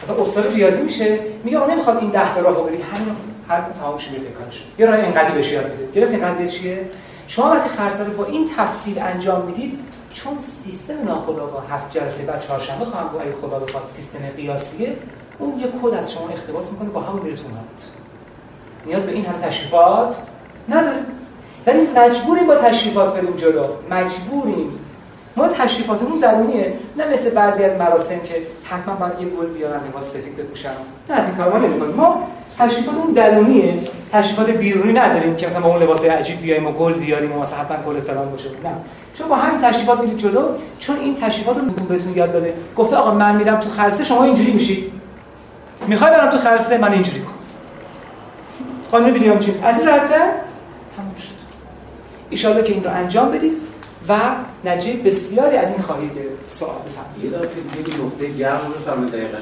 مثلا 0.02 0.16
استاد 0.16 0.54
ریاضی 0.54 0.82
میشه 0.82 1.18
میگه 1.44 1.58
اون 1.58 1.70
نمی‌خواد 1.70 1.96
این 1.96 2.10
10 2.10 2.34
تا 2.34 2.40
راهو 2.40 2.64
بری 2.64 2.82
همین 2.82 3.16
هر 3.48 3.60
تمام 3.80 3.98
شه 3.98 4.10
کارش. 4.10 4.64
یه 4.78 4.86
راه 4.86 4.94
انقدی 4.98 5.38
بشه 5.38 5.54
یاد 5.54 5.64
بده 5.64 5.88
گرفت 5.94 6.12
این 6.12 6.28
قضیه 6.28 6.48
چیه؟ 6.48 6.90
شما 7.26 7.50
وقتی 7.50 7.68
خلصه 7.68 8.04
رو 8.04 8.12
با 8.12 8.24
این 8.24 8.48
تفصیل 8.56 8.98
انجام 8.98 9.46
می‌دید 9.46 9.78
چون 10.12 10.38
سیستم 10.38 11.04
ناخودآگاه 11.04 11.64
هفت 11.70 11.90
جلسه 11.90 12.26
بعد 12.26 12.40
چهارشنبه 12.40 12.84
خواهم 12.84 13.06
گفت 13.06 13.22
اگه 13.22 13.32
خدا 13.32 13.58
بخواد 13.58 13.84
سیستم 13.84 14.18
قیاسیه 14.36 14.96
اون 15.38 15.60
یه 15.60 15.66
کد 15.82 15.94
از 15.94 16.12
شما 16.12 16.28
اقتباس 16.28 16.72
می‌کنه 16.72 16.88
با 16.88 17.00
همون 17.00 17.22
میره 17.22 17.36
تو 17.36 17.42
نیاز 18.86 19.06
به 19.06 19.12
این 19.12 19.26
همه 19.26 19.38
تشریفات 19.38 20.16
نداریم. 20.68 21.06
ولی 21.66 21.80
مجبوریم 21.96 22.46
با 22.46 22.54
تشریفات 22.54 23.14
بریم 23.14 23.36
جلو. 23.36 23.64
مجبوریم. 23.90 24.70
ما 25.38 25.48
تشریفاتمون 25.48 26.18
درونیه. 26.18 26.72
نه 26.96 27.12
مثل 27.12 27.30
بعضی 27.30 27.64
از 27.64 27.76
مراسم 27.76 28.20
که 28.20 28.34
حتما 28.64 28.94
باید 28.94 29.12
یه 29.20 29.26
گل 29.26 29.46
بیارن 29.46 29.80
لباس 29.88 30.10
سفید 30.10 30.36
بپوشن. 30.36 30.70
نه 31.10 31.16
از 31.16 31.28
این 31.28 31.36
کار 31.36 31.52
ما 31.52 31.58
نمی‌کنیم. 31.58 31.94
ما 31.94 32.28
تشریفاتمون 32.58 33.12
درونیه. 33.12 33.74
تشریفات 34.12 34.50
بیرونی 34.50 34.92
نداریم 34.92 35.36
که 35.36 35.46
مثلا 35.46 35.60
با 35.60 35.68
اون 35.68 35.82
لباس 35.82 36.04
عجیب 36.04 36.40
بیایم 36.40 36.66
و 36.66 36.72
گل 36.72 36.92
بیاریم 36.92 37.32
و 37.32 37.40
مثلا 37.40 37.58
حتما 37.58 37.76
گل 37.76 38.00
فلان 38.00 38.30
باشه. 38.30 38.48
نه. 38.48 38.70
چون 39.14 39.28
با 39.28 39.36
همین 39.36 39.60
تشریفات 39.60 40.00
میرید 40.00 40.18
جلو 40.18 40.48
چون 40.78 40.96
این 40.96 41.14
تشریفات 41.14 41.58
رو 41.58 41.64
بهتون 41.64 42.16
یاد 42.16 42.32
داده 42.32 42.54
گفته 42.76 42.96
آقا 42.96 43.14
من 43.14 43.36
میرم 43.36 43.60
تو 43.60 43.68
خلسه 43.68 44.04
شما 44.04 44.24
اینجوری 44.24 44.52
میشید 44.52 44.92
می‌خوای 45.86 46.10
برم 46.10 46.30
تو 46.30 46.38
خلسه 46.38 46.78
من 46.78 46.92
اینجوری 46.92 47.20
کنم 47.20 47.34
قانون 48.92 49.10
ویلیام 49.10 49.38
چیز 49.38 49.60
از 49.62 49.78
این 49.78 49.88
راحته 49.88 50.14
تموم 50.96 51.14
شد. 51.18 51.38
ایشالله 52.30 52.62
که 52.62 52.72
این 52.72 52.84
رو 52.84 52.90
انجام 52.90 53.30
بدید. 53.30 53.67
و 54.08 54.20
نتیجه 54.64 55.02
بسیاری 55.02 55.56
از 55.56 55.72
این 55.72 55.82
خواهید 55.82 56.14
گرفت 56.14 56.28
سوال 56.48 56.76
بفرمایید. 56.86 57.24
یه 57.24 57.38
دفعه 57.38 57.60
دیگه 57.60 57.90
که 57.90 58.02
نقطه 58.02 58.38
گرم 58.38 58.60
رو 58.66 58.72
بفرمایید 58.72 59.12
دقیقاً 59.12 59.38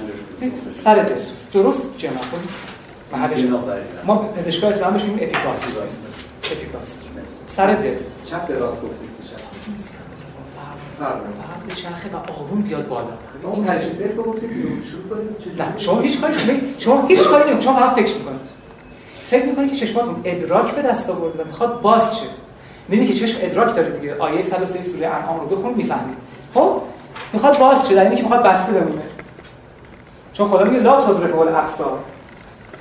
کنید 0.60 0.74
سر 0.74 0.94
دل 0.94 1.14
درست. 1.52 1.98
جناب. 1.98 2.20
ما 4.04 4.16
پزشکای 4.16 4.70
اسلام 4.70 4.92
بهش 4.92 5.02
میگیم 5.02 5.28
اپیگاستری 5.28 5.74
اپیگاستری 6.52 7.08
سر 7.46 7.74
دل 7.74 7.94
چپ 8.24 8.46
به 8.46 8.58
راست 8.58 8.82
گفتید 8.82 9.06
فقط 10.98 11.68
به 11.68 11.74
چرخه 11.74 12.08
و 12.08 12.16
آروم 12.16 12.62
بیاد 12.62 12.88
بالا. 12.88 13.08
اون 13.42 13.64
تجربه 13.64 14.12
رو 14.16 14.22
کنید 14.22 14.82
نه 15.58 15.78
شما 15.78 16.00
هیچ 16.00 16.20
کاری 16.20 16.34
شما 16.34 16.60
شما 16.78 17.06
هیچ 17.06 17.22
کاری 17.22 17.50
نمی‌کنید 17.50 17.60
شما 17.60 17.74
فقط 17.74 17.94
فکر 17.94 18.14
می‌کنید. 18.14 18.40
فکر 19.26 19.46
می‌کنید 19.46 19.70
که 19.70 19.76
چشماتون 19.76 20.20
ادراک 20.24 20.74
به 20.74 20.82
دست 20.82 21.10
آورده 21.10 21.42
و 21.42 21.46
می‌خواد 21.46 21.80
باز 21.80 22.18
شه. 22.18 22.26
می‌بینی 22.88 23.08
که 23.08 23.14
چشم 23.14 23.38
ادراک 23.42 23.74
داره 23.74 23.90
دیگه. 23.90 24.16
آیه 24.18 24.40
103 24.40 24.82
سوره 24.82 25.06
انعام 25.06 25.40
رو 25.40 25.46
بخون 25.46 25.74
می‌فهمید 25.74 26.16
خب؟ 26.54 26.82
می‌خواد 27.32 27.58
باز 27.58 27.88
شه 27.88 27.94
در 27.94 28.04
اینی 28.04 28.16
که 28.16 28.22
می‌خواد 28.22 28.42
بسته 28.42 28.72
بمونه. 28.72 29.02
چون 30.32 30.48
خدا 30.48 30.64
میگه 30.64 30.78
لا 30.78 31.00
تدرک 31.00 31.38
الابصار 31.38 31.98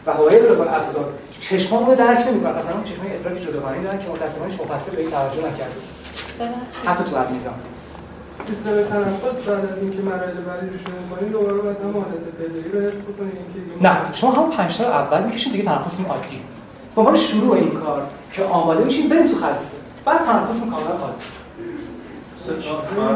و 0.05 0.13
هو 0.13 0.31
یدرک 0.31 0.59
الابصار. 0.59 1.05
چشمام 1.39 1.85
رو 1.85 1.95
درک 1.95 2.27
نمی‌کنه. 2.27 2.57
اصلا 2.57 2.73
اون 2.73 2.83
چشمای 2.83 3.13
ادراک 3.13 3.41
جداگانه 3.41 3.83
دارن 3.83 3.99
که 3.99 4.09
متأسفانه 4.09 4.51
هیچ 4.51 4.61
مفسر 4.61 4.91
به 4.91 5.01
این 5.01 5.11
توجه 5.11 5.37
نکرده. 5.37 5.75
حتی 6.85 7.03
تو 7.03 7.31
میزان 7.31 7.53
سیستم 8.47 8.71
تنفس 8.71 9.47
بعد 9.47 9.65
از 9.71 9.81
اینکه 9.81 10.01
مراحل 10.01 10.33
بعدی 10.47 10.67
رو 10.69 10.77
شروع 10.77 11.17
کنیم 11.17 11.31
دوباره 11.31 11.53
باید 11.53 11.77
هم 11.77 11.93
حالت 11.93 12.05
بدهی 12.39 12.71
رو 12.73 12.87
حفظ 12.87 13.01
بکنیم 13.01 13.31
اینکه 13.55 13.87
نه 13.87 14.13
شما 14.13 14.31
هم 14.31 14.51
پنج 14.51 14.77
تا 14.77 14.83
رو 14.83 14.93
اول 14.93 15.23
می‌کشید 15.23 15.51
دیگه 15.51 15.63
تنفستون 15.63 16.05
عادی. 16.05 16.41
به 16.95 17.01
عنوان 17.01 17.17
شروع 17.17 17.55
این 17.55 17.69
کار 17.69 18.01
که 18.31 18.43
آماده 18.43 18.83
میشین 18.83 19.09
بریم 19.09 19.27
تو 19.27 19.35
خلسه 19.35 19.77
بعد 20.05 20.25
تنفستون 20.25 20.69
کاملا 20.69 20.93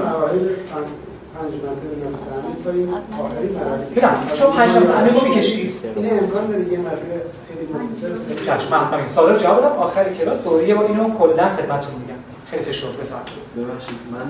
عادی 0.10 0.40
بگم 3.96 4.10
شما 4.34 4.50
پنج 4.50 4.72
نفس 4.72 4.92
عمیق 4.92 5.24
رو 5.24 5.28
می‌کشید 5.28 5.74
این 5.96 6.20
امکان 6.20 6.48
داره 6.48 6.72
یه 6.72 6.80
مرتبه 6.80 7.22
خیلی 7.48 8.46
چشم 8.46 8.72
من 8.72 9.38
جواب 9.38 9.62
دادم 9.62 9.76
آخر 9.76 10.04
کلاس 10.04 10.44
دوره 10.44 10.68
یه 10.68 10.76
بار 10.76 10.86
اینو 10.86 11.18
کلا 11.18 11.50
خدمتتون 11.50 11.94
میگم. 12.02 12.20
خیلی 12.52 12.64
فشرد 12.64 12.98
بفرمایید. 12.98 13.30
ببخشید 13.58 13.96
من 14.12 14.28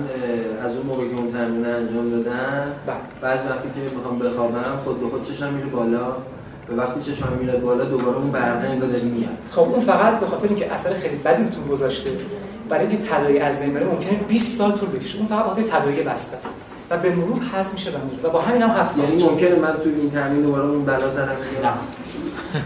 از 0.66 0.76
اون 0.76 0.86
موقع 0.86 1.08
که 1.08 1.16
اون 1.16 1.32
تمرین 1.32 1.66
انجام 1.66 2.10
دادم 2.10 2.66
بله. 2.86 2.96
بعض 3.20 3.40
وقتی 3.46 3.68
که 3.74 3.96
می‌خوام 3.96 4.18
بخوابم 4.18 4.78
خود 4.84 5.00
به 5.00 5.08
خود 5.08 5.22
چشم 5.22 5.52
میره 5.52 5.66
بالا. 5.66 6.06
و 6.68 6.76
وقتی 6.76 7.00
چشم 7.00 7.28
میره 7.40 7.56
بالا 7.56 7.84
دوباره 7.84 8.16
اون 8.16 8.30
برقه 8.30 8.68
انگار 8.68 8.88
میاد. 8.88 9.30
خب 9.50 9.60
اون 9.60 9.80
فقط 9.80 10.20
به 10.20 10.26
خاطر 10.26 10.48
اینکه 10.48 10.72
اثر 10.72 10.94
خیلی 10.94 11.16
بدی 11.16 11.42
بهتون 11.42 11.66
گذاشته 11.66 12.10
برای 12.70 12.86
اینکه 12.86 13.06
تداعی 13.06 13.38
از 13.38 13.60
بین 13.60 13.74
بره 13.74 13.84
ممکنه 13.84 14.12
20 14.12 14.58
سال 14.58 14.72
طول 14.72 14.88
بکشه. 14.88 15.18
اون 15.18 15.26
فقط 15.26 15.44
بخاطر 15.44 15.62
تداعی 15.62 16.02
بسته 16.02 16.36
است. 16.36 16.60
و 16.90 16.96
به 16.96 17.10
مرور 17.10 17.42
حذف 17.42 17.72
میشه 17.72 17.90
و 17.90 17.94
میره. 18.10 18.22
و 18.22 18.30
با 18.30 18.40
همین 18.40 18.62
هم 18.62 18.70
حذف 18.70 18.98
یعنی. 18.98 19.24
ممکنه 19.24 19.54
من 19.54 19.72
تو 19.72 19.90
این 20.00 20.10
تمرین 20.10 20.42
دوباره 20.42 20.64
اون 20.64 20.84
بلا 20.84 21.10
سرم 21.10 21.28
نه. 21.28 21.72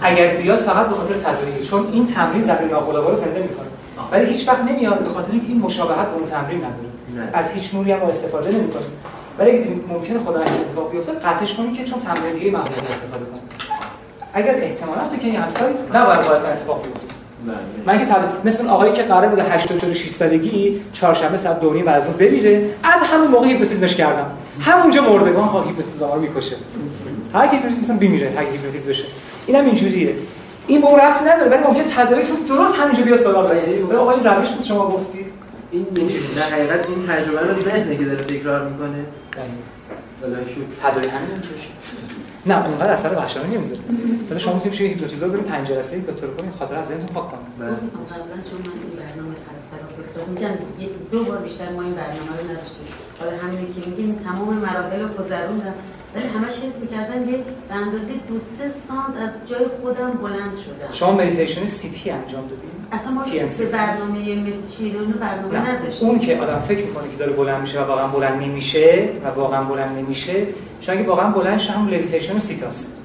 اگر 0.02 0.36
بیاد 0.36 0.58
فقط 0.58 0.86
به 0.86 0.94
خاطر 0.94 1.14
تداعی 1.14 1.64
چون 1.64 1.88
این 1.92 2.06
تمرین 2.06 2.40
زمین 2.40 2.68
ناخودآگاه 2.70 3.10
رو 3.10 3.16
زنده 3.16 3.42
می‌کنه. 3.42 3.66
ولی 4.12 4.26
هیچ 4.26 4.48
وقت 4.48 4.60
نمیاد 4.60 4.98
به 4.98 5.10
خاطر 5.10 5.32
اینکه 5.32 5.46
این 5.48 5.60
مشابهت 5.60 6.06
با 6.06 6.14
اون 6.14 6.24
تمرین 6.24 6.58
نداره. 6.58 6.88
نه. 7.14 7.30
از 7.32 7.50
هیچ 7.50 7.74
نوری 7.74 7.92
هم 7.92 8.02
استفاده 8.02 8.52
نمی‌کنه. 8.52 8.82
ولی 9.38 9.50
اگه 9.50 9.68
ممکنه 9.88 10.18
خدا 10.18 10.40
این 10.40 10.54
اتفاق 10.60 10.90
بیفته 10.90 11.12
قطعش 11.12 11.54
کنید 11.54 11.74
که 11.74 11.84
چون 11.84 11.98
تمرین 11.98 12.32
دیگه 12.32 12.50
مغز 12.50 12.70
استفاده 12.90 13.24
کنید 13.24 13.42
اگر 14.32 14.54
احتمالاً 14.54 15.08
فکر 15.08 15.20
کنید 15.20 15.34
همین 15.34 15.54
کاری 15.54 15.74
نباید 15.94 16.28
باید 16.28 16.44
اتفاق 16.44 16.82
بیفته. 16.82 17.13
من 17.86 17.98
که 17.98 18.04
تبدیل 18.04 18.28
مثل 18.44 18.62
اون 18.62 18.72
آقایی 18.72 18.92
که 18.92 19.02
قرار 19.02 19.28
بوده 19.28 19.42
86 19.42 20.08
سالگی 20.08 20.80
چهارشنبه 20.92 21.36
ساعت 21.36 21.60
2 21.60 21.82
و 21.86 21.88
از 21.88 22.06
اون 22.06 22.16
بمیره. 22.16 22.58
بعد 22.82 23.00
همون 23.02 23.28
موقع 23.28 23.46
هیپنوتیزمش 23.46 23.94
کردم. 23.94 24.30
همونجا 24.60 25.02
مرده. 25.02 25.32
گان 25.32 25.48
ها 25.48 25.62
هیپنوتیزم 25.62 26.06
رو 26.06 26.20
می‌کشه. 26.20 26.56
هر 27.34 27.46
کی 27.46 27.56
مثلا 27.82 27.96
بمیره 27.96 28.30
هر 28.30 28.42
هیپنوتیزم 28.42 28.88
بشه. 28.88 29.04
اینم 29.46 29.64
اینجوریه. 29.64 30.14
این 30.66 30.80
به 30.80 30.86
اون 30.86 31.00
ربطی 31.00 31.24
نداره 31.24 31.50
ولی 31.50 31.62
ممکنه 31.62 31.84
تداعیتون 31.84 32.36
درست 32.48 32.76
همینجا 32.76 33.02
بیا 33.02 33.16
سراغ 33.16 33.54
یعنی- 33.56 33.82
ولی 33.82 33.96
آقا 33.96 34.10
این 34.10 34.24
روش 34.24 34.48
بود 34.48 34.64
شما 34.64 34.88
گفتید 34.88 35.26
این 35.70 35.86
در 36.36 36.42
حقیقت 36.42 36.86
این 36.88 37.06
تجربه 37.06 37.46
رو 37.46 37.54
ذهنه 37.54 37.96
که 37.96 38.04
داره 38.04 38.16
تکرار 38.16 38.68
می‌کنه. 38.68 39.04
تداعی 40.82 41.08
همین 41.08 41.28
نه 42.46 42.66
اونقدر 42.66 42.92
اثر 42.92 43.12
وحشتناکی 43.18 43.48
نمی‌ذاره. 43.48 43.80
مثلا 44.26 44.38
شما 44.38 44.54
می‌تونید 44.54 44.74
شی 44.76 44.86
هیپنوتیزر 44.86 45.28
بریم 45.28 45.44
5 45.44 45.68
جلسه 45.68 46.00
به 46.00 46.12
طور 46.12 46.30
کنین 46.30 46.50
خاطر 46.50 46.76
از 46.76 46.86
ذهنتون 46.86 47.06
پاک 47.06 47.26
کنید. 47.26 47.58
بله. 47.58 47.68
قبلا 47.68 48.38
چون 48.50 48.60
من 48.64 48.72
این 48.82 48.92
برنامه 48.96 49.34
یک 50.78 50.90
دو 51.10 51.24
بار 51.24 51.38
بیشتر 51.38 51.72
ما 51.72 51.82
این 51.82 51.94
برنامه 51.94 52.32
رو 52.40 52.44
نداشتیم. 52.50 52.86
حالا 53.20 53.32
همین 53.42 53.74
که 53.74 53.90
میگیم 53.90 54.20
تمام 54.24 54.54
مراحل 54.54 55.02
رو 55.02 55.08
گذروندم. 55.08 55.74
ولی 56.14 56.26
همش 56.26 56.52
حس 56.52 56.76
می‌کردم 56.80 57.28
یه 57.30 57.36
به 57.68 57.74
اندازه 57.74 58.12
دو 58.28 58.38
سه 58.58 58.68
سانت 58.88 59.16
از 59.24 59.30
جای 59.46 59.66
خودم 59.82 60.10
بلند 60.10 60.56
شدم. 60.64 60.92
شما 60.92 61.12
مدیتیشن 61.12 61.66
Sidhi 61.66 62.10
انجام 62.10 62.46
دادید 62.46 62.73
اصلا 62.92 63.10
ما 63.10 63.22
TMC. 63.22 63.62
برنامه 63.72 64.52
برنامه 65.20 65.58
نه 65.58 65.70
نداشتیم 65.70 66.08
اون 66.08 66.18
که 66.18 66.40
آدم 66.40 66.58
فکر 66.58 66.84
می‌کنه 66.84 67.08
که 67.10 67.16
داره 67.16 67.32
بلند 67.32 67.60
میشه 67.60 67.80
و 67.80 67.84
واقعا 67.84 68.06
بلند 68.06 68.42
نمیشه 68.42 69.08
و 69.24 69.28
واقعا 69.40 69.62
بلند 69.62 69.98
نمیشه 69.98 70.46
چون 70.80 70.98
اگه 70.98 71.08
واقعا 71.08 71.30
بلند 71.30 71.58
شه 71.58 71.72
همون 71.72 71.90
levitation 71.90 72.38
سیدهاست. 72.38 73.00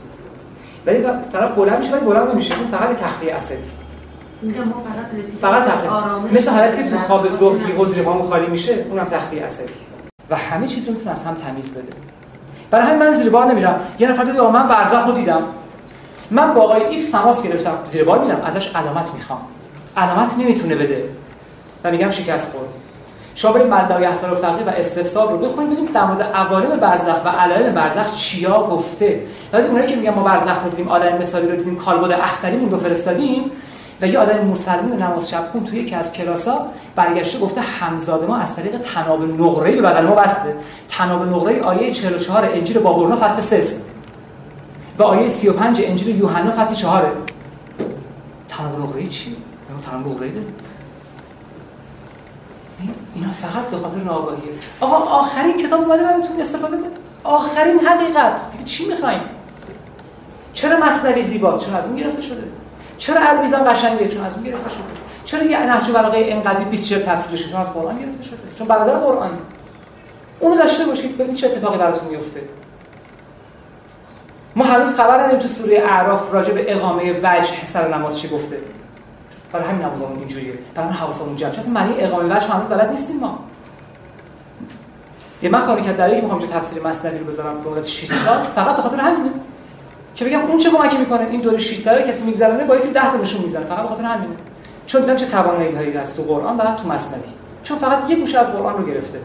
ولی 0.85 1.03
طرف 1.31 1.51
بلند 1.55 1.79
میشه 1.79 1.91
ولی 1.91 2.05
بلند 2.05 2.31
نمیشه. 2.31 2.57
اون 2.57 2.67
فقط 2.67 2.89
یه 2.89 2.95
تخلیه 2.95 3.35
عصبی 3.35 3.57
فقط 5.41 5.63
تخلیه. 5.63 5.91
مثل 6.33 6.51
حالتی 6.51 6.83
که 6.83 6.89
تو 6.89 6.97
خواب 6.97 7.27
ظهر. 7.27 7.69
یه 7.97 8.03
پامون 8.03 8.29
خالی 8.29 8.47
میشه 8.47 8.85
اونم 8.89 9.05
تخلیه 9.05 9.45
عصبی 9.45 9.73
و 10.29 10.35
همه 10.35 10.67
چیز 10.67 10.87
رو 10.87 10.93
می‌تونه 10.93 11.11
از 11.11 11.25
هم 11.25 11.33
تمیز 11.33 11.73
بده. 11.73 11.87
برای 12.71 12.85
همین 12.85 12.99
من 12.99 13.11
زیر 13.11 13.29
بار 13.29 13.45
نمیرم. 13.45 13.79
یه 13.99 14.11
نفر 14.11 14.23
دیگه 14.23 14.41
من 14.41 14.67
برزخ 14.67 15.05
رو 15.05 15.11
دیدم. 15.11 15.41
من 16.31 16.53
با 16.53 16.61
آقای 16.61 16.83
ایکس 16.83 17.11
تماس 17.11 17.43
گرفتم. 17.43 17.77
زیر 17.85 18.03
بار 18.03 18.19
میرم. 18.19 18.41
ازش 18.41 18.75
علامت 18.75 19.13
می‌خوام. 19.13 19.41
علامت 19.99 20.37
نمی‌تونه 20.37 20.75
بده. 20.75 21.03
و 21.83 21.91
میگم 21.91 22.09
شکست 22.11 22.51
خورد. 22.51 22.69
شما 23.35 23.51
برید 23.51 23.67
ملدای 23.67 24.05
احسن 24.05 24.29
الفقی 24.29 24.63
و 24.63 24.69
استفسار 24.69 25.31
رو 25.31 25.37
بخونید 25.37 25.71
ببینید 25.71 25.93
در 25.93 26.05
مورد 26.05 26.21
عوالم 26.21 26.79
برزخ 26.79 27.25
و 27.25 27.29
علائم 27.29 27.73
برزخ 27.73 28.15
چیا 28.15 28.63
گفته. 28.63 29.21
ولی 29.53 29.67
اونایی 29.67 29.87
که 29.87 29.95
میگن 29.95 30.13
ما 30.13 30.23
برزخ 30.23 30.63
رو 30.63 30.69
دیدیم 30.69 30.87
آدم 30.87 31.17
مثالی 31.17 31.47
رو 31.47 31.55
دیدیم 31.55 31.75
کالبد 31.75 32.11
اختریمون 32.11 32.69
رو 32.69 32.77
فرستادیم 32.77 33.51
و 34.01 34.07
یه 34.07 34.19
آدم 34.19 34.45
مسلمون 34.45 35.01
نماز 35.01 35.29
شب 35.29 35.45
خون 35.51 35.65
توی 35.65 35.79
یکی 35.79 35.95
از 35.95 36.13
کلاسا 36.13 36.65
برگشته 36.95 37.39
گفته 37.39 37.61
همزاد 37.61 38.27
ما 38.27 38.37
از 38.37 38.55
طریق 38.55 38.77
تناب 38.77 39.41
نقره 39.41 39.71
به 39.71 39.81
بدن 39.81 40.05
ما 40.05 40.15
بسته. 40.15 40.55
تناب 40.87 41.27
نقره 41.27 41.61
آیه 41.61 41.91
44 41.91 42.49
انجیل 42.53 42.79
بابورنا 42.79 43.15
فصل 43.15 43.41
3 43.41 43.57
است. 43.57 43.89
و 44.97 45.03
آیه 45.03 45.27
35 45.27 45.81
انجیل 45.85 46.19
یوحنا 46.19 46.51
فصل 46.51 46.75
4 46.75 47.11
تناب 48.49 48.79
نقره 48.79 49.07
چی؟ 49.07 49.35
نقره 49.87 50.27
داریم 50.29 50.53
این- 52.81 52.93
اینا 53.15 53.27
فقط 53.41 53.65
به 53.65 53.77
خاطر 53.77 53.97
ناآگاهیه 53.97 54.51
آقا 54.79 54.95
آخرین 54.95 55.57
کتاب 55.57 55.81
اومده 55.81 56.03
براتون 56.03 56.39
استفاده 56.39 56.77
کنید. 56.77 56.97
آخرین 57.23 57.79
حقیقت. 57.79 58.51
دیگه 58.51 58.63
چی 58.63 58.85
می‌خوایم؟ 58.87 59.21
چرا 60.53 60.79
مصنوی 60.85 61.21
زیباست؟ 61.21 61.65
چون 61.65 61.75
از 61.75 61.87
اون 61.87 61.95
گرفته 61.95 62.21
شده؟ 62.21 62.43
چرا 62.97 63.21
المیزان 63.27 63.73
قشنگه؟ 63.73 64.07
چون 64.07 64.25
از 64.25 64.33
اون 64.33 64.43
گرفته 64.43 64.69
شده؟ 64.69 64.79
چرا 65.25 65.43
یه 65.43 65.59
نهج 65.65 65.91
بلاغه 65.91 66.17
اینقدر 66.17 66.63
24 66.63 67.03
تفسیرش 67.03 67.45
چون 67.51 67.59
از 67.59 67.73
قرآن 67.73 67.99
گرفته 67.99 68.23
شده؟ 68.23 68.37
چون 68.57 68.67
برادر 68.67 68.99
قرآن 68.99 69.29
اونو 70.39 70.55
داشته 70.55 70.85
باشید 70.85 71.17
ببینید 71.17 71.35
چه 71.35 71.47
اتفاقی 71.47 71.77
براتون 71.77 72.07
میفته 72.09 72.41
ما 74.55 74.65
هنوز 74.65 74.95
خبر 74.95 75.19
نداریم 75.19 75.39
تو 75.39 75.47
سوره 75.47 75.77
اعراف 75.89 76.33
راجع 76.33 76.53
به 76.53 76.75
اقامه 76.75 77.19
وجه 77.23 77.65
سر 77.65 77.95
نماز 77.97 78.19
چی 78.19 78.27
گفته. 78.29 78.57
برای 79.53 79.65
همین 79.67 79.81
نمازمون 79.81 80.19
اینجوریه. 80.19 80.53
برای 80.75 80.89
حواسمون 80.89 81.35
جمع 81.35 81.49
اصلا 81.49 81.73
معنی 81.73 81.93
اقامه 81.97 82.35
وجه 82.35 82.47
هنوز 82.47 82.69
بلد 82.69 82.89
نیستیم 82.89 83.19
ما. 83.19 83.39
یه 85.41 85.49
من 85.49 85.59
خواهی 85.59 85.83
که 85.83 85.93
در 85.93 86.15
که 86.15 86.21
می‌خوام 86.21 86.39
اینجا 86.39 86.59
تفسیر 86.59 86.83
مصنوی 86.83 87.19
رو 87.19 87.25
بذارم 87.25 87.63
به 87.63 87.69
مدت 87.69 87.87
6 87.87 88.07
سال 88.07 88.47
فقط 88.55 88.75
به 88.75 88.81
خاطر 88.81 88.97
همینه. 88.97 89.31
که 90.15 90.25
بگم 90.25 90.41
اون 90.41 90.57
چه 90.57 90.69
کمکی 90.69 90.97
می‌کنه؟ 90.97 91.27
این 91.31 91.41
دوره 91.41 91.57
6 91.57 91.77
ساله 91.77 92.07
کسی 92.07 92.25
میگذرونه 92.25 92.63
با 92.63 92.75
یه 92.75 92.81
10 92.81 93.11
تا 93.11 93.17
نشون 93.17 93.41
می‌زنه 93.41 93.65
فقط 93.65 93.81
به 93.81 93.87
خاطر 93.87 94.03
همینه. 94.03 94.33
چون 94.87 95.01
دیدم 95.01 95.15
چه 95.15 95.25
توانایی 95.25 95.75
هایی 95.75 95.97
هست 95.97 96.17
تو 96.17 96.23
قرآن 96.23 96.57
و 96.57 96.75
تو 96.75 96.87
مصنوی. 96.87 97.21
چون 97.63 97.77
فقط 97.77 98.09
یه 98.09 98.15
گوشه 98.15 98.39
از 98.39 98.53
قرآن 98.53 98.77
رو 98.77 98.85
گرفته. 98.85 99.19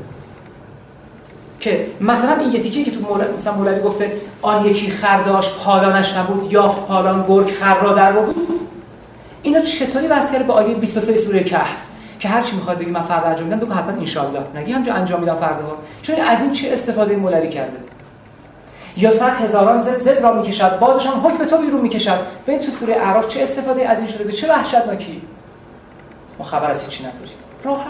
که 1.60 1.86
مثلا 2.00 2.36
این 2.40 2.52
یه 2.52 2.60
تیکه 2.60 2.84
که 2.84 2.90
تو 2.90 3.00
مولا... 3.00 3.24
مثلا 3.36 3.54
مولوی 3.54 3.82
گفته 3.82 4.20
آن 4.42 4.66
یکی 4.66 4.90
خرداش 4.90 5.54
پالانش 5.54 6.16
نبود 6.16 6.52
یافت 6.52 6.86
پالان 6.86 7.24
گرگ 7.28 7.50
خر 7.50 7.80
را 7.80 7.92
در 7.92 8.10
رو 8.10 8.22
بود. 8.22 8.60
اینا 9.44 9.60
چطوری 9.60 10.08
بحث 10.08 10.32
کرده 10.32 10.44
به 10.44 10.52
آیه 10.52 10.74
23 10.74 11.16
سوره 11.16 11.44
کهف؟ 11.44 11.76
که 12.20 12.28
هر 12.28 12.42
چی 12.42 12.56
می‌خواد 12.56 12.78
بگی 12.78 12.90
من 12.90 13.02
فردا 13.02 13.26
انجام 13.26 13.46
میدم 13.46 13.60
بگو 13.60 13.72
حتما 13.72 14.22
ان 14.22 14.60
نگی 14.60 14.72
همجا 14.72 14.94
انجام 14.94 15.20
میدم 15.20 15.34
فردا 15.34 15.76
چون 16.02 16.16
از 16.20 16.42
این 16.42 16.52
چه 16.52 16.72
استفاده 16.72 17.16
مولوی 17.16 17.48
کرده؟ 17.48 17.78
یا 18.96 19.10
صد 19.10 19.32
هزاران 19.32 19.82
زد 19.82 20.00
زد 20.00 20.18
را 20.18 20.32
می‌کشد 20.32 20.78
بازش 20.78 21.06
هم 21.06 21.26
حکم 21.26 21.44
تو 21.44 21.58
بیرون 21.58 21.80
می‌کشد. 21.80 22.18
ببین 22.46 22.60
تو 22.60 22.70
سوره 22.70 22.94
اعراف 22.94 23.28
چه 23.28 23.42
استفاده 23.42 23.88
از 23.88 23.98
این 23.98 24.08
شده؟ 24.08 24.32
چه 24.32 24.48
وحشتناکی؟ 24.48 25.22
ما 26.38 26.44
خبر 26.44 26.70
از 26.70 26.84
هیچی 26.84 27.04
نداریم. 27.04 27.34
راحت. 27.64 27.86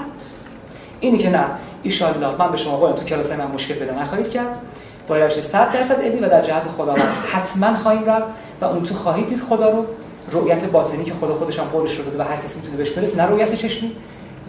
اینی 1.00 1.18
که 1.18 1.30
نه. 1.30 1.44
ایشالله 1.82 2.36
من 2.38 2.50
به 2.50 2.56
شما 2.56 2.76
قولم 2.76 2.92
تو 2.92 3.04
کلاس 3.04 3.32
من 3.32 3.46
مشکل 3.46 3.74
پیدا 3.74 3.94
نخواهید 3.94 4.30
کرد؟ 4.30 4.56
با 5.08 5.16
روش 5.16 5.40
100 5.40 5.72
درصد 5.72 6.00
علمی 6.00 6.20
و 6.20 6.28
در 6.28 6.42
جهت 6.42 6.62
خداوند. 6.68 7.16
حتما 7.32 7.74
خواهیم 7.74 8.04
رفت 8.04 8.26
و 8.60 8.64
اون 8.64 8.82
تو 8.82 8.94
خواهید 8.94 9.28
دید 9.28 9.40
خدا 9.40 9.70
رو. 9.70 9.86
رؤیت 10.32 10.64
باطنی 10.64 11.04
که 11.04 11.14
خدا 11.14 11.34
خودش 11.34 11.58
هم 11.58 11.64
قولش 11.64 11.98
رو 11.98 12.04
و 12.18 12.22
هر 12.22 12.36
کسی 12.36 12.58
می‌تونه 12.58 12.76
بهش 12.76 12.90
برسه 12.90 13.16
نه 13.16 13.30
رؤیت 13.30 13.54
چشمی. 13.54 13.92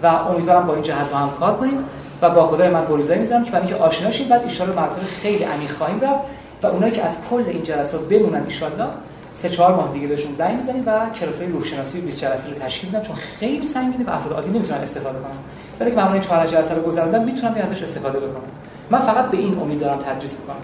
و 0.03 0.07
امیدوارم 0.07 0.67
با 0.67 0.73
این 0.73 0.83
جهت 0.83 1.09
با 1.11 1.17
هم 1.17 1.31
کار 1.39 1.55
کنیم 1.55 1.77
و 2.21 2.29
با 2.29 2.47
خدای 2.47 2.69
من 2.69 2.85
گریزایی 2.89 3.19
می‌ذارم 3.19 3.43
که 3.43 3.51
برای 3.51 3.67
اینکه 3.67 3.83
آشنا 3.83 4.11
شیم. 4.11 4.27
بعد 4.27 4.41
ان 4.61 4.69
مراتب 4.69 5.01
خیلی 5.21 5.43
عمیق 5.43 5.71
خواهیم 5.71 5.99
رفت 5.99 6.19
و 6.63 6.67
اونایی 6.67 6.93
که 6.93 7.03
از 7.03 7.17
کل 7.29 7.43
این 7.47 7.63
جلسات 7.63 8.01
بمونن 8.01 8.35
ان 8.35 8.89
سه 9.31 9.49
چهار 9.49 9.75
ماه 9.75 9.91
دیگه 9.91 10.07
بهشون 10.07 10.33
زنگ 10.33 10.55
می‌زنیم 10.55 10.83
و 10.85 11.09
کلاسای 11.09 11.47
روح 11.47 11.63
شناسی 11.63 12.01
20 12.01 12.21
جلسه 12.21 12.49
رو 12.49 12.55
تشکیل 12.55 12.89
میدم. 12.89 13.01
چون 13.01 13.15
خیلی 13.15 13.63
سنگینه 13.63 14.05
و 14.05 14.09
افراد 14.09 14.33
عادی 14.33 14.51
نمی‌تونن 14.51 14.81
استفاده 14.81 15.19
کنن. 15.19 15.31
ولی 15.79 15.91
که 15.91 15.97
من 15.97 16.11
این 16.11 16.21
4 16.21 16.47
جلسه 16.47 16.75
رو 16.75 16.81
گذروندم 16.81 17.23
می‌تونم 17.23 17.55
ازش 17.55 17.81
استفاده 17.81 18.19
بکنم. 18.19 18.43
من 18.89 18.99
فقط 18.99 19.31
به 19.31 19.37
این 19.37 19.59
امید 19.59 19.79
دارم 19.79 19.97
تدریس 19.97 20.41
کنم 20.47 20.55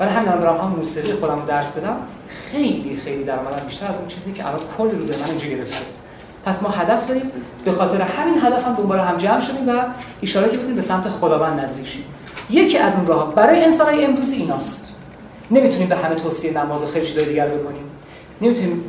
ولی 0.00 0.10
همین 0.10 0.28
الان 0.28 0.40
دارم 0.40 0.56
هم 0.56 0.68
موسیقی 0.76 1.12
خودم 1.12 1.42
درس 1.46 1.72
بدم. 1.72 1.96
خیلی 2.28 2.96
خیلی 3.04 3.24
درآمدم 3.24 3.64
بیشتر 3.66 3.86
از 3.86 3.98
اون 3.98 4.06
چیزی 4.06 4.32
که 4.32 4.46
الان 4.46 4.60
کل 4.78 4.90
روز 4.90 5.10
من 5.10 5.26
اینجا 5.28 5.46
گرفته. 5.46 5.84
پس 6.44 6.62
ما 6.62 6.68
هدف 6.68 7.08
داریم. 7.08 7.30
به 7.64 7.72
خاطر 7.72 8.00
همین 8.00 8.34
هدف 8.42 8.64
هم 8.64 8.74
دنبال 8.74 8.98
هم 8.98 9.16
جمع 9.16 9.40
شدیم 9.40 9.68
و 9.68 9.72
اشاره 10.22 10.50
که 10.50 10.56
بتونیم 10.56 10.76
به 10.76 10.82
سمت 10.82 11.08
خداوند 11.08 11.60
نزدیک 11.60 11.88
شیم. 11.88 12.04
یکی 12.50 12.78
از 12.78 12.96
اون 12.96 13.06
راه 13.06 13.34
برای 13.34 13.64
انسانای 13.64 14.04
امروزی 14.04 14.36
ایناست. 14.36 14.94
نمی‌تونیم 15.50 15.88
به 15.88 15.96
همه 15.96 16.14
توصیه 16.14 16.58
نماز 16.58 16.82
و 16.82 16.86
خیلی 16.86 17.06
چیزای 17.06 17.24
دیگر 17.24 17.46
بکنیم. 17.46 17.82
نمی‌تونیم 18.40 18.84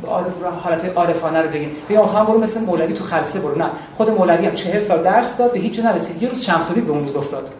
حالت 0.64 0.92
عارفانه 0.96 1.42
رو 1.42 1.48
بگیم. 1.48 1.70
بگیم 1.88 2.00
آقا 2.00 2.24
برو 2.24 2.40
مثل 2.40 2.60
مولوی 2.60 2.92
تو 2.92 3.04
خلسه 3.04 3.40
برو. 3.40 3.58
نه. 3.58 3.66
خود 3.96 4.10
مولوی 4.10 4.46
هم 4.46 4.54
40 4.54 4.80
سال 4.80 5.02
درس 5.02 5.36
داد 5.36 5.52
به 5.52 5.58
هیچ 5.58 5.74
جا 5.74 5.82
نرسید. 5.82 6.22
یه 6.22 6.28
روز 6.28 6.42
شمسوی 6.42 6.80
به 6.80 6.92
اون 6.92 7.04
روز 7.04 7.16
افتاد. 7.16 7.50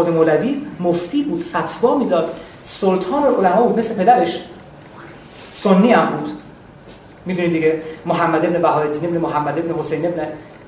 خود 0.00 0.14
مولوی 0.14 0.62
مفتی 0.80 1.22
بود 1.22 1.42
فتوا 1.42 1.98
می‌داد. 1.98 2.34
سلطان 2.62 3.24
العلماء 3.24 3.62
بود 3.62 3.78
مثل 3.78 3.94
پدرش. 3.94 4.40
سنی 5.50 5.92
هم 5.92 6.06
بود. 6.06 6.30
می‌دونید 7.26 7.52
دیگه 7.52 7.82
محمد 8.06 8.44
ابن 8.44 8.62
بهاءالدین 8.62 9.04
ابن 9.04 9.18
محمد 9.18 9.58
ابن 9.58 9.78
حسین 9.78 10.06
ابن 10.06 10.22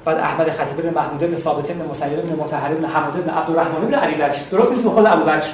بعد 0.05 0.19
احمد 0.19 0.51
خطیب 0.51 0.79
ابن 0.79 0.95
محمود 0.95 1.25
ابن 1.25 1.35
ثابت 1.35 1.71
ابن 1.71 1.91
مسیب 1.91 2.19
ابن 2.19 2.35
مطهر 2.43 2.73
ابن 2.73 2.85
حماد 2.85 3.17
ابن 3.17 3.31
عبدالرحمن 3.31 3.77
ابن 3.77 3.95
علی 3.95 4.15
بکر. 4.15 4.41
درست 4.51 4.71
نیست 4.73 4.85
به 4.85 4.91
خود 4.91 5.07
ابوبکر 5.07 5.49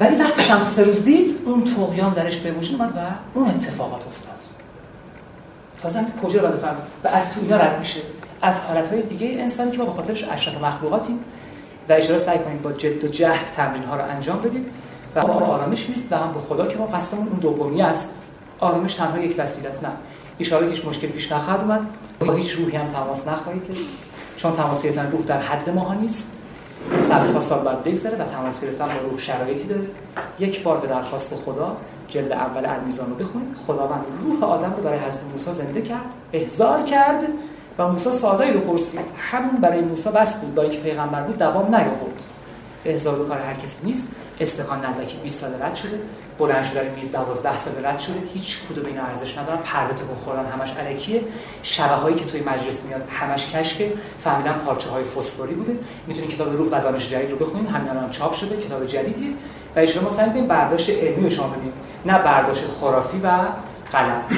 ولی 0.00 0.16
وقتی 0.16 0.42
شمس 0.42 0.68
سه 0.68 0.84
دید 0.84 1.38
اون 1.46 1.64
طغیان 1.64 2.12
درش 2.12 2.36
به 2.36 2.52
وجود 2.52 2.80
اومد 2.80 2.92
و 2.96 3.00
اون 3.38 3.48
اتفاقات 3.48 4.06
افتاد. 4.06 4.34
تازه 5.82 6.06
کجا 6.22 6.40
رو 6.40 6.48
بفهم 6.48 6.76
و 7.04 7.08
از 7.08 7.34
تو 7.34 7.40
اینا 7.40 7.56
رد 7.56 7.78
میشه. 7.78 8.00
از 8.42 8.60
حالتهای 8.60 9.02
دیگه 9.02 9.28
انسانی 9.40 9.70
که 9.70 9.78
ما 9.78 9.84
به 9.84 9.90
خاطرش 9.90 10.24
اشرف 10.30 10.62
مخلوقاتیم. 10.62 11.18
و 11.88 11.92
اشاره 11.92 12.18
سعی 12.18 12.38
کنید 12.38 12.62
با 12.62 12.72
جد 12.72 13.04
و 13.04 13.08
جهد 13.08 13.44
تمرین 13.44 13.84
ها 13.84 13.96
رو 13.96 14.02
انجام 14.10 14.40
بدید 14.40 14.66
و 15.14 15.18
آرامش 15.18 15.88
می‌رسید 15.88 16.12
و 16.12 16.16
هم 16.16 16.32
به 16.32 16.40
خدا 16.40 16.66
که 16.66 16.78
ما 16.78 16.86
قصدمون 16.86 17.28
اون 17.28 17.38
دومی 17.38 17.82
است. 17.82 18.22
آرامش 18.60 18.94
تنها 18.94 19.18
یک 19.18 19.34
وسیله 19.38 19.68
است 19.68 19.84
نه. 19.84 19.90
اشاره 20.40 20.72
که 20.72 20.88
مشکل 20.88 21.06
پیش 21.06 21.32
نخواهد 21.32 21.60
اومد. 21.60 21.80
با 22.20 22.32
هیچ 22.32 22.52
روحی 22.52 22.76
هم 22.76 22.88
تماس 22.88 23.28
نخواهید 23.28 23.66
کرد 23.66 23.76
چون 24.36 24.52
تماس 24.52 24.82
گرفتن 24.82 25.10
روح 25.10 25.22
در 25.22 25.40
حد 25.40 25.70
ماها 25.70 25.94
نیست. 25.94 26.40
صدها 26.98 27.40
سال 27.40 27.64
بعد 27.64 27.84
بگذره 27.84 28.16
و 28.16 28.24
تماس 28.24 28.64
گرفتن 28.64 28.86
با 28.86 29.10
روح 29.10 29.20
شرایطی 29.20 29.64
داره. 29.64 29.82
یک 30.38 30.62
بار 30.62 30.78
به 30.78 30.86
درخواست 30.86 31.34
خدا 31.34 31.76
جلد 32.08 32.32
اول 32.32 32.66
المیزان 32.66 33.10
رو 33.10 33.14
بخونید. 33.14 33.56
خداوند 33.66 34.04
روح 34.24 34.44
آدم 34.44 34.74
رو 34.76 34.82
برای 34.82 34.98
حضرت 34.98 35.24
موسی 35.32 35.52
زنده 35.52 35.82
کرد 35.82 36.14
احضار 36.32 36.82
کرد. 36.82 37.22
و 37.78 37.88
موسی 37.88 38.12
سوالایی 38.12 38.52
رو 38.52 38.60
پرسید. 38.60 39.00
همون 39.18 39.56
برای 39.60 39.80
موسی 39.80 40.10
بس 40.10 40.40
بود 40.40 40.54
با 40.54 40.62
اینکه 40.62 40.78
پیغمبر 40.78 41.22
بود 41.22 41.36
دوام 41.36 41.66
نیاورد. 41.66 42.22
احضار 42.84 43.28
کار 43.28 43.38
هر 43.38 43.54
کسی 43.54 43.86
نیست. 43.86 44.12
استخوان 44.40 44.84
نلبکی 44.84 45.16
20 45.16 45.40
سال 45.40 45.62
رد 45.62 45.76
شده. 45.76 46.00
بلند 46.38 46.64
شده 46.64 46.92
میز 46.96 47.12
12 47.12 47.56
سال 47.56 47.86
رد 47.86 47.98
شده. 47.98 48.14
هیچ 48.34 48.58
کدوم 48.68 48.86
اینا 48.86 49.02
ارزش 49.02 49.38
ندارن. 49.38 49.58
پرده 49.58 49.94
تو 49.94 50.04
خوردن 50.24 50.46
همش 50.46 50.72
الکیه 50.78 51.22
شبه 51.62 51.94
هایی 51.94 52.16
که 52.16 52.24
توی 52.24 52.40
مجلس 52.40 52.84
میاد 52.84 53.02
همش 53.10 53.46
کشکه. 53.46 53.92
فهمیدن 54.24 54.52
پارچه 54.52 54.90
های 54.90 55.04
فسفوری 55.04 55.54
بوده. 55.54 55.76
می‌تونید 56.06 56.30
کتاب 56.30 56.56
روح 56.56 56.68
و 56.68 56.82
دانش 56.82 57.10
جدید 57.10 57.30
رو 57.30 57.36
بخونید 57.36 57.68
همین 57.68 57.90
الان 57.90 58.10
چاپ 58.10 58.32
شده 58.32 58.56
کتاب 58.56 58.86
جدیدی 58.86 59.36
و 59.76 59.78
ایشون 59.78 60.04
ما 60.04 60.10
سعی 60.10 60.42
برداشت 60.42 60.90
علمی 60.90 61.22
رو 61.22 61.30
شما 61.30 61.48
بدیم 61.48 61.72
نه 62.06 62.18
برداشت 62.18 62.64
خرافی 62.80 63.20
و 63.24 63.38
غلط. 63.92 64.32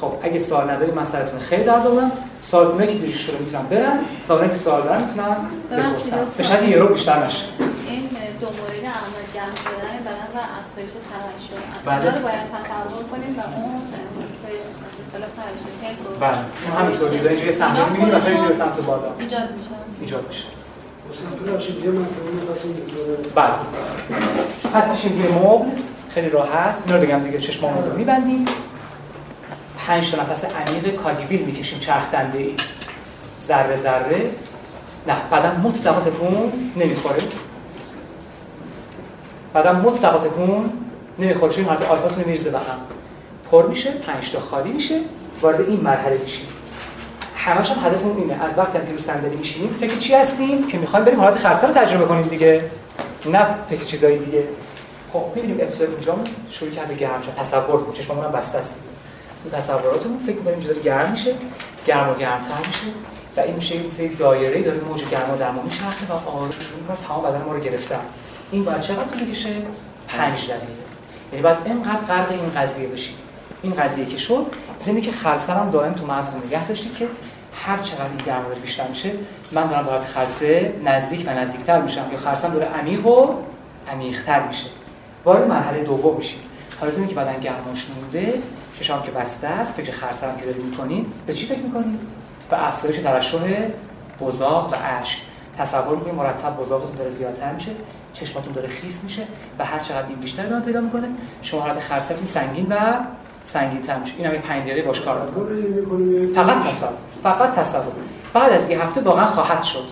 خب 0.00 0.12
اگه 0.22 0.38
سوال 0.38 0.70
نداری 0.70 0.92
مسئلهتون 0.92 1.38
خیلی 1.38 1.64
در 1.64 1.78
دارم 1.78 2.12
سوال 2.40 2.66
اونایی 2.66 2.92
که 2.92 2.98
دیرش 2.98 3.26
شده 3.26 3.38
می‌تونن 3.38 3.62
برن 3.62 3.98
و 4.28 4.32
اونایی 4.32 4.50
که 4.50 4.56
سوال 4.56 4.82
دارن 4.82 5.02
می‌تونن 5.02 5.36
بپرسن. 5.70 6.26
به 6.36 6.42
شاید 6.42 6.68
یه 6.68 6.76
رو 6.76 6.88
بیشتر 6.88 7.26
نشه. 7.26 7.44
این 7.88 8.08
دو 8.40 8.46
مورد 8.46 8.84
عمل 8.84 9.26
گرم 9.34 9.54
شدن 9.64 9.96
بدن 10.06 10.28
و 10.34 10.38
افزایش 10.60 10.90
ترشح. 11.10 11.62
بله. 11.86 12.16
رو 12.16 12.22
باید 12.22 12.46
تصور 12.54 13.02
کنیم 13.10 13.38
و 13.38 13.42
اون 13.56 13.80
به 14.42 14.52
اصطلاح 15.06 15.30
ترشح 15.36 15.96
بله. 16.20 16.38
اون 16.38 16.82
همینطور 16.82 17.10
میاد 17.10 17.26
اینجوری 17.26 17.52
سمت 17.52 17.88
می‌بینیم 17.88 18.14
و 18.14 18.20
خیلی 18.20 18.46
به 18.48 18.54
سمت 18.54 18.86
بالا. 18.86 19.02
ایجاد 19.18 19.42
میشه. 19.58 19.70
ایجاد 20.00 20.24
میشه. 20.28 20.44
یه 21.84 21.90
بله. 23.34 23.52
پس 24.74 24.90
میشیم 24.90 25.22
روی 25.22 25.32
مبل. 25.32 25.70
خیلی 26.14 26.28
راحت. 26.30 26.74
اینا 26.86 26.98
رو 26.98 27.06
بگم 27.06 27.18
دیگه 27.18 27.38
چشمامون 27.38 27.84
رو 27.84 27.96
میبندیم. 27.96 28.44
پنج 29.86 30.10
تا 30.10 30.22
نفس 30.22 30.44
عمیق 30.44 30.96
کاگیویل 30.96 31.40
می‌کشیم 31.40 31.78
چرخ 31.78 32.10
دنده 32.12 32.38
ای. 32.38 32.54
ذره 33.42 33.76
ذره. 33.76 34.30
نه 35.08 35.16
بعدا 35.30 35.52
مطلقا 35.54 36.00
تکون 36.00 36.52
نمی‌خوره. 36.76 37.22
بعدا 39.52 39.72
مطلقا 39.72 40.18
تکون 40.18 40.72
نمی‌خوره 41.18 41.52
چون 41.52 41.64
حالت 41.64 41.82
آلفاتون 41.82 42.24
میریزه 42.24 42.50
به 42.50 42.58
هم. 42.58 42.78
پر 43.50 43.66
میشه 43.66 43.90
پنج 43.90 44.30
تا 44.30 44.40
خالی 44.40 44.72
میشه 44.72 45.00
وارد 45.42 45.60
این 45.60 45.80
مرحله 45.80 46.18
میشیم. 46.18 46.46
همش 47.36 47.70
هم 47.70 47.86
هدفمون 47.86 48.16
اینه 48.16 48.44
از 48.44 48.58
وقتی 48.58 48.78
هم 48.78 48.86
که 48.86 48.92
رو 48.92 48.98
صندلی 48.98 49.36
میشینیم 49.36 49.76
فکر 49.80 49.96
چی 49.96 50.14
هستیم؟ 50.14 50.66
که 50.66 50.78
می‌خوایم 50.78 51.04
بریم 51.04 51.20
حالت 51.20 51.36
خرسه 51.38 51.66
رو 51.66 51.72
تجربه 51.72 52.06
کنیم 52.06 52.22
دیگه. 52.22 52.70
نه 53.26 53.46
فکر 53.68 53.84
چیزایی 53.84 54.18
دیگه. 54.18 54.44
خب 55.12 55.22
می‌بینیم 55.34 55.56
ابتدا 55.60 55.84
اینجا 55.84 56.18
شروع 56.50 56.70
کرده 56.70 56.94
گرم 56.94 57.20
شد 57.22 57.32
تصور 57.32 57.82
کن 57.82 57.92
چشممون 57.92 58.32
بسته 58.32 58.58
است. 58.58 58.84
تو 59.44 59.50
تصوراتمون 59.50 60.18
فکر 60.18 60.36
می‌کنیم 60.36 60.54
اینجا 60.54 60.68
داره 60.68 60.82
گرم 60.82 61.10
میشه 61.10 61.34
گرم 61.86 62.08
و 62.10 62.14
گرمتر 62.14 62.66
میشه 62.66 62.86
و 63.36 63.40
این 63.40 63.54
میشه 63.54 63.74
این 63.74 63.88
سری 63.88 64.14
دایره 64.14 64.62
داره 64.62 64.80
موج 64.80 65.04
گرما 65.04 65.36
در 65.36 65.50
ما 65.50 65.62
میچرخه 65.62 66.06
و 66.08 66.12
آروم 66.12 66.50
شروع 66.50 66.80
می‌کنه 66.80 66.96
تمام 67.08 67.22
بدن 67.22 67.42
ما 67.42 67.52
رو 67.52 67.60
گرفتن. 67.60 68.00
این 68.50 68.64
باید 68.64 68.80
چقدر 68.80 69.04
بکشه 69.04 69.50
5 70.08 70.46
دقیقه. 70.48 70.66
یعنی 71.32 71.42
باید 71.42 71.56
اینقدر 71.64 72.00
غرق 72.00 72.30
این 72.30 72.50
قضیه 72.56 72.88
بشیم. 72.88 73.14
این 73.62 73.74
قضیه 73.74 74.06
که 74.06 74.16
شد 74.16 74.46
زمینی 74.76 75.00
که 75.00 75.12
خلسه 75.12 75.52
هم 75.52 75.70
دائم 75.70 75.92
تو 75.92 76.06
مغزتون 76.06 76.42
نگه 76.46 76.66
داشتید 76.66 76.94
که 76.94 77.08
هر 77.54 77.78
چقدر 77.78 78.08
این 78.08 78.24
گرما 78.26 78.48
داره 78.48 78.60
بیشتر 78.60 78.88
میشه 78.88 79.10
من 79.52 79.66
دارم 79.66 79.86
به 79.86 80.06
خلسه 80.06 80.74
نزدیک 80.84 81.24
و 81.26 81.30
نزدیکتر 81.30 81.80
میشم 81.80 82.08
یا 82.12 82.18
خلسه 82.18 82.48
داره 82.48 82.66
عمیق 82.66 83.06
و 83.06 83.34
عمیق‌تر 83.92 84.46
میشه. 84.46 84.66
وارد 85.24 85.48
مرحله 85.48 85.82
دوم 85.82 86.16
میشیم. 86.16 86.40
حالا 86.80 86.92
زمینی 86.92 87.08
که 87.08 87.14
بدن 87.14 87.40
گرماش 87.40 87.86
مونده 87.96 88.34
چشام 88.80 89.02
که 89.02 89.10
بسته 89.10 89.48
است 89.48 89.74
فکر 89.74 89.92
خرسه 89.92 90.26
هم 90.26 90.36
که 90.36 90.44
دارید 90.44 90.64
می‌کنین 90.64 91.06
به 91.26 91.34
چی 91.34 91.46
فکر 91.46 91.58
می‌کنین 91.58 91.98
و 92.50 92.54
افزایش 92.54 92.96
ترشح 92.96 93.38
بزاق 94.20 94.72
و 94.72 94.76
اشک. 95.00 95.18
تصور 95.58 95.96
می‌کنید 95.96 96.14
مرتب 96.14 96.56
بزاقتون 96.56 96.96
داره 96.96 97.10
زیادتر 97.10 97.52
میشه 97.52 97.70
چشماتون 98.12 98.52
داره 98.52 98.68
خیس 98.68 99.04
میشه 99.04 99.22
و 99.58 99.64
هر 99.64 99.78
چقدر 99.78 100.06
این 100.08 100.18
بیشتر 100.18 100.46
ادامه 100.46 100.64
پیدا 100.64 100.80
می‌کنه. 100.80 101.08
شما 101.42 101.60
حالت 101.60 101.78
خرسه‌تون 101.78 102.24
سنگین 102.24 102.66
و 102.70 102.94
سنگین 103.42 103.82
تر 103.82 103.98
میشه. 103.98 104.14
این 104.16 104.26
هم 104.26 104.32
5 104.32 104.62
دقیقه 104.62 104.82
باش 104.82 105.00
کار 105.00 105.28
فقط 106.34 106.68
تصور 106.68 106.92
فقط 107.22 107.54
تصور. 107.54 107.92
بعد 108.34 108.52
از 108.52 108.70
یه 108.70 108.82
هفته 108.82 109.00
واقعا 109.00 109.26
خواهد 109.26 109.62
شد. 109.62 109.84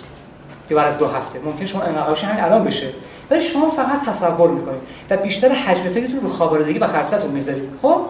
یا 0.71 0.77
بعد 0.77 0.87
از 0.87 0.99
دو 0.99 1.07
هفته. 1.07 1.39
ممکن 1.39 1.67
شما 1.67 1.83
انقدرش 1.83 2.25
همین 2.25 2.45
الان 2.45 2.65
بشه. 2.65 2.91
ولی 3.31 3.43
شما 3.43 3.71
فقط 3.71 4.07
تصور 4.07 4.51
می‌کنید 4.51 4.81
و 5.11 5.17
بیشتر 5.17 5.49
حجم 5.49 5.89
فکرتون 5.89 6.21
رو 6.21 6.29
خوابالودگی 6.29 6.79
و 6.79 6.87
خرسه‌تون 6.87 7.31
می‌ذارید. 7.31 7.71
خب؟ 7.83 8.01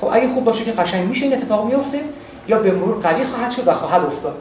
خب 0.00 0.08
اگه 0.12 0.28
خوب 0.28 0.44
باشه 0.44 0.64
که 0.64 0.72
قشنگ 0.72 1.08
میشه 1.08 1.24
این 1.24 1.34
اتفاق 1.34 1.66
میفته 1.66 2.00
یا 2.48 2.58
به 2.58 2.70
مرور 2.70 2.94
قوی 2.94 3.24
خواهد 3.24 3.50
شد 3.50 3.68
و 3.68 3.72
خواهد 3.72 4.04
افتاد. 4.04 4.36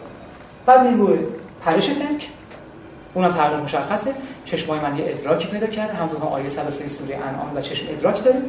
بعد 0.66 0.86
این 0.86 1.00
روی 1.00 1.20
پرش 1.66 1.90
پنک 1.90 2.30
اونم 3.14 3.32
تغییر 3.32 3.60
مشخصه. 3.60 4.14
چشمای 4.46 4.80
من 4.80 4.98
یه 4.98 5.06
ادراکی 5.08 5.48
پیدا 5.48 5.68
کرده. 5.68 5.94
همونطور 5.94 6.20
که 6.20 6.26
آیه 6.26 6.48
33 6.48 6.88
سوره 6.88 7.16
انعام 7.16 7.56
و 7.56 7.62
چشم 7.62 7.86
ادراک 7.90 8.24
داره. 8.24 8.40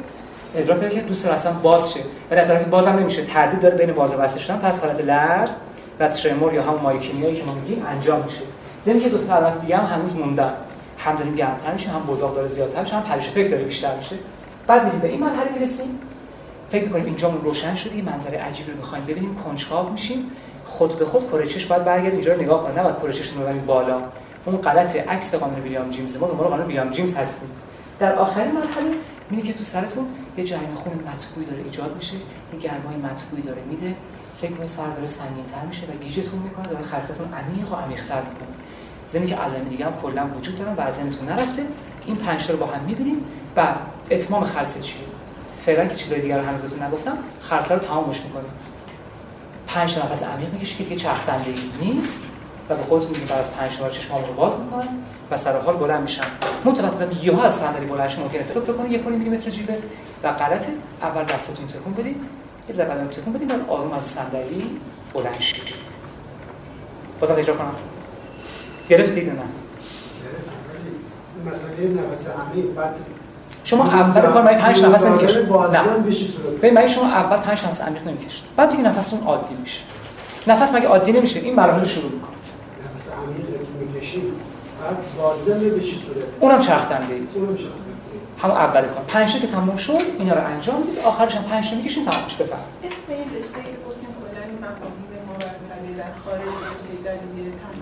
ادراک 0.56 0.78
پیدا 0.78 0.94
کرده. 0.94 1.08
دوست 1.08 1.26
اصلا 1.26 1.52
باز 1.52 1.92
شه. 1.92 2.00
ولی 2.30 2.40
در 2.40 2.46
طرفی 2.46 2.70
بازم 2.70 2.92
نمیشه. 2.92 3.22
تردید 3.22 3.60
داره 3.60 3.76
بین 3.76 3.92
باز 3.92 4.12
و 4.12 4.16
بسته 4.16 4.40
شدن. 4.40 4.56
پس 4.56 4.80
حالت 4.80 5.00
لرز 5.00 5.54
و 6.00 6.08
ترمور 6.08 6.54
یا 6.54 6.62
همون 6.62 6.80
مایکینیایی 6.80 7.36
که 7.36 7.44
ما 7.44 7.54
میگیم 7.54 7.86
انجام 7.88 8.22
میشه. 8.22 8.42
زمین 8.80 9.02
که 9.02 9.08
دو 9.08 9.18
تا 9.18 9.36
علامت 9.36 9.60
دیگه 9.60 9.76
هم 9.76 9.96
هنوز 9.96 10.16
موندن. 10.16 10.52
هم 10.98 11.16
داریم 11.16 11.34
گرمتر 11.34 11.72
میشه 11.72 11.90
هم 11.90 12.00
بزاق 12.00 12.34
داره 12.34 12.46
زیادتر 12.46 12.80
میشه 12.80 12.96
هم 12.96 13.02
پرش 13.02 13.30
پک 13.30 13.50
داره 13.50 13.62
بیشتر 13.62 13.96
میشه. 13.96 14.16
بعد 14.66 14.84
میریم 14.84 15.00
به 15.00 15.08
این 15.08 15.20
مرحله 15.20 15.50
می‌رسیم. 15.54 15.98
فکر 16.74 16.88
کنیم 16.88 17.04
اینجا 17.04 17.28
روشن 17.30 17.74
شده 17.74 17.96
یه 17.96 18.02
منظره 18.02 18.38
عجیبی 18.38 18.70
رو 18.70 18.76
می‌خوایم 18.76 19.04
ببینیم 19.04 19.34
کنجکاو 19.34 19.90
میشیم. 19.90 20.30
خود 20.64 20.98
به 20.98 21.04
خود 21.04 21.30
کره 21.30 21.46
چشم 21.46 21.68
باید 21.68 21.84
برگردیم 21.84 22.12
اینجا 22.12 22.32
رو 22.32 22.42
نگاه 22.42 22.64
کنه 22.64 22.82
و 22.82 22.92
کره 22.92 23.12
چشم 23.12 23.40
رو 23.40 23.58
بالا. 23.66 24.00
اون 24.44 24.56
غلط 24.56 24.96
عکس 24.96 25.34
قانون 25.34 25.60
ویلیام 25.60 25.90
جیمز 25.90 26.16
ما 26.16 26.26
دنبال 26.26 26.48
قانون 26.48 26.66
ویلیام 26.66 26.90
جیمز 26.90 27.14
هستیم. 27.16 27.48
در 27.98 28.14
آخرین 28.14 28.52
مرحله 28.52 28.90
می‌بینی 29.30 29.48
که 29.48 29.58
تو 29.58 29.64
سرتون 29.64 30.06
یه 30.36 30.44
جریان 30.44 30.74
خون 30.74 30.92
مطبوعی 30.92 31.46
داره 31.46 31.62
ایجاد 31.62 31.96
میشه 31.96 32.14
یه 32.14 32.58
گرمای 32.60 32.96
مطبوعی 32.96 33.42
داره 33.42 33.62
میده. 33.70 33.94
فکر 34.40 34.52
کنید 34.52 34.68
سر 34.68 34.90
داره 34.90 35.06
سنگین‌تر 35.06 35.66
میشه 35.66 35.82
و 35.82 36.04
گیجتون 36.04 36.38
می‌کنه 36.38 36.66
داره 36.66 36.82
خرستون 36.82 37.26
عمیق 37.34 37.72
و 37.72 37.76
عمیق‌تر 37.76 38.20
می‌کنه. 38.20 38.56
زمین 39.06 39.28
که 39.28 39.36
علائم 39.36 39.64
دیگه 39.64 39.84
هم 39.84 39.92
کلا 40.02 40.26
وجود 40.38 40.56
دارن 40.56 40.74
و 40.74 40.80
از 40.80 40.98
نرفته. 41.28 41.62
این 42.06 42.16
پنج 42.16 42.50
رو 42.50 42.56
با 42.56 42.66
هم 42.66 42.84
می‌بینیم 42.86 43.16
و 43.56 43.66
اتمام 44.10 44.44
خلسه 44.44 44.80
چیه؟ 44.80 45.13
فعلا 45.66 45.86
که 45.86 45.94
چیزای 45.94 46.20
دیگر 46.20 46.38
رو 46.38 46.46
هنوز 46.46 46.62
بهتون 46.62 46.82
نگفتم 46.82 47.18
خلسه 47.40 47.74
رو 47.74 47.80
تمامش 47.80 48.20
می‌کنیم. 48.20 48.50
پنج 49.66 49.94
تا 49.94 50.06
نفس 50.06 50.22
عمیق 50.22 50.52
می‌کشید 50.52 50.78
که 50.78 50.84
دیگه 50.84 50.96
چرخدندگی 50.96 51.70
نیست 51.80 52.24
و 52.68 52.74
به 52.74 52.82
خودتون 52.82 53.10
میگید 53.10 53.28
بعد 53.28 53.38
از 53.38 53.56
5 53.56 53.76
بار 53.78 53.90
چشمام 53.90 54.24
رو 54.24 54.32
باز 54.32 54.60
می‌کنم 54.60 54.88
و 55.30 55.36
سر 55.36 55.58
حال 55.58 55.76
بلند 55.76 56.02
میشم 56.02 56.26
متوسطا 56.64 57.06
یهو 57.22 57.40
از 57.40 57.54
صندلی 57.54 57.86
بلند 57.86 58.08
شما 58.08 58.24
ممکنه 58.24 58.42
فکر 58.42 58.60
بکنه 58.60 58.90
1 58.90 59.06
میلی 59.06 59.30
متر 59.30 59.50
جیوه. 59.50 59.76
و 60.22 60.32
غلطه 60.32 60.72
اول 61.02 61.24
دستتون 61.24 61.66
تکون 61.66 61.94
بدید 61.94 62.16
یه 62.68 62.74
ذره 62.74 62.88
بدن 62.88 63.08
تکون 63.08 63.32
بدید 63.32 63.48
بعد 63.48 63.60
آروم 63.68 63.92
از 63.92 64.02
صندلی 64.02 64.80
بلند 65.14 65.40
شید. 65.40 65.62
بازم 67.20 67.34
تکرار 67.34 67.56
کنم. 67.56 67.74
گرفتید 68.88 69.28
نه؟ 69.28 69.42
مسئله 71.50 71.88
نفس 71.88 72.28
عمیق 72.28 72.66
بعد 72.66 72.94
شما 73.64 73.84
اول 73.84 74.20
کار 74.20 74.42
من 74.42 74.56
5 74.56 74.84
نفس 74.84 75.06
نمی‌کشید. 75.06 75.52
نه. 75.52 75.82
ببین 76.62 76.74
من 76.74 76.86
شما 76.86 77.04
اول 77.04 77.36
5 77.36 77.64
نفس 77.64 77.80
عمیق 77.80 78.08
نمی‌کشید. 78.08 78.44
بعد 78.56 78.70
دیگه 78.70 78.82
نفستون 78.82 79.20
عادی 79.26 79.54
میشه. 79.54 79.82
نفس 80.46 80.74
مگه 80.74 80.88
عادی 80.88 81.12
نمیشه؟ 81.12 81.40
این 81.40 81.54
مراحل 81.54 81.84
شروع 81.84 82.10
می‌کنه. 82.12 82.30
نفس 82.94 83.08
عمیق 83.12 83.46
که 83.46 83.94
می‌کشید 83.94 84.22
بعد 84.82 84.96
بازدم 85.18 85.58
به 85.58 85.80
چی 85.80 85.96
صورت؟ 85.96 86.24
اونم 86.40 86.60
چرخ 86.60 86.88
دنده 86.88 87.14
ای. 87.14 87.26
اونم 87.34 87.56
چرخ 87.56 87.66
هم 88.42 88.50
اول 88.50 88.80
کار. 88.80 89.04
پنج 89.06 89.32
تا 89.32 89.38
که 89.38 89.46
تموم 89.46 89.76
شد 89.76 89.98
اینا 90.18 90.34
رو 90.34 90.46
انجام 90.46 90.80
می‌دید 90.80 90.98
آخرش 90.98 91.36
هم 91.36 91.42
پنج 91.42 91.70
تا 91.70 91.76
می‌کشین 91.76 92.04
تمامش 92.04 92.36
بفرم 92.36 92.58
اسم 92.82 92.94
این 93.08 93.40
رشته 93.42 93.58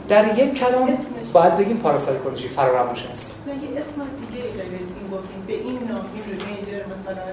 در 0.09 0.39
یک 0.39 0.55
کلام 0.55 0.99
باید 1.33 1.57
بگیم 1.57 1.77
parapsychology 1.77 2.43
یه 2.45 2.51
اسم 2.53 2.59
دیگه 4.21 4.45
ای 4.47 4.53
داره 4.57 4.69
این 4.71 5.09
گفتیم 5.13 5.45
به 5.47 5.53
این 5.53 5.79
نام 5.89 6.05
این 6.15 6.25
رو 6.25 6.47
major 6.47 6.83
مثلا 6.95 7.27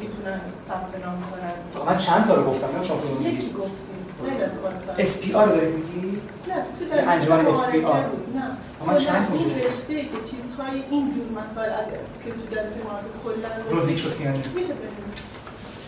می‌تونن 0.00 0.40
ثبت 0.68 0.92
نام 1.04 1.18
کنن 1.30 1.56
من 1.86 1.96
چند 1.96 2.26
تا 2.26 2.34
رو 2.34 2.44
گفتم؟ 2.50 2.66
نه 2.76 2.82
شما 2.82 2.96
کدوم 2.96 3.26
یکی 3.26 3.46
پارسال 3.48 4.94
SPR 4.98 5.46
دارید 5.46 5.74
میگی؟ 5.74 6.06
نه 6.48 6.54
تو 6.88 6.96
یه 6.96 7.02
انجمن 7.02 7.40
معارفه 7.40 7.72
SPR. 7.72 7.74
بود. 7.76 8.36
نه. 8.36 8.42
من 8.86 8.98
چند 8.98 9.28
تا 9.28 9.34
این. 9.34 9.54
رشته 9.54 9.94
که 9.94 10.08
چیزهای 10.30 10.82
این 10.90 11.14
جور 11.14 11.42
مسائل 11.42 11.70
از 11.70 11.86
که 12.24 12.30
تو 12.30 12.54
جلسه 12.54 12.80
معارفه 12.84 13.08
کلا 13.24 13.76
روزیکروسیانیسم 13.76 14.58
میشه 14.58 14.72
ببینیم. 14.72 15.12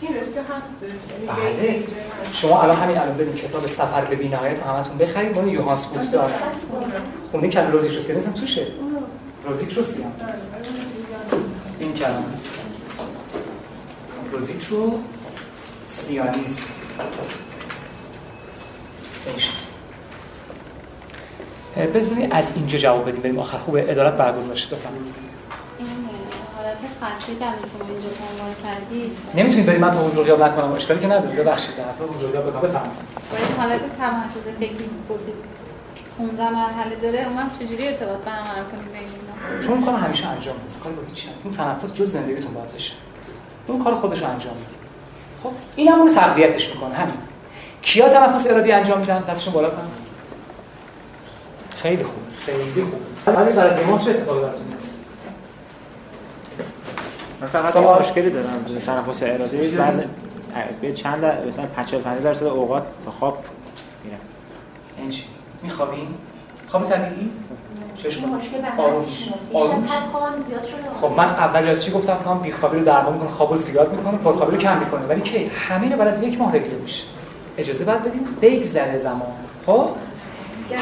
این 0.01 0.15
رشته 0.15 0.41
هستش 0.41 1.11
یعنی 1.11 1.51
بله. 1.61 1.83
شما 2.31 2.61
الان 2.61 2.75
همین 2.75 2.97
الان 2.97 3.17
برید 3.17 3.35
کتاب 3.35 3.65
سفر 3.65 4.05
به 4.05 4.15
بی‌نهایت 4.15 4.59
رو 4.59 4.65
همتون 4.65 4.97
بخرید 4.97 5.35
مال 5.35 5.47
یوهانس 5.47 5.85
بوت 5.85 6.11
داره 6.11 6.33
خونه 7.31 7.49
کلمه 7.49 7.69
روزیکروسیانیسم 7.69 8.31
توشه. 8.31 8.67
روزیکروسیان 9.45 10.11
این 11.79 11.93
کلمه 11.93 12.33
است. 12.33 12.59
روزیکرو 14.31 14.99
سیانیسم 15.89 16.69
بذارید 21.93 22.33
از 22.33 22.51
اینجا 22.55 22.77
جواب 22.77 23.09
بدیم 23.09 23.21
بریم. 23.21 23.39
آخر 23.39 23.57
خوبه. 23.57 23.91
ادارت 23.91 24.13
برگزار 24.13 24.55
شد 24.55 24.69
بفرمایید. 24.75 25.15
حالت 26.57 26.77
خلصی 27.01 27.31
که 27.31 27.45
شما 27.45 27.89
اینجا 27.89 28.09
عنوان 28.31 28.55
کردید. 28.63 29.11
نمی‌تونید 29.35 29.65
برید 29.65 29.81
من 29.81 29.91
تا 29.91 30.05
حضور 30.05 30.23
غیاب 30.23 30.43
نکنم. 30.43 30.71
اشکالی 30.71 30.99
که 30.99 31.07
نداره. 31.07 31.35
ببخشید. 31.43 31.75
در 31.75 31.83
اصل 31.83 32.03
حضور 32.03 32.31
غیاب 32.31 32.47
بکنم. 32.47 32.61
بفرمایید. 32.61 32.93
با 33.31 33.37
این 33.37 33.57
حالت 33.57 33.97
تمرکز 33.97 34.57
فکری 34.59 34.89
گفتید 35.09 35.35
15 36.17 36.49
مرحله 36.49 36.95
داره. 36.95 37.27
اون 37.27 37.37
وقت 37.37 37.59
چجوری 37.59 37.87
ارتباط 37.87 38.19
برقرار 38.19 38.65
کنید 38.71 38.91
بین 38.93 39.01
اینا؟ 39.51 39.67
چون 39.67 39.85
کار 39.85 39.93
همیشه 39.93 40.27
انجام 40.27 40.55
میده. 40.55 40.79
کاری 40.83 40.95
با 40.95 41.01
نداره. 41.01 41.29
اون 41.43 41.53
تنفس 41.53 41.93
جز 41.93 42.11
زندگیتون 42.11 42.53
باید 42.53 42.73
بشه. 42.73 42.93
اون 43.67 43.83
کار 43.83 43.95
خودش 43.95 44.21
رو 44.21 44.29
انجام 44.29 44.53
میده. 44.53 44.78
خب 45.43 45.51
این 45.75 45.87
هم 45.87 45.99
اونو 45.99 46.13
تقویتش 46.13 46.69
می‌کنه 46.69 46.95
همین. 46.95 47.13
کیا 47.81 48.09
تنفس 48.09 48.47
ارادی 48.47 48.71
انجام 48.71 48.99
میدن؟ 48.99 49.21
دستشون 49.21 49.53
بالا 49.53 49.69
کنن. 49.69 49.79
خیلی 51.75 52.03
خوب 52.03 52.21
خیلی 52.45 52.81
خوب. 52.83 53.35
ولی 53.37 53.51
بعد 53.53 53.59
از 53.59 53.85
ماه 53.87 54.05
چه 54.05 54.09
اتفاقی 54.11 54.39
براتون 54.41 54.65
من 57.41 57.47
فقط 57.47 57.65
یه 57.65 57.71
سوال. 57.71 58.01
مشکلی 58.01 58.29
دارم 58.29 58.65
تنفس 58.85 59.23
ارادی. 59.23 59.57
بعضی 59.67 60.03
به 60.81 60.91
چند 60.93 61.21
در- 61.21 61.45
مثلا 61.45 61.65
50 61.65 62.01
50 62.01 62.19
درصد 62.23 62.45
اوقات 62.45 62.83
به 63.05 63.11
خواب 63.11 63.43
میرم. 64.03 64.17
این 64.97 65.09
چی 65.09 65.23
میخوابین 65.63 66.07
خواب 66.67 66.83
طبیعی؟ 66.83 67.29
چشم 68.03 68.39
آروم. 68.77 69.05
آروم 69.53 69.85
خب 71.01 71.11
من 71.17 71.25
اول 71.25 71.69
از 71.69 71.83
چی 71.83 71.91
گفتم؟ 71.91 72.17
هم 72.25 72.39
بیخوابی 72.39 72.77
رو 72.77 72.85
درمان 72.85 73.13
می‌کنه 73.13 73.29
خوابو 73.29 73.55
زیاد 73.55 73.93
می‌کنه 73.93 74.17
پرخوابی 74.17 74.51
رو 74.51 74.57
کم 74.57 74.77
می‌کنه. 74.77 75.05
ولی 75.05 75.21
کی 75.21 75.51
همین 75.69 75.95
بعد 75.95 76.07
از 76.07 76.23
یک 76.23 76.39
ماه 76.39 76.55
رگله 76.55 76.75
میشه. 76.81 77.03
اجازه 77.57 77.85
بعد 77.85 78.03
بدیم 78.03 78.27
بگذره 78.41 78.97
زمان. 78.97 79.21
خب؟ 79.65 79.85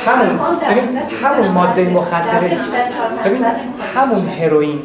همون 0.06 0.60
ببین 0.70 0.98
همون 0.98 1.48
ماده 1.48 1.90
مخدره 1.90 2.58
ببین 3.26 3.46
همون 3.96 4.30
هروئین 4.30 4.82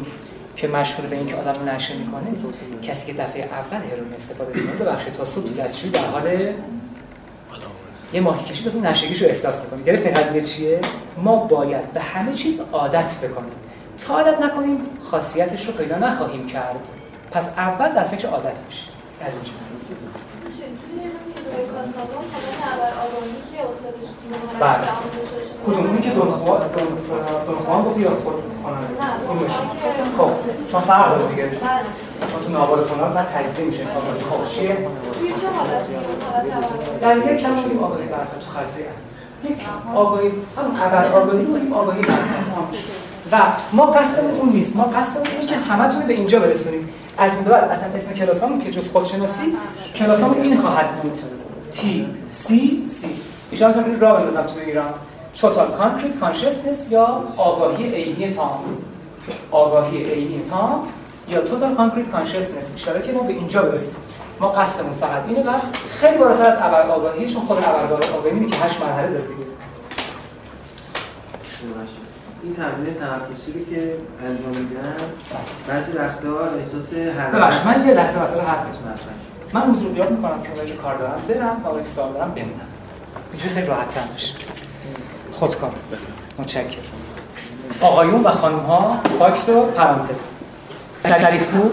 که 0.55 0.67
مشهور 0.67 1.09
به 1.09 1.15
اینکه 1.15 1.35
آدم 1.35 1.53
رو 1.53 1.75
نشه 1.75 1.93
می‌کنه 1.93 2.23
کسی 2.81 3.13
که 3.13 3.21
دفعه 3.21 3.43
اول 3.43 3.77
هروئین 3.91 4.13
استفاده 4.15 4.59
می‌کنه 4.59 4.75
ببخشید 4.75 5.13
تا 5.13 5.23
صبح 5.23 5.53
دستشویی 5.53 5.91
در 5.91 5.99
حال 5.99 6.37
یه 8.13 8.21
ماهی 8.21 8.67
از 8.67 8.75
اون 8.75 8.85
نشگیش 8.85 9.21
رو 9.21 9.27
احساس 9.27 9.63
می‌کنه 9.63 9.83
گرفتین 9.83 10.13
قضیه 10.13 10.41
چیه؟ 10.41 10.79
ما 11.17 11.35
باید 11.35 11.93
به 11.93 11.99
همه 11.99 12.33
چیز 12.33 12.61
عادت 12.71 13.17
بکنیم. 13.23 13.51
تا 13.97 14.13
عادت 14.13 14.41
نکنیم 14.41 14.77
خاصیتش 15.03 15.65
رو 15.65 15.73
پیدا 15.73 15.97
نخواهیم 15.97 16.47
کرد. 16.47 16.89
پس 17.31 17.49
اول 17.57 17.89
در 17.89 18.03
فکر 18.03 18.27
عادت 18.27 18.59
باشید 18.59 18.89
از 19.25 19.35
اینجا. 19.35 19.51
بله. 24.59 24.75
کدوم 25.67 25.85
اونی 25.85 26.01
که 26.01 26.09
دونخواه 26.09 26.59
دونخواه 27.47 27.85
گفتی 27.85 28.01
یا 28.01 28.09
خود 28.09 28.33
کدومشون 29.27 29.67
خب 30.17 30.29
چون 30.71 30.81
فرق 30.81 31.09
داره 31.09 31.27
دیگه. 31.27 31.49
چون 32.31 32.41
تو 32.43 32.49
نوار 32.51 32.85
خونان 32.85 33.13
بعد 33.13 33.27
تجزیه 33.27 33.65
میشه 33.65 33.85
خب 34.29 34.45
چیه؟ 34.49 34.77
در 37.01 37.17
یک 37.17 37.37
کم 37.41 37.53
میگیم 37.53 37.83
آگاهی 37.83 38.05
برتر 38.05 38.37
تو 38.39 38.59
خلصه 38.59 38.81
یک 39.49 39.57
آگاهی 39.95 40.31
همون 40.57 40.81
ابر 40.81 41.05
آگاهی 41.05 41.37
میگیم 41.37 41.73
آگاهی 41.73 42.01
برتر 42.01 42.43
و 43.31 43.37
ما 43.73 43.85
قصدمون 43.85 44.31
اون 44.39 44.49
نیست. 44.49 44.75
ما 44.75 44.83
قصدمون 44.83 45.27
اینه 45.27 45.45
که 45.45 45.55
همتون 45.55 46.01
به 46.01 46.13
اینجا 46.13 46.39
برسونیم. 46.39 46.89
از 47.17 47.35
این 47.37 47.45
بعد 47.45 47.63
اصلا 47.63 47.89
اسم 47.95 48.13
کلاسامون 48.13 48.59
که 48.59 48.71
جز 48.71 48.91
خودشناسی 48.91 49.57
کلاسامون 49.95 50.41
این 50.41 50.57
خواهد 50.57 50.95
بود. 50.95 51.21
TCC 51.73 53.09
ایشان 53.51 53.67
می‌تونم 53.67 53.85
این 53.85 53.99
را 53.99 54.13
بندازم 54.15 54.41
تو 54.41 54.59
ایران. 54.65 54.93
total 55.37 55.71
concrete 55.71 56.19
consciousness 56.19 56.91
یا 56.91 57.23
آگاهی 57.37 57.95
عینی 57.95 58.33
تام؟ 58.33 58.63
آگاهی 59.51 60.03
عینی 60.03 60.43
تام 60.49 60.87
یا 61.29 61.41
total 61.41 61.75
concrete 61.75 62.11
consciousness 62.11 62.73
اشاره 62.75 63.01
که 63.01 63.11
ما 63.11 63.23
به 63.23 63.33
اینجا 63.33 63.61
برسیم. 63.61 63.95
ما 64.39 64.49
قصدمون 64.49 64.93
فقط 64.93 65.23
اینه 65.27 65.43
و 65.43 65.51
خیلی 65.99 66.17
بالاتر 66.17 66.45
از 66.45 66.57
ابر 66.61 66.81
آگاهی 66.81 67.33
چون 67.33 67.41
خود 67.41 67.57
ابر 67.57 67.93
آگاهی 68.17 68.31
میگه 68.31 68.57
که 68.57 68.65
8 68.65 68.81
مرحله 68.81 69.07
داره 69.07 69.21
دیگه. 69.21 69.43
این 72.43 72.53
تمرین 72.55 72.93
تنفسی 72.93 73.51
رو 73.53 73.75
که 73.75 73.97
انجام 74.25 74.63
میدن 74.63 74.95
بعضی 75.67 75.91
وقتا 75.91 76.55
احساس 76.59 76.93
ببخشید 76.93 77.67
من 77.67 77.87
یه 77.87 77.93
لحظه 77.93 78.21
مثلا 78.21 78.41
حرف 78.41 78.59
بزنم. 78.59 78.91
مطرح 78.91 79.32
من 79.53 79.61
حضور 79.61 79.93
غیاب 79.93 80.11
می‌کنم 80.11 80.41
که 80.41 80.65
که 80.65 80.75
کار 80.75 80.97
دارم 80.97 81.21
برم 81.27 81.65
و 81.65 81.81
که 81.81 81.87
سوال 81.87 82.13
دارم 82.13 82.31
بمونم. 82.31 82.67
اینجوری 83.31 83.53
خیلی 83.53 83.67
راحت 83.67 83.89
تر 83.89 84.01
میشه. 84.13 84.33
خودکار. 85.31 85.71
متشکرم. 86.39 86.83
آقایون 87.81 88.23
و 88.23 88.29
خانم 88.29 88.59
ها 88.59 89.01
فاکتور 89.19 89.71
پرانتز. 89.71 90.27
شریف 91.03 91.43
پور 91.43 91.71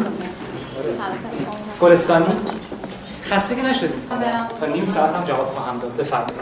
گلستانی؟ 1.80 2.26
خسته 3.24 3.56
که 3.56 3.62
نشدید 3.62 4.08
برم. 4.08 4.48
تا 4.60 4.66
نیم 4.66 4.86
ساعت 4.86 5.16
هم 5.16 5.24
جواب 5.24 5.48
خواهم 5.48 5.78
داد. 5.78 5.96
بفرمایید. 5.96 6.40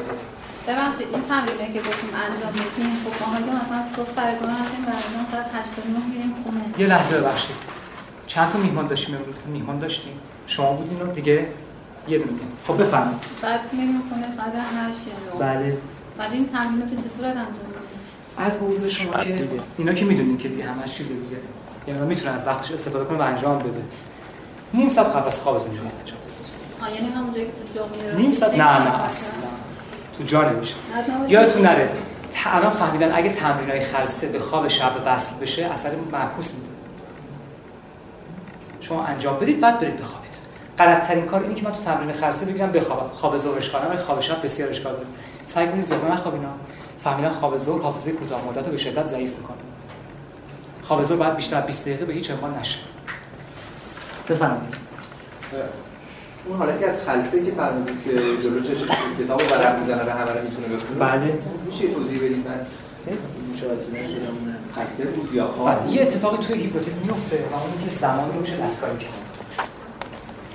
ببخشید 0.69 1.09
این 1.13 1.23
تمرینه 1.29 1.73
که 1.73 1.81
گفتیم 1.81 2.11
انجام 2.15 2.53
میدیم 2.53 2.97
خب 3.05 3.27
ماها 3.27 3.39
که 3.39 3.65
مثلا 3.65 3.83
صبح 3.97 4.15
سر 4.15 4.35
کار 4.35 4.49
هستیم 4.51 4.85
و 4.87 4.91
مثلا 4.91 5.25
ساعت 5.33 5.47
8 5.55 5.77
تا 5.77 5.83
9 5.89 6.07
میریم 6.07 6.35
خونه. 6.45 6.61
یه 6.79 6.87
لحظه 6.87 7.21
ببخشید. 7.21 7.57
چند 8.27 8.51
تا 8.53 8.59
میهمان 8.59 8.87
داشتیم 8.87 9.17
امروز؟ 9.17 9.49
میهمان 9.49 9.79
داشتیم. 9.79 10.21
شما 10.49 10.73
بودین 10.73 11.03
و 11.03 11.13
دیگه 11.13 11.47
یه 12.09 12.19
دونه 12.19 12.31
خب 12.67 12.83
بفرمایید. 12.83 13.21
بعد 13.43 13.61
میریم 13.73 14.03
خونه 14.09 14.31
ساعت 14.31 14.49
8 14.49 14.99
یا 15.07 15.39
9 15.39 15.55
بله. 15.55 15.77
بعد 16.19 16.33
این 16.33 16.49
تمرین 16.49 16.81
به 16.81 17.03
چه 17.03 17.09
صورت 17.09 17.31
انجام 17.31 17.45
میدیم 17.47 17.89
از 18.39 18.63
موضوع 18.63 18.89
شما 18.89 19.25
که 19.25 19.49
اینا 19.79 19.93
که 19.93 20.05
می‌دونین 20.05 20.39
که 20.39 20.49
دیگه 20.49 20.65
همش 20.65 20.95
چیز 20.95 21.09
دیگه. 21.09 21.37
یعنی 21.87 22.07
می‌تونه 22.07 22.31
از 22.31 22.47
وقتش 22.47 22.73
استفاده 22.73 23.05
کنه 23.05 23.19
و 23.19 23.23
انجام 23.23 23.59
بده. 23.59 23.81
نیم 24.75 24.89
ساعت 24.89 25.17
قبل 25.17 25.27
از 25.27 25.43
خوابتون 25.43 25.71
رو 25.71 25.83
انجام 26.01 26.19
بدید. 26.19 26.47
آه 26.83 26.95
یعنی 26.95 27.09
همون 27.09 27.33
جایی 27.33 27.47
که 27.47 27.53
تو 27.53 27.79
جا 27.79 28.17
نیم 28.17 28.33
ساعت؟ 28.33 28.55
نه 28.55 28.85
نه 28.85 29.05
اصلا. 29.05 29.41
تو 30.19 30.25
جا 30.25 30.51
نمیشه 30.51 30.75
یادتون 31.29 31.63
نره 31.63 31.91
الان 32.47 32.71
فهمیدن 32.71 33.13
اگه 33.15 33.31
تمرینای 33.31 33.81
خلسه 33.81 34.33
به 34.33 34.39
خواب 34.39 34.69
شب 34.69 34.93
وصل 35.07 35.41
بشه 35.41 35.65
اثر 35.65 35.91
معکوس 36.13 36.55
میده. 36.55 36.67
شما 38.81 39.05
انجام 39.05 39.37
بدید 39.37 39.61
بعد 39.61 39.81
برید 39.81 39.97
بخوابید 39.97 40.28
غلط 40.79 41.07
ترین 41.07 41.25
کار 41.25 41.43
اینه 41.43 41.55
که 41.55 41.65
من 41.65 41.73
تو 41.73 41.83
تمرین 41.83 42.13
خلسه 42.13 42.47
بگیرم 42.47 42.73
بخوابم. 42.73 43.13
خواب 43.13 43.37
ظهر 43.37 43.57
اشکال 43.57 43.89
ولی 43.89 43.99
خواب 43.99 44.21
شب 44.21 44.43
بسیار 44.43 44.71
اشکال 44.71 44.93
داره 44.93 45.07
سعی 45.47 45.69
کنید 45.69 45.85
ظهر 45.85 46.13
نخوابینا 46.13 46.49
فهمیدن 47.05 47.29
خواب 47.29 47.57
ظهر 47.57 47.83
حافظه 47.83 48.13
کوتاه 48.13 48.45
مدت 48.45 48.67
رو 48.67 48.73
به 48.73 48.79
شدت 48.79 49.07
ضعیف 49.07 49.37
می‌کنه. 49.37 49.57
خواب 50.83 51.03
ظهر 51.03 51.19
بعد 51.19 51.37
بیشتر 51.37 51.57
از 51.57 51.67
20 51.67 51.89
دقیقه 51.89 52.05
به 52.05 52.13
هیچ 52.13 52.31
عنوان 52.31 52.59
نشه. 52.59 52.79
بفرمایید. 54.29 54.77
اون 56.47 56.59
حالتی 56.59 56.85
از 56.85 57.01
خلسه 57.07 57.45
که 57.45 57.53
فرمودید 57.53 58.05
که 58.05 58.13
جلو 58.43 58.61
چش 58.61 58.77
کتابو 59.19 59.45
ورق 59.55 59.79
می‌زنه 59.79 60.03
و 60.03 60.11
همه 60.11 60.33
رو 60.33 60.45
می‌تونه 60.45 60.67
بخونه 60.67 60.99
بله. 60.99 61.39
میشه 61.67 61.89
توضیح 61.89 62.19
بدید؟ 62.19 62.47
من 62.47 62.67
خلسه 64.75 65.05
بود 65.05 65.35
یا 65.35 65.47
خواب؟ 65.47 65.93
یه 65.93 66.03
اتفاقی 66.03 66.47
توی 66.47 66.63
هیپنوتیزم 66.63 67.03
میفته 67.03 67.37
و 67.37 67.55
اون 67.55 67.85
که 67.85 67.91
زمان 67.91 68.33
رو 68.33 68.41
میشه 68.41 68.57
دستکاری 68.57 68.99
کرد. 68.99 69.28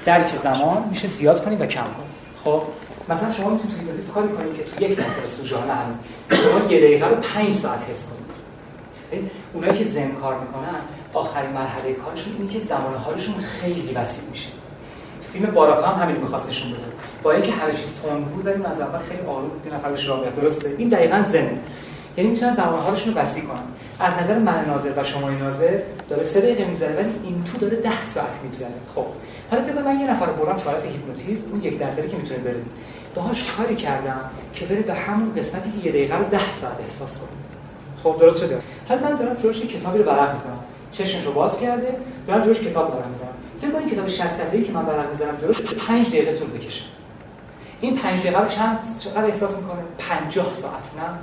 درک 0.06 0.36
زمان 0.36 0.84
میشه 0.90 1.08
زیاد 1.08 1.46
کنید 1.46 1.62
و 1.62 1.66
کم 1.66 1.84
کنید 1.84 2.14
خب؟ 2.44 2.62
مثلا 3.10 3.32
شما 3.32 3.50
می‌تونید 3.50 3.76
توی 3.76 3.80
هیپنوتیزم 3.80 4.14
کاری 4.14 4.28
کنید 4.28 4.56
که 4.56 4.64
تو 4.64 4.84
یک 4.84 4.98
درصد 4.98 5.26
سوژه 5.26 5.58
همین 5.58 5.98
شما 6.32 6.72
یه 6.72 6.80
دقیقه 6.80 7.08
رو 7.08 7.16
5 7.16 7.54
ساعت 7.54 7.90
حس 7.90 8.10
کنید. 8.10 8.24
اونایی 9.54 9.78
که 9.78 9.84
زن 9.84 10.12
کار 10.12 10.40
می‌کنن 10.40 10.80
آخرین 11.14 11.52
مرحله 11.52 11.94
کارشون 11.94 12.34
اینه 12.38 12.54
که 12.54 12.60
زمان 12.60 12.96
حالشون 12.96 13.36
خیلی 13.36 13.94
وسیع 13.94 14.30
میشه. 14.30 14.50
فیلم 15.34 15.52
باراکا 15.52 15.88
هم 15.88 16.04
همین 16.04 16.22
می‌خواست 16.22 16.50
نشون 16.50 16.72
بده. 16.72 16.82
با 17.24 17.32
اینکه 17.32 17.52
همه 17.52 17.74
چیز 17.74 18.02
تند 18.02 18.26
بود 18.26 18.46
ولی 18.46 18.66
از 18.66 18.82
اول 18.82 19.00
خیلی 19.00 19.22
آروم 19.22 19.52
یه 19.66 19.74
نفر 19.74 19.90
بهش 19.90 20.08
راه 20.08 20.30
درسته. 20.30 20.76
این 20.78 20.90
دقیقاً 20.90 21.22
زنه 21.22 21.60
یعنی 22.18 22.30
می‌تونن 22.30 22.52
زمان 22.52 22.80
حالشون 22.80 23.14
رو 23.14 23.20
وسیع 23.20 23.44
کنن. 23.44 23.60
از 24.04 24.18
نظر 24.18 24.38
من 24.40 24.66
ناظر 24.66 24.92
و 24.98 25.04
شما 25.04 25.30
ناظر 25.30 25.80
داره 26.10 26.24
سه 26.24 26.42
دقیقه 26.42 26.66
می‌زنه 26.66 26.96
ولی 26.96 27.10
این 27.24 27.44
تو 27.44 27.58
داره 27.58 27.78
ده 27.78 28.04
ساعت 28.04 28.40
میگذره. 28.44 28.74
خب 28.96 29.06
حالا 29.52 29.64
فکر 29.64 29.82
من 29.82 30.00
یه 30.00 30.12
نفر 30.12 30.26
رو 30.26 30.46
برم 30.46 30.58
تو 30.58 30.70
حالت 30.70 30.86
هیپنوتیزم 30.86 31.52
اون 31.52 31.64
یک 31.64 31.80
درصدی 31.80 32.08
که 32.08 32.18
می‌تونه 32.18 32.40
بره. 32.40 32.62
باهاش 33.16 33.52
کاری 33.58 33.76
کردم 33.76 34.20
که 34.54 34.66
بره 34.66 34.82
به 34.82 34.94
همون 34.94 35.34
قسمتی 35.34 35.72
که 35.72 35.86
یه 35.86 35.92
دقیقه 35.92 36.18
رو 36.18 36.24
ده 36.24 36.50
ساعت 36.50 36.80
احساس 36.80 37.18
کنه. 37.18 37.30
خب 38.04 38.20
درست 38.20 38.40
شده. 38.40 38.60
حالا 38.90 39.02
من 39.02 39.16
دارم 39.16 39.38
یه 39.44 39.68
کتابی 39.68 39.98
رو 40.00 40.06
ورق 40.06 40.32
می‌زنم. 40.32 40.60
چشمش 40.92 41.26
رو 41.26 41.34
باز 41.34 41.60
کرده 41.60 41.98
دارم 42.28 42.42
جلوش 42.42 42.60
کتاب 42.60 42.96
ورق 42.96 43.08
می‌زنم. 43.08 43.34
فکر 43.62 43.72
کنید 43.72 43.94
کتاب 43.94 44.08
60 44.08 44.28
صفحه‌ای 44.28 44.64
که 44.64 44.72
من 44.72 44.86
ورق 44.86 45.10
می‌زنم 45.10 45.38
جلوش 45.42 45.58
5 45.88 46.08
دقیقه 46.08 46.34
طول 46.34 46.50
بکشه. 46.50 46.84
این 47.82 47.98
5 47.98 48.20
دقیقه 48.20 48.40
رو 48.40 48.48
چند 48.48 48.80
چقدر 49.00 49.26
احساس 49.26 49.58
می‌کنه؟ 49.58 49.82
50 49.98 50.50
ساعت 50.50 50.74
نه؟ 50.98 51.20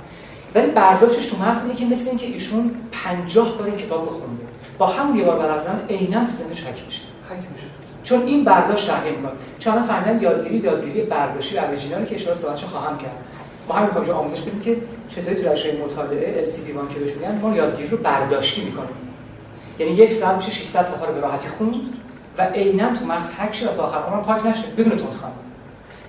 ولی 0.55 0.67
برداشتش 0.67 1.25
تو 1.25 1.37
مغز 1.37 1.61
اینه 1.61 1.75
که 1.75 1.85
مثل 1.85 2.09
اینکه 2.09 2.25
ایشون 2.25 2.71
50 2.91 3.57
بار 3.57 3.67
این 3.67 3.77
کتاب 3.77 4.09
رو 4.09 4.09
خونده. 4.09 4.43
با 4.77 4.85
همون 4.85 5.17
یه 5.17 5.23
بار 5.23 5.39
ورق 5.39 5.57
زدن 5.57 5.85
عینا 5.89 6.25
تو 6.25 6.31
ذهنش 6.31 6.61
حک 6.61 6.85
میشه. 6.85 7.01
حک 7.29 7.37
میشه. 7.53 7.67
چون 8.03 8.21
این 8.21 8.43
برداشت 8.43 8.87
تغییر 8.87 9.15
می‌کنه. 9.15 9.31
چون 9.59 9.81
فهمیدم 9.81 10.23
یادگیری 10.23 10.57
یادگیری 10.57 11.01
برداشتی 11.01 11.57
و 11.57 11.59
اوریجینالی 11.59 12.05
که 12.05 12.15
اشاره 12.15 12.35
صحبتشو 12.35 12.67
خواهم 12.67 12.97
کرد. 12.97 13.17
ما 13.69 13.75
همین 13.75 13.87
می‌خوایم 13.87 14.11
آموزش 14.11 14.41
بدیم 14.41 14.59
که 14.59 14.77
چطوری 15.09 15.35
تو 15.35 15.49
روش 15.49 15.65
مطالعه 15.65 16.45
LCD1 16.45 16.93
که 16.93 16.99
بهش 16.99 17.11
میگن 17.15 17.39
ما 17.41 17.55
یادگیری 17.55 17.89
رو 17.89 17.97
برداشتی 17.97 18.63
می‌کنیم. 18.63 18.95
یعنی 19.79 19.93
یک 19.93 20.13
ساعت 20.13 20.35
میشه 20.35 20.51
600 20.51 20.83
صفحه 20.83 21.05
رو 21.05 21.13
به 21.13 21.19
راحتی 21.21 21.47
خوند 21.47 21.75
و 22.37 22.41
عینا 22.41 22.93
تو 22.93 23.05
مغز 23.05 23.33
حک 23.33 23.55
شه 23.55 23.69
و 23.69 23.73
تا 23.73 23.83
آخر 23.83 23.97
عمر 23.97 24.23
پاک 24.23 24.45
نشه. 24.45 24.63
بدون 24.77 24.97
تندخوانی 24.97 25.35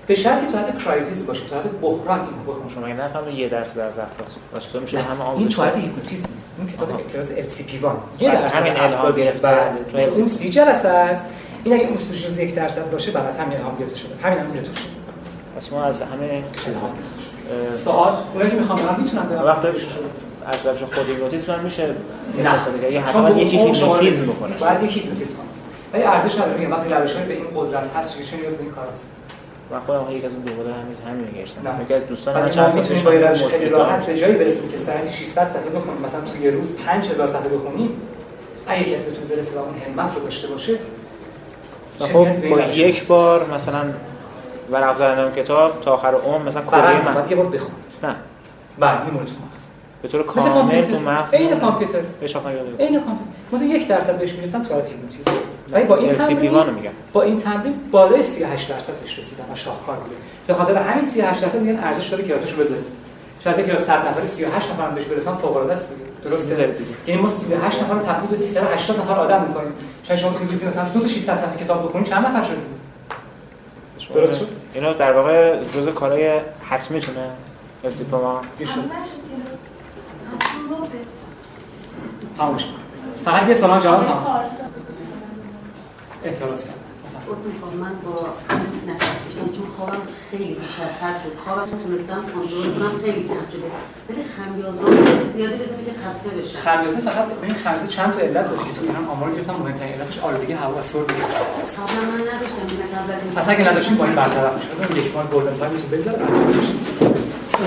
به 0.07 0.15
شرطی 0.15 0.47
تو 0.47 0.59
حالت 0.59 0.79
کرایسیس 0.79 1.23
باشه 1.23 1.41
تو 1.49 1.55
حالت 1.55 1.67
بحران 1.67 2.21
این 2.21 2.29
بخون 2.47 2.69
شما. 2.69 2.87
اگه 2.87 2.95
نفهمید 2.95 3.35
یه 3.35 3.57
از 3.57 3.79
افراد. 3.79 4.09
واسه 4.53 4.67
تو 4.73 4.81
میشه 4.81 4.99
همه 4.99 5.11
این 5.11 5.21
آموزش 5.21 5.55
تو 5.55 5.63
حالت 5.63 5.77
هیپنوتیزم 5.77 6.29
این 6.59 6.67
کتاب 6.67 7.13
کلاس 7.13 7.33
LCP1 7.33 8.23
یه 8.23 8.31
از 8.31 8.43
درصد 8.43 8.59
همین 8.59 8.81
الهام 8.81 9.13
گرفته. 9.13 9.59
تو 9.93 9.99
اون 9.99 10.29
سی 10.29 10.51
جلسه 10.51 10.89
است. 10.89 11.27
این 11.65 11.75
اگه 11.75 11.85
اون 11.85 11.99
روز 12.25 12.39
یک 12.39 12.55
درصد 12.55 12.91
باشه 12.91 13.11
بعد 13.11 13.27
از 13.27 13.39
همین 13.39 13.59
الهام 13.59 13.77
گرفته 13.77 13.97
شده. 13.97 14.15
همین 14.23 14.39
هم 14.39 14.47
تو 14.47 14.71
پس 15.57 15.73
ما 15.73 15.85
از 15.85 16.03
همه 16.03 16.43
چیز 16.65 16.75
سوال؟ 17.75 18.15
اونایی 18.33 18.51
که 18.51 18.57
می‌خوام 18.57 18.79
برم 18.79 18.97
می‌تونم 19.03 19.23
برم 19.23 19.45
وقت 19.45 19.65
از 20.47 20.67
روش 20.67 20.83
خود 20.83 21.09
هیپنوتیزم 21.09 21.53
هم 21.53 21.61
میشه. 21.61 21.87
نه. 21.87 21.95
استفاده 22.39 22.79
کرد 22.79 22.93
یا 22.93 23.01
چون 23.01 23.09
حتما 23.09 23.31
یکی 23.31 23.57
هیپنوتیزم 23.57 24.23
رسید. 24.23 24.37
بکنه 24.37 24.57
باید 24.57 24.83
یکی 24.83 25.01
هیپنوتیزم 25.01 25.37
کنه. 25.37 25.47
ولی 25.93 26.03
ارزش 26.03 26.35
نداره. 26.35 26.59
میگم 26.59 26.73
وقتی 26.73 26.95
روش‌های 26.95 27.27
به 27.27 27.35
این 27.35 27.47
قدرت 27.55 27.97
هست 27.97 28.19
که 28.19 28.25
چه 28.25 28.37
نیاز 28.37 28.57
به 28.57 28.63
این 28.63 28.73
کار 28.73 28.87
است 28.87 29.17
من 29.73 29.81
خودم 29.81 30.07
یکی 30.11 30.27
از 30.27 30.33
اون 30.33 30.43
دوباره 30.43 30.73
همین 30.73 30.97
همین 31.07 31.25
نه. 31.65 31.83
یکی 31.85 31.95
از 31.95 32.07
دوستان 32.07 32.35
من 32.35 32.41
بعد 32.41 32.51
چند 32.51 32.69
سال 32.69 32.83
پیش 32.83 33.03
با 33.03 33.11
خیلی. 33.49 33.69
راحت 33.69 34.07
به 34.07 34.19
جایی 34.19 34.35
برسیم 34.35 34.71
که 34.71 34.77
ساعتی 34.77 35.11
600 35.11 35.49
صفحه 35.49 35.71
بخونیم. 35.71 36.03
مثلا 36.03 36.21
توی 36.21 36.41
یه 36.41 36.51
روز 36.51 36.77
5000 36.77 37.27
صفحه 37.27 37.49
بخونیم 37.49 37.91
اگه 38.67 38.85
کسی 38.85 39.11
بتونه 39.11 39.27
برسه 39.27 39.61
و 39.61 39.63
اون 39.63 39.75
همت 39.97 40.15
رو 40.15 40.23
داشته 40.23 40.49
باشه 40.49 40.79
خب 41.99 42.49
با 42.51 42.61
یک. 42.61 43.07
بار 43.07 43.47
مثلا 43.55 43.85
ورق 44.71 44.93
زدن 44.93 45.33
کتاب 45.37 45.81
تا 45.81 45.95
آخر 45.95 46.15
عمر 46.15 46.49
مثلا 46.49 46.63
برای 46.63 46.97
من. 46.97 47.15
بعد 47.15 47.31
یه 47.31 47.37
بار 47.37 47.47
بخون. 47.47 47.75
نه. 48.03 48.15
این 48.79 49.15
مورد 49.15 49.27
تو 49.27 49.33
مغز 49.55 49.71
به 50.03 50.09
طور 50.09 50.23
کامل. 50.23 50.83
تو 50.83 50.99
مغز 50.99 51.35
عین 51.35 51.61
کامپیوتر. 51.61 52.01
بهش 52.21 52.37
عین 52.37 53.01
کامپیوتر. 53.01 53.33
مثلا 53.53 53.67
یک 53.67 53.89
درصد 53.89 54.19
بهش 54.19 54.33
می‌رسم 54.33 54.63
تو 54.63 54.75
حالت 54.75 54.89
هیپنوتیزم 54.89 55.31
ولی 55.71 55.85
با 55.85 55.97
این 55.97 56.13
LCP1 56.13 56.17
تمرین 56.17 56.55
رو 56.55 56.73
میگم 56.73 56.91
با 57.13 57.23
این 57.23 57.37
تمرین 57.37 57.75
بالای 57.91 58.23
38 58.23 58.69
درصد 58.69 58.93
بهش 59.01 59.19
رسیدم 59.19 59.45
و 59.53 59.57
شاهکار 59.57 59.97
بوده. 59.97 60.15
به 60.47 60.55
خاطر 60.55 60.77
همین 60.77 61.03
38 61.03 61.41
درصد 61.41 61.61
میگن 61.61 61.79
ارزش 61.79 62.09
داره 62.09 62.25
کلاسش 62.25 62.53
رو 62.53 62.59
بذارید 62.59 62.85
شاید 63.45 63.61
از 63.61 63.67
کلاس 63.67 63.87
100 63.87 64.09
نفر 64.09 64.25
38 64.25 64.71
نفر 64.71 64.87
هم 64.89 64.95
بهش 64.95 65.05
برسن 65.05 65.35
فوق 65.35 65.57
العاده 65.57 65.73
است. 65.73 65.97
درسته؟ 66.25 66.49
می‌ذارید 66.49 66.79
دیگه. 66.79 66.91
یعنی 67.07 67.21
ما 67.23 67.29
38 67.29 67.83
نفر 67.83 67.95
رو 67.95 68.01
تبدیل 68.01 68.31
به 68.31 68.37
380 68.37 69.01
نفر 69.01 69.19
آدم 69.19 69.45
می‌کنیم. 69.49 69.73
شاید 70.05 70.21
شما 70.21 70.31
تو 70.31 70.45
روزی 70.45 70.67
مثلا 70.67 70.89
دو 70.89 71.01
تا 71.01 71.07
600 71.07 71.35
صفحه 71.35 71.65
کتاب 71.65 71.89
بخونید 71.89 72.09
چند 72.09 72.27
نفر 72.27 72.43
شدید؟ 72.45 72.83
درست 74.15 74.39
شد؟ 74.39 74.49
اینا 74.75 74.93
در 74.93 75.13
واقع 75.13 75.65
جزء 75.65 75.91
کارهای 75.91 76.41
حتمیتونه 76.65 77.31
استیپا 77.85 78.21
ما. 78.21 78.41
تموم 82.39 82.59
شد. 82.59 82.67
فقط 83.25 83.49
یه 83.49 83.55
سلام 83.55 83.81
جواب 83.81 84.05
تمام 84.05 84.45
اعتراض 86.25 86.65
عذر 87.31 87.47
می‌خوام 87.53 87.75
من 87.85 87.95
با 88.05 88.17
نفس 88.89 89.07
کشیدن 89.23 89.49
چون 89.57 89.67
خوابم 89.77 90.03
خیلی 90.31 90.55
بیش 90.61 90.77
از 90.87 90.95
حد 91.03 91.19
بود 91.23 91.37
خوابم 91.45 91.69
تونستم 91.83 92.23
کنترل 92.35 92.73
کنم 92.77 92.95
خیلی 93.05 93.23
کم 93.29 93.45
شده 93.53 93.69
ولی 94.09 94.23
خمیازه 94.37 94.83
خیلی 95.07 95.33
زیادی 95.37 95.57
بدون 95.63 95.83
که 95.89 95.95
خسته 96.03 96.29
بشم 96.37 96.59
خمیازه 96.67 97.01
فقط 97.09 97.25
ببین 97.43 97.55
خمیازه 97.65 97.87
چند 97.97 98.11
تا 98.15 98.21
علت 98.21 98.47
داره 98.51 98.63
که 98.67 98.73
تو 98.77 98.83
ایران 98.83 99.05
آمار 99.15 99.31
گرفتم 99.35 99.57
مهمترین 99.63 99.93
علتش 99.93 100.19
آلودگی 100.19 100.53
هوا 100.53 100.79
و 100.79 100.83
سرب 100.83 101.07
قبلا 101.07 102.03
من 102.13 102.21
نداشتم 102.33 102.65
این 102.71 102.81
قبل 102.95 103.11
از 103.15 103.21
این 103.25 103.33
پس 103.37 103.49
اگه 103.49 103.71
نداشتیم 103.71 103.97
با 103.97 104.05
این 104.05 104.15
برطرف 104.15 104.55
میشه 104.57 104.69
مثلا 104.71 104.87
یک 105.01 105.15
ماه 105.15 105.27
گلدن 105.27 105.55
تایمتون 105.55 105.91
بگذره 105.93 106.17
برطرف 106.17 106.57
میشه 106.57 106.73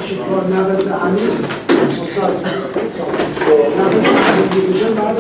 شکار 0.10 0.44
نفس 0.56 0.88
عمیق 0.88 1.34
مثلا 2.04 2.30
نفس 3.80 4.06
عمیق 4.06 4.50
دیگه 4.74 4.88
بعد 4.90 5.18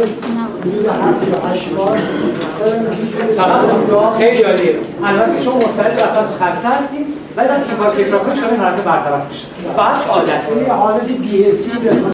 حدود 0.66 0.86
هفت 0.86 1.28
یا 1.28 1.50
هشت 1.50 1.70
بار 1.70 1.98
فقط 3.38 4.18
خیلی 4.18 4.44
عالیه. 4.44 4.76
البته 5.06 5.42
شما 5.42 5.58
مستعد 5.58 5.98
تو 5.98 6.46
خلسه 6.46 6.68
هستیم 6.68 7.06
ولی 7.38 7.48
وقتی 7.48 7.76
کار 7.76 7.90
تکرار 7.90 8.20
کنید 8.20 8.38
شما 8.38 8.50
این 8.50 8.60
حالت 8.60 8.76
برطرف 8.76 9.28
میشه. 9.30 9.46
بعد 9.78 9.96
عادت. 10.10 10.44
یه 10.68 10.74
حالت 10.74 11.04
بی 11.04 11.52